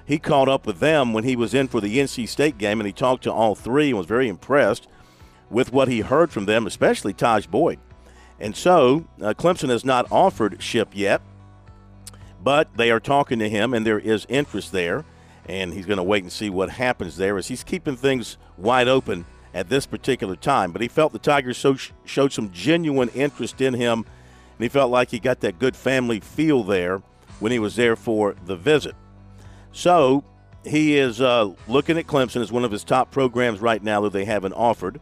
He 0.05 0.19
caught 0.19 0.49
up 0.49 0.65
with 0.65 0.79
them 0.79 1.13
when 1.13 1.23
he 1.23 1.35
was 1.35 1.53
in 1.53 1.67
for 1.67 1.79
the 1.79 1.97
NC 1.97 2.27
State 2.27 2.57
game, 2.57 2.79
and 2.79 2.88
he 2.88 2.93
talked 2.93 3.23
to 3.23 3.31
all 3.31 3.55
three 3.55 3.89
and 3.89 3.97
was 3.97 4.07
very 4.07 4.27
impressed 4.27 4.88
with 5.49 5.71
what 5.71 5.88
he 5.88 6.01
heard 6.01 6.31
from 6.31 6.45
them, 6.45 6.65
especially 6.65 7.13
Tajh 7.13 7.49
Boyd. 7.49 7.79
And 8.39 8.55
so 8.55 9.05
uh, 9.21 9.33
Clemson 9.38 9.69
has 9.69 9.85
not 9.85 10.11
offered 10.11 10.61
Ship 10.61 10.89
yet, 10.93 11.21
but 12.43 12.75
they 12.75 12.89
are 12.89 12.99
talking 12.99 13.39
to 13.39 13.49
him, 13.49 13.73
and 13.73 13.85
there 13.85 13.99
is 13.99 14.25
interest 14.27 14.71
there. 14.71 15.05
And 15.45 15.73
he's 15.73 15.85
going 15.85 15.97
to 15.97 16.03
wait 16.03 16.23
and 16.23 16.31
see 16.31 16.49
what 16.49 16.69
happens 16.69 17.17
there 17.17 17.38
as 17.38 17.47
he's 17.47 17.63
keeping 17.63 17.95
things 17.95 18.38
wide 18.57 18.88
open 18.88 19.25
at 19.53 19.69
this 19.69 19.85
particular 19.85 20.35
time. 20.35 20.71
But 20.71 20.81
he 20.81 20.88
felt 20.88 21.13
the 21.13 21.19
Tigers 21.19 21.57
so, 21.57 21.75
showed 22.05 22.31
some 22.31 22.51
genuine 22.51 23.09
interest 23.09 23.59
in 23.59 23.73
him, 23.73 23.99
and 23.99 24.63
he 24.63 24.69
felt 24.69 24.91
like 24.91 25.11
he 25.11 25.19
got 25.19 25.41
that 25.41 25.59
good 25.59 25.75
family 25.75 26.19
feel 26.19 26.63
there 26.63 27.01
when 27.41 27.51
he 27.51 27.59
was 27.59 27.76
there 27.76 27.97
for 27.97 28.35
the 28.45 28.55
visit. 28.55 28.95
So 29.73 30.23
he 30.63 30.97
is 30.97 31.19
uh, 31.19 31.51
looking 31.68 31.97
at 31.97 32.07
Clemson 32.07 32.41
as 32.41 32.51
one 32.51 32.63
of 32.63 32.72
his 32.72 32.85
top 32.85 33.11
programs 33.11 33.59
right 33.59 33.84
now 33.84 34.01
that 34.01 34.13
they 34.13 34.23
haven't 34.26 34.53
offered. 34.53 35.01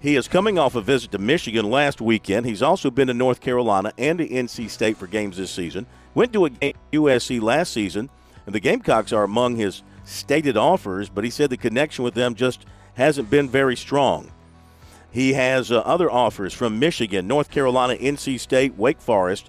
He 0.00 0.14
is 0.14 0.28
coming 0.28 0.58
off 0.58 0.74
a 0.74 0.82
visit 0.82 1.10
to 1.12 1.18
Michigan 1.18 1.70
last 1.70 2.00
weekend. 2.00 2.44
He's 2.44 2.62
also 2.62 2.90
been 2.90 3.08
to 3.08 3.14
North 3.14 3.40
Carolina 3.40 3.92
and 3.96 4.18
to 4.18 4.28
NC 4.28 4.68
State 4.68 4.96
for 4.98 5.06
games 5.06 5.38
this 5.38 5.50
season. 5.50 5.86
Went 6.14 6.32
to 6.34 6.44
a 6.44 6.50
game 6.50 6.74
USC 6.92 7.40
last 7.40 7.72
season, 7.72 8.10
and 8.44 8.54
the 8.54 8.60
Gamecocks 8.60 9.12
are 9.12 9.24
among 9.24 9.56
his 9.56 9.82
stated 10.04 10.56
offers, 10.56 11.08
but 11.08 11.24
he 11.24 11.30
said 11.30 11.50
the 11.50 11.56
connection 11.56 12.04
with 12.04 12.12
them 12.14 12.34
just– 12.34 12.66
hasn't 12.98 13.30
been 13.30 13.48
very 13.48 13.76
strong. 13.76 14.30
He 15.10 15.32
has 15.32 15.72
uh, 15.72 15.78
other 15.78 16.10
offers 16.10 16.52
from 16.52 16.78
Michigan, 16.78 17.26
North 17.26 17.50
Carolina, 17.50 17.94
NC 17.94 18.38
State, 18.40 18.76
Wake 18.76 19.00
Forest, 19.00 19.48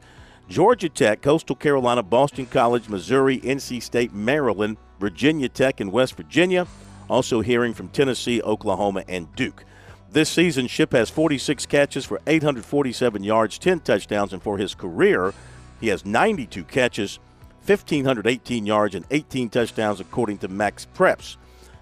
Georgia 0.49 0.89
Tech, 0.89 1.21
Coastal 1.21 1.55
Carolina, 1.55 2.01
Boston 2.01 2.47
College, 2.47 2.89
Missouri, 2.89 3.39
NC 3.41 3.83
State, 3.83 4.13
Maryland, 4.13 4.77
Virginia 4.99 5.47
Tech, 5.47 5.79
and 5.79 5.91
West 5.91 6.15
Virginia. 6.15 6.65
Also 7.07 7.41
hearing 7.41 7.73
from 7.73 7.87
Tennessee, 7.89 8.41
Oklahoma, 8.41 9.03
and 9.07 9.33
Duke. 9.35 9.63
This 10.11 10.27
season, 10.27 10.65
Ship 10.65 10.91
has 10.93 11.11
46 11.11 11.67
catches 11.67 12.03
for 12.03 12.19
847 12.25 13.23
yards, 13.23 13.59
10 13.59 13.81
touchdowns, 13.81 14.33
and 14.33 14.41
for 14.41 14.57
his 14.57 14.73
career, 14.73 15.35
he 15.79 15.89
has 15.89 16.03
92 16.03 16.63
catches, 16.63 17.19
1,518 17.67 18.65
yards, 18.65 18.95
and 18.95 19.05
18 19.11 19.49
touchdowns, 19.49 19.99
according 19.99 20.39
to 20.39 20.47
Max 20.47 20.87
Preps. 20.95 21.37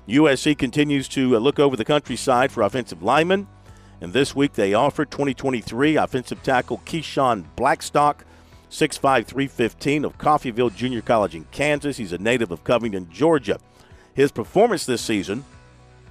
USC 0.10 0.58
continues 0.58 1.08
to 1.10 1.38
uh, 1.38 1.40
look 1.40 1.58
over 1.58 1.78
the 1.78 1.86
countryside 1.86 2.52
for 2.52 2.64
offensive 2.64 3.02
linemen. 3.02 3.48
And 4.02 4.12
this 4.12 4.36
week 4.36 4.54
they 4.54 4.74
offered 4.74 5.10
2023 5.10 5.96
offensive 5.96 6.44
tackle 6.44 6.82
Keyshawn 6.86 7.46
Blackstock, 7.56 8.26
6'5, 8.70 9.26
315 9.26 10.06
of 10.06 10.18
Coffeyville 10.18 10.76
Junior 10.76 11.02
College 11.02 11.36
in 11.36 11.46
Kansas. 11.52 11.98
He's 11.98 12.14
a 12.14 12.18
native 12.18 12.52
of 12.52 12.64
Covington, 12.64 13.10
Georgia. 13.12 13.60
His 14.14 14.32
performance 14.32 14.86
this 14.86 15.02
season 15.02 15.46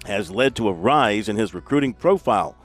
has 0.06 0.30
led 0.30 0.54
to 0.56 0.68
a 0.68 0.72
rise 0.72 1.28
in 1.28 1.36
his 1.36 1.52
recruiting 1.52 1.92
profile 1.92 2.56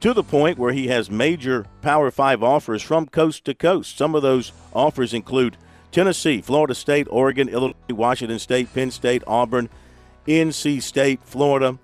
to 0.00 0.12
the 0.12 0.22
point 0.22 0.58
where 0.58 0.72
he 0.72 0.88
has 0.88 1.10
major 1.10 1.66
Power 1.82 2.10
5 2.10 2.42
offers 2.42 2.82
from 2.82 3.06
coast 3.06 3.44
to 3.44 3.54
coast. 3.54 3.96
Some 3.96 4.14
of 4.14 4.22
those 4.22 4.52
offers 4.72 5.14
include 5.14 5.56
Tennessee, 5.92 6.40
Florida 6.40 6.74
State, 6.74 7.06
Oregon, 7.10 7.48
Illinois, 7.48 7.74
Washington 7.90 8.38
State, 8.38 8.72
Penn 8.72 8.90
State, 8.90 9.22
Auburn, 9.26 9.68
NC 10.26 10.82
State, 10.82 11.20
Florida, 11.24 11.78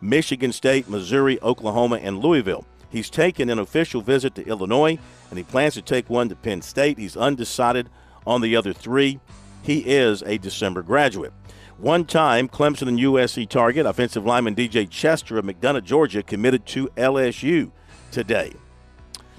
Michigan 0.00 0.52
State, 0.52 0.88
Missouri, 0.88 1.40
Oklahoma, 1.42 1.96
and 1.96 2.18
Louisville. 2.18 2.66
He's 2.92 3.10
taken 3.10 3.48
an 3.48 3.58
official 3.58 4.02
visit 4.02 4.34
to 4.34 4.46
Illinois, 4.46 4.98
and 5.30 5.38
he 5.38 5.42
plans 5.42 5.74
to 5.74 5.82
take 5.82 6.08
one 6.08 6.28
to 6.28 6.36
Penn 6.36 6.62
State. 6.62 6.98
He's 6.98 7.16
undecided 7.16 7.88
on 8.26 8.42
the 8.42 8.54
other 8.54 8.72
three. 8.72 9.18
He 9.62 9.78
is 9.80 10.22
a 10.22 10.38
December 10.38 10.82
graduate. 10.82 11.32
One 11.78 12.04
time, 12.04 12.48
Clemson 12.48 12.88
and 12.88 12.98
USC 12.98 13.48
target 13.48 13.86
offensive 13.86 14.26
lineman 14.26 14.54
DJ 14.54 14.88
Chester 14.88 15.38
of 15.38 15.44
McDonough, 15.44 15.82
Georgia, 15.82 16.22
committed 16.22 16.66
to 16.66 16.88
LSU 16.88 17.70
today. 18.10 18.52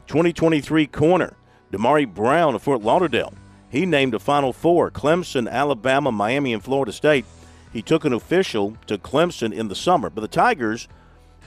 2023 0.07 0.87
corner 0.87 1.35
Damari 1.71 2.11
Brown 2.11 2.55
of 2.55 2.63
Fort 2.63 2.81
Lauderdale. 2.81 3.33
He 3.69 3.85
named 3.85 4.13
a 4.13 4.19
Final 4.19 4.51
Four 4.51 4.91
Clemson, 4.91 5.49
Alabama, 5.49 6.11
Miami, 6.11 6.53
and 6.53 6.63
Florida 6.63 6.91
State 6.91 7.25
he 7.73 7.81
took 7.81 8.05
an 8.05 8.13
official 8.13 8.77
to 8.85 8.99
Clemson 8.99 9.51
in 9.51 9.67
the 9.67 9.75
summer, 9.75 10.11
but 10.11 10.21
the 10.21 10.27
Tigers 10.27 10.87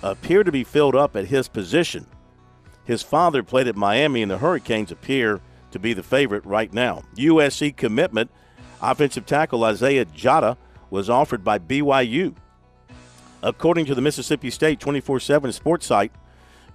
appear 0.03 0.45
to 0.45 0.53
be 0.53 0.65
filled 0.65 0.95
up 0.95 1.17
at 1.17 1.27
his 1.27 1.49
position. 1.49 2.07
His 2.85 3.03
father 3.03 3.43
played 3.43 3.69
at 3.69 3.77
Miami, 3.77 4.23
and 4.23 4.31
the 4.31 4.39
Hurricanes 4.39 4.93
appear 4.93 5.41
to 5.73 5.79
be 5.79 5.93
the 5.93 6.03
favorite 6.03 6.45
right 6.47 6.73
now. 6.73 7.03
USC 7.17 7.77
commitment 7.77 8.31
offensive 8.81 9.27
tackle 9.27 9.65
Isaiah 9.65 10.05
Jatta 10.05 10.57
was 10.91 11.11
offered 11.11 11.43
by 11.43 11.59
BYU. 11.59 12.35
According 13.43 13.87
to 13.87 13.95
the 13.95 14.01
Mississippi 14.01 14.51
State 14.51 14.81
24 14.81 15.21
7 15.21 15.53
sports 15.53 15.87
site, 15.87 16.13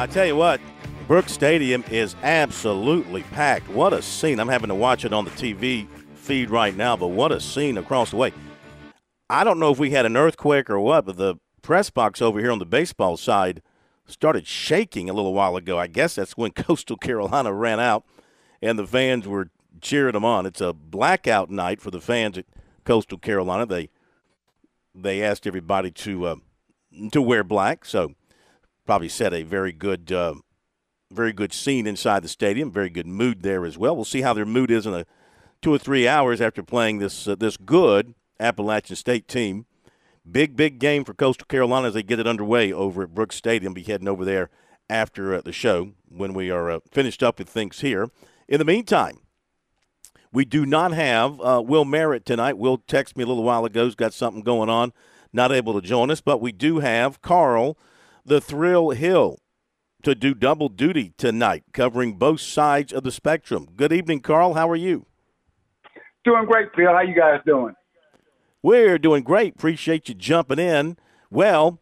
I 0.00 0.06
tell 0.06 0.24
you 0.24 0.34
what, 0.34 0.62
Brooks 1.06 1.30
Stadium 1.30 1.84
is 1.90 2.16
absolutely 2.22 3.22
packed. 3.24 3.68
What 3.68 3.92
a 3.92 4.00
scene. 4.00 4.40
I'm 4.40 4.48
having 4.48 4.70
to 4.70 4.74
watch 4.74 5.04
it 5.04 5.12
on 5.12 5.26
the 5.26 5.30
TV 5.32 5.86
feed 6.14 6.48
right 6.48 6.74
now, 6.74 6.96
but 6.96 7.08
what 7.08 7.32
a 7.32 7.38
scene 7.38 7.76
across 7.76 8.08
the 8.08 8.16
way. 8.16 8.32
I 9.28 9.44
don't 9.44 9.58
know 9.60 9.70
if 9.70 9.78
we 9.78 9.90
had 9.90 10.06
an 10.06 10.16
earthquake 10.16 10.70
or 10.70 10.80
what, 10.80 11.04
but 11.04 11.18
the 11.18 11.34
press 11.60 11.90
box 11.90 12.22
over 12.22 12.40
here 12.40 12.50
on 12.50 12.58
the 12.58 12.64
baseball 12.64 13.18
side 13.18 13.60
started 14.06 14.46
shaking 14.46 15.10
a 15.10 15.12
little 15.12 15.34
while 15.34 15.54
ago. 15.54 15.78
I 15.78 15.86
guess 15.86 16.14
that's 16.14 16.34
when 16.34 16.52
Coastal 16.52 16.96
Carolina 16.96 17.52
ran 17.52 17.78
out 17.78 18.06
and 18.62 18.78
the 18.78 18.86
fans 18.86 19.28
were 19.28 19.50
cheering 19.82 20.14
them 20.14 20.24
on. 20.24 20.46
It's 20.46 20.62
a 20.62 20.72
blackout 20.72 21.50
night 21.50 21.82
for 21.82 21.90
the 21.90 22.00
fans 22.00 22.38
at 22.38 22.46
Coastal 22.86 23.18
Carolina. 23.18 23.66
They 23.66 23.90
they 24.94 25.22
asked 25.22 25.46
everybody 25.46 25.90
to 25.90 26.24
uh, 26.24 26.36
to 27.12 27.20
wear 27.20 27.44
black, 27.44 27.84
so 27.84 28.14
probably 28.90 29.08
set 29.08 29.32
a 29.32 29.44
very 29.44 29.70
good, 29.70 30.10
uh, 30.10 30.34
very 31.12 31.32
good 31.32 31.52
scene 31.52 31.86
inside 31.86 32.24
the 32.24 32.28
stadium. 32.28 32.72
Very 32.72 32.90
good 32.90 33.06
mood 33.06 33.42
there 33.42 33.64
as 33.64 33.78
well. 33.78 33.94
We'll 33.94 34.04
see 34.04 34.22
how 34.22 34.32
their 34.32 34.44
mood 34.44 34.68
is 34.68 34.84
in 34.84 34.92
a 34.92 35.06
two 35.62 35.72
or 35.72 35.78
three 35.78 36.08
hours 36.08 36.40
after 36.40 36.60
playing 36.64 36.98
this 36.98 37.28
uh, 37.28 37.36
this 37.36 37.56
good 37.56 38.16
Appalachian 38.40 38.96
State 38.96 39.28
team. 39.28 39.64
Big 40.28 40.56
big 40.56 40.80
game 40.80 41.04
for 41.04 41.14
Coastal 41.14 41.46
Carolina 41.46 41.86
as 41.86 41.94
they 41.94 42.02
get 42.02 42.18
it 42.18 42.26
underway 42.26 42.72
over 42.72 43.04
at 43.04 43.14
Brooks 43.14 43.36
Stadium. 43.36 43.74
Be 43.74 43.84
heading 43.84 44.08
over 44.08 44.24
there 44.24 44.50
after 44.88 45.34
uh, 45.34 45.40
the 45.40 45.52
show 45.52 45.92
when 46.08 46.34
we 46.34 46.50
are 46.50 46.68
uh, 46.68 46.80
finished 46.90 47.22
up 47.22 47.38
with 47.38 47.48
things 47.48 47.82
here. 47.82 48.10
In 48.48 48.58
the 48.58 48.64
meantime. 48.64 49.20
We 50.32 50.44
do 50.44 50.66
not 50.66 50.92
have 50.92 51.40
uh, 51.40 51.62
Will 51.64 51.84
Merritt 51.84 52.24
tonight. 52.24 52.58
Will 52.58 52.78
texted 52.78 53.16
me 53.16 53.22
a 53.22 53.26
little 53.28 53.44
while 53.44 53.64
ago. 53.64 53.84
He's 53.84 53.94
got 53.94 54.14
something 54.14 54.42
going 54.42 54.68
on, 54.68 54.92
not 55.32 55.52
able 55.52 55.74
to 55.74 55.80
join 55.80 56.10
us. 56.10 56.20
But 56.20 56.40
we 56.40 56.50
do 56.50 56.80
have 56.80 57.22
Carl 57.22 57.76
the 58.24 58.40
Thrill 58.40 58.90
Hill 58.90 59.38
to 60.02 60.14
do 60.14 60.34
double 60.34 60.68
duty 60.68 61.12
tonight, 61.16 61.64
covering 61.72 62.14
both 62.14 62.40
sides 62.40 62.92
of 62.92 63.02
the 63.02 63.12
spectrum. 63.12 63.68
Good 63.76 63.92
evening, 63.92 64.20
Carl. 64.20 64.54
How 64.54 64.68
are 64.68 64.76
you? 64.76 65.06
Doing 66.24 66.44
great, 66.46 66.68
Phil. 66.74 66.86
How 66.86 67.00
you 67.00 67.14
guys 67.14 67.40
doing? 67.46 67.74
We're 68.62 68.98
doing 68.98 69.22
great. 69.22 69.54
Appreciate 69.54 70.08
you 70.08 70.14
jumping 70.14 70.58
in. 70.58 70.96
Well, 71.30 71.80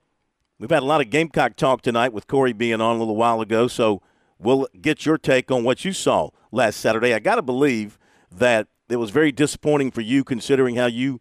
we've 0.59 0.71
had 0.71 0.83
a 0.83 0.87
lot 0.87 1.01
of 1.01 1.11
Gamecock 1.11 1.57
talk 1.57 1.83
tonight 1.83 2.13
with 2.13 2.27
Corey 2.27 2.53
being 2.53 2.81
on 2.81 2.97
a 2.97 2.99
little 2.99 3.17
while 3.17 3.41
ago, 3.41 3.67
so 3.67 4.03
we'll 4.39 4.69
get 4.81 5.05
your 5.05 5.19
take 5.19 5.51
on 5.51 5.65
what 5.65 5.85
you 5.85 5.93
saw 5.93 6.31
last 6.53 6.79
Saturday. 6.79 7.15
I 7.15 7.19
got 7.19 7.37
to 7.37 7.43
believe 7.43 7.99
that 8.31 8.69
it 8.89 8.97
was 8.97 9.11
very 9.11 9.33
disappointing 9.33 9.91
for 9.91 10.01
you, 10.01 10.23
considering 10.23 10.77
how 10.77 10.87
you 10.87 11.21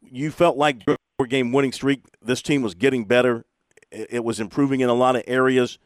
you 0.00 0.30
felt 0.30 0.56
like 0.56 0.84
four 0.84 1.26
game 1.26 1.52
winning 1.52 1.72
streak. 1.72 2.04
This 2.22 2.40
team 2.40 2.62
was 2.62 2.74
getting 2.74 3.04
better 3.04 3.44
it 3.90 4.24
was 4.24 4.40
improving 4.40 4.80
in 4.80 4.88
a 4.88 4.94
lot 4.94 5.16
of 5.16 5.22
areas, 5.26 5.78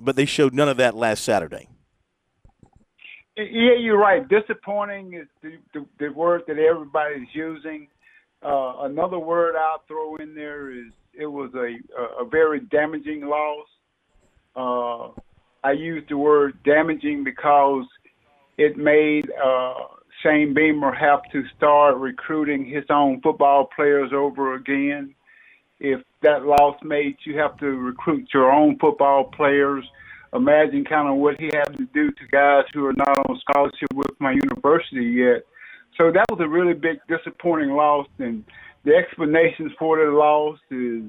but 0.00 0.16
they 0.16 0.24
showed 0.24 0.54
none 0.54 0.68
of 0.68 0.76
that 0.78 0.94
last 0.94 1.24
Saturday. 1.24 1.68
Yeah, 3.36 3.74
you're 3.78 3.98
right. 3.98 4.26
Disappointing 4.28 5.14
is 5.14 5.26
the, 5.42 5.58
the, 5.74 5.86
the 5.98 6.08
word 6.08 6.42
that 6.48 6.58
everybody's 6.58 7.28
using. 7.34 7.88
Uh, 8.42 8.84
another 8.84 9.18
word 9.18 9.56
I'll 9.56 9.82
throw 9.86 10.16
in 10.16 10.34
there 10.34 10.70
is 10.70 10.92
it 11.12 11.26
was 11.26 11.50
a, 11.54 11.76
a, 12.22 12.24
very 12.24 12.60
damaging 12.60 13.26
loss. 13.26 13.66
Uh, 14.54 15.20
I 15.64 15.72
use 15.72 16.04
the 16.08 16.16
word 16.16 16.62
damaging 16.64 17.24
because 17.24 17.84
it 18.56 18.76
made 18.76 19.28
uh, 19.42 19.74
Shane 20.22 20.54
Beamer 20.54 20.94
have 20.94 21.20
to 21.32 21.42
start 21.56 21.96
recruiting 21.96 22.64
his 22.64 22.84
own 22.88 23.20
football 23.20 23.68
players 23.74 24.12
over 24.14 24.54
again 24.54 25.14
if 25.80 26.00
that 26.22 26.44
loss 26.44 26.76
made 26.82 27.16
you 27.24 27.38
have 27.38 27.56
to 27.58 27.66
recruit 27.66 28.28
your 28.32 28.50
own 28.50 28.78
football 28.78 29.24
players. 29.24 29.84
Imagine 30.32 30.84
kind 30.84 31.08
of 31.08 31.16
what 31.16 31.38
he 31.38 31.46
had 31.46 31.76
to 31.76 31.86
do 31.94 32.10
to 32.10 32.26
guys 32.30 32.64
who 32.74 32.84
are 32.86 32.92
not 32.92 33.26
on 33.28 33.40
scholarship 33.48 33.92
with 33.94 34.10
my 34.18 34.32
university 34.32 35.04
yet. 35.04 35.44
So 35.96 36.10
that 36.12 36.26
was 36.28 36.40
a 36.40 36.48
really 36.48 36.74
big 36.74 36.98
disappointing 37.08 37.70
loss, 37.70 38.06
and 38.18 38.44
the 38.84 38.94
explanations 38.94 39.72
for 39.78 40.04
the 40.04 40.10
loss 40.10 40.58
is 40.70 41.04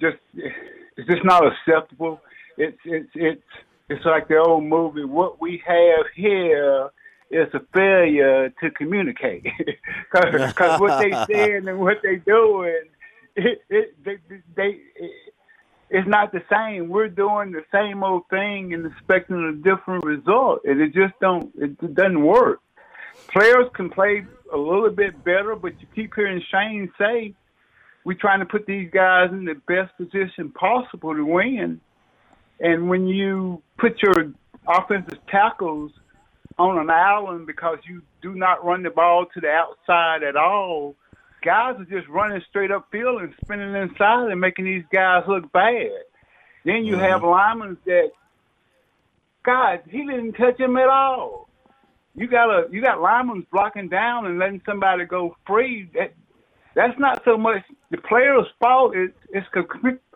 just 0.00 0.18
it's 0.34 1.08
just 1.08 1.24
not 1.24 1.42
acceptable. 1.44 2.20
It's 2.56 2.78
it's 2.84 3.10
it's 3.14 3.42
it's 3.88 4.04
like 4.04 4.28
the 4.28 4.36
old 4.36 4.64
movie. 4.64 5.04
What 5.04 5.40
we 5.40 5.62
have 5.66 6.06
here 6.14 6.90
is 7.30 7.48
a 7.54 7.60
failure 7.74 8.50
to 8.60 8.70
communicate 8.70 9.44
because 10.12 10.80
what 10.80 11.00
they're 11.00 11.26
saying 11.30 11.68
and 11.68 11.80
what 11.80 11.96
they're 12.02 12.16
doing 12.18 12.84
it, 13.36 14.04
they, 14.04 14.16
they 14.56 14.80
it, 14.96 15.10
it's 15.88 16.08
not 16.08 16.32
the 16.32 16.42
same. 16.50 16.88
We're 16.88 17.08
doing 17.08 17.52
the 17.52 17.64
same 17.72 18.02
old 18.02 18.28
thing 18.28 18.74
and 18.74 18.86
expecting 18.86 19.36
a 19.36 19.52
different 19.52 20.04
result, 20.04 20.62
and 20.64 20.80
it 20.80 20.92
just 20.92 21.14
don't 21.20 21.52
it 21.56 21.94
doesn't 21.94 22.22
work. 22.22 22.60
Players 23.28 23.66
can 23.74 23.90
play 23.90 24.26
a 24.52 24.56
little 24.56 24.90
bit 24.90 25.22
better, 25.24 25.54
but 25.54 25.80
you 25.80 25.86
keep 25.94 26.14
hearing 26.14 26.42
Shane 26.50 26.90
say, 26.98 27.34
"We're 28.04 28.18
trying 28.18 28.40
to 28.40 28.46
put 28.46 28.66
these 28.66 28.90
guys 28.90 29.30
in 29.30 29.44
the 29.44 29.54
best 29.54 29.96
position 29.96 30.50
possible 30.50 31.14
to 31.14 31.24
win." 31.24 31.80
And 32.58 32.88
when 32.88 33.06
you 33.06 33.62
put 33.78 34.02
your 34.02 34.32
offensive 34.66 35.18
tackles 35.28 35.92
on 36.58 36.78
an 36.78 36.90
island 36.90 37.46
because 37.46 37.78
you 37.88 38.02
do 38.22 38.34
not 38.34 38.64
run 38.64 38.82
the 38.82 38.90
ball 38.90 39.26
to 39.34 39.40
the 39.40 39.48
outside 39.48 40.22
at 40.22 40.36
all, 40.36 40.96
guys 41.42 41.76
are 41.78 41.84
just 41.84 42.08
running 42.08 42.42
straight 42.48 42.70
up 42.70 42.88
field 42.90 43.22
and 43.22 43.34
spinning 43.42 43.74
inside 43.74 44.30
and 44.30 44.40
making 44.40 44.64
these 44.64 44.84
guys 44.92 45.24
look 45.28 45.50
bad. 45.52 45.90
Then 46.64 46.84
you 46.84 46.94
mm-hmm. 46.94 47.04
have 47.04 47.22
linemen 47.22 47.76
that, 47.86 48.10
God, 49.44 49.80
he 49.88 49.98
didn't 49.98 50.32
touch 50.32 50.58
him 50.58 50.76
at 50.76 50.88
all. 50.88 51.48
You 52.14 52.26
got 52.26 52.50
a 52.50 52.66
you 52.72 52.82
got 52.82 53.00
linemen 53.00 53.46
blocking 53.52 53.88
down 53.88 54.26
and 54.26 54.38
letting 54.38 54.62
somebody 54.64 55.04
go 55.04 55.36
free. 55.46 55.90
That 55.94 56.14
that's 56.74 56.98
not 56.98 57.22
so 57.24 57.36
much 57.36 57.62
the 57.90 57.98
player's 57.98 58.46
fault. 58.58 58.96
It's 58.96 59.16
it's 59.30 59.46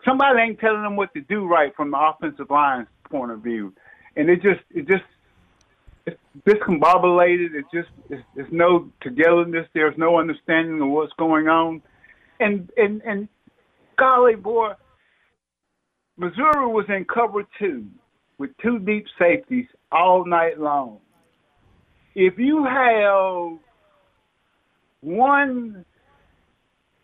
somebody 0.03 0.39
ain't 0.41 0.59
telling 0.59 0.81
them 0.81 0.95
what 0.95 1.13
to 1.13 1.21
do 1.21 1.47
right 1.47 1.73
from 1.75 1.91
the 1.91 1.97
offensive 1.99 2.49
line's 2.49 2.87
point 3.09 3.31
of 3.31 3.41
view, 3.41 3.73
and 4.15 4.29
it 4.29 4.41
just 4.41 4.61
it 4.71 4.87
just 4.87 5.03
it's 6.05 6.19
discombobulated. 6.47 7.53
It 7.53 7.65
just 7.73 7.89
it's, 8.09 8.23
there's 8.35 8.51
no 8.51 8.91
togetherness. 9.01 9.67
There's 9.73 9.97
no 9.97 10.19
understanding 10.19 10.81
of 10.81 10.89
what's 10.89 11.13
going 11.17 11.47
on, 11.47 11.81
and 12.39 12.69
and 12.77 13.01
and 13.05 13.27
golly 13.97 14.35
boy, 14.35 14.73
Missouri 16.17 16.67
was 16.67 16.85
in 16.89 17.05
cover 17.05 17.43
two 17.59 17.85
with 18.37 18.51
two 18.61 18.79
deep 18.79 19.05
safeties 19.19 19.67
all 19.91 20.25
night 20.25 20.59
long. 20.59 20.99
If 22.15 22.37
you 22.37 22.65
have 22.65 23.59
one 25.01 25.85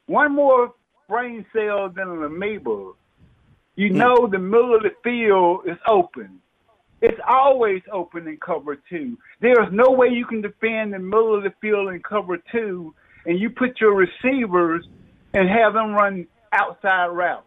one 0.07 0.33
more 0.33 0.73
brain 1.07 1.45
cell 1.53 1.89
than 1.89 2.09
an 2.09 2.23
amoeba, 2.23 2.91
you 3.75 3.89
hmm. 3.89 3.97
know 3.97 4.27
the 4.27 4.39
middle 4.39 4.75
of 4.75 4.83
the 4.83 4.91
field 5.03 5.61
is 5.67 5.77
open 5.87 6.41
it's 7.01 7.19
always 7.27 7.81
open 7.91 8.27
in 8.27 8.37
cover 8.37 8.77
two. 8.89 9.17
There's 9.41 9.71
no 9.71 9.91
way 9.91 10.07
you 10.07 10.25
can 10.25 10.41
defend 10.41 10.93
the 10.93 10.99
middle 10.99 11.35
of 11.37 11.43
the 11.43 11.53
field 11.61 11.89
in 11.89 12.01
cover 12.01 12.37
two 12.51 12.93
and 13.25 13.39
you 13.39 13.49
put 13.49 13.79
your 13.79 13.93
receivers 13.93 14.85
and 15.33 15.47
have 15.49 15.73
them 15.73 15.93
run 15.93 16.25
outside 16.53 17.07
routes. 17.07 17.43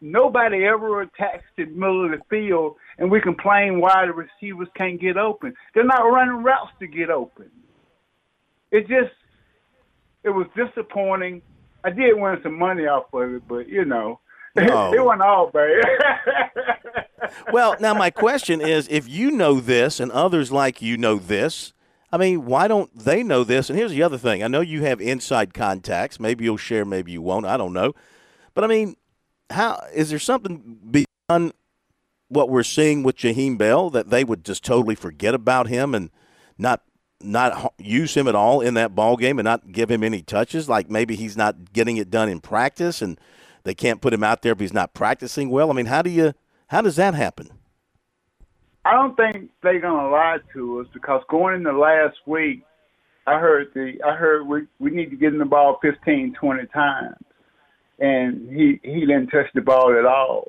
Nobody 0.00 0.64
ever 0.64 1.02
attacks 1.02 1.44
the 1.56 1.66
middle 1.66 2.04
of 2.06 2.12
the 2.12 2.24
field 2.30 2.76
and 2.98 3.10
we 3.10 3.20
complain 3.20 3.80
why 3.80 4.06
the 4.06 4.12
receivers 4.12 4.68
can't 4.76 5.00
get 5.00 5.16
open. 5.16 5.54
They're 5.74 5.84
not 5.84 6.02
running 6.02 6.42
routes 6.42 6.72
to 6.80 6.86
get 6.86 7.10
open. 7.10 7.50
It 8.70 8.82
just 8.88 9.12
it 10.22 10.30
was 10.30 10.46
disappointing. 10.56 11.42
I 11.84 11.90
did 11.90 12.14
win 12.16 12.38
some 12.42 12.58
money 12.58 12.84
off 12.84 13.12
of 13.12 13.34
it, 13.34 13.42
but 13.46 13.68
you 13.68 13.84
know, 13.84 14.20
no. 14.56 14.92
it 14.94 15.04
went 15.04 15.22
all 15.22 15.50
bad. 15.50 15.84
well, 17.52 17.76
now 17.80 17.94
my 17.94 18.10
question 18.10 18.60
is 18.60 18.88
if 18.90 19.08
you 19.08 19.30
know 19.30 19.60
this 19.60 20.00
and 20.00 20.10
others 20.12 20.52
like 20.52 20.82
you 20.82 20.96
know 20.96 21.16
this, 21.16 21.72
I 22.12 22.16
mean, 22.16 22.44
why 22.44 22.68
don't 22.68 22.96
they 22.96 23.22
know 23.22 23.42
this? 23.42 23.68
And 23.68 23.78
here's 23.78 23.90
the 23.90 24.02
other 24.02 24.18
thing. 24.18 24.42
I 24.42 24.48
know 24.48 24.60
you 24.60 24.82
have 24.82 25.00
inside 25.00 25.52
contacts. 25.52 26.20
Maybe 26.20 26.44
you'll 26.44 26.56
share, 26.56 26.84
maybe 26.84 27.12
you 27.12 27.22
won't. 27.22 27.46
I 27.46 27.56
don't 27.56 27.72
know. 27.72 27.92
But 28.54 28.64
I 28.64 28.66
mean, 28.68 28.96
how 29.50 29.82
is 29.92 30.10
there 30.10 30.18
something 30.18 30.78
beyond 30.90 31.52
what 32.28 32.48
we're 32.48 32.62
seeing 32.62 33.02
with 33.02 33.16
Jaheim 33.16 33.58
Bell 33.58 33.90
that 33.90 34.10
they 34.10 34.24
would 34.24 34.44
just 34.44 34.64
totally 34.64 34.94
forget 34.94 35.34
about 35.34 35.66
him 35.66 35.94
and 35.94 36.10
not 36.56 36.82
not 37.20 37.72
use 37.78 38.14
him 38.14 38.28
at 38.28 38.34
all 38.34 38.60
in 38.60 38.74
that 38.74 38.94
ball 38.94 39.16
game 39.16 39.38
and 39.38 39.46
not 39.46 39.72
give 39.72 39.90
him 39.90 40.04
any 40.04 40.22
touches? 40.22 40.68
Like 40.68 40.88
maybe 40.88 41.16
he's 41.16 41.36
not 41.36 41.72
getting 41.72 41.96
it 41.96 42.10
done 42.10 42.28
in 42.28 42.40
practice 42.40 43.02
and 43.02 43.18
they 43.64 43.74
can't 43.74 44.00
put 44.00 44.12
him 44.12 44.22
out 44.22 44.42
there 44.42 44.52
if 44.52 44.60
he's 44.60 44.72
not 44.72 44.94
practicing 44.94 45.50
well. 45.50 45.70
I 45.70 45.74
mean, 45.74 45.86
how 45.86 46.02
do 46.02 46.10
you 46.10 46.34
how 46.68 46.82
does 46.82 46.96
that 46.96 47.14
happen? 47.14 47.50
I 48.84 48.92
don't 48.92 49.16
think 49.16 49.50
they're 49.62 49.80
gonna 49.80 50.10
lie 50.10 50.38
to 50.52 50.80
us 50.80 50.86
because 50.92 51.22
going 51.28 51.56
into 51.56 51.72
last 51.72 52.16
week, 52.26 52.62
I 53.26 53.38
heard 53.38 53.68
the 53.74 53.94
I 54.06 54.14
heard 54.14 54.46
we 54.46 54.66
we 54.78 54.90
need 54.90 55.10
to 55.10 55.16
get 55.16 55.32
him 55.32 55.38
the 55.38 55.46
ball 55.46 55.78
15, 55.82 56.34
20 56.38 56.66
times, 56.66 57.16
and 57.98 58.48
he 58.50 58.80
he 58.82 59.00
didn't 59.00 59.28
touch 59.28 59.46
the 59.54 59.62
ball 59.62 59.96
at 59.98 60.04
all. 60.04 60.46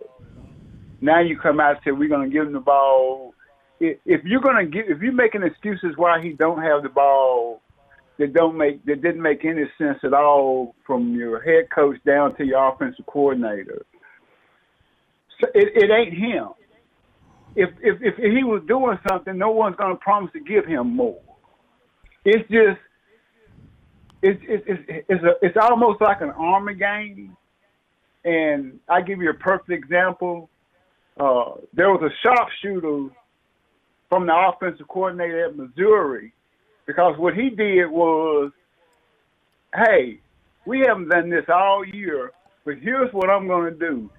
Now 1.01 1.21
you 1.21 1.37
come 1.37 1.59
out 1.59 1.75
and 1.75 1.79
say 1.85 1.91
we're 1.91 2.09
gonna 2.09 2.29
give 2.29 2.47
him 2.47 2.53
the 2.53 2.59
ball. 2.59 3.33
If, 3.79 3.97
if 4.05 4.23
you're 4.25 4.41
gonna 4.41 4.65
give, 4.65 4.85
if 4.89 5.01
you're 5.01 5.13
making 5.13 5.43
excuses 5.43 5.93
why 5.95 6.21
he 6.21 6.33
don't 6.33 6.61
have 6.61 6.83
the 6.83 6.89
ball, 6.89 7.61
that 8.17 8.33
don't 8.33 8.57
make 8.57 8.83
that 8.85 9.01
didn't 9.01 9.21
make 9.21 9.43
any 9.45 9.65
sense 9.77 9.99
at 10.03 10.13
all 10.13 10.75
from 10.85 11.15
your 11.15 11.41
head 11.41 11.69
coach 11.73 11.97
down 12.05 12.35
to 12.37 12.45
your 12.45 12.69
offensive 12.69 13.05
coordinator. 13.05 13.85
So 15.41 15.47
it, 15.53 15.71
it 15.75 15.91
ain't 15.91 16.13
him 16.13 16.49
if 17.55 17.69
if 17.81 18.01
if 18.01 18.15
he 18.17 18.43
was 18.43 18.61
doing 18.67 18.97
something, 19.07 19.37
no 19.37 19.51
one's 19.51 19.75
going 19.77 19.91
to 19.91 19.99
promise 19.99 20.31
to 20.33 20.39
give 20.39 20.65
him 20.65 20.95
more. 20.95 21.21
It's 22.25 22.47
just 22.49 22.79
it's 24.21 24.41
it's 24.47 24.63
it's 24.67 25.05
it's, 25.09 25.23
a, 25.23 25.33
it's 25.41 25.57
almost 25.59 26.01
like 26.01 26.21
an 26.21 26.31
army 26.31 26.75
game. 26.75 27.35
And 28.25 28.79
I 28.89 29.01
give 29.01 29.21
you 29.21 29.29
a 29.29 29.35
perfect 29.35 29.71
example. 29.71 30.49
Uh, 31.17 31.51
there 31.73 31.91
was 31.91 32.01
a 32.01 32.09
sharpshooter 32.23 33.09
from 34.09 34.25
the 34.25 34.33
offensive 34.33 34.87
coordinator 34.87 35.45
at 35.45 35.55
Missouri 35.55 36.33
because 36.85 37.17
what 37.17 37.33
he 37.33 37.49
did 37.49 37.87
was, 37.87 38.51
hey, 39.73 40.19
we 40.65 40.79
haven't 40.79 41.09
done 41.09 41.29
this 41.29 41.45
all 41.47 41.85
year, 41.85 42.31
but 42.65 42.77
here's 42.77 43.13
what 43.13 43.29
I'm 43.29 43.47
going 43.47 43.71
to 43.73 43.79
do. 43.79 44.09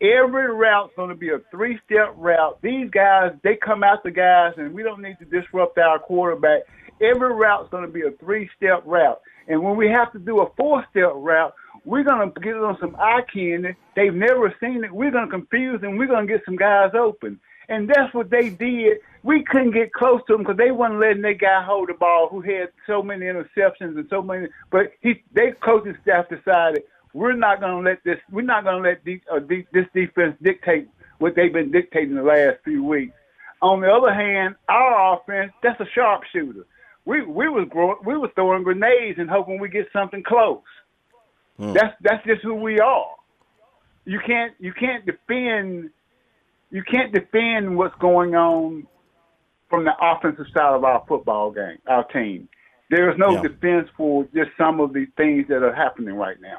Every 0.00 0.52
route's 0.52 0.92
going 0.96 1.10
to 1.10 1.14
be 1.14 1.28
a 1.28 1.38
three-step 1.50 2.14
route. 2.16 2.58
These 2.60 2.90
guys, 2.90 3.32
they 3.44 3.54
come 3.54 3.84
out 3.84 4.02
the 4.02 4.10
guys, 4.10 4.54
and 4.56 4.74
we 4.74 4.82
don't 4.82 5.00
need 5.00 5.16
to 5.20 5.24
disrupt 5.24 5.78
our 5.78 6.00
quarterback. 6.00 6.62
Every 7.00 7.32
route's 7.32 7.70
going 7.70 7.86
to 7.86 7.92
be 7.92 8.02
a 8.02 8.10
three-step 8.18 8.82
route. 8.84 9.20
And 9.46 9.62
when 9.62 9.76
we 9.76 9.88
have 9.88 10.12
to 10.12 10.18
do 10.18 10.40
a 10.40 10.50
four-step 10.56 11.12
route, 11.14 11.54
we're 11.84 12.04
going 12.04 12.32
to 12.32 12.40
get 12.40 12.54
them 12.54 12.76
some 12.80 12.96
eye 12.96 13.22
candy. 13.32 13.76
They've 13.94 14.14
never 14.14 14.54
seen 14.60 14.84
it. 14.84 14.92
We're 14.92 15.10
going 15.10 15.26
to 15.26 15.30
confuse 15.30 15.80
them. 15.80 15.96
We're 15.96 16.08
going 16.08 16.26
to 16.26 16.32
get 16.32 16.44
some 16.44 16.56
guys 16.56 16.90
open. 16.94 17.40
And 17.68 17.88
that's 17.88 18.12
what 18.12 18.30
they 18.30 18.50
did. 18.50 18.98
We 19.24 19.44
couldn't 19.44 19.72
get 19.72 19.92
close 19.92 20.20
to 20.26 20.32
them 20.32 20.42
because 20.42 20.56
they 20.56 20.72
wasn't 20.72 21.00
letting 21.00 21.22
that 21.22 21.38
guy 21.38 21.62
hold 21.62 21.88
the 21.88 21.94
ball 21.94 22.28
who 22.28 22.40
had 22.40 22.70
so 22.86 23.02
many 23.02 23.26
interceptions 23.26 23.96
and 23.96 24.06
so 24.10 24.20
many. 24.20 24.48
But 24.70 24.92
he, 25.00 25.22
they 25.32 25.52
coaching 25.62 25.96
staff 26.02 26.28
decided 26.28 26.82
we're 27.14 27.34
not 27.34 27.60
going 27.60 27.84
to 27.84 27.90
let 27.90 28.02
this. 28.04 28.18
We're 28.30 28.42
not 28.42 28.64
going 28.64 28.82
to 28.82 28.88
let 28.88 29.04
de- 29.04 29.22
uh, 29.30 29.38
de- 29.38 29.66
this 29.72 29.86
defense 29.94 30.36
dictate 30.42 30.88
what 31.18 31.36
they've 31.36 31.52
been 31.52 31.70
dictating 31.70 32.16
the 32.16 32.22
last 32.22 32.58
few 32.64 32.82
weeks. 32.82 33.14
On 33.60 33.80
the 33.80 33.88
other 33.88 34.12
hand, 34.12 34.56
our 34.68 35.14
offense 35.14 35.52
that's 35.62 35.80
a 35.80 35.86
sharpshooter. 35.94 36.66
We 37.04 37.22
we 37.22 37.48
was 37.48 37.68
growing, 37.70 37.98
we 38.04 38.16
was 38.16 38.30
throwing 38.34 38.64
grenades 38.64 39.18
and 39.18 39.30
hoping 39.30 39.60
we 39.60 39.68
get 39.68 39.86
something 39.92 40.22
close. 40.22 40.62
Hmm. 41.58 41.72
That's 41.72 41.94
that's 42.00 42.26
just 42.26 42.42
who 42.42 42.54
we 42.54 42.80
are. 42.80 43.14
You 44.04 44.18
can't 44.26 44.54
you 44.58 44.72
can't 44.72 45.06
defend 45.06 45.90
you 46.72 46.82
can't 46.82 47.12
defend 47.12 47.76
what's 47.76 47.94
going 48.00 48.34
on 48.34 48.86
from 49.72 49.84
the 49.84 49.92
offensive 50.02 50.44
side 50.52 50.74
of 50.74 50.84
our 50.84 51.02
football 51.08 51.50
game, 51.50 51.78
our 51.86 52.04
team. 52.08 52.46
There 52.90 53.10
is 53.10 53.16
no 53.16 53.32
yeah. 53.32 53.40
defense 53.40 53.88
for 53.96 54.24
just 54.34 54.50
some 54.58 54.80
of 54.80 54.92
the 54.92 55.06
things 55.16 55.46
that 55.48 55.62
are 55.62 55.74
happening 55.74 56.14
right 56.14 56.36
now. 56.42 56.58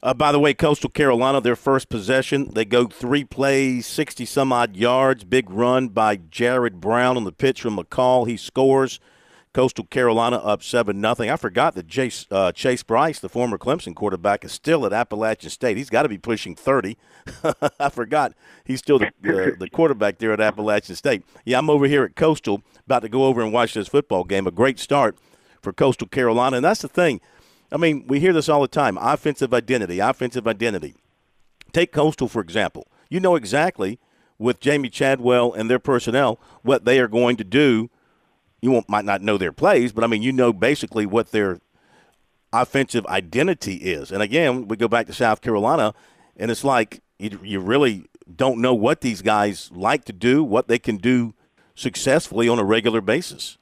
Uh, 0.00 0.14
by 0.14 0.30
the 0.30 0.38
way, 0.38 0.54
Coastal 0.54 0.88
Carolina, 0.88 1.40
their 1.40 1.56
first 1.56 1.88
possession, 1.88 2.52
they 2.54 2.64
go 2.64 2.86
three 2.86 3.24
plays, 3.24 3.84
60 3.84 4.24
some 4.26 4.52
odd 4.52 4.76
yards. 4.76 5.24
Big 5.24 5.50
run 5.50 5.88
by 5.88 6.14
Jared 6.14 6.80
Brown 6.80 7.16
on 7.16 7.24
the 7.24 7.32
pitch 7.32 7.62
from 7.62 7.76
McCall. 7.78 8.28
He 8.28 8.36
scores. 8.36 9.00
Coastal 9.56 9.86
Carolina 9.86 10.36
up 10.36 10.62
7 10.62 11.00
nothing. 11.00 11.30
I 11.30 11.36
forgot 11.36 11.74
that 11.76 11.88
Chase, 11.88 12.26
uh, 12.30 12.52
Chase 12.52 12.82
Brice, 12.82 13.20
the 13.20 13.30
former 13.30 13.56
Clemson 13.56 13.94
quarterback, 13.94 14.44
is 14.44 14.52
still 14.52 14.84
at 14.84 14.92
Appalachian 14.92 15.48
State. 15.48 15.78
He's 15.78 15.88
got 15.88 16.02
to 16.02 16.10
be 16.10 16.18
pushing 16.18 16.54
30. 16.54 16.98
I 17.80 17.88
forgot 17.88 18.34
he's 18.66 18.80
still 18.80 18.98
the, 18.98 19.06
uh, 19.06 19.56
the 19.58 19.70
quarterback 19.72 20.18
there 20.18 20.30
at 20.34 20.42
Appalachian 20.42 20.94
State. 20.94 21.22
Yeah, 21.46 21.56
I'm 21.56 21.70
over 21.70 21.86
here 21.86 22.04
at 22.04 22.16
Coastal, 22.16 22.60
about 22.84 23.00
to 23.00 23.08
go 23.08 23.24
over 23.24 23.40
and 23.40 23.50
watch 23.50 23.72
this 23.72 23.88
football 23.88 24.24
game. 24.24 24.46
A 24.46 24.50
great 24.50 24.78
start 24.78 25.16
for 25.62 25.72
Coastal 25.72 26.06
Carolina. 26.06 26.56
And 26.56 26.64
that's 26.66 26.82
the 26.82 26.88
thing. 26.88 27.22
I 27.72 27.78
mean, 27.78 28.06
we 28.06 28.20
hear 28.20 28.34
this 28.34 28.50
all 28.50 28.60
the 28.60 28.68
time 28.68 28.98
offensive 29.00 29.54
identity, 29.54 30.00
offensive 30.00 30.46
identity. 30.46 30.96
Take 31.72 31.92
Coastal, 31.92 32.28
for 32.28 32.42
example. 32.42 32.88
You 33.08 33.20
know 33.20 33.36
exactly 33.36 34.00
with 34.38 34.60
Jamey 34.60 34.92
Chadwell 34.92 35.54
and 35.54 35.70
their 35.70 35.78
personnel 35.78 36.38
what 36.60 36.84
they 36.84 37.00
are 37.00 37.08
going 37.08 37.38
to 37.38 37.44
do. 37.44 37.88
You 38.60 38.82
might 38.88 39.04
not 39.04 39.22
know 39.22 39.38
their 39.38 39.52
plays, 39.52 39.92
but 39.92 40.02
I 40.02 40.06
mean, 40.06 40.22
you 40.22 40.32
know 40.32 40.52
basically 40.52 41.06
what 41.06 41.30
their 41.30 41.60
offensive 42.52 43.06
identity 43.06 43.76
is. 43.76 44.10
And 44.10 44.22
again, 44.22 44.68
we 44.68 44.76
go 44.76 44.88
back 44.88 45.06
to 45.06 45.12
South 45.12 45.40
Carolina, 45.40 45.94
and 46.36 46.50
it's 46.50 46.64
like 46.64 47.02
you, 47.18 47.38
you 47.42 47.60
really 47.60 48.06
don't 48.34 48.60
know 48.60 48.74
what 48.74 49.00
these 49.00 49.22
guys 49.22 49.70
like 49.72 50.04
to 50.06 50.12
do, 50.12 50.42
what 50.42 50.68
they 50.68 50.78
can 50.78 50.96
do 50.96 51.34
successfully 51.74 52.48
on 52.48 52.58
a 52.58 52.64
regular 52.64 53.00
basis. 53.00 53.58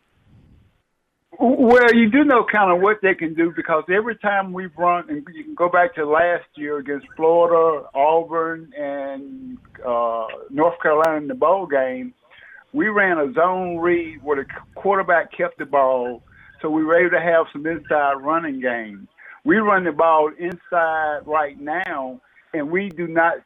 Well, 1.38 1.92
you 1.92 2.08
do 2.10 2.24
know 2.24 2.44
kind 2.44 2.70
of 2.70 2.80
what 2.80 2.98
they 3.02 3.14
can 3.14 3.34
do 3.34 3.52
because 3.54 3.82
every 3.92 4.16
time 4.16 4.52
we've 4.52 4.76
run, 4.76 5.10
and 5.10 5.26
you 5.34 5.42
can 5.42 5.54
go 5.54 5.68
back 5.68 5.94
to 5.96 6.06
last 6.06 6.44
year 6.54 6.78
against 6.78 7.06
Florida, 7.16 7.88
Auburn, 7.92 8.72
and 8.78 9.58
uh, 9.84 10.26
North 10.50 10.80
Carolina 10.80 11.16
in 11.16 11.28
the 11.28 11.34
bowl 11.34 11.66
game, 11.66 12.14
we 12.74 12.88
ran 12.88 13.18
a 13.18 13.32
zone 13.32 13.78
read 13.78 14.22
where 14.22 14.36
the 14.44 14.46
quarterback 14.74 15.32
kept 15.32 15.58
the 15.58 15.64
ball, 15.64 16.22
so 16.60 16.68
we 16.68 16.84
were 16.84 16.98
able 16.98 17.10
to 17.10 17.20
have 17.20 17.46
some 17.52 17.64
inside 17.66 18.14
running 18.14 18.60
games. 18.60 19.06
We 19.44 19.58
run 19.58 19.84
the 19.84 19.92
ball 19.92 20.30
inside 20.36 21.20
right 21.24 21.58
now, 21.58 22.20
and 22.52 22.70
we 22.70 22.88
do 22.88 23.06
not 23.06 23.36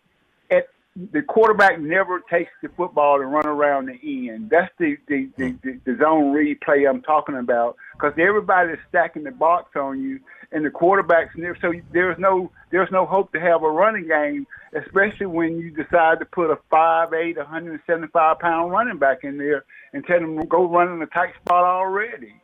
at 0.51 0.69
the 1.13 1.21
quarterback 1.21 1.79
never 1.79 2.21
takes 2.31 2.51
the 2.63 2.71
football 2.71 3.21
and 3.21 3.31
run 3.31 3.47
around 3.47 3.87
the 3.87 4.31
end. 4.31 4.49
That's 4.49 4.73
the 4.79 4.97
the, 5.09 5.29
the, 5.37 5.55
the, 5.63 5.81
the 5.85 5.99
zone 6.01 6.33
read 6.33 6.63
play 6.63 6.87
I'm 6.87 7.03
talking 7.03 7.37
about 7.37 7.77
because 7.93 8.15
everybody's 8.19 8.79
stacking 8.89 9.25
the 9.25 9.31
box 9.31 9.77
on 9.77 10.01
you, 10.01 10.21
and 10.53 10.65
the 10.65 10.71
quarterbacks 10.71 11.37
never. 11.37 11.57
So 11.61 11.73
there's 11.93 12.19
no 12.19 12.51
there's 12.71 12.91
no 12.91 13.07
hope 13.07 13.33
to 13.33 13.41
have 13.41 13.63
a 13.63 13.71
running 13.71 14.09
game, 14.09 14.47
especially 14.75 15.27
when 15.27 15.59
you 15.59 15.71
decide 15.71 16.19
to 16.21 16.25
put 16.25 16.51
a 16.51 16.59
five 16.71 17.13
eight, 17.13 17.37
175 17.37 18.39
pound 18.39 18.73
running 18.73 18.99
back 18.99 19.25
in 19.25 19.37
there 19.39 19.65
and 19.93 20.05
tell 20.05 20.21
them 20.21 20.39
to 20.39 20.47
go 20.47 20.69
run 20.69 20.93
in 20.93 21.03
a 21.03 21.07
tight 21.07 21.35
spot 21.43 21.65
already. 21.65 22.35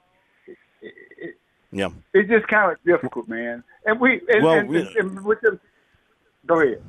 It, 0.46 0.94
it, 1.18 1.36
yeah, 1.72 1.90
it's 2.12 2.28
just 2.28 2.46
kind 2.48 2.72
of 2.72 2.78
difficult, 2.84 3.28
man. 3.28 3.64
And 3.86 4.00
we 4.00 4.20
and, 4.28 4.44
well, 4.44 4.58
and, 4.58 4.68
we, 4.68 4.96
and 4.98 5.24
with 5.24 5.40
them, 5.40 5.60
go 6.46 6.60
ahead. 6.60 6.82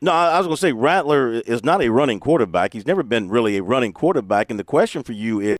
No, 0.00 0.12
I 0.12 0.36
was 0.36 0.46
going 0.46 0.56
to 0.56 0.60
say 0.60 0.72
Rattler 0.72 1.32
is 1.32 1.64
not 1.64 1.80
a 1.80 1.88
running 1.88 2.20
quarterback. 2.20 2.74
He's 2.74 2.86
never 2.86 3.02
been 3.02 3.30
really 3.30 3.56
a 3.56 3.62
running 3.62 3.94
quarterback. 3.94 4.50
And 4.50 4.58
the 4.58 4.64
question 4.64 5.02
for 5.02 5.12
you 5.12 5.40
is 5.40 5.56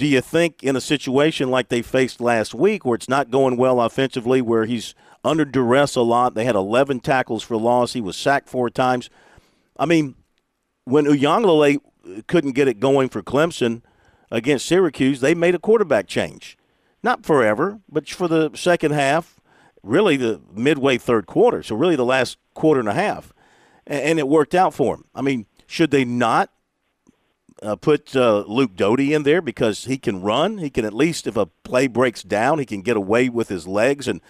do 0.00 0.06
you 0.06 0.22
think 0.22 0.64
in 0.64 0.76
a 0.76 0.80
situation 0.80 1.50
like 1.50 1.68
they 1.68 1.82
faced 1.82 2.22
last 2.22 2.54
week 2.54 2.86
where 2.86 2.94
it's 2.94 3.08
not 3.08 3.30
going 3.30 3.58
well 3.58 3.82
offensively, 3.82 4.40
where 4.40 4.64
he's 4.64 4.94
under 5.22 5.44
duress 5.44 5.94
a 5.94 6.00
lot, 6.00 6.32
they 6.32 6.46
had 6.46 6.56
11 6.56 7.00
tackles 7.00 7.42
for 7.42 7.58
loss, 7.58 7.92
he 7.92 8.00
was 8.00 8.16
sacked 8.16 8.48
four 8.48 8.70
times. 8.70 9.10
I 9.78 9.84
mean, 9.84 10.14
when 10.84 11.04
Uiagalelei 11.04 11.80
couldn't 12.28 12.52
get 12.52 12.66
it 12.66 12.80
going 12.80 13.10
for 13.10 13.22
Clemson 13.22 13.82
against 14.30 14.64
Syracuse, 14.64 15.20
they 15.20 15.34
made 15.34 15.54
a 15.54 15.58
quarterback 15.58 16.06
change. 16.06 16.56
Not 17.02 17.26
forever, 17.26 17.80
but 17.86 18.08
for 18.08 18.26
the 18.26 18.52
second 18.54 18.92
half, 18.92 19.38
really 19.82 20.16
the 20.16 20.40
midway 20.50 20.96
third 20.96 21.26
quarter. 21.26 21.62
So 21.62 21.76
really 21.76 21.96
the 21.96 22.06
last 22.06 22.38
quarter 22.54 22.80
and 22.80 22.88
a 22.88 22.94
half, 22.94 23.34
and 23.86 24.18
it 24.18 24.28
worked 24.28 24.54
out 24.54 24.72
for 24.72 24.94
him. 24.94 25.04
I 25.14 25.20
mean, 25.20 25.44
should 25.66 25.90
they 25.90 26.06
not 26.06 26.50
uh, 27.62 27.76
put 27.76 28.14
uh, 28.16 28.44
Luke 28.46 28.76
Doty 28.76 29.12
in 29.12 29.22
there 29.22 29.42
because 29.42 29.84
he 29.84 29.98
can 29.98 30.22
run? 30.22 30.58
He 30.58 30.70
can 30.70 30.84
at 30.84 30.92
least, 30.92 31.26
if 31.26 31.36
a 31.36 31.46
play 31.46 31.86
breaks 31.86 32.22
down, 32.22 32.58
he 32.58 32.66
can 32.66 32.82
get 32.82 32.96
away 32.96 33.28
with 33.28 33.48
his 33.48 33.66
legs 33.66 34.08
and. 34.08 34.20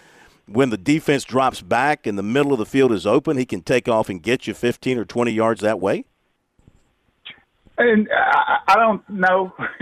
When 0.47 0.69
the 0.69 0.77
defense 0.77 1.23
drops 1.23 1.61
back 1.61 2.05
and 2.05 2.17
the 2.17 2.23
middle 2.23 2.51
of 2.51 2.59
the 2.59 2.65
field 2.65 2.91
is 2.91 3.05
open, 3.07 3.37
he 3.37 3.45
can 3.45 3.61
take 3.61 3.87
off 3.87 4.09
and 4.09 4.21
get 4.21 4.47
you 4.47 4.53
15 4.53 4.97
or 4.97 5.05
20 5.05 5.31
yards 5.31 5.61
that 5.61 5.79
way. 5.79 6.03
And 7.77 8.09
I, 8.11 8.57
I 8.67 8.75
don't 8.75 9.07
know. 9.09 9.53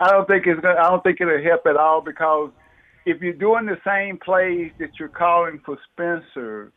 I 0.00 0.10
don't 0.10 0.26
think 0.26 0.46
it's 0.46 0.60
gonna. 0.60 0.78
I 0.78 0.88
don't 0.88 1.02
think 1.02 1.20
it'll 1.20 1.42
help 1.42 1.66
at 1.66 1.76
all 1.76 2.00
because 2.00 2.50
if 3.04 3.20
you're 3.20 3.32
doing 3.32 3.66
the 3.66 3.78
same 3.86 4.18
plays 4.18 4.72
that 4.78 4.98
you're 4.98 5.08
calling 5.08 5.60
for 5.64 5.78
Spencer, 5.92 6.72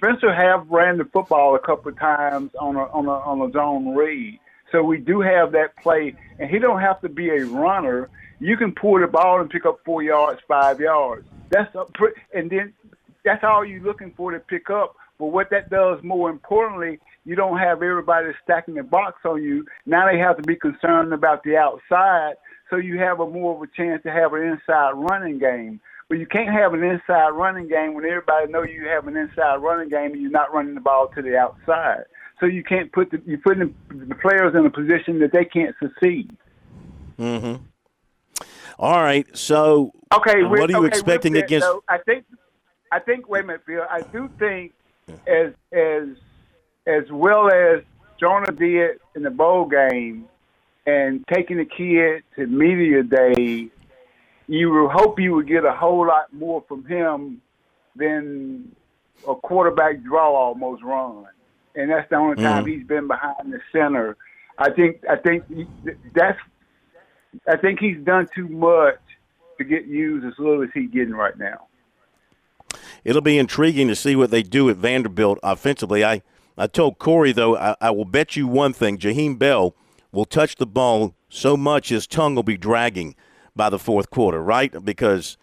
Spencer 0.00 0.32
have 0.32 0.66
ran 0.70 0.96
the 0.96 1.04
football 1.04 1.54
a 1.54 1.58
couple 1.58 1.92
of 1.92 1.98
times 1.98 2.52
on 2.58 2.74
a 2.74 2.84
on 2.84 3.04
a 3.04 3.10
on 3.10 3.46
a 3.46 3.52
zone 3.52 3.94
read. 3.94 4.40
So 4.72 4.82
we 4.82 4.96
do 4.96 5.20
have 5.20 5.52
that 5.52 5.76
play, 5.76 6.14
and 6.38 6.48
he 6.48 6.58
don't 6.58 6.80
have 6.80 7.02
to 7.02 7.10
be 7.10 7.28
a 7.28 7.44
runner. 7.44 8.08
You 8.38 8.56
can 8.56 8.72
pull 8.72 8.98
the 8.98 9.06
ball 9.06 9.42
and 9.42 9.50
pick 9.50 9.66
up 9.66 9.80
four 9.84 10.02
yards, 10.02 10.40
five 10.48 10.80
yards. 10.80 11.28
That's 11.50 11.74
a 11.74 11.84
pre- 11.84 12.14
and 12.32 12.48
then 12.48 12.72
that's 13.26 13.44
all 13.44 13.62
you're 13.62 13.82
looking 13.82 14.14
for 14.16 14.30
to 14.32 14.40
pick 14.40 14.70
up. 14.70 14.96
But 15.18 15.26
what 15.26 15.50
that 15.50 15.68
does, 15.68 16.02
more 16.02 16.30
importantly, 16.30 16.98
you 17.26 17.36
don't 17.36 17.58
have 17.58 17.82
everybody 17.82 18.28
stacking 18.42 18.76
the 18.76 18.82
box 18.82 19.18
on 19.26 19.42
you. 19.42 19.66
Now 19.84 20.10
they 20.10 20.16
have 20.18 20.38
to 20.38 20.42
be 20.42 20.56
concerned 20.56 21.12
about 21.12 21.44
the 21.44 21.58
outside, 21.58 22.36
so 22.70 22.76
you 22.76 22.98
have 23.00 23.20
a 23.20 23.26
more 23.28 23.54
of 23.54 23.60
a 23.60 23.66
chance 23.76 24.02
to 24.04 24.10
have 24.10 24.32
an 24.32 24.44
inside 24.44 24.92
running 24.92 25.38
game. 25.38 25.78
But 26.10 26.18
you 26.18 26.26
can't 26.26 26.52
have 26.52 26.74
an 26.74 26.82
inside 26.82 27.28
running 27.30 27.68
game 27.68 27.94
when 27.94 28.04
everybody 28.04 28.50
know 28.50 28.64
you 28.64 28.88
have 28.88 29.06
an 29.06 29.16
inside 29.16 29.58
running 29.58 29.88
game 29.88 30.12
and 30.12 30.20
you're 30.20 30.28
not 30.28 30.52
running 30.52 30.74
the 30.74 30.80
ball 30.80 31.06
to 31.14 31.22
the 31.22 31.36
outside. 31.38 32.02
So 32.40 32.46
you 32.46 32.64
can't 32.64 32.90
put 32.90 33.12
the, 33.12 33.22
you're 33.24 33.38
putting 33.38 33.72
the 33.88 34.14
players 34.16 34.56
in 34.56 34.66
a 34.66 34.70
position 34.70 35.20
that 35.20 35.30
they 35.32 35.44
can't 35.44 35.76
succeed. 35.80 36.36
Mm-hmm. 37.16 37.62
All 38.80 39.00
right. 39.00 39.24
So, 39.36 39.92
okay, 40.12 40.42
what 40.42 40.68
are 40.68 40.72
you 40.72 40.78
okay, 40.78 40.88
expecting 40.88 41.34
that, 41.34 41.44
against? 41.44 41.64
Though, 41.64 41.84
I 41.88 41.98
think, 41.98 42.24
I 42.90 42.98
think. 42.98 43.28
Wait 43.28 43.44
a 43.44 43.46
minute, 43.46 43.64
Bill. 43.64 43.86
I 43.88 44.00
do 44.00 44.28
think 44.36 44.72
as 45.28 45.52
as 45.70 46.08
as 46.88 47.04
well 47.12 47.52
as 47.52 47.84
Joyner 48.18 48.50
did 48.50 48.98
in 49.14 49.22
the 49.22 49.30
bowl 49.30 49.66
game, 49.66 50.24
and 50.86 51.24
taking 51.32 51.58
the 51.58 51.66
kid 51.66 52.24
to 52.34 52.46
media 52.48 53.04
day, 53.04 53.68
you 54.50 54.68
would 54.72 54.90
hope 54.90 55.20
you 55.20 55.32
would 55.34 55.46
get 55.46 55.64
a 55.64 55.70
whole 55.72 56.06
lot 56.06 56.32
more 56.32 56.62
from 56.66 56.84
him 56.84 57.40
than 57.94 58.74
a 59.28 59.34
quarterback 59.34 60.02
draw 60.02 60.34
almost 60.34 60.82
run, 60.82 61.24
and 61.76 61.88
that's 61.90 62.08
the 62.10 62.16
only 62.16 62.36
time 62.42 62.64
Mhm. 62.64 62.68
he's 62.68 62.86
been 62.86 63.06
behind 63.06 63.52
the 63.52 63.60
center. 63.70 64.16
I 64.58 64.70
think 64.70 65.04
I 65.08 65.16
think 65.16 65.44
that's 66.12 66.38
I 67.46 67.56
think 67.56 67.78
he's 67.78 67.98
done 67.98 68.28
too 68.34 68.48
much 68.48 68.98
to 69.58 69.64
get 69.64 69.84
used 69.86 70.26
as 70.26 70.36
little 70.38 70.62
as 70.64 70.70
he's 70.74 70.90
getting 70.90 71.14
right 71.14 71.38
now. 71.38 71.66
It'll 73.04 73.22
be 73.22 73.38
intriguing 73.38 73.86
to 73.86 73.94
see 73.94 74.16
what 74.16 74.32
they 74.32 74.42
do 74.42 74.68
at 74.68 74.76
Vanderbilt 74.76 75.38
offensively. 75.44 76.04
I, 76.04 76.22
I 76.58 76.66
told 76.66 76.98
Corey, 76.98 77.30
though, 77.32 77.56
I, 77.56 77.76
I 77.80 77.90
will 77.92 78.04
bet 78.04 78.34
you 78.36 78.48
one 78.48 78.72
thing 78.72 78.98
Jaheim 78.98 79.38
Bell 79.38 79.74
will 80.12 80.24
touch 80.24 80.56
the 80.56 80.66
ball 80.66 81.14
so 81.28 81.56
much 81.56 81.90
his 81.90 82.06
tongue 82.08 82.34
will 82.34 82.42
be 82.42 82.56
dragging 82.56 83.14
by 83.54 83.70
the 83.70 83.78
fourth 83.78 84.10
quarter, 84.10 84.42
right? 84.42 84.84
Because, 84.84 85.36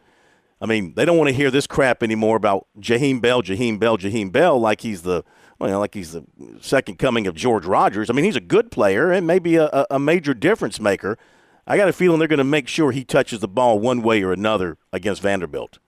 I 0.62 0.66
mean, 0.66 0.94
they 0.96 1.06
don't 1.06 1.18
want 1.18 1.30
to 1.30 1.36
hear 1.36 1.52
this 1.52 1.68
crap 1.68 2.04
anymore 2.04 2.38
about 2.38 2.68
Jaheim 2.80 3.22
Bell, 3.22 3.42
Jaheim 3.42 3.80
Bell, 3.80 3.98
Jaheim 3.98 4.32
Bell, 4.32 4.60
like 4.60 4.82
he's 4.82 5.04
the 5.04 5.24
well, 5.60 5.80
like 5.80 5.94
he's 5.94 6.12
the 6.12 6.24
second 6.62 7.00
coming 7.00 7.26
of 7.26 7.36
George 7.36 7.66
Rogers. 7.66 8.10
I 8.10 8.14
mean, 8.14 8.26
he's 8.26 8.36
a 8.36 8.42
good 8.42 8.70
player 8.72 9.12
and 9.12 9.26
maybe 9.26 9.56
a, 9.56 9.86
a- 9.90 9.98
major 10.00 10.34
difference 10.34 10.80
maker. 10.80 11.18
I 11.66 11.78
got 11.78 11.90
a 11.90 11.94
feeling 11.94 12.20
they're 12.20 12.28
going 12.28 12.38
to 12.38 12.44
make 12.44 12.68
sure 12.68 12.92
he 12.92 13.04
touches 13.04 13.40
the 13.40 13.48
ball 13.48 13.80
one 13.80 14.02
way 14.02 14.22
or 14.24 14.32
another 14.32 14.78
against 14.94 15.22
Vanderbilt. 15.22 15.80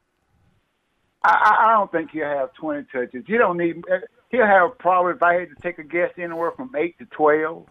I, 1.24 1.58
I 1.68 1.74
don't 1.74 1.92
think 1.92 2.12
he'll 2.12 2.26
have 2.26 2.54
20 2.54 2.88
touches. 2.92 3.24
He 3.28 3.38
don't 3.38 3.58
need. 3.58 3.84
He'll 4.30 4.46
have 4.46 4.78
probably, 4.80 5.14
if 5.14 5.24
I 5.24 5.36
had 5.36 5.50
to 5.50 5.56
take 5.62 5.78
a 5.78 5.84
guess, 5.84 6.12
anywhere 6.18 6.52
from 6.52 6.72
eight 6.76 6.98
to 7.00 7.06
12. 7.06 7.66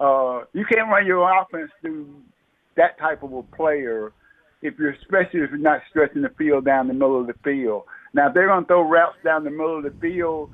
Uh, 0.00 0.44
you 0.52 0.64
can't 0.64 0.88
run 0.88 1.04
your 1.06 1.28
offense 1.40 1.70
through 1.80 2.08
that 2.78 2.98
type 2.98 3.22
of 3.22 3.32
a 3.32 3.42
player 3.42 4.12
if 4.62 4.78
you're, 4.78 4.90
especially 4.90 5.40
if 5.40 5.50
you're 5.50 5.58
not 5.58 5.82
stretching 5.90 6.22
the 6.22 6.30
field 6.30 6.64
down 6.64 6.88
the 6.88 6.94
middle 6.94 7.20
of 7.20 7.26
the 7.26 7.34
field. 7.44 7.82
Now, 8.14 8.28
if 8.28 8.34
they're 8.34 8.48
going 8.48 8.64
to 8.64 8.66
throw 8.66 8.82
routes 8.82 9.18
down 9.22 9.44
the 9.44 9.50
middle 9.50 9.76
of 9.76 9.84
the 9.84 9.94
field, 10.00 10.50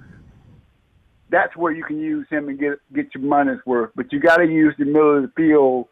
that's 1.30 1.56
where 1.56 1.72
you 1.72 1.84
can 1.84 2.00
use 2.00 2.26
him 2.28 2.48
and 2.48 2.58
get 2.58 2.72
get 2.92 3.14
your 3.14 3.24
money's 3.24 3.64
worth. 3.64 3.90
But 3.94 4.12
you 4.12 4.20
got 4.20 4.38
to 4.38 4.46
use 4.46 4.74
the 4.78 4.84
middle 4.84 5.16
of 5.16 5.22
the 5.22 5.32
field 5.36 5.86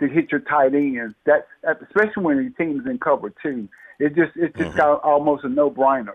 to 0.00 0.08
hit 0.08 0.30
your 0.30 0.40
tight 0.40 0.74
ends. 0.74 1.14
That's 1.26 1.46
especially 1.64 2.22
when 2.22 2.36
your 2.36 2.50
team's 2.50 2.86
in 2.86 2.98
cover 2.98 3.32
too. 3.42 3.68
It 3.98 4.14
just 4.14 4.32
it's 4.36 4.56
just 4.56 4.70
mm-hmm. 4.70 4.76
got 4.76 5.02
almost 5.02 5.44
a 5.44 5.48
no 5.48 5.70
brainer. 5.70 6.14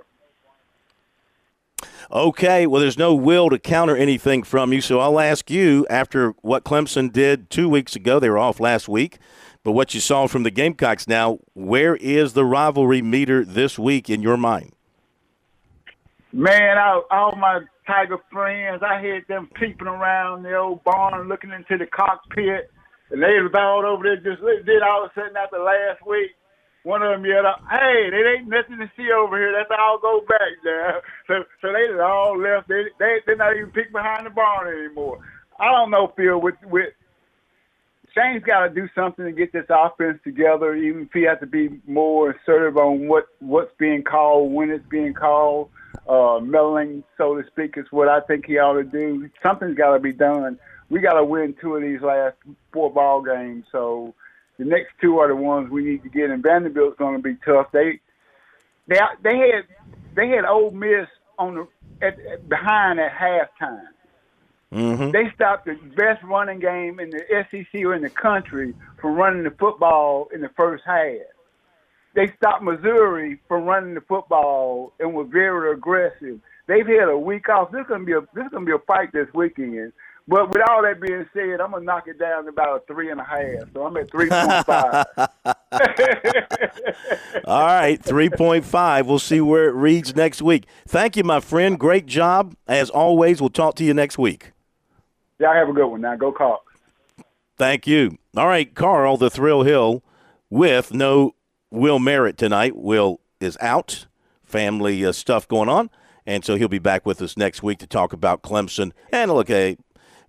Okay, 2.12 2.68
well, 2.68 2.82
there's 2.82 2.98
no 2.98 3.16
will 3.16 3.50
to 3.50 3.58
counter 3.58 3.95
anything 3.95 4.44
from 4.44 4.74
you, 4.74 4.82
so 4.82 5.00
I'll 5.00 5.20
ask 5.20 5.50
you 5.50 5.86
after 5.90 6.32
what 6.41 6.64
Clemson 6.64 7.12
did 7.12 7.50
two 7.50 7.70
weeks 7.70 7.95
ago. 7.95 8.20
They 8.20 8.30
were 8.30 8.38
off 8.38 8.60
last 8.60 8.88
week, 8.88 9.18
but 9.64 9.72
what 9.72 9.94
you 9.94 9.99
saw 9.99 10.27
from 10.27 10.44
the 10.44 10.52
Gamecocks 10.52 11.07
now, 11.07 11.40
where 11.53 11.95
is 11.95 12.34
the 12.34 12.44
rivalry 12.44 13.02
meter 13.02 13.45
this 13.45 13.80
week 13.80 14.10
in 14.10 14.22
your 14.22 14.38
mind? 14.38 14.73
Man, 16.34 16.77
all, 16.77 17.06
all 17.11 17.35
my 17.35 17.61
Tiger 17.85 18.18
friends, 18.31 18.81
I 18.81 18.99
had 18.99 19.27
them 19.27 19.49
peeping 19.56 19.88
around 19.88 20.44
the 20.44 20.56
old 20.56 20.84
barn, 20.84 21.27
looking 21.27 21.52
into 21.52 21.77
the 21.77 21.85
cockpit, 21.85 22.72
and 23.11 23.22
they 23.22 23.40
was 23.40 23.52
all 23.53 23.85
over 23.85 24.03
there 24.03 24.18
just 24.18 24.41
did 24.65 24.81
all 24.81 25.06
of 25.06 25.11
a 25.11 25.14
sudden 25.14 25.38
after 25.38 25.60
last 25.60 26.06
week. 26.07 26.31
One 26.84 27.02
of 27.02 27.11
them 27.11 27.26
yelled 27.26 27.45
out, 27.45 27.61
"Hey, 27.69 28.10
there 28.10 28.35
ain't 28.35 28.48
nothing 28.48 28.77
to 28.80 28.91
see 28.98 29.11
over 29.11 29.38
here. 29.38 29.53
Let's 29.53 29.72
all 29.72 29.99
go 29.99 30.22
back 30.27 30.52
now." 30.65 30.99
So, 31.27 31.44
so 31.61 31.72
they 31.72 31.88
all 32.02 32.38
left. 32.38 32.68
They, 32.68 32.84
they 32.99 33.19
they're 33.26 33.38
not 33.38 33.56
even 33.56 33.72
peek 33.72 33.94
behind 33.94 34.26
the 34.26 34.30
barn 34.30 34.68
anymore. 34.68 35.19
I 35.57 35.72
don't 35.72 35.91
know, 35.91 36.11
Phil. 36.18 36.41
With 36.41 36.56
with 36.65 36.94
Shane's 38.14 38.44
got 38.44 38.68
to 38.68 38.69
do 38.69 38.88
something 38.94 39.26
to 39.26 39.31
get 39.31 39.52
this 39.52 39.65
offense 39.69 40.19
together. 40.23 40.76
Even 40.76 41.03
if 41.03 41.14
he 41.14 41.23
has 41.23 41.40
to 41.40 41.48
be 41.48 41.81
more 41.88 42.31
assertive 42.31 42.77
on 42.77 43.07
what 43.07 43.26
what's 43.40 43.72
being 43.77 44.03
called, 44.03 44.52
when 44.52 44.69
it's 44.69 44.88
being 44.88 45.14
called, 45.14 45.69
uh, 46.07 46.40
meddling, 46.40 47.03
so 47.18 47.35
to 47.35 47.48
speak, 47.48 47.77
is 47.77 47.85
what 47.91 48.07
I 48.07 48.19
think 48.22 48.45
he 48.45 48.57
ought 48.57 48.73
to 48.73 48.84
do. 48.84 49.30
Something's 49.41 49.77
got 49.77 49.94
to 49.94 49.99
be 49.99 50.14
done. 50.14 50.60
We 50.90 50.99
got 50.99 51.14
to 51.14 51.26
win 51.26 51.56
two 51.60 51.76
of 51.76 51.81
these 51.81 52.02
last 52.02 52.35
four 52.72 52.91
ball 52.91 53.22
games. 53.23 53.65
So 53.72 54.14
the 54.60 54.65
next 54.65 54.94
two 55.02 55.18
are 55.18 55.27
the 55.27 55.35
ones 55.35 55.72
we 55.72 55.84
need 55.84 56.03
to 56.03 56.10
get. 56.10 56.30
And 56.30 56.44
Vanderbilt's 56.44 56.98
going 56.98 57.18
to 57.18 57.23
be 57.23 57.35
tough. 57.44 57.68
They 57.72 57.99
they 58.88 58.99
they 59.23 59.38
had 59.38 59.65
they 60.15 60.27
had 60.27 60.45
Ole 60.45 60.72
Miss 60.72 61.07
on 61.40 61.56
the 61.56 61.68
at, 62.06 62.19
at, 62.19 62.48
behind 62.48 62.99
at 62.99 63.11
halftime. 63.11 63.88
Mm-hmm. 64.74 65.12
They 65.12 65.32
stopped 65.36 65.66
the 65.66 65.76
best 65.95 66.24
running 66.24 66.60
game 66.60 67.00
in 67.00 67.12
the 67.12 67.22
SEC 67.52 67.82
or 67.82 67.94
in 67.94 68.02
the 68.02 68.10
country 68.10 68.74
from 69.00 69.16
running 69.16 69.44
the 69.44 69.52
football 69.52 70.28
in 70.34 70.41
the 70.41 70.50
first 70.58 70.84
half. 70.86 71.12
They 72.16 72.32
stopped 72.38 72.64
Missouri 72.64 73.40
from 73.48 73.66
running 73.66 73.95
the 73.95 74.02
football 74.02 74.94
and 75.00 75.14
were 75.14 75.24
very 75.24 75.74
aggressive. 75.74 76.40
They've 76.68 76.88
had 76.88 77.10
a 77.10 77.18
week 77.18 77.50
off. 77.50 77.72
This 77.72 77.82
is 77.82 77.88
gonna 77.88 78.06
be 78.06 78.14
a 78.14 78.22
this 78.34 78.45
is 78.45 78.52
gonna 78.52 78.66
be 78.66 78.72
a 78.72 78.80
fight 78.80 79.12
this 79.12 79.28
weekend. 79.34 79.94
But 80.28 80.50
with 80.50 80.62
all 80.70 80.82
that 80.84 81.02
being 81.02 81.26
said, 81.34 81.60
I'm 81.60 81.72
gonna 81.72 81.84
knock 81.84 82.08
it 82.08 82.18
down 82.18 82.44
to 82.44 82.50
about 82.50 82.84
a 82.84 82.94
three 82.94 83.12
and 83.12 83.20
a 83.20 83.24
half. 83.24 83.74
So 83.74 83.86
I'm 83.86 83.98
at 83.98 84.10
three 84.10 84.30
point 84.30 84.66
five. 84.66 85.06
All 87.45 87.66
right, 87.66 88.02
3.5. 88.02 89.06
We'll 89.06 89.20
see 89.20 89.41
where 89.41 89.68
it 89.68 89.74
reads 89.74 90.16
next 90.16 90.41
week. 90.41 90.66
Thank 90.88 91.18
you, 91.18 91.24
my 91.24 91.40
friend. 91.40 91.78
Great 91.80 92.06
job. 92.06 92.56
As 92.68 92.90
always, 92.90 93.41
we'll 93.41 93.50
talk 93.50 93.76
to 93.76 93.84
you 93.84 93.94
next 93.94 94.18
week. 94.18 94.53
Y'all 95.44 95.53
have 95.53 95.68
a 95.68 95.74
good 95.74 95.88
one 95.88 95.99
now. 95.99 96.15
Go 96.15 96.32
Cocks. 96.32 96.74
Thank 97.57 97.86
you. 97.86 98.18
All 98.38 98.48
right, 98.48 98.74
Carl, 98.74 99.18
the 99.18 99.30
Thrill 99.30 99.64
Hill, 99.64 100.02
with 100.49 100.94
no 100.94 101.36
Will 101.70 101.99
Merritt 101.99 102.38
tonight. 102.38 102.78
Will 102.78 103.20
is 103.41 103.57
out, 103.60 104.06
family 104.45 105.06
uh, 105.06 105.11
stuff 105.11 105.45
going 105.45 105.68
on, 105.68 105.90
and 106.26 106.45
so 106.45 106.56
he'll 106.56 106.70
be 106.70 106.80
back 106.80 107.06
with 107.06 107.22
us 107.22 107.36
next 107.36 107.61
week 107.61 107.80
to 107.80 107.88
talk 107.88 108.14
about 108.14 108.41
Clemson. 108.41 108.94
And 109.11 109.34
look, 109.34 109.49
hey, 109.49 109.76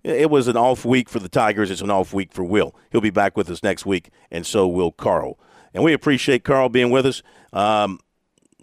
it 0.03 0.29
was 0.29 0.49
an 0.49 0.57
off 0.57 0.83
week 0.83 1.07
for 1.07 1.19
the 1.19 1.29
Tigers. 1.29 1.71
It's 1.71 1.79
an 1.79 1.89
off 1.89 2.11
week 2.11 2.33
for 2.33 2.43
Will. 2.43 2.75
He'll 2.91 2.99
be 2.99 3.09
back 3.09 3.37
with 3.37 3.49
us 3.49 3.63
next 3.63 3.85
week, 3.85 4.09
and 4.29 4.45
so 4.45 4.67
will 4.67 4.91
Carl. 4.91 5.39
And 5.73 5.81
we 5.81 5.93
appreciate 5.93 6.43
Carl 6.43 6.67
being 6.67 6.91
with 6.91 7.05
us. 7.05 7.23
Um, 7.53 8.01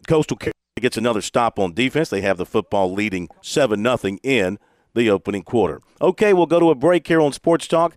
Coastal 0.06 0.38
gets 0.78 0.98
another 0.98 1.22
stop 1.22 1.58
on 1.58 1.72
defense. 1.72 2.10
They 2.10 2.20
have 2.20 2.36
the 2.36 2.44
football 2.44 2.92
leading 2.92 3.30
7 3.40 3.80
nothing 3.80 4.20
in 4.22 4.58
the 4.94 5.10
opening 5.10 5.42
quarter. 5.42 5.80
Okay, 6.00 6.32
we'll 6.32 6.46
go 6.46 6.60
to 6.60 6.70
a 6.70 6.74
break 6.74 7.06
here 7.06 7.20
on 7.20 7.32
Sports 7.32 7.66
Talk. 7.66 7.94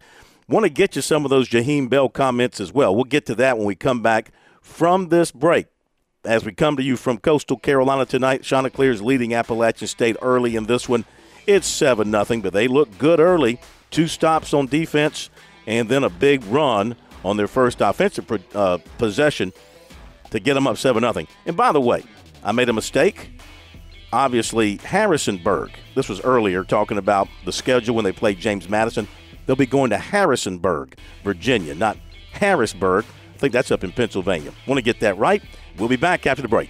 Want 0.47 0.63
to 0.63 0.69
get 0.69 0.95
you 0.95 1.01
some 1.01 1.25
of 1.25 1.29
those 1.31 1.49
Jaheim 1.49 1.89
Bell 1.89 2.07
comments 2.07 2.59
as 2.59 2.71
well. 2.71 2.93
We'll 2.93 3.05
get 3.05 3.25
to 3.27 3.35
that 3.35 3.57
when 3.57 3.65
we 3.65 3.75
come 3.75 4.01
back 4.01 4.31
from 4.61 5.09
this 5.09 5.31
break. 5.31 5.67
As 6.23 6.43
we 6.43 6.51
come 6.51 6.75
to 6.77 6.83
you 6.83 6.97
from 6.97 7.17
Coastal 7.19 7.57
Carolina 7.57 8.05
tonight, 8.05 8.43
Chanticleer 8.43 8.91
is 8.91 9.01
leading 9.01 9.33
Appalachian 9.33 9.87
State 9.87 10.17
early 10.21 10.55
in 10.55 10.65
this 10.65 10.89
one. 10.89 11.05
It's 11.45 11.67
7 11.67 12.09
nothing, 12.09 12.41
but 12.41 12.53
they 12.53 12.67
look 12.67 12.95
good 12.97 13.19
early. 13.19 13.59
Two 13.91 14.07
stops 14.07 14.53
on 14.53 14.65
defense 14.67 15.29
and 15.67 15.87
then 15.89 16.03
a 16.03 16.09
big 16.09 16.43
run 16.45 16.95
on 17.23 17.37
their 17.37 17.47
first 17.47 17.81
offensive 17.81 18.29
uh, 18.55 18.79
possession 18.97 19.53
to 20.31 20.39
get 20.39 20.55
them 20.55 20.67
up 20.67 20.77
7 20.77 21.01
nothing. 21.01 21.27
And 21.45 21.55
by 21.55 21.71
the 21.71 21.81
way, 21.81 22.03
I 22.43 22.51
made 22.51 22.69
a 22.69 22.73
mistake. 22.73 23.34
Obviously 24.15 24.77
Harrisonburg. 24.77 25.71
This 25.93 26.07
was 26.07 26.21
earlier 26.21 26.63
talking 26.63 26.97
about 26.97 27.27
the 27.43 27.51
schedule 27.51 27.95
when 27.95 28.05
they 28.05 28.13
played 28.13 28.39
James 28.39 28.69
Madison. 28.69 29.07
They'll 29.45 29.57
be 29.57 29.65
going 29.65 29.89
to 29.89 29.97
Harrisonburg, 29.97 30.97
Virginia, 31.23 31.75
not 31.75 31.97
Harrisburg. 32.31 33.05
I 33.35 33.37
think 33.37 33.51
that's 33.51 33.71
up 33.71 33.83
in 33.83 33.91
Pennsylvania. 33.91 34.53
Want 34.67 34.77
to 34.77 34.81
get 34.81 35.01
that 35.01 35.17
right? 35.17 35.43
We'll 35.77 35.89
be 35.89 35.97
back 35.97 36.25
after 36.25 36.41
the 36.41 36.47
break. 36.47 36.69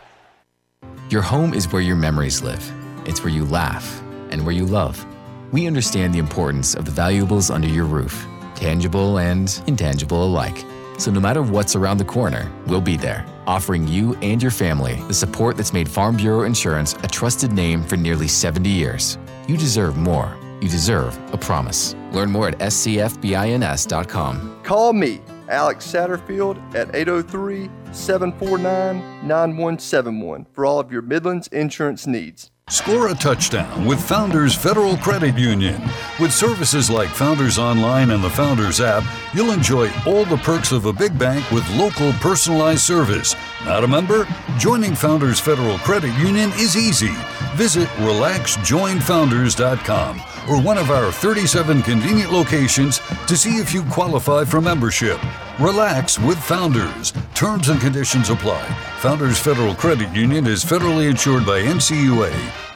Your 1.11 1.21
home 1.21 1.53
is 1.53 1.69
where 1.73 1.81
your 1.81 1.97
memories 1.97 2.41
live. 2.41 2.71
It's 3.05 3.21
where 3.21 3.33
you 3.33 3.43
laugh 3.43 4.01
and 4.29 4.45
where 4.45 4.55
you 4.55 4.65
love. 4.65 5.05
We 5.51 5.67
understand 5.67 6.13
the 6.13 6.19
importance 6.19 6.73
of 6.73 6.85
the 6.85 6.91
valuables 6.91 7.51
under 7.51 7.67
your 7.67 7.83
roof, 7.83 8.25
tangible 8.55 9.19
and 9.19 9.61
intangible 9.67 10.23
alike. 10.23 10.63
So 10.97 11.11
no 11.11 11.19
matter 11.19 11.41
what's 11.41 11.75
around 11.75 11.97
the 11.97 12.05
corner, 12.05 12.49
we'll 12.65 12.79
be 12.79 12.95
there, 12.95 13.25
offering 13.45 13.89
you 13.89 14.15
and 14.21 14.41
your 14.41 14.51
family 14.51 14.95
the 15.09 15.13
support 15.13 15.57
that's 15.57 15.73
made 15.73 15.89
Farm 15.89 16.15
Bureau 16.15 16.43
Insurance 16.43 16.93
a 17.03 17.09
trusted 17.09 17.51
name 17.51 17.83
for 17.83 17.97
nearly 17.97 18.29
70 18.29 18.69
years. 18.69 19.17
You 19.49 19.57
deserve 19.57 19.97
more. 19.97 20.37
You 20.61 20.69
deserve 20.69 21.19
a 21.33 21.37
promise. 21.37 21.93
Learn 22.13 22.31
more 22.31 22.47
at 22.47 22.59
scfbins.com. 22.59 24.59
Call 24.63 24.93
me, 24.93 25.19
Alex 25.51 25.85
Satterfield, 25.85 26.57
at 26.73 26.95
803 26.95 27.69
749 27.91 29.27
9171 29.27 30.47
for 30.53 30.65
all 30.65 30.79
of 30.79 30.89
your 30.91 31.01
Midlands 31.01 31.49
insurance 31.49 32.07
needs. 32.07 32.49
Score 32.69 33.09
a 33.09 33.13
touchdown 33.13 33.85
with 33.85 34.01
Founders 34.07 34.55
Federal 34.55 34.95
Credit 34.95 35.37
Union. 35.37 35.81
With 36.21 36.31
services 36.31 36.89
like 36.89 37.09
Founders 37.09 37.59
Online 37.59 38.11
and 38.11 38.23
the 38.23 38.29
Founders 38.29 38.79
app, 38.79 39.03
you'll 39.33 39.51
enjoy 39.51 39.91
all 40.07 40.23
the 40.23 40.37
perks 40.37 40.71
of 40.71 40.85
a 40.85 40.93
big 40.93 41.19
bank 41.19 41.51
with 41.51 41.69
local 41.71 42.13
personalized 42.13 42.79
service. 42.79 43.35
Not 43.65 43.83
a 43.83 43.87
member? 43.89 44.25
Joining 44.57 44.95
Founders 44.95 45.41
Federal 45.41 45.79
Credit 45.79 46.17
Union 46.17 46.51
is 46.51 46.77
easy. 46.77 47.11
Visit 47.55 47.89
relaxjoinfounders.com 47.99 50.21
or 50.49 50.61
one 50.61 50.77
of 50.77 50.89
our 50.89 51.11
37 51.11 51.81
convenient 51.81 52.31
locations 52.31 52.99
to 53.27 53.37
see 53.37 53.57
if 53.57 53.73
you 53.73 53.83
qualify 53.83 54.43
for 54.43 54.61
membership. 54.61 55.19
Relax 55.59 56.17
with 56.19 56.37
Founders. 56.43 57.13
Terms 57.33 57.69
and 57.69 57.79
conditions 57.79 58.29
apply. 58.29 58.63
Founders 58.99 59.39
Federal 59.39 59.75
Credit 59.75 60.09
Union 60.15 60.47
is 60.47 60.63
federally 60.63 61.09
insured 61.09 61.45
by 61.45 61.61
NCUA. 61.61 62.70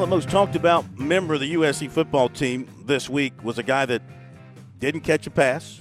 Well, 0.00 0.06
the 0.06 0.16
most 0.16 0.30
talked 0.30 0.56
about 0.56 0.98
member 0.98 1.34
of 1.34 1.40
the 1.40 1.52
USC 1.52 1.90
football 1.90 2.30
team 2.30 2.66
this 2.86 3.10
week 3.10 3.34
was 3.44 3.58
a 3.58 3.62
guy 3.62 3.84
that 3.84 4.00
didn't 4.78 5.02
catch 5.02 5.26
a 5.26 5.30
pass, 5.30 5.80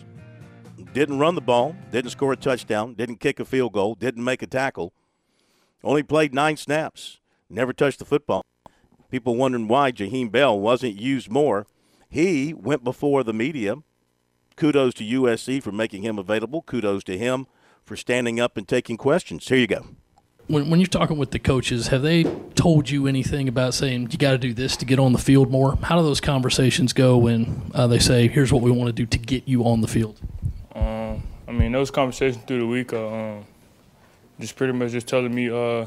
didn't 0.91 1.19
run 1.19 1.35
the 1.35 1.41
ball, 1.41 1.73
didn't 1.89 2.11
score 2.11 2.33
a 2.33 2.35
touchdown, 2.35 2.95
didn't 2.95 3.21
kick 3.21 3.39
a 3.39 3.45
field 3.45 3.71
goal, 3.71 3.95
didn't 3.95 4.25
make 4.25 4.41
a 4.41 4.45
tackle, 4.45 4.91
only 5.85 6.03
played 6.03 6.33
nine 6.33 6.57
snaps, 6.57 7.21
never 7.49 7.71
touched 7.71 7.99
the 7.99 8.03
football. 8.03 8.43
People 9.09 9.37
wondering 9.37 9.69
why 9.69 9.89
Jaheim 9.93 10.29
Bell 10.29 10.59
wasn't 10.59 10.99
used 10.99 11.31
more. 11.31 11.65
He 12.09 12.53
went 12.53 12.83
before 12.83 13.23
the 13.23 13.31
media. 13.31 13.75
Kudos 14.57 14.95
to 14.95 15.05
USC 15.05 15.63
for 15.63 15.71
making 15.71 16.03
him 16.03 16.19
available. 16.19 16.61
Kudos 16.61 17.05
to 17.05 17.17
him 17.17 17.47
for 17.85 17.95
standing 17.95 18.37
up 18.37 18.57
and 18.57 18.67
taking 18.67 18.97
questions. 18.97 19.47
Here 19.47 19.59
you 19.59 19.67
go. 19.67 19.85
When, 20.49 20.69
when 20.71 20.79
you're 20.79 20.87
talking 20.87 21.17
with 21.17 21.29
the 21.29 21.39
coaches, 21.39 21.87
have 21.87 22.01
they 22.01 22.23
told 22.55 22.89
you 22.89 23.05
anything 23.05 23.47
about 23.47 23.75
saying 23.75 24.09
you 24.11 24.17
got 24.17 24.31
to 24.31 24.37
do 24.37 24.51
this 24.51 24.75
to 24.77 24.85
get 24.85 24.97
on 24.97 25.13
the 25.13 25.19
field 25.19 25.51
more? 25.51 25.77
How 25.83 25.95
do 25.95 26.03
those 26.03 26.19
conversations 26.19 26.91
go 26.91 27.17
when 27.17 27.71
uh, 27.73 27.85
they 27.85 27.99
say, 27.99 28.27
"Here's 28.27 28.51
what 28.51 28.63
we 28.63 28.71
want 28.71 28.87
to 28.87 28.93
do 28.93 29.05
to 29.05 29.17
get 29.19 29.47
you 29.47 29.63
on 29.63 29.81
the 29.81 29.87
field"? 29.87 30.19
Um, 30.73 31.21
I 31.47 31.51
mean, 31.51 31.71
those 31.71 31.91
conversations 31.91 32.43
through 32.45 32.59
the 32.59 32.67
week 32.67 32.93
are 32.93 33.37
um, 33.37 33.45
just 34.39 34.55
pretty 34.55 34.73
much 34.73 34.91
just 34.91 35.07
telling 35.07 35.33
me 35.33 35.51
uh, 35.51 35.85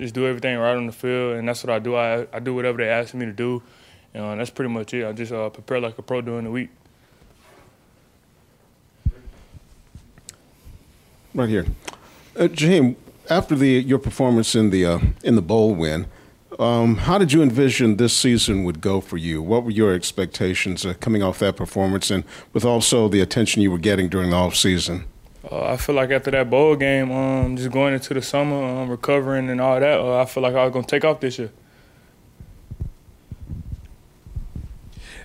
just 0.00 0.14
do 0.14 0.24
everything 0.24 0.56
right 0.56 0.76
on 0.76 0.86
the 0.86 0.92
field, 0.92 1.36
and 1.36 1.48
that's 1.48 1.64
what 1.64 1.74
I 1.74 1.80
do. 1.80 1.96
I, 1.96 2.28
I 2.32 2.38
do 2.38 2.54
whatever 2.54 2.78
they 2.78 2.88
ask 2.88 3.12
me 3.12 3.26
to 3.26 3.32
do, 3.32 3.60
and 4.14 4.22
uh, 4.22 4.34
that's 4.36 4.50
pretty 4.50 4.72
much 4.72 4.94
it. 4.94 5.04
I 5.04 5.12
just 5.12 5.32
uh, 5.32 5.50
prepare 5.50 5.80
like 5.80 5.98
a 5.98 6.02
pro 6.02 6.20
during 6.20 6.44
the 6.44 6.50
week. 6.52 6.70
Right 11.34 11.48
here, 11.48 11.66
uh, 12.36 12.42
Jaheim. 12.44 12.94
After 13.28 13.56
the 13.56 13.68
your 13.68 13.98
performance 13.98 14.54
in 14.54 14.70
the 14.70 14.86
uh, 14.86 14.98
in 15.24 15.34
the 15.34 15.42
bowl 15.42 15.74
win, 15.74 16.06
um, 16.58 16.96
how 16.96 17.18
did 17.18 17.32
you 17.32 17.42
envision 17.42 17.96
this 17.96 18.16
season 18.16 18.64
would 18.64 18.80
go 18.80 19.00
for 19.00 19.16
you? 19.16 19.42
What 19.42 19.64
were 19.64 19.70
your 19.70 19.92
expectations 19.92 20.86
uh, 20.86 20.94
coming 21.00 21.22
off 21.22 21.40
that 21.40 21.56
performance, 21.56 22.10
and 22.10 22.24
with 22.52 22.64
also 22.64 23.08
the 23.08 23.20
attention 23.20 23.62
you 23.62 23.70
were 23.70 23.78
getting 23.78 24.08
during 24.08 24.30
the 24.30 24.36
off 24.36 24.54
season? 24.54 25.04
Uh, 25.50 25.72
I 25.72 25.76
feel 25.76 25.94
like 25.94 26.10
after 26.10 26.30
that 26.30 26.50
bowl 26.50 26.76
game, 26.76 27.10
um, 27.10 27.56
just 27.56 27.70
going 27.70 27.94
into 27.94 28.14
the 28.14 28.22
summer, 28.22 28.62
um, 28.62 28.88
recovering 28.88 29.50
and 29.50 29.60
all 29.60 29.78
that, 29.78 30.00
uh, 30.00 30.20
I 30.20 30.24
feel 30.24 30.42
like 30.42 30.54
I 30.54 30.64
was 30.64 30.72
gonna 30.72 30.86
take 30.86 31.04
off 31.04 31.20
this 31.20 31.38
year. 31.38 31.50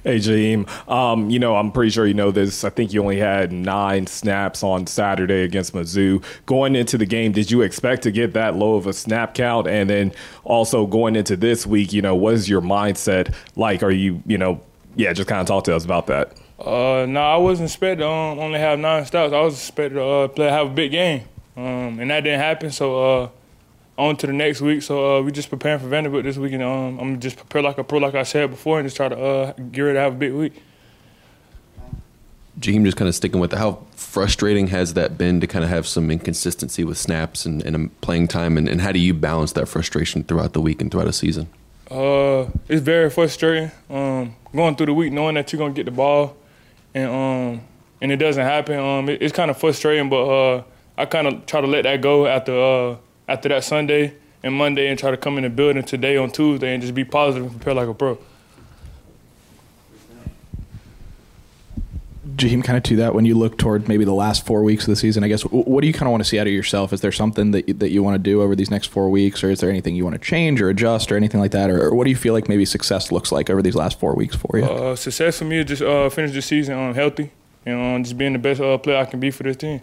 Hey, 0.04 0.18
Jaheim. 0.18 0.68
Um, 0.90 1.30
you 1.30 1.38
know, 1.38 1.56
I'm 1.56 1.72
pretty 1.72 1.92
sure 1.92 2.08
you 2.08 2.16
know 2.16 2.32
this. 2.32 2.64
I 2.64 2.72
think 2.72 2.92
you 2.92 3.04
only 3.04 3.20
had 3.20 3.52
nine 3.52 4.08
snaps 4.08 4.64
on 4.64 4.88
Saturday 4.88 5.44
against 5.44 5.74
Mizzou. 5.74 6.24
Going 6.48 6.76
into 6.76 6.98
the 6.98 7.06
game, 7.06 7.34
did 7.34 7.52
you 7.52 7.62
expect 7.62 8.02
to 8.04 8.12
get 8.12 8.34
that 8.34 8.56
low 8.56 8.74
of 8.74 8.88
a 8.88 8.94
snap 8.94 9.36
count? 9.36 9.68
And 9.68 9.88
then 9.88 10.12
also 10.44 10.88
going 10.88 11.16
into 11.16 11.38
this 11.38 11.68
week, 11.68 11.94
you 11.94 12.02
know, 12.02 12.16
what 12.16 12.34
is 12.34 12.50
your 12.50 12.62
mindset 12.62 13.36
like? 13.56 13.84
Are 13.84 13.92
you, 13.92 14.24
you 14.26 14.40
know, 14.40 14.60
yeah, 14.96 15.14
just 15.14 15.30
kind 15.30 15.40
of 15.40 15.46
talk 15.46 15.66
to 15.66 15.76
us 15.76 15.86
about 15.86 16.08
that. 16.08 16.36
Uh, 16.60 17.06
no, 17.08 17.22
I 17.22 17.38
wasn't 17.38 17.70
expected 17.70 18.00
to 18.00 18.08
um, 18.08 18.40
only 18.40 18.60
have 18.60 18.80
nine 18.80 19.06
stops. 19.06 19.34
I 19.34 19.42
was 19.42 19.54
expected 19.54 19.96
to 19.96 20.04
uh, 20.04 20.28
play 20.30 20.50
have 20.50 20.68
a 20.68 20.74
big 20.74 20.92
game, 20.92 21.24
um, 21.56 22.00
and 22.00 22.10
that 22.10 22.22
didn't 22.22 22.40
happen. 22.40 22.72
So 22.72 23.04
uh, 23.04 23.30
on 24.02 24.18
to 24.18 24.28
the 24.28 24.34
next 24.34 24.62
week. 24.62 24.82
So 24.82 25.18
uh, 25.18 25.22
we 25.22 25.32
just 25.32 25.50
preparing 25.50 25.80
for 25.80 25.88
Vanderbilt 25.88 26.24
this 26.24 26.38
week, 26.38 26.54
and 26.54 26.64
um, 26.64 27.00
I'm 27.00 27.20
just 27.20 27.38
prepare 27.38 27.62
like 27.62 27.78
a 27.78 27.84
pro, 27.84 28.00
like 28.00 28.16
I 28.16 28.24
said 28.24 28.50
before, 28.50 28.80
and 28.80 28.86
just 28.86 28.98
try 28.98 29.10
to 29.10 29.18
uh, 29.18 29.54
get 29.72 29.82
ready 29.82 29.96
to 29.96 30.00
have 30.02 30.14
a 30.14 30.18
big 30.18 30.34
week. 30.34 30.62
Jaheim, 32.60 32.84
just 32.84 32.98
kind 32.98 33.08
of 33.08 33.16
sticking 33.16 33.40
with 33.40 33.54
it, 33.54 33.60
how 33.60 33.80
frustrating 33.96 34.68
has 34.68 34.94
that 34.96 35.18
been 35.18 35.40
to 35.40 35.48
kind 35.48 35.64
of 35.64 35.70
have 35.70 35.88
some 35.88 36.12
inconsistency 36.12 36.84
with 36.84 36.98
snaps 36.98 37.46
and, 37.46 37.64
and 37.64 38.02
playing 38.02 38.28
time, 38.28 38.58
and, 38.58 38.68
and 38.68 38.82
how 38.82 38.92
do 38.92 39.00
you 39.00 39.14
balance 39.14 39.54
that 39.54 39.68
frustration 39.68 40.24
throughout 40.24 40.54
the 40.54 40.62
week 40.62 40.82
and 40.82 40.92
throughout 40.92 41.08
a 41.08 41.14
season? 41.14 41.48
Uh, 41.90 42.48
it's 42.68 42.82
very 42.82 43.10
frustrating. 43.10 43.72
Um, 43.90 44.36
going 44.54 44.76
through 44.76 44.88
the 44.88 44.94
week 44.94 45.14
knowing 45.14 45.36
that 45.36 45.52
you're 45.52 45.60
gonna 45.60 45.74
get 45.74 45.86
the 45.86 45.92
ball, 45.92 46.36
and 46.94 47.10
um, 47.10 47.62
and 48.02 48.12
it 48.12 48.18
doesn't 48.18 48.44
happen. 48.44 48.80
Um, 48.80 49.10
it, 49.10 49.22
it's 49.22 49.34
kind 49.34 49.52
of 49.52 49.58
frustrating, 49.58 50.10
but 50.10 50.24
uh, 50.24 50.64
I 50.98 51.06
kind 51.06 51.28
of 51.28 51.46
try 51.46 51.62
to 51.62 51.68
let 51.68 51.84
that 51.84 52.02
go 52.02 52.28
after 52.28 52.58
uh, 52.58 52.98
after 53.32 53.50
that 53.50 53.64
Sunday 53.64 54.14
and 54.44 54.54
Monday, 54.54 54.88
and 54.88 54.98
try 54.98 55.12
to 55.12 55.18
come 55.18 55.38
in 55.38 55.44
the 55.44 55.50
building 55.50 55.84
today 55.84 56.18
on 56.18 56.32
Tuesday 56.32 56.74
and 56.74 56.82
just 56.82 56.96
be 56.96 57.06
positive 57.06 57.44
and 57.44 57.52
prepare 57.52 57.74
like 57.74 57.88
a 57.88 57.94
pro. 57.94 58.18
Jaheim, 62.36 62.64
kind 62.64 62.78
of 62.78 62.84
to 62.84 62.96
that, 62.98 63.14
when 63.14 63.26
you 63.26 63.38
look 63.38 63.58
toward 63.58 63.88
maybe 63.88 64.04
the 64.04 64.14
last 64.14 64.46
four 64.46 64.64
weeks 64.64 64.86
of 64.86 64.90
the 64.90 64.96
season, 64.96 65.24
I 65.24 65.28
guess, 65.28 65.44
what 65.44 65.82
do 65.82 65.88
you 65.88 65.94
kind 65.94 66.04
of 66.04 66.12
want 66.12 66.24
to 66.24 66.30
see 66.30 66.40
out 66.40 66.48
of 66.48 66.54
yourself? 66.54 66.92
Is 66.92 67.02
there 67.02 67.12
something 67.12 67.52
that 67.52 67.68
you, 67.68 67.74
that 67.76 67.90
you 67.92 68.02
want 68.02 68.16
to 68.16 68.20
do 68.20 68.42
over 68.42 68.56
these 68.56 68.72
next 68.72 68.88
four 68.88 69.10
weeks, 69.10 69.44
or 69.44 69.52
is 69.52 69.60
there 69.60 69.70
anything 69.70 69.96
you 69.96 70.04
want 70.04 70.16
to 70.16 70.20
change 70.20 70.62
or 70.62 70.70
adjust 70.70 71.12
or 71.12 71.18
anything 71.18 71.40
like 71.40 71.52
that, 71.52 71.70
or, 71.70 71.82
or 71.84 71.94
what 71.94 72.06
do 72.06 72.10
you 72.10 72.16
feel 72.16 72.34
like 72.34 72.50
maybe 72.50 72.66
success 72.66 73.12
looks 73.12 73.32
like 73.32 73.50
over 73.50 73.62
these 73.62 73.76
last 73.76 74.00
four 74.00 74.16
weeks 74.16 74.36
for 74.36 74.58
you? 74.58 74.64
Uh, 74.64 74.96
success 74.96 75.40
for 75.40 75.46
me 75.46 75.60
is 75.60 75.66
just 75.66 75.82
uh, 75.82 76.10
finish 76.10 76.32
the 76.32 76.42
season 76.42 76.78
um, 76.78 76.96
healthy 76.96 77.32
and 77.66 77.96
um, 77.96 78.04
just 78.04 78.18
being 78.18 78.34
the 78.34 78.40
best 78.40 78.60
uh, 78.62 78.78
player 78.78 78.98
I 78.98 79.06
can 79.06 79.20
be 79.20 79.30
for 79.30 79.44
this 79.44 79.58
team. 79.58 79.82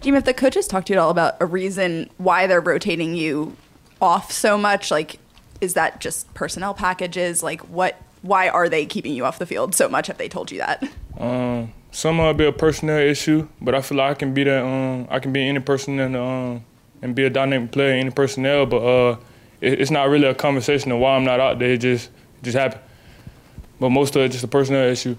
Jim, 0.00 0.14
if 0.14 0.24
the 0.24 0.34
coaches 0.34 0.68
talk 0.68 0.84
to 0.86 0.92
you 0.92 0.98
at 0.98 1.02
all 1.02 1.10
about 1.10 1.36
a 1.40 1.46
reason 1.46 2.08
why 2.18 2.46
they're 2.46 2.60
rotating 2.60 3.14
you 3.14 3.56
off 4.00 4.30
so 4.30 4.56
much, 4.56 4.90
like 4.90 5.18
is 5.60 5.74
that 5.74 6.00
just 6.00 6.32
personnel 6.34 6.74
packages? 6.74 7.42
Like 7.42 7.60
what? 7.62 8.00
Why 8.22 8.48
are 8.48 8.68
they 8.68 8.84
keeping 8.84 9.14
you 9.14 9.24
off 9.24 9.38
the 9.38 9.46
field 9.46 9.74
so 9.74 9.88
much? 9.88 10.08
Have 10.08 10.18
they 10.18 10.28
told 10.28 10.50
you 10.50 10.58
that? 10.58 10.82
Um, 11.18 11.72
some 11.92 12.16
might 12.16 12.32
be 12.34 12.46
a 12.46 12.52
personnel 12.52 12.98
issue, 12.98 13.48
but 13.60 13.74
I 13.74 13.80
feel 13.80 13.98
like 13.98 14.10
I 14.10 14.14
can 14.14 14.34
be 14.34 14.44
that. 14.44 14.64
Um, 14.64 15.06
I 15.10 15.20
can 15.20 15.32
be 15.32 15.48
any 15.48 15.60
person 15.60 16.00
um, 16.14 16.64
and 17.00 17.14
be 17.14 17.24
a 17.24 17.30
dynamic 17.30 17.70
player 17.70 17.92
any 17.92 18.10
personnel. 18.10 18.66
But 18.66 18.78
uh, 18.78 19.16
it, 19.60 19.80
it's 19.80 19.90
not 19.90 20.08
really 20.08 20.26
a 20.26 20.34
conversation 20.34 20.92
of 20.92 20.98
why 20.98 21.16
I'm 21.16 21.24
not 21.24 21.40
out 21.40 21.58
there. 21.58 21.72
It 21.72 21.78
just 21.78 22.10
it 22.40 22.44
just 22.44 22.56
happened. 22.56 22.82
But 23.80 23.90
most 23.90 24.16
of 24.16 24.22
it 24.22 24.30
just 24.30 24.44
a 24.44 24.48
personnel 24.48 24.88
issue. 24.88 25.16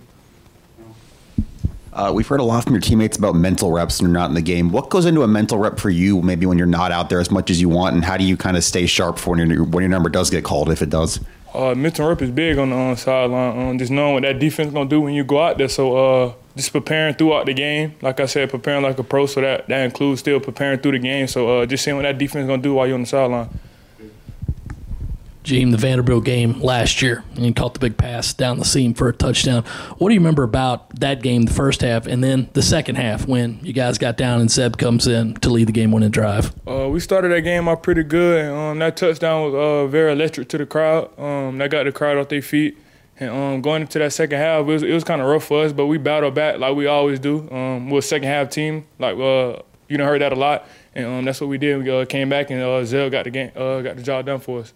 Uh, 1.92 2.12
we've 2.14 2.28
heard 2.28 2.40
a 2.40 2.44
lot 2.44 2.64
from 2.64 2.74
your 2.74 2.82
teammates 2.82 3.18
about 3.18 3.36
mental 3.36 3.72
reps 3.72 4.00
when 4.00 4.12
you're 4.12 4.20
not 4.20 4.30
in 4.30 4.36
the 4.36 4.42
game. 4.42 4.72
What 4.72 4.90
goes 4.90 5.06
into 5.06 5.24
a 5.24 5.28
mental 5.28 5.58
rep 5.58 5.80
for 5.80 5.90
you, 5.90 6.22
maybe 6.22 6.46
when 6.46 6.58
you're 6.58 6.68
not 6.68 6.92
out 6.92 7.10
there 7.10 7.20
as 7.20 7.32
much 7.32 7.50
as 7.50 7.60
you 7.60 7.70
want, 7.70 7.96
and 7.96 8.06
how 8.06 8.18
do 8.18 8.24
you 8.24 8.38
kind 8.38 8.56
of 8.56 8.64
stay 8.64 8.86
sharp 8.86 9.18
for 9.18 9.36
when 9.36 9.50
your 9.50 9.64
when 9.64 9.82
your 9.82 9.90
number 9.90 10.10
does 10.10 10.30
get 10.30 10.44
called, 10.44 10.70
if 10.70 10.82
it 10.82 10.90
does? 10.90 11.20
Uh, 11.54 11.74
mental 11.74 12.08
rep 12.08 12.22
is 12.22 12.30
big 12.30 12.60
on 12.60 12.70
the 12.70 12.76
on 12.76 12.96
sideline. 12.96 13.70
Um, 13.70 13.78
just 13.80 13.92
knowing 13.92 14.14
what 14.14 14.24
that 14.24 14.38
defense 14.40 14.72
gonna 14.72 14.90
do 14.90 15.02
when 15.02 15.14
you 15.16 15.24
go 15.24 15.42
out 15.42 15.58
there. 15.58 15.68
So 15.68 15.98
uh, 15.98 16.34
just 16.56 16.72
preparing 16.72 17.16
throughout 17.16 17.48
the 17.48 17.54
game. 17.54 17.96
Like 18.02 18.20
I 18.20 18.28
said, 18.28 18.52
preparing 18.52 18.84
like 18.84 19.00
a 19.00 19.04
pro. 19.04 19.26
So 19.26 19.42
that 19.42 19.68
that 19.68 19.84
includes 19.84 20.20
still 20.20 20.40
preparing 20.40 20.80
through 20.80 20.92
the 20.92 21.00
game. 21.00 21.28
So 21.28 21.62
uh, 21.62 21.66
just 21.66 21.84
seeing 21.84 21.98
what 21.98 22.04
that 22.04 22.20
defense 22.20 22.44
is 22.44 22.48
gonna 22.48 22.62
do 22.62 22.76
while 22.76 22.86
you're 22.86 22.96
on 22.96 23.02
the 23.02 23.08
sideline. 23.08 23.50
Gene, 25.50 25.72
the 25.72 25.78
Vanderbilt 25.78 26.26
game 26.26 26.62
last 26.62 27.02
year, 27.02 27.24
and 27.34 27.44
he 27.44 27.52
caught 27.52 27.74
the 27.74 27.80
big 27.80 27.98
pass 27.98 28.34
down 28.34 28.60
the 28.60 28.66
seam 28.66 28.94
for 28.94 29.10
a 29.10 29.14
touchdown. 29.14 29.64
What 29.98 30.10
do 30.10 30.14
you 30.14 30.20
remember 30.20 30.44
about 30.44 31.00
that 31.00 31.24
game, 31.24 31.42
the 31.42 31.54
first 31.54 31.82
half, 31.82 32.06
and 32.06 32.24
then 32.24 32.50
the 32.54 32.62
second 32.62 32.98
half 32.98 33.28
when 33.28 33.60
you 33.64 33.74
guys 33.74 33.98
got 33.98 34.16
down 34.16 34.42
and 34.42 34.52
Zeb 34.52 34.78
comes 34.78 35.08
in 35.08 35.34
to 35.38 35.50
lead 35.50 35.68
the 35.68 35.72
game-winning 35.72 36.12
drive? 36.12 36.54
Uh, 36.68 36.88
we 36.88 37.00
started 37.00 37.32
that 37.32 37.42
game 37.42 37.68
off 37.68 37.82
pretty 37.82 38.04
good. 38.04 38.46
Um, 38.46 38.78
that 38.78 38.96
touchdown 38.96 39.46
was 39.46 39.56
uh, 39.56 39.88
very 39.88 40.12
electric 40.12 40.50
to 40.50 40.60
the 40.60 40.68
crowd. 40.68 41.18
Um, 41.20 41.58
that 41.58 41.72
got 41.72 41.86
the 41.86 41.92
crowd 41.92 42.20
off 42.20 42.30
their 42.30 42.44
feet. 42.44 42.78
And 43.20 43.32
um, 43.32 43.62
going 43.64 43.82
into 43.82 43.98
that 43.98 44.14
second 44.14 44.38
half, 44.38 44.62
it 44.62 44.66
was, 44.66 44.84
was 44.84 45.04
kind 45.04 45.20
of 45.20 45.28
rough 45.28 45.46
for 45.46 45.64
us, 45.66 45.74
but 45.74 45.88
we 45.88 45.98
battled 45.98 46.36
back 46.36 46.60
like 46.60 46.76
we 46.76 46.86
always 46.86 47.20
do. 47.20 47.50
Um, 47.50 47.90
we're 47.90 48.00
a 48.00 48.02
second 48.04 48.28
half 48.28 48.52
team. 48.52 48.86
Like 49.00 49.18
uh, 49.18 49.64
you 49.88 49.98
know, 49.98 50.06
heard 50.06 50.22
that 50.22 50.32
a 50.32 50.36
lot, 50.36 50.68
and 50.94 51.08
um, 51.08 51.26
that's 51.26 51.42
what 51.42 51.48
we 51.48 51.58
did. 51.58 51.84
We 51.84 51.90
uh, 51.90 52.06
came 52.06 52.30
back 52.30 52.52
and 52.52 52.62
uh, 52.62 52.86
Zell 52.86 53.10
got 53.10 53.24
the 53.24 53.32
game, 53.32 53.52
uh, 53.56 53.82
got 53.82 53.98
the 53.98 54.04
job 54.04 54.28
done 54.28 54.40
for 54.40 54.60
us. 54.60 54.74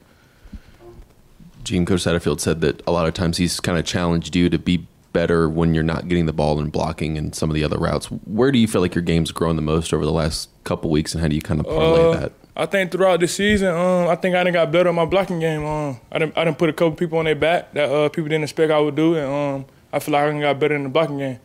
Gene 1.63 1.85
Coach 1.85 2.03
Satterfield 2.03 2.39
said 2.39 2.61
that 2.61 2.81
a 2.85 2.91
lot 2.91 3.07
of 3.07 3.13
times 3.13 3.37
he's 3.37 3.59
kind 3.59 3.77
of 3.77 3.85
challenged 3.85 4.35
you 4.35 4.49
to 4.49 4.59
be 4.59 4.85
better 5.13 5.47
when 5.47 5.73
you're 5.73 5.83
not 5.83 6.07
getting 6.07 6.25
the 6.25 6.33
ball 6.33 6.59
and 6.59 6.71
blocking 6.71 7.17
and 7.17 7.35
some 7.35 7.49
of 7.49 7.53
the 7.53 7.63
other 7.63 7.77
routes. 7.77 8.07
Where 8.07 8.51
do 8.51 8.57
you 8.59 8.67
feel 8.67 8.81
like 8.81 8.95
your 8.95 9.03
game's 9.03 9.31
grown 9.31 9.55
the 9.55 9.61
most 9.61 9.93
over 9.93 10.05
the 10.05 10.11
last 10.11 10.49
couple 10.63 10.89
weeks, 10.89 11.13
and 11.13 11.21
how 11.21 11.27
do 11.27 11.35
you 11.35 11.41
kind 11.41 11.59
of 11.59 11.65
parlay 11.67 12.03
Uh, 12.03 12.19
that? 12.19 12.31
I 12.55 12.65
think 12.67 12.91
throughout 12.91 13.19
the 13.19 13.27
season, 13.27 13.69
um, 13.69 14.07
I 14.07 14.15
think 14.15 14.35
I 14.35 14.43
done 14.43 14.53
got 14.53 14.71
better 14.71 14.89
at 14.89 14.95
my 14.95 15.05
blocking 15.05 15.39
game. 15.39 15.65
Um, 15.65 15.99
I 16.11 16.19
done, 16.19 16.33
I 16.35 16.43
done 16.43 16.55
put 16.55 16.69
a 16.69 16.73
couple 16.73 16.95
people 16.95 17.17
on 17.19 17.25
their 17.25 17.35
back 17.35 17.73
that 17.73 17.89
uh, 17.89 18.09
people 18.09 18.25
didn't 18.29 18.43
expect 18.43 18.71
I 18.71 18.79
would 18.79 18.95
do, 18.95 19.15
and 19.15 19.31
um, 19.31 19.65
I 19.91 19.99
feel 19.99 20.13
like 20.13 20.23
I 20.23 20.31
done 20.31 20.41
got 20.41 20.59
better 20.59 20.75
in 20.75 20.83
the 20.83 20.89
blocking 20.89 21.17
game. 21.19 21.39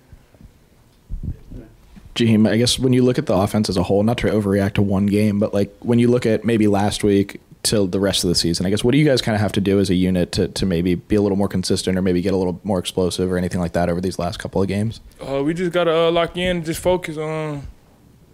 Jaheim, 2.14 2.48
I 2.50 2.56
guess 2.56 2.78
when 2.78 2.92
you 2.92 3.02
look 3.04 3.18
at 3.18 3.26
the 3.26 3.34
offense 3.34 3.68
as 3.68 3.76
a 3.76 3.82
whole, 3.84 4.02
not 4.02 4.18
to 4.18 4.26
overreact 4.26 4.72
to 4.74 4.82
one 4.82 5.06
game, 5.06 5.38
but 5.38 5.54
like 5.54 5.74
when 5.80 5.98
you 5.98 6.08
look 6.08 6.26
at 6.26 6.44
maybe 6.44 6.66
last 6.66 7.04
week 7.04 7.40
till 7.62 7.86
the 7.86 8.00
rest 8.00 8.24
of 8.24 8.28
the 8.28 8.34
season, 8.34 8.66
I 8.66 8.70
guess 8.70 8.84
what 8.84 8.92
do 8.92 8.98
you 8.98 9.04
guys 9.04 9.20
kind 9.20 9.34
of 9.34 9.40
have 9.40 9.52
to 9.52 9.60
do 9.60 9.78
as 9.80 9.90
a 9.90 9.94
unit 9.94 10.32
to, 10.32 10.48
to 10.48 10.66
maybe 10.66 10.94
be 10.94 11.16
a 11.16 11.22
little 11.22 11.36
more 11.36 11.48
consistent 11.48 11.98
or 11.98 12.02
maybe 12.02 12.20
get 12.20 12.32
a 12.32 12.36
little 12.36 12.60
more 12.64 12.78
explosive 12.78 13.30
or 13.30 13.36
anything 13.38 13.60
like 13.60 13.72
that 13.72 13.88
over 13.88 14.00
these 14.00 14.18
last 14.18 14.38
couple 14.38 14.62
of 14.62 14.68
games? 14.68 15.00
Uh, 15.20 15.42
we 15.42 15.54
just 15.54 15.72
gotta 15.72 15.94
uh, 15.94 16.10
lock 16.10 16.36
in, 16.36 16.58
and 16.58 16.66
just 16.66 16.80
focus 16.80 17.16
on. 17.16 17.66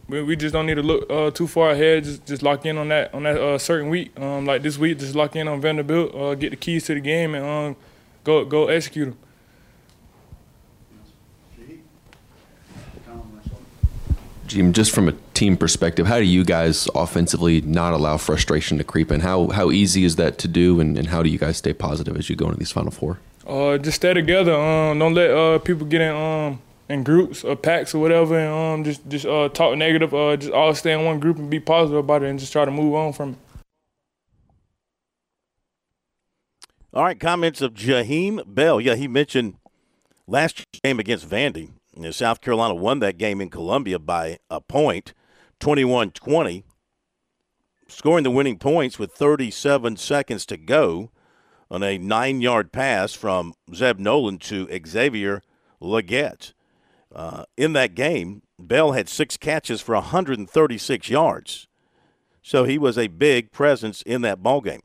We, 0.07 0.23
we 0.23 0.37
just 0.37 0.53
don't 0.53 0.67
need 0.67 0.75
to 0.75 0.83
look 0.83 1.11
uh, 1.11 1.31
too 1.31 1.47
far 1.47 1.71
ahead. 1.71 2.05
Just 2.05 2.27
just 2.27 2.43
lock 2.43 2.67
in 2.67 2.77
on 2.77 2.89
that 2.89 3.15
on 3.15 3.23
that 3.23 3.37
uh, 3.41 3.59
certain 3.59 3.89
week. 3.89 4.19
Um, 4.21 4.45
like 4.45 4.63
this 4.63 4.77
week, 4.77 4.99
just 4.99 5.15
lock 5.15 5.35
in 5.35 5.49
on 5.49 5.61
Vanderbilt. 5.61 6.15
Uh, 6.15 6.35
get 6.35 6.51
the 6.51 6.57
keys 6.57 6.85
to 6.87 6.95
the 6.95 7.01
game 7.01 7.35
and 7.35 7.45
um, 7.45 7.77
go 8.23 8.45
go 8.45 8.69
execute 8.69 9.09
them. 9.09 9.19
Just 14.47 14.93
from 14.93 15.09
a 15.09 15.13
team 15.35 15.57
perspective, 15.57 16.07
how 16.07 16.19
do 16.19 16.25
you 16.25 16.45
guys 16.45 16.89
offensively 16.95 17.61
not 17.63 17.95
allow 17.95 18.17
frustration 18.17 18.79
to 18.79 18.85
creep 18.85 19.11
in? 19.11 19.21
How 19.21 19.49
how 19.49 19.71
easy 19.71 20.05
is 20.05 20.17
that 20.17 20.39
to 20.39 20.49
do, 20.49 20.81
and, 20.81 20.97
and 20.99 21.09
how 21.09 21.23
do 21.23 21.29
you 21.29 21.39
guys 21.39 21.57
stay 21.57 21.73
positive 21.73 22.17
as 22.17 22.31
you 22.31 22.37
go 22.37 22.47
into 22.47 22.59
these 22.59 22.73
Final 22.73 22.91
Four? 22.91 23.19
Uh, 23.47 23.79
just 23.79 23.97
stay 23.97 24.15
together. 24.15 24.55
Um, 24.55 24.99
don't 24.99 25.15
let 25.15 25.31
uh, 25.31 25.59
people 25.59 25.87
get 25.87 26.01
in 26.01 26.15
um, 26.15 26.61
in 26.89 27.03
groups 27.03 27.45
or 27.45 27.57
packs 27.57 27.95
or 27.95 27.99
whatever, 27.99 28.39
and 28.39 28.81
um, 28.81 28.85
just 28.85 29.07
just 29.09 29.27
uh, 29.27 29.49
talk 29.49 29.77
negative. 29.77 30.15
Uh, 30.15 30.37
just 30.37 30.53
all 30.53 30.75
stay 30.75 30.93
in 30.93 31.05
one 31.05 31.21
group 31.21 31.39
and 31.39 31.51
be 31.51 31.61
positive 31.61 31.99
about 31.99 32.23
it, 32.23 32.31
and 32.31 32.39
just 32.39 32.53
try 32.53 32.65
to 32.65 32.71
move 32.71 32.95
on 32.95 33.13
from 33.13 33.31
it. 33.31 33.37
All 36.93 37.03
right, 37.03 37.19
comments 37.19 37.61
of 37.61 37.75
Jaheim 37.75 38.43
Bell. 38.47 38.81
Yeah, 38.81 38.95
he 38.95 39.09
mentioned 39.09 39.57
last 40.27 40.65
game 40.83 41.01
against 41.01 41.29
Vandy. 41.29 41.71
You 41.97 42.11
South 42.11 42.41
Carolina 42.41 42.75
won 42.75 42.99
that 43.01 43.19
game 43.19 43.41
in 43.41 43.51
Columbia 43.51 43.99
by 43.99 44.39
a 44.51 44.61
point, 44.61 45.15
21 45.61 46.11
20, 46.11 46.65
scoring 47.87 48.25
the 48.25 48.31
winning 48.31 48.59
points 48.59 48.99
with 48.99 49.13
37 49.13 49.97
seconds 49.97 50.45
to 50.47 50.57
go 50.57 51.11
on 51.71 51.83
a 51.83 51.97
nine 51.97 52.41
yard 52.41 52.73
pass 52.73 53.15
from 53.15 53.55
Zeb 53.73 53.99
Noland 53.99 54.41
to 54.43 54.69
Xavier 54.87 55.43
Legette. 55.81 56.53
Uh, 57.15 57.45
in 57.57 57.75
that 57.75 57.95
game, 57.95 58.43
Bell 58.59 58.93
had 58.93 59.09
six 59.09 59.37
catches 59.37 59.81
for 59.81 59.95
136 59.95 61.09
yards. 61.09 61.69
So 62.43 62.65
he 62.65 62.77
was 62.77 62.99
a 62.99 63.07
big 63.07 63.53
presence 63.53 64.03
in 64.03 64.23
that 64.23 64.43
ball 64.43 64.61
game. 64.61 64.83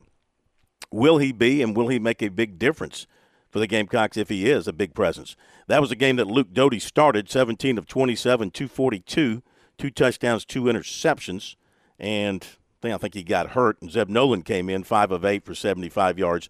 Will 0.92 1.18
he 1.18 1.32
be 1.32 1.60
and 1.60 1.76
will 1.76 1.88
he 1.88 1.98
make 1.98 2.22
a 2.22 2.28
big 2.28 2.58
difference 2.58 3.06
for 3.50 3.58
the 3.58 3.66
Gamecocks 3.66 4.16
if 4.16 4.28
he 4.28 4.48
is 4.48 4.66
a 4.66 4.72
big 4.72 4.94
presence? 4.94 5.36
That 5.66 5.80
was 5.80 5.90
a 5.90 5.96
game 5.96 6.16
that 6.16 6.26
Luke 6.26 6.52
Doty 6.52 6.78
started 6.78 7.30
17 7.30 7.78
of 7.78 7.86
27, 7.86 8.50
242, 8.50 9.42
two 9.78 9.90
touchdowns, 9.90 10.44
two 10.44 10.64
interceptions. 10.64 11.56
And 11.98 12.46
I 12.82 12.96
think 12.96 13.14
he 13.14 13.22
got 13.22 13.50
hurt. 13.50 13.80
And 13.80 13.90
Zeb 13.90 14.08
Noland 14.08 14.44
came 14.44 14.68
in 14.68 14.84
5 14.84 15.10
of 15.10 15.24
8 15.24 15.44
for 15.44 15.54
75 15.54 16.18
yards 16.18 16.48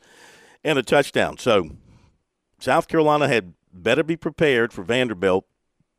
and 0.64 0.78
a 0.78 0.82
touchdown. 0.82 1.38
So 1.38 1.70
South 2.58 2.88
Carolina 2.88 3.28
had 3.28 3.54
better 3.72 4.02
be 4.02 4.16
prepared 4.16 4.72
for 4.72 4.82
Vanderbilt. 4.82 5.46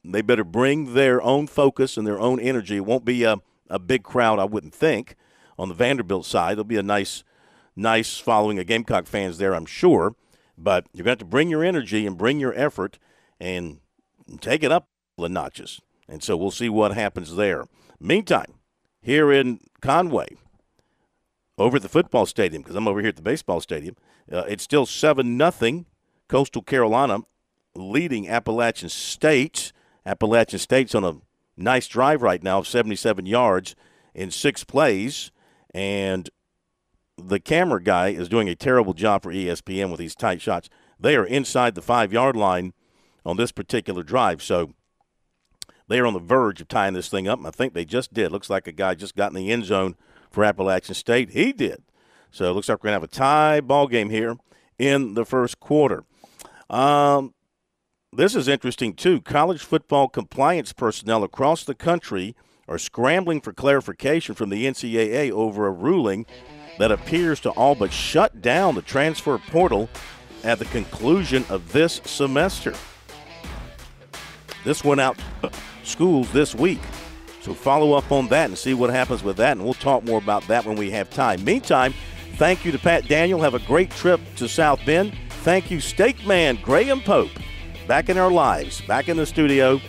They 0.04 0.22
better 0.22 0.44
bring 0.44 0.94
their 0.94 1.22
own 1.22 1.48
focus 1.48 1.98
and 1.98 2.08
their 2.08 2.20
own 2.20 2.40
energy. 2.40 2.78
It 2.78 2.86
won't 2.86 3.06
be 3.06 3.24
a, 3.24 3.38
a 3.70 3.80
big 3.80 4.04
crowd, 4.04 4.40
I 4.40 4.46
wouldn't 4.46 4.74
think, 4.74 5.16
on 5.58 5.70
the 5.70 5.76
Vanderbilt 5.76 6.26
side. 6.26 6.58
There'll 6.58 6.64
be 6.64 6.78
a 6.78 6.84
nice, 6.84 7.24
nice 7.76 8.18
following 8.18 8.58
of 8.60 8.66
Gamecock 8.66 9.06
fans 9.06 9.38
there, 9.38 9.54
I'm 9.54 9.66
sure. 9.66 10.16
But 10.62 10.88
you're 10.94 11.04
going 11.04 11.18
to 11.18 11.24
have 11.24 11.30
to 11.30 11.32
bring 11.32 11.50
your 11.50 11.64
energy 11.64 12.06
and 12.06 12.18
bring 12.18 12.40
your 12.40 12.54
effort 12.54 13.00
and 13.40 13.80
take 14.40 14.64
it 14.64 14.72
up 14.72 14.88
the 15.18 15.30
notches. 15.30 15.82
And 16.08 16.22
so 16.22 16.36
we'll 16.38 16.52
see 16.52 16.70
what 16.70 16.94
happens 16.94 17.36
there. 17.36 17.66
Meantime, 18.00 18.56
here 19.02 19.32
in 19.32 19.60
Conway, 19.82 20.38
over 21.58 21.78
at 21.78 21.84
the 21.84 21.90
football 21.90 22.26
stadium, 22.26 22.62
because 22.62 22.76
I'm 22.76 22.88
over 22.88 23.00
here 23.00 23.10
at 23.10 23.16
the 23.16 23.22
baseball 23.22 23.62
stadium, 23.62 23.96
uh, 24.32 24.44
it's 24.48 24.64
still 24.64 24.86
7 24.86 25.38
nothing. 25.38 25.86
Coastal 26.28 26.62
Carolina 26.62 27.20
leading 27.76 28.28
Appalachian 28.30 28.90
State. 28.90 29.72
Appalachian 30.06 30.60
State's 30.60 30.96
on 30.96 31.04
a 31.04 31.18
nice 31.58 31.88
drive 31.88 32.22
right 32.22 32.42
now 32.42 32.60
of 32.60 32.68
77 32.68 33.26
yards 33.26 33.76
in 34.14 34.32
six 34.32 34.64
plays. 34.64 35.32
And 35.74 36.30
the 37.22 37.40
camera 37.40 37.82
guy 37.82 38.10
is 38.10 38.30
doing 38.30 38.50
a 38.50 38.56
terrible 38.56 38.94
job 38.94 39.24
for 39.24 39.32
ESPN 39.32 39.90
with 39.90 40.00
these 40.00 40.16
tight 40.16 40.42
shots. 40.42 40.70
They 41.00 41.16
are 41.16 41.26
inside 41.26 41.76
the 41.76 41.82
five 41.82 42.14
yard 42.14 42.36
line 42.36 42.74
on 43.26 43.38
this 43.38 43.52
particular 43.52 44.04
drive. 44.04 44.42
So 44.42 44.74
they 45.88 46.00
are 46.00 46.06
on 46.06 46.14
the 46.14 46.20
verge 46.20 46.62
of 46.62 46.68
tying 46.68 46.94
this 46.94 47.10
thing 47.10 47.28
up. 47.28 47.40
And 47.40 47.48
I 47.48 47.52
think 47.52 47.74
they 47.74 47.86
just 47.86 48.14
did. 48.14 48.32
Looks 48.32 48.50
like 48.50 48.68
a 48.68 48.72
guy 48.72 48.96
just 48.96 49.16
got 49.16 49.32
in 49.32 49.36
the 49.36 49.52
end 49.52 49.66
zone 49.66 49.96
for 50.30 50.44
Appalachian 50.44 50.96
State. 50.96 51.32
He 51.32 51.52
did. 51.52 51.84
So 52.32 52.50
it 52.50 52.54
looks 52.54 52.70
like 52.70 52.84
we're 52.84 52.90
going 52.90 53.02
to 53.02 53.02
have 53.02 53.04
a 53.04 53.08
tie 53.08 53.62
ball 53.62 53.88
game 53.88 54.10
here 54.10 54.38
in 54.80 55.16
the 55.16 55.26
first 55.26 55.60
quarter. 55.60 56.04
Um, 56.70 57.34
this 58.14 58.36
is 58.36 58.48
interesting, 58.48 58.94
too. 58.94 59.22
College 59.22 59.62
football 59.62 60.08
compliance 60.08 60.74
personnel 60.74 61.24
across 61.24 61.64
the 61.64 61.76
country 61.76 62.36
are 62.68 62.78
scrambling 62.78 63.42
for 63.42 63.52
clarification 63.52 64.34
from 64.34 64.50
the 64.50 64.66
NCAA 64.66 65.32
over 65.32 65.68
a 65.68 65.72
ruling 65.72 66.26
that 66.80 66.92
appears 66.92 67.40
to 67.42 67.50
all 67.52 67.76
but 67.76 67.92
shut 67.92 68.42
down 68.42 68.76
the 68.76 68.82
transfer 68.82 69.38
portal 69.38 69.90
at 70.44 70.60
the 70.60 70.66
conclusion 70.66 71.46
of 71.50 71.72
this 71.72 72.02
semester. 72.06 72.74
This 74.64 74.84
went 74.84 75.02
out 75.02 75.18
schools 75.84 76.32
this 76.32 76.56
week. 76.56 76.80
So 77.42 77.54
follow 77.54 77.94
up 77.94 78.12
on 78.12 78.28
that 78.28 78.50
and 78.50 78.58
see 78.58 78.74
what 78.76 78.92
happens 78.92 79.24
with 79.24 79.38
that, 79.38 79.54
and 79.54 79.64
we'll 79.64 79.74
talk 79.74 80.04
more 80.04 80.20
about 80.20 80.48
that 80.48 80.64
when 80.66 80.76
we 80.76 80.92
have 80.92 81.10
time. 81.10 81.44
Meantime, 81.44 81.94
thank 82.36 82.64
you 82.64 82.72
to 82.72 82.78
Pat 82.78 83.08
Daniel. 83.08 83.42
Have 83.42 83.56
a 83.56 83.60
great 83.60 83.90
trip 83.90 84.22
to 84.36 84.48
South 84.48 84.80
Bend. 84.86 85.18
Thank 85.44 85.72
you, 85.72 85.80
Steak 85.80 86.26
Man 86.28 86.60
Graham 86.62 87.02
Pope, 87.02 87.32
back 87.88 88.10
in 88.10 88.18
our 88.20 88.30
lives, 88.30 88.82
back 88.82 89.10
in 89.10 89.18
the 89.18 89.26
studio. 89.26 89.82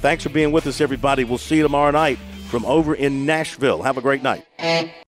Thanks 0.00 0.22
for 0.22 0.30
being 0.30 0.52
with 0.52 0.68
us, 0.68 0.80
everybody. 0.80 1.24
We'll 1.24 1.38
see 1.38 1.56
you 1.56 1.62
tomorrow 1.64 1.90
night 1.90 2.18
from 2.48 2.64
over 2.64 2.94
in 2.94 3.26
Nashville. 3.26 3.82
Have 3.82 3.98
a 3.98 4.02
great 4.02 4.22
night. 4.22 4.46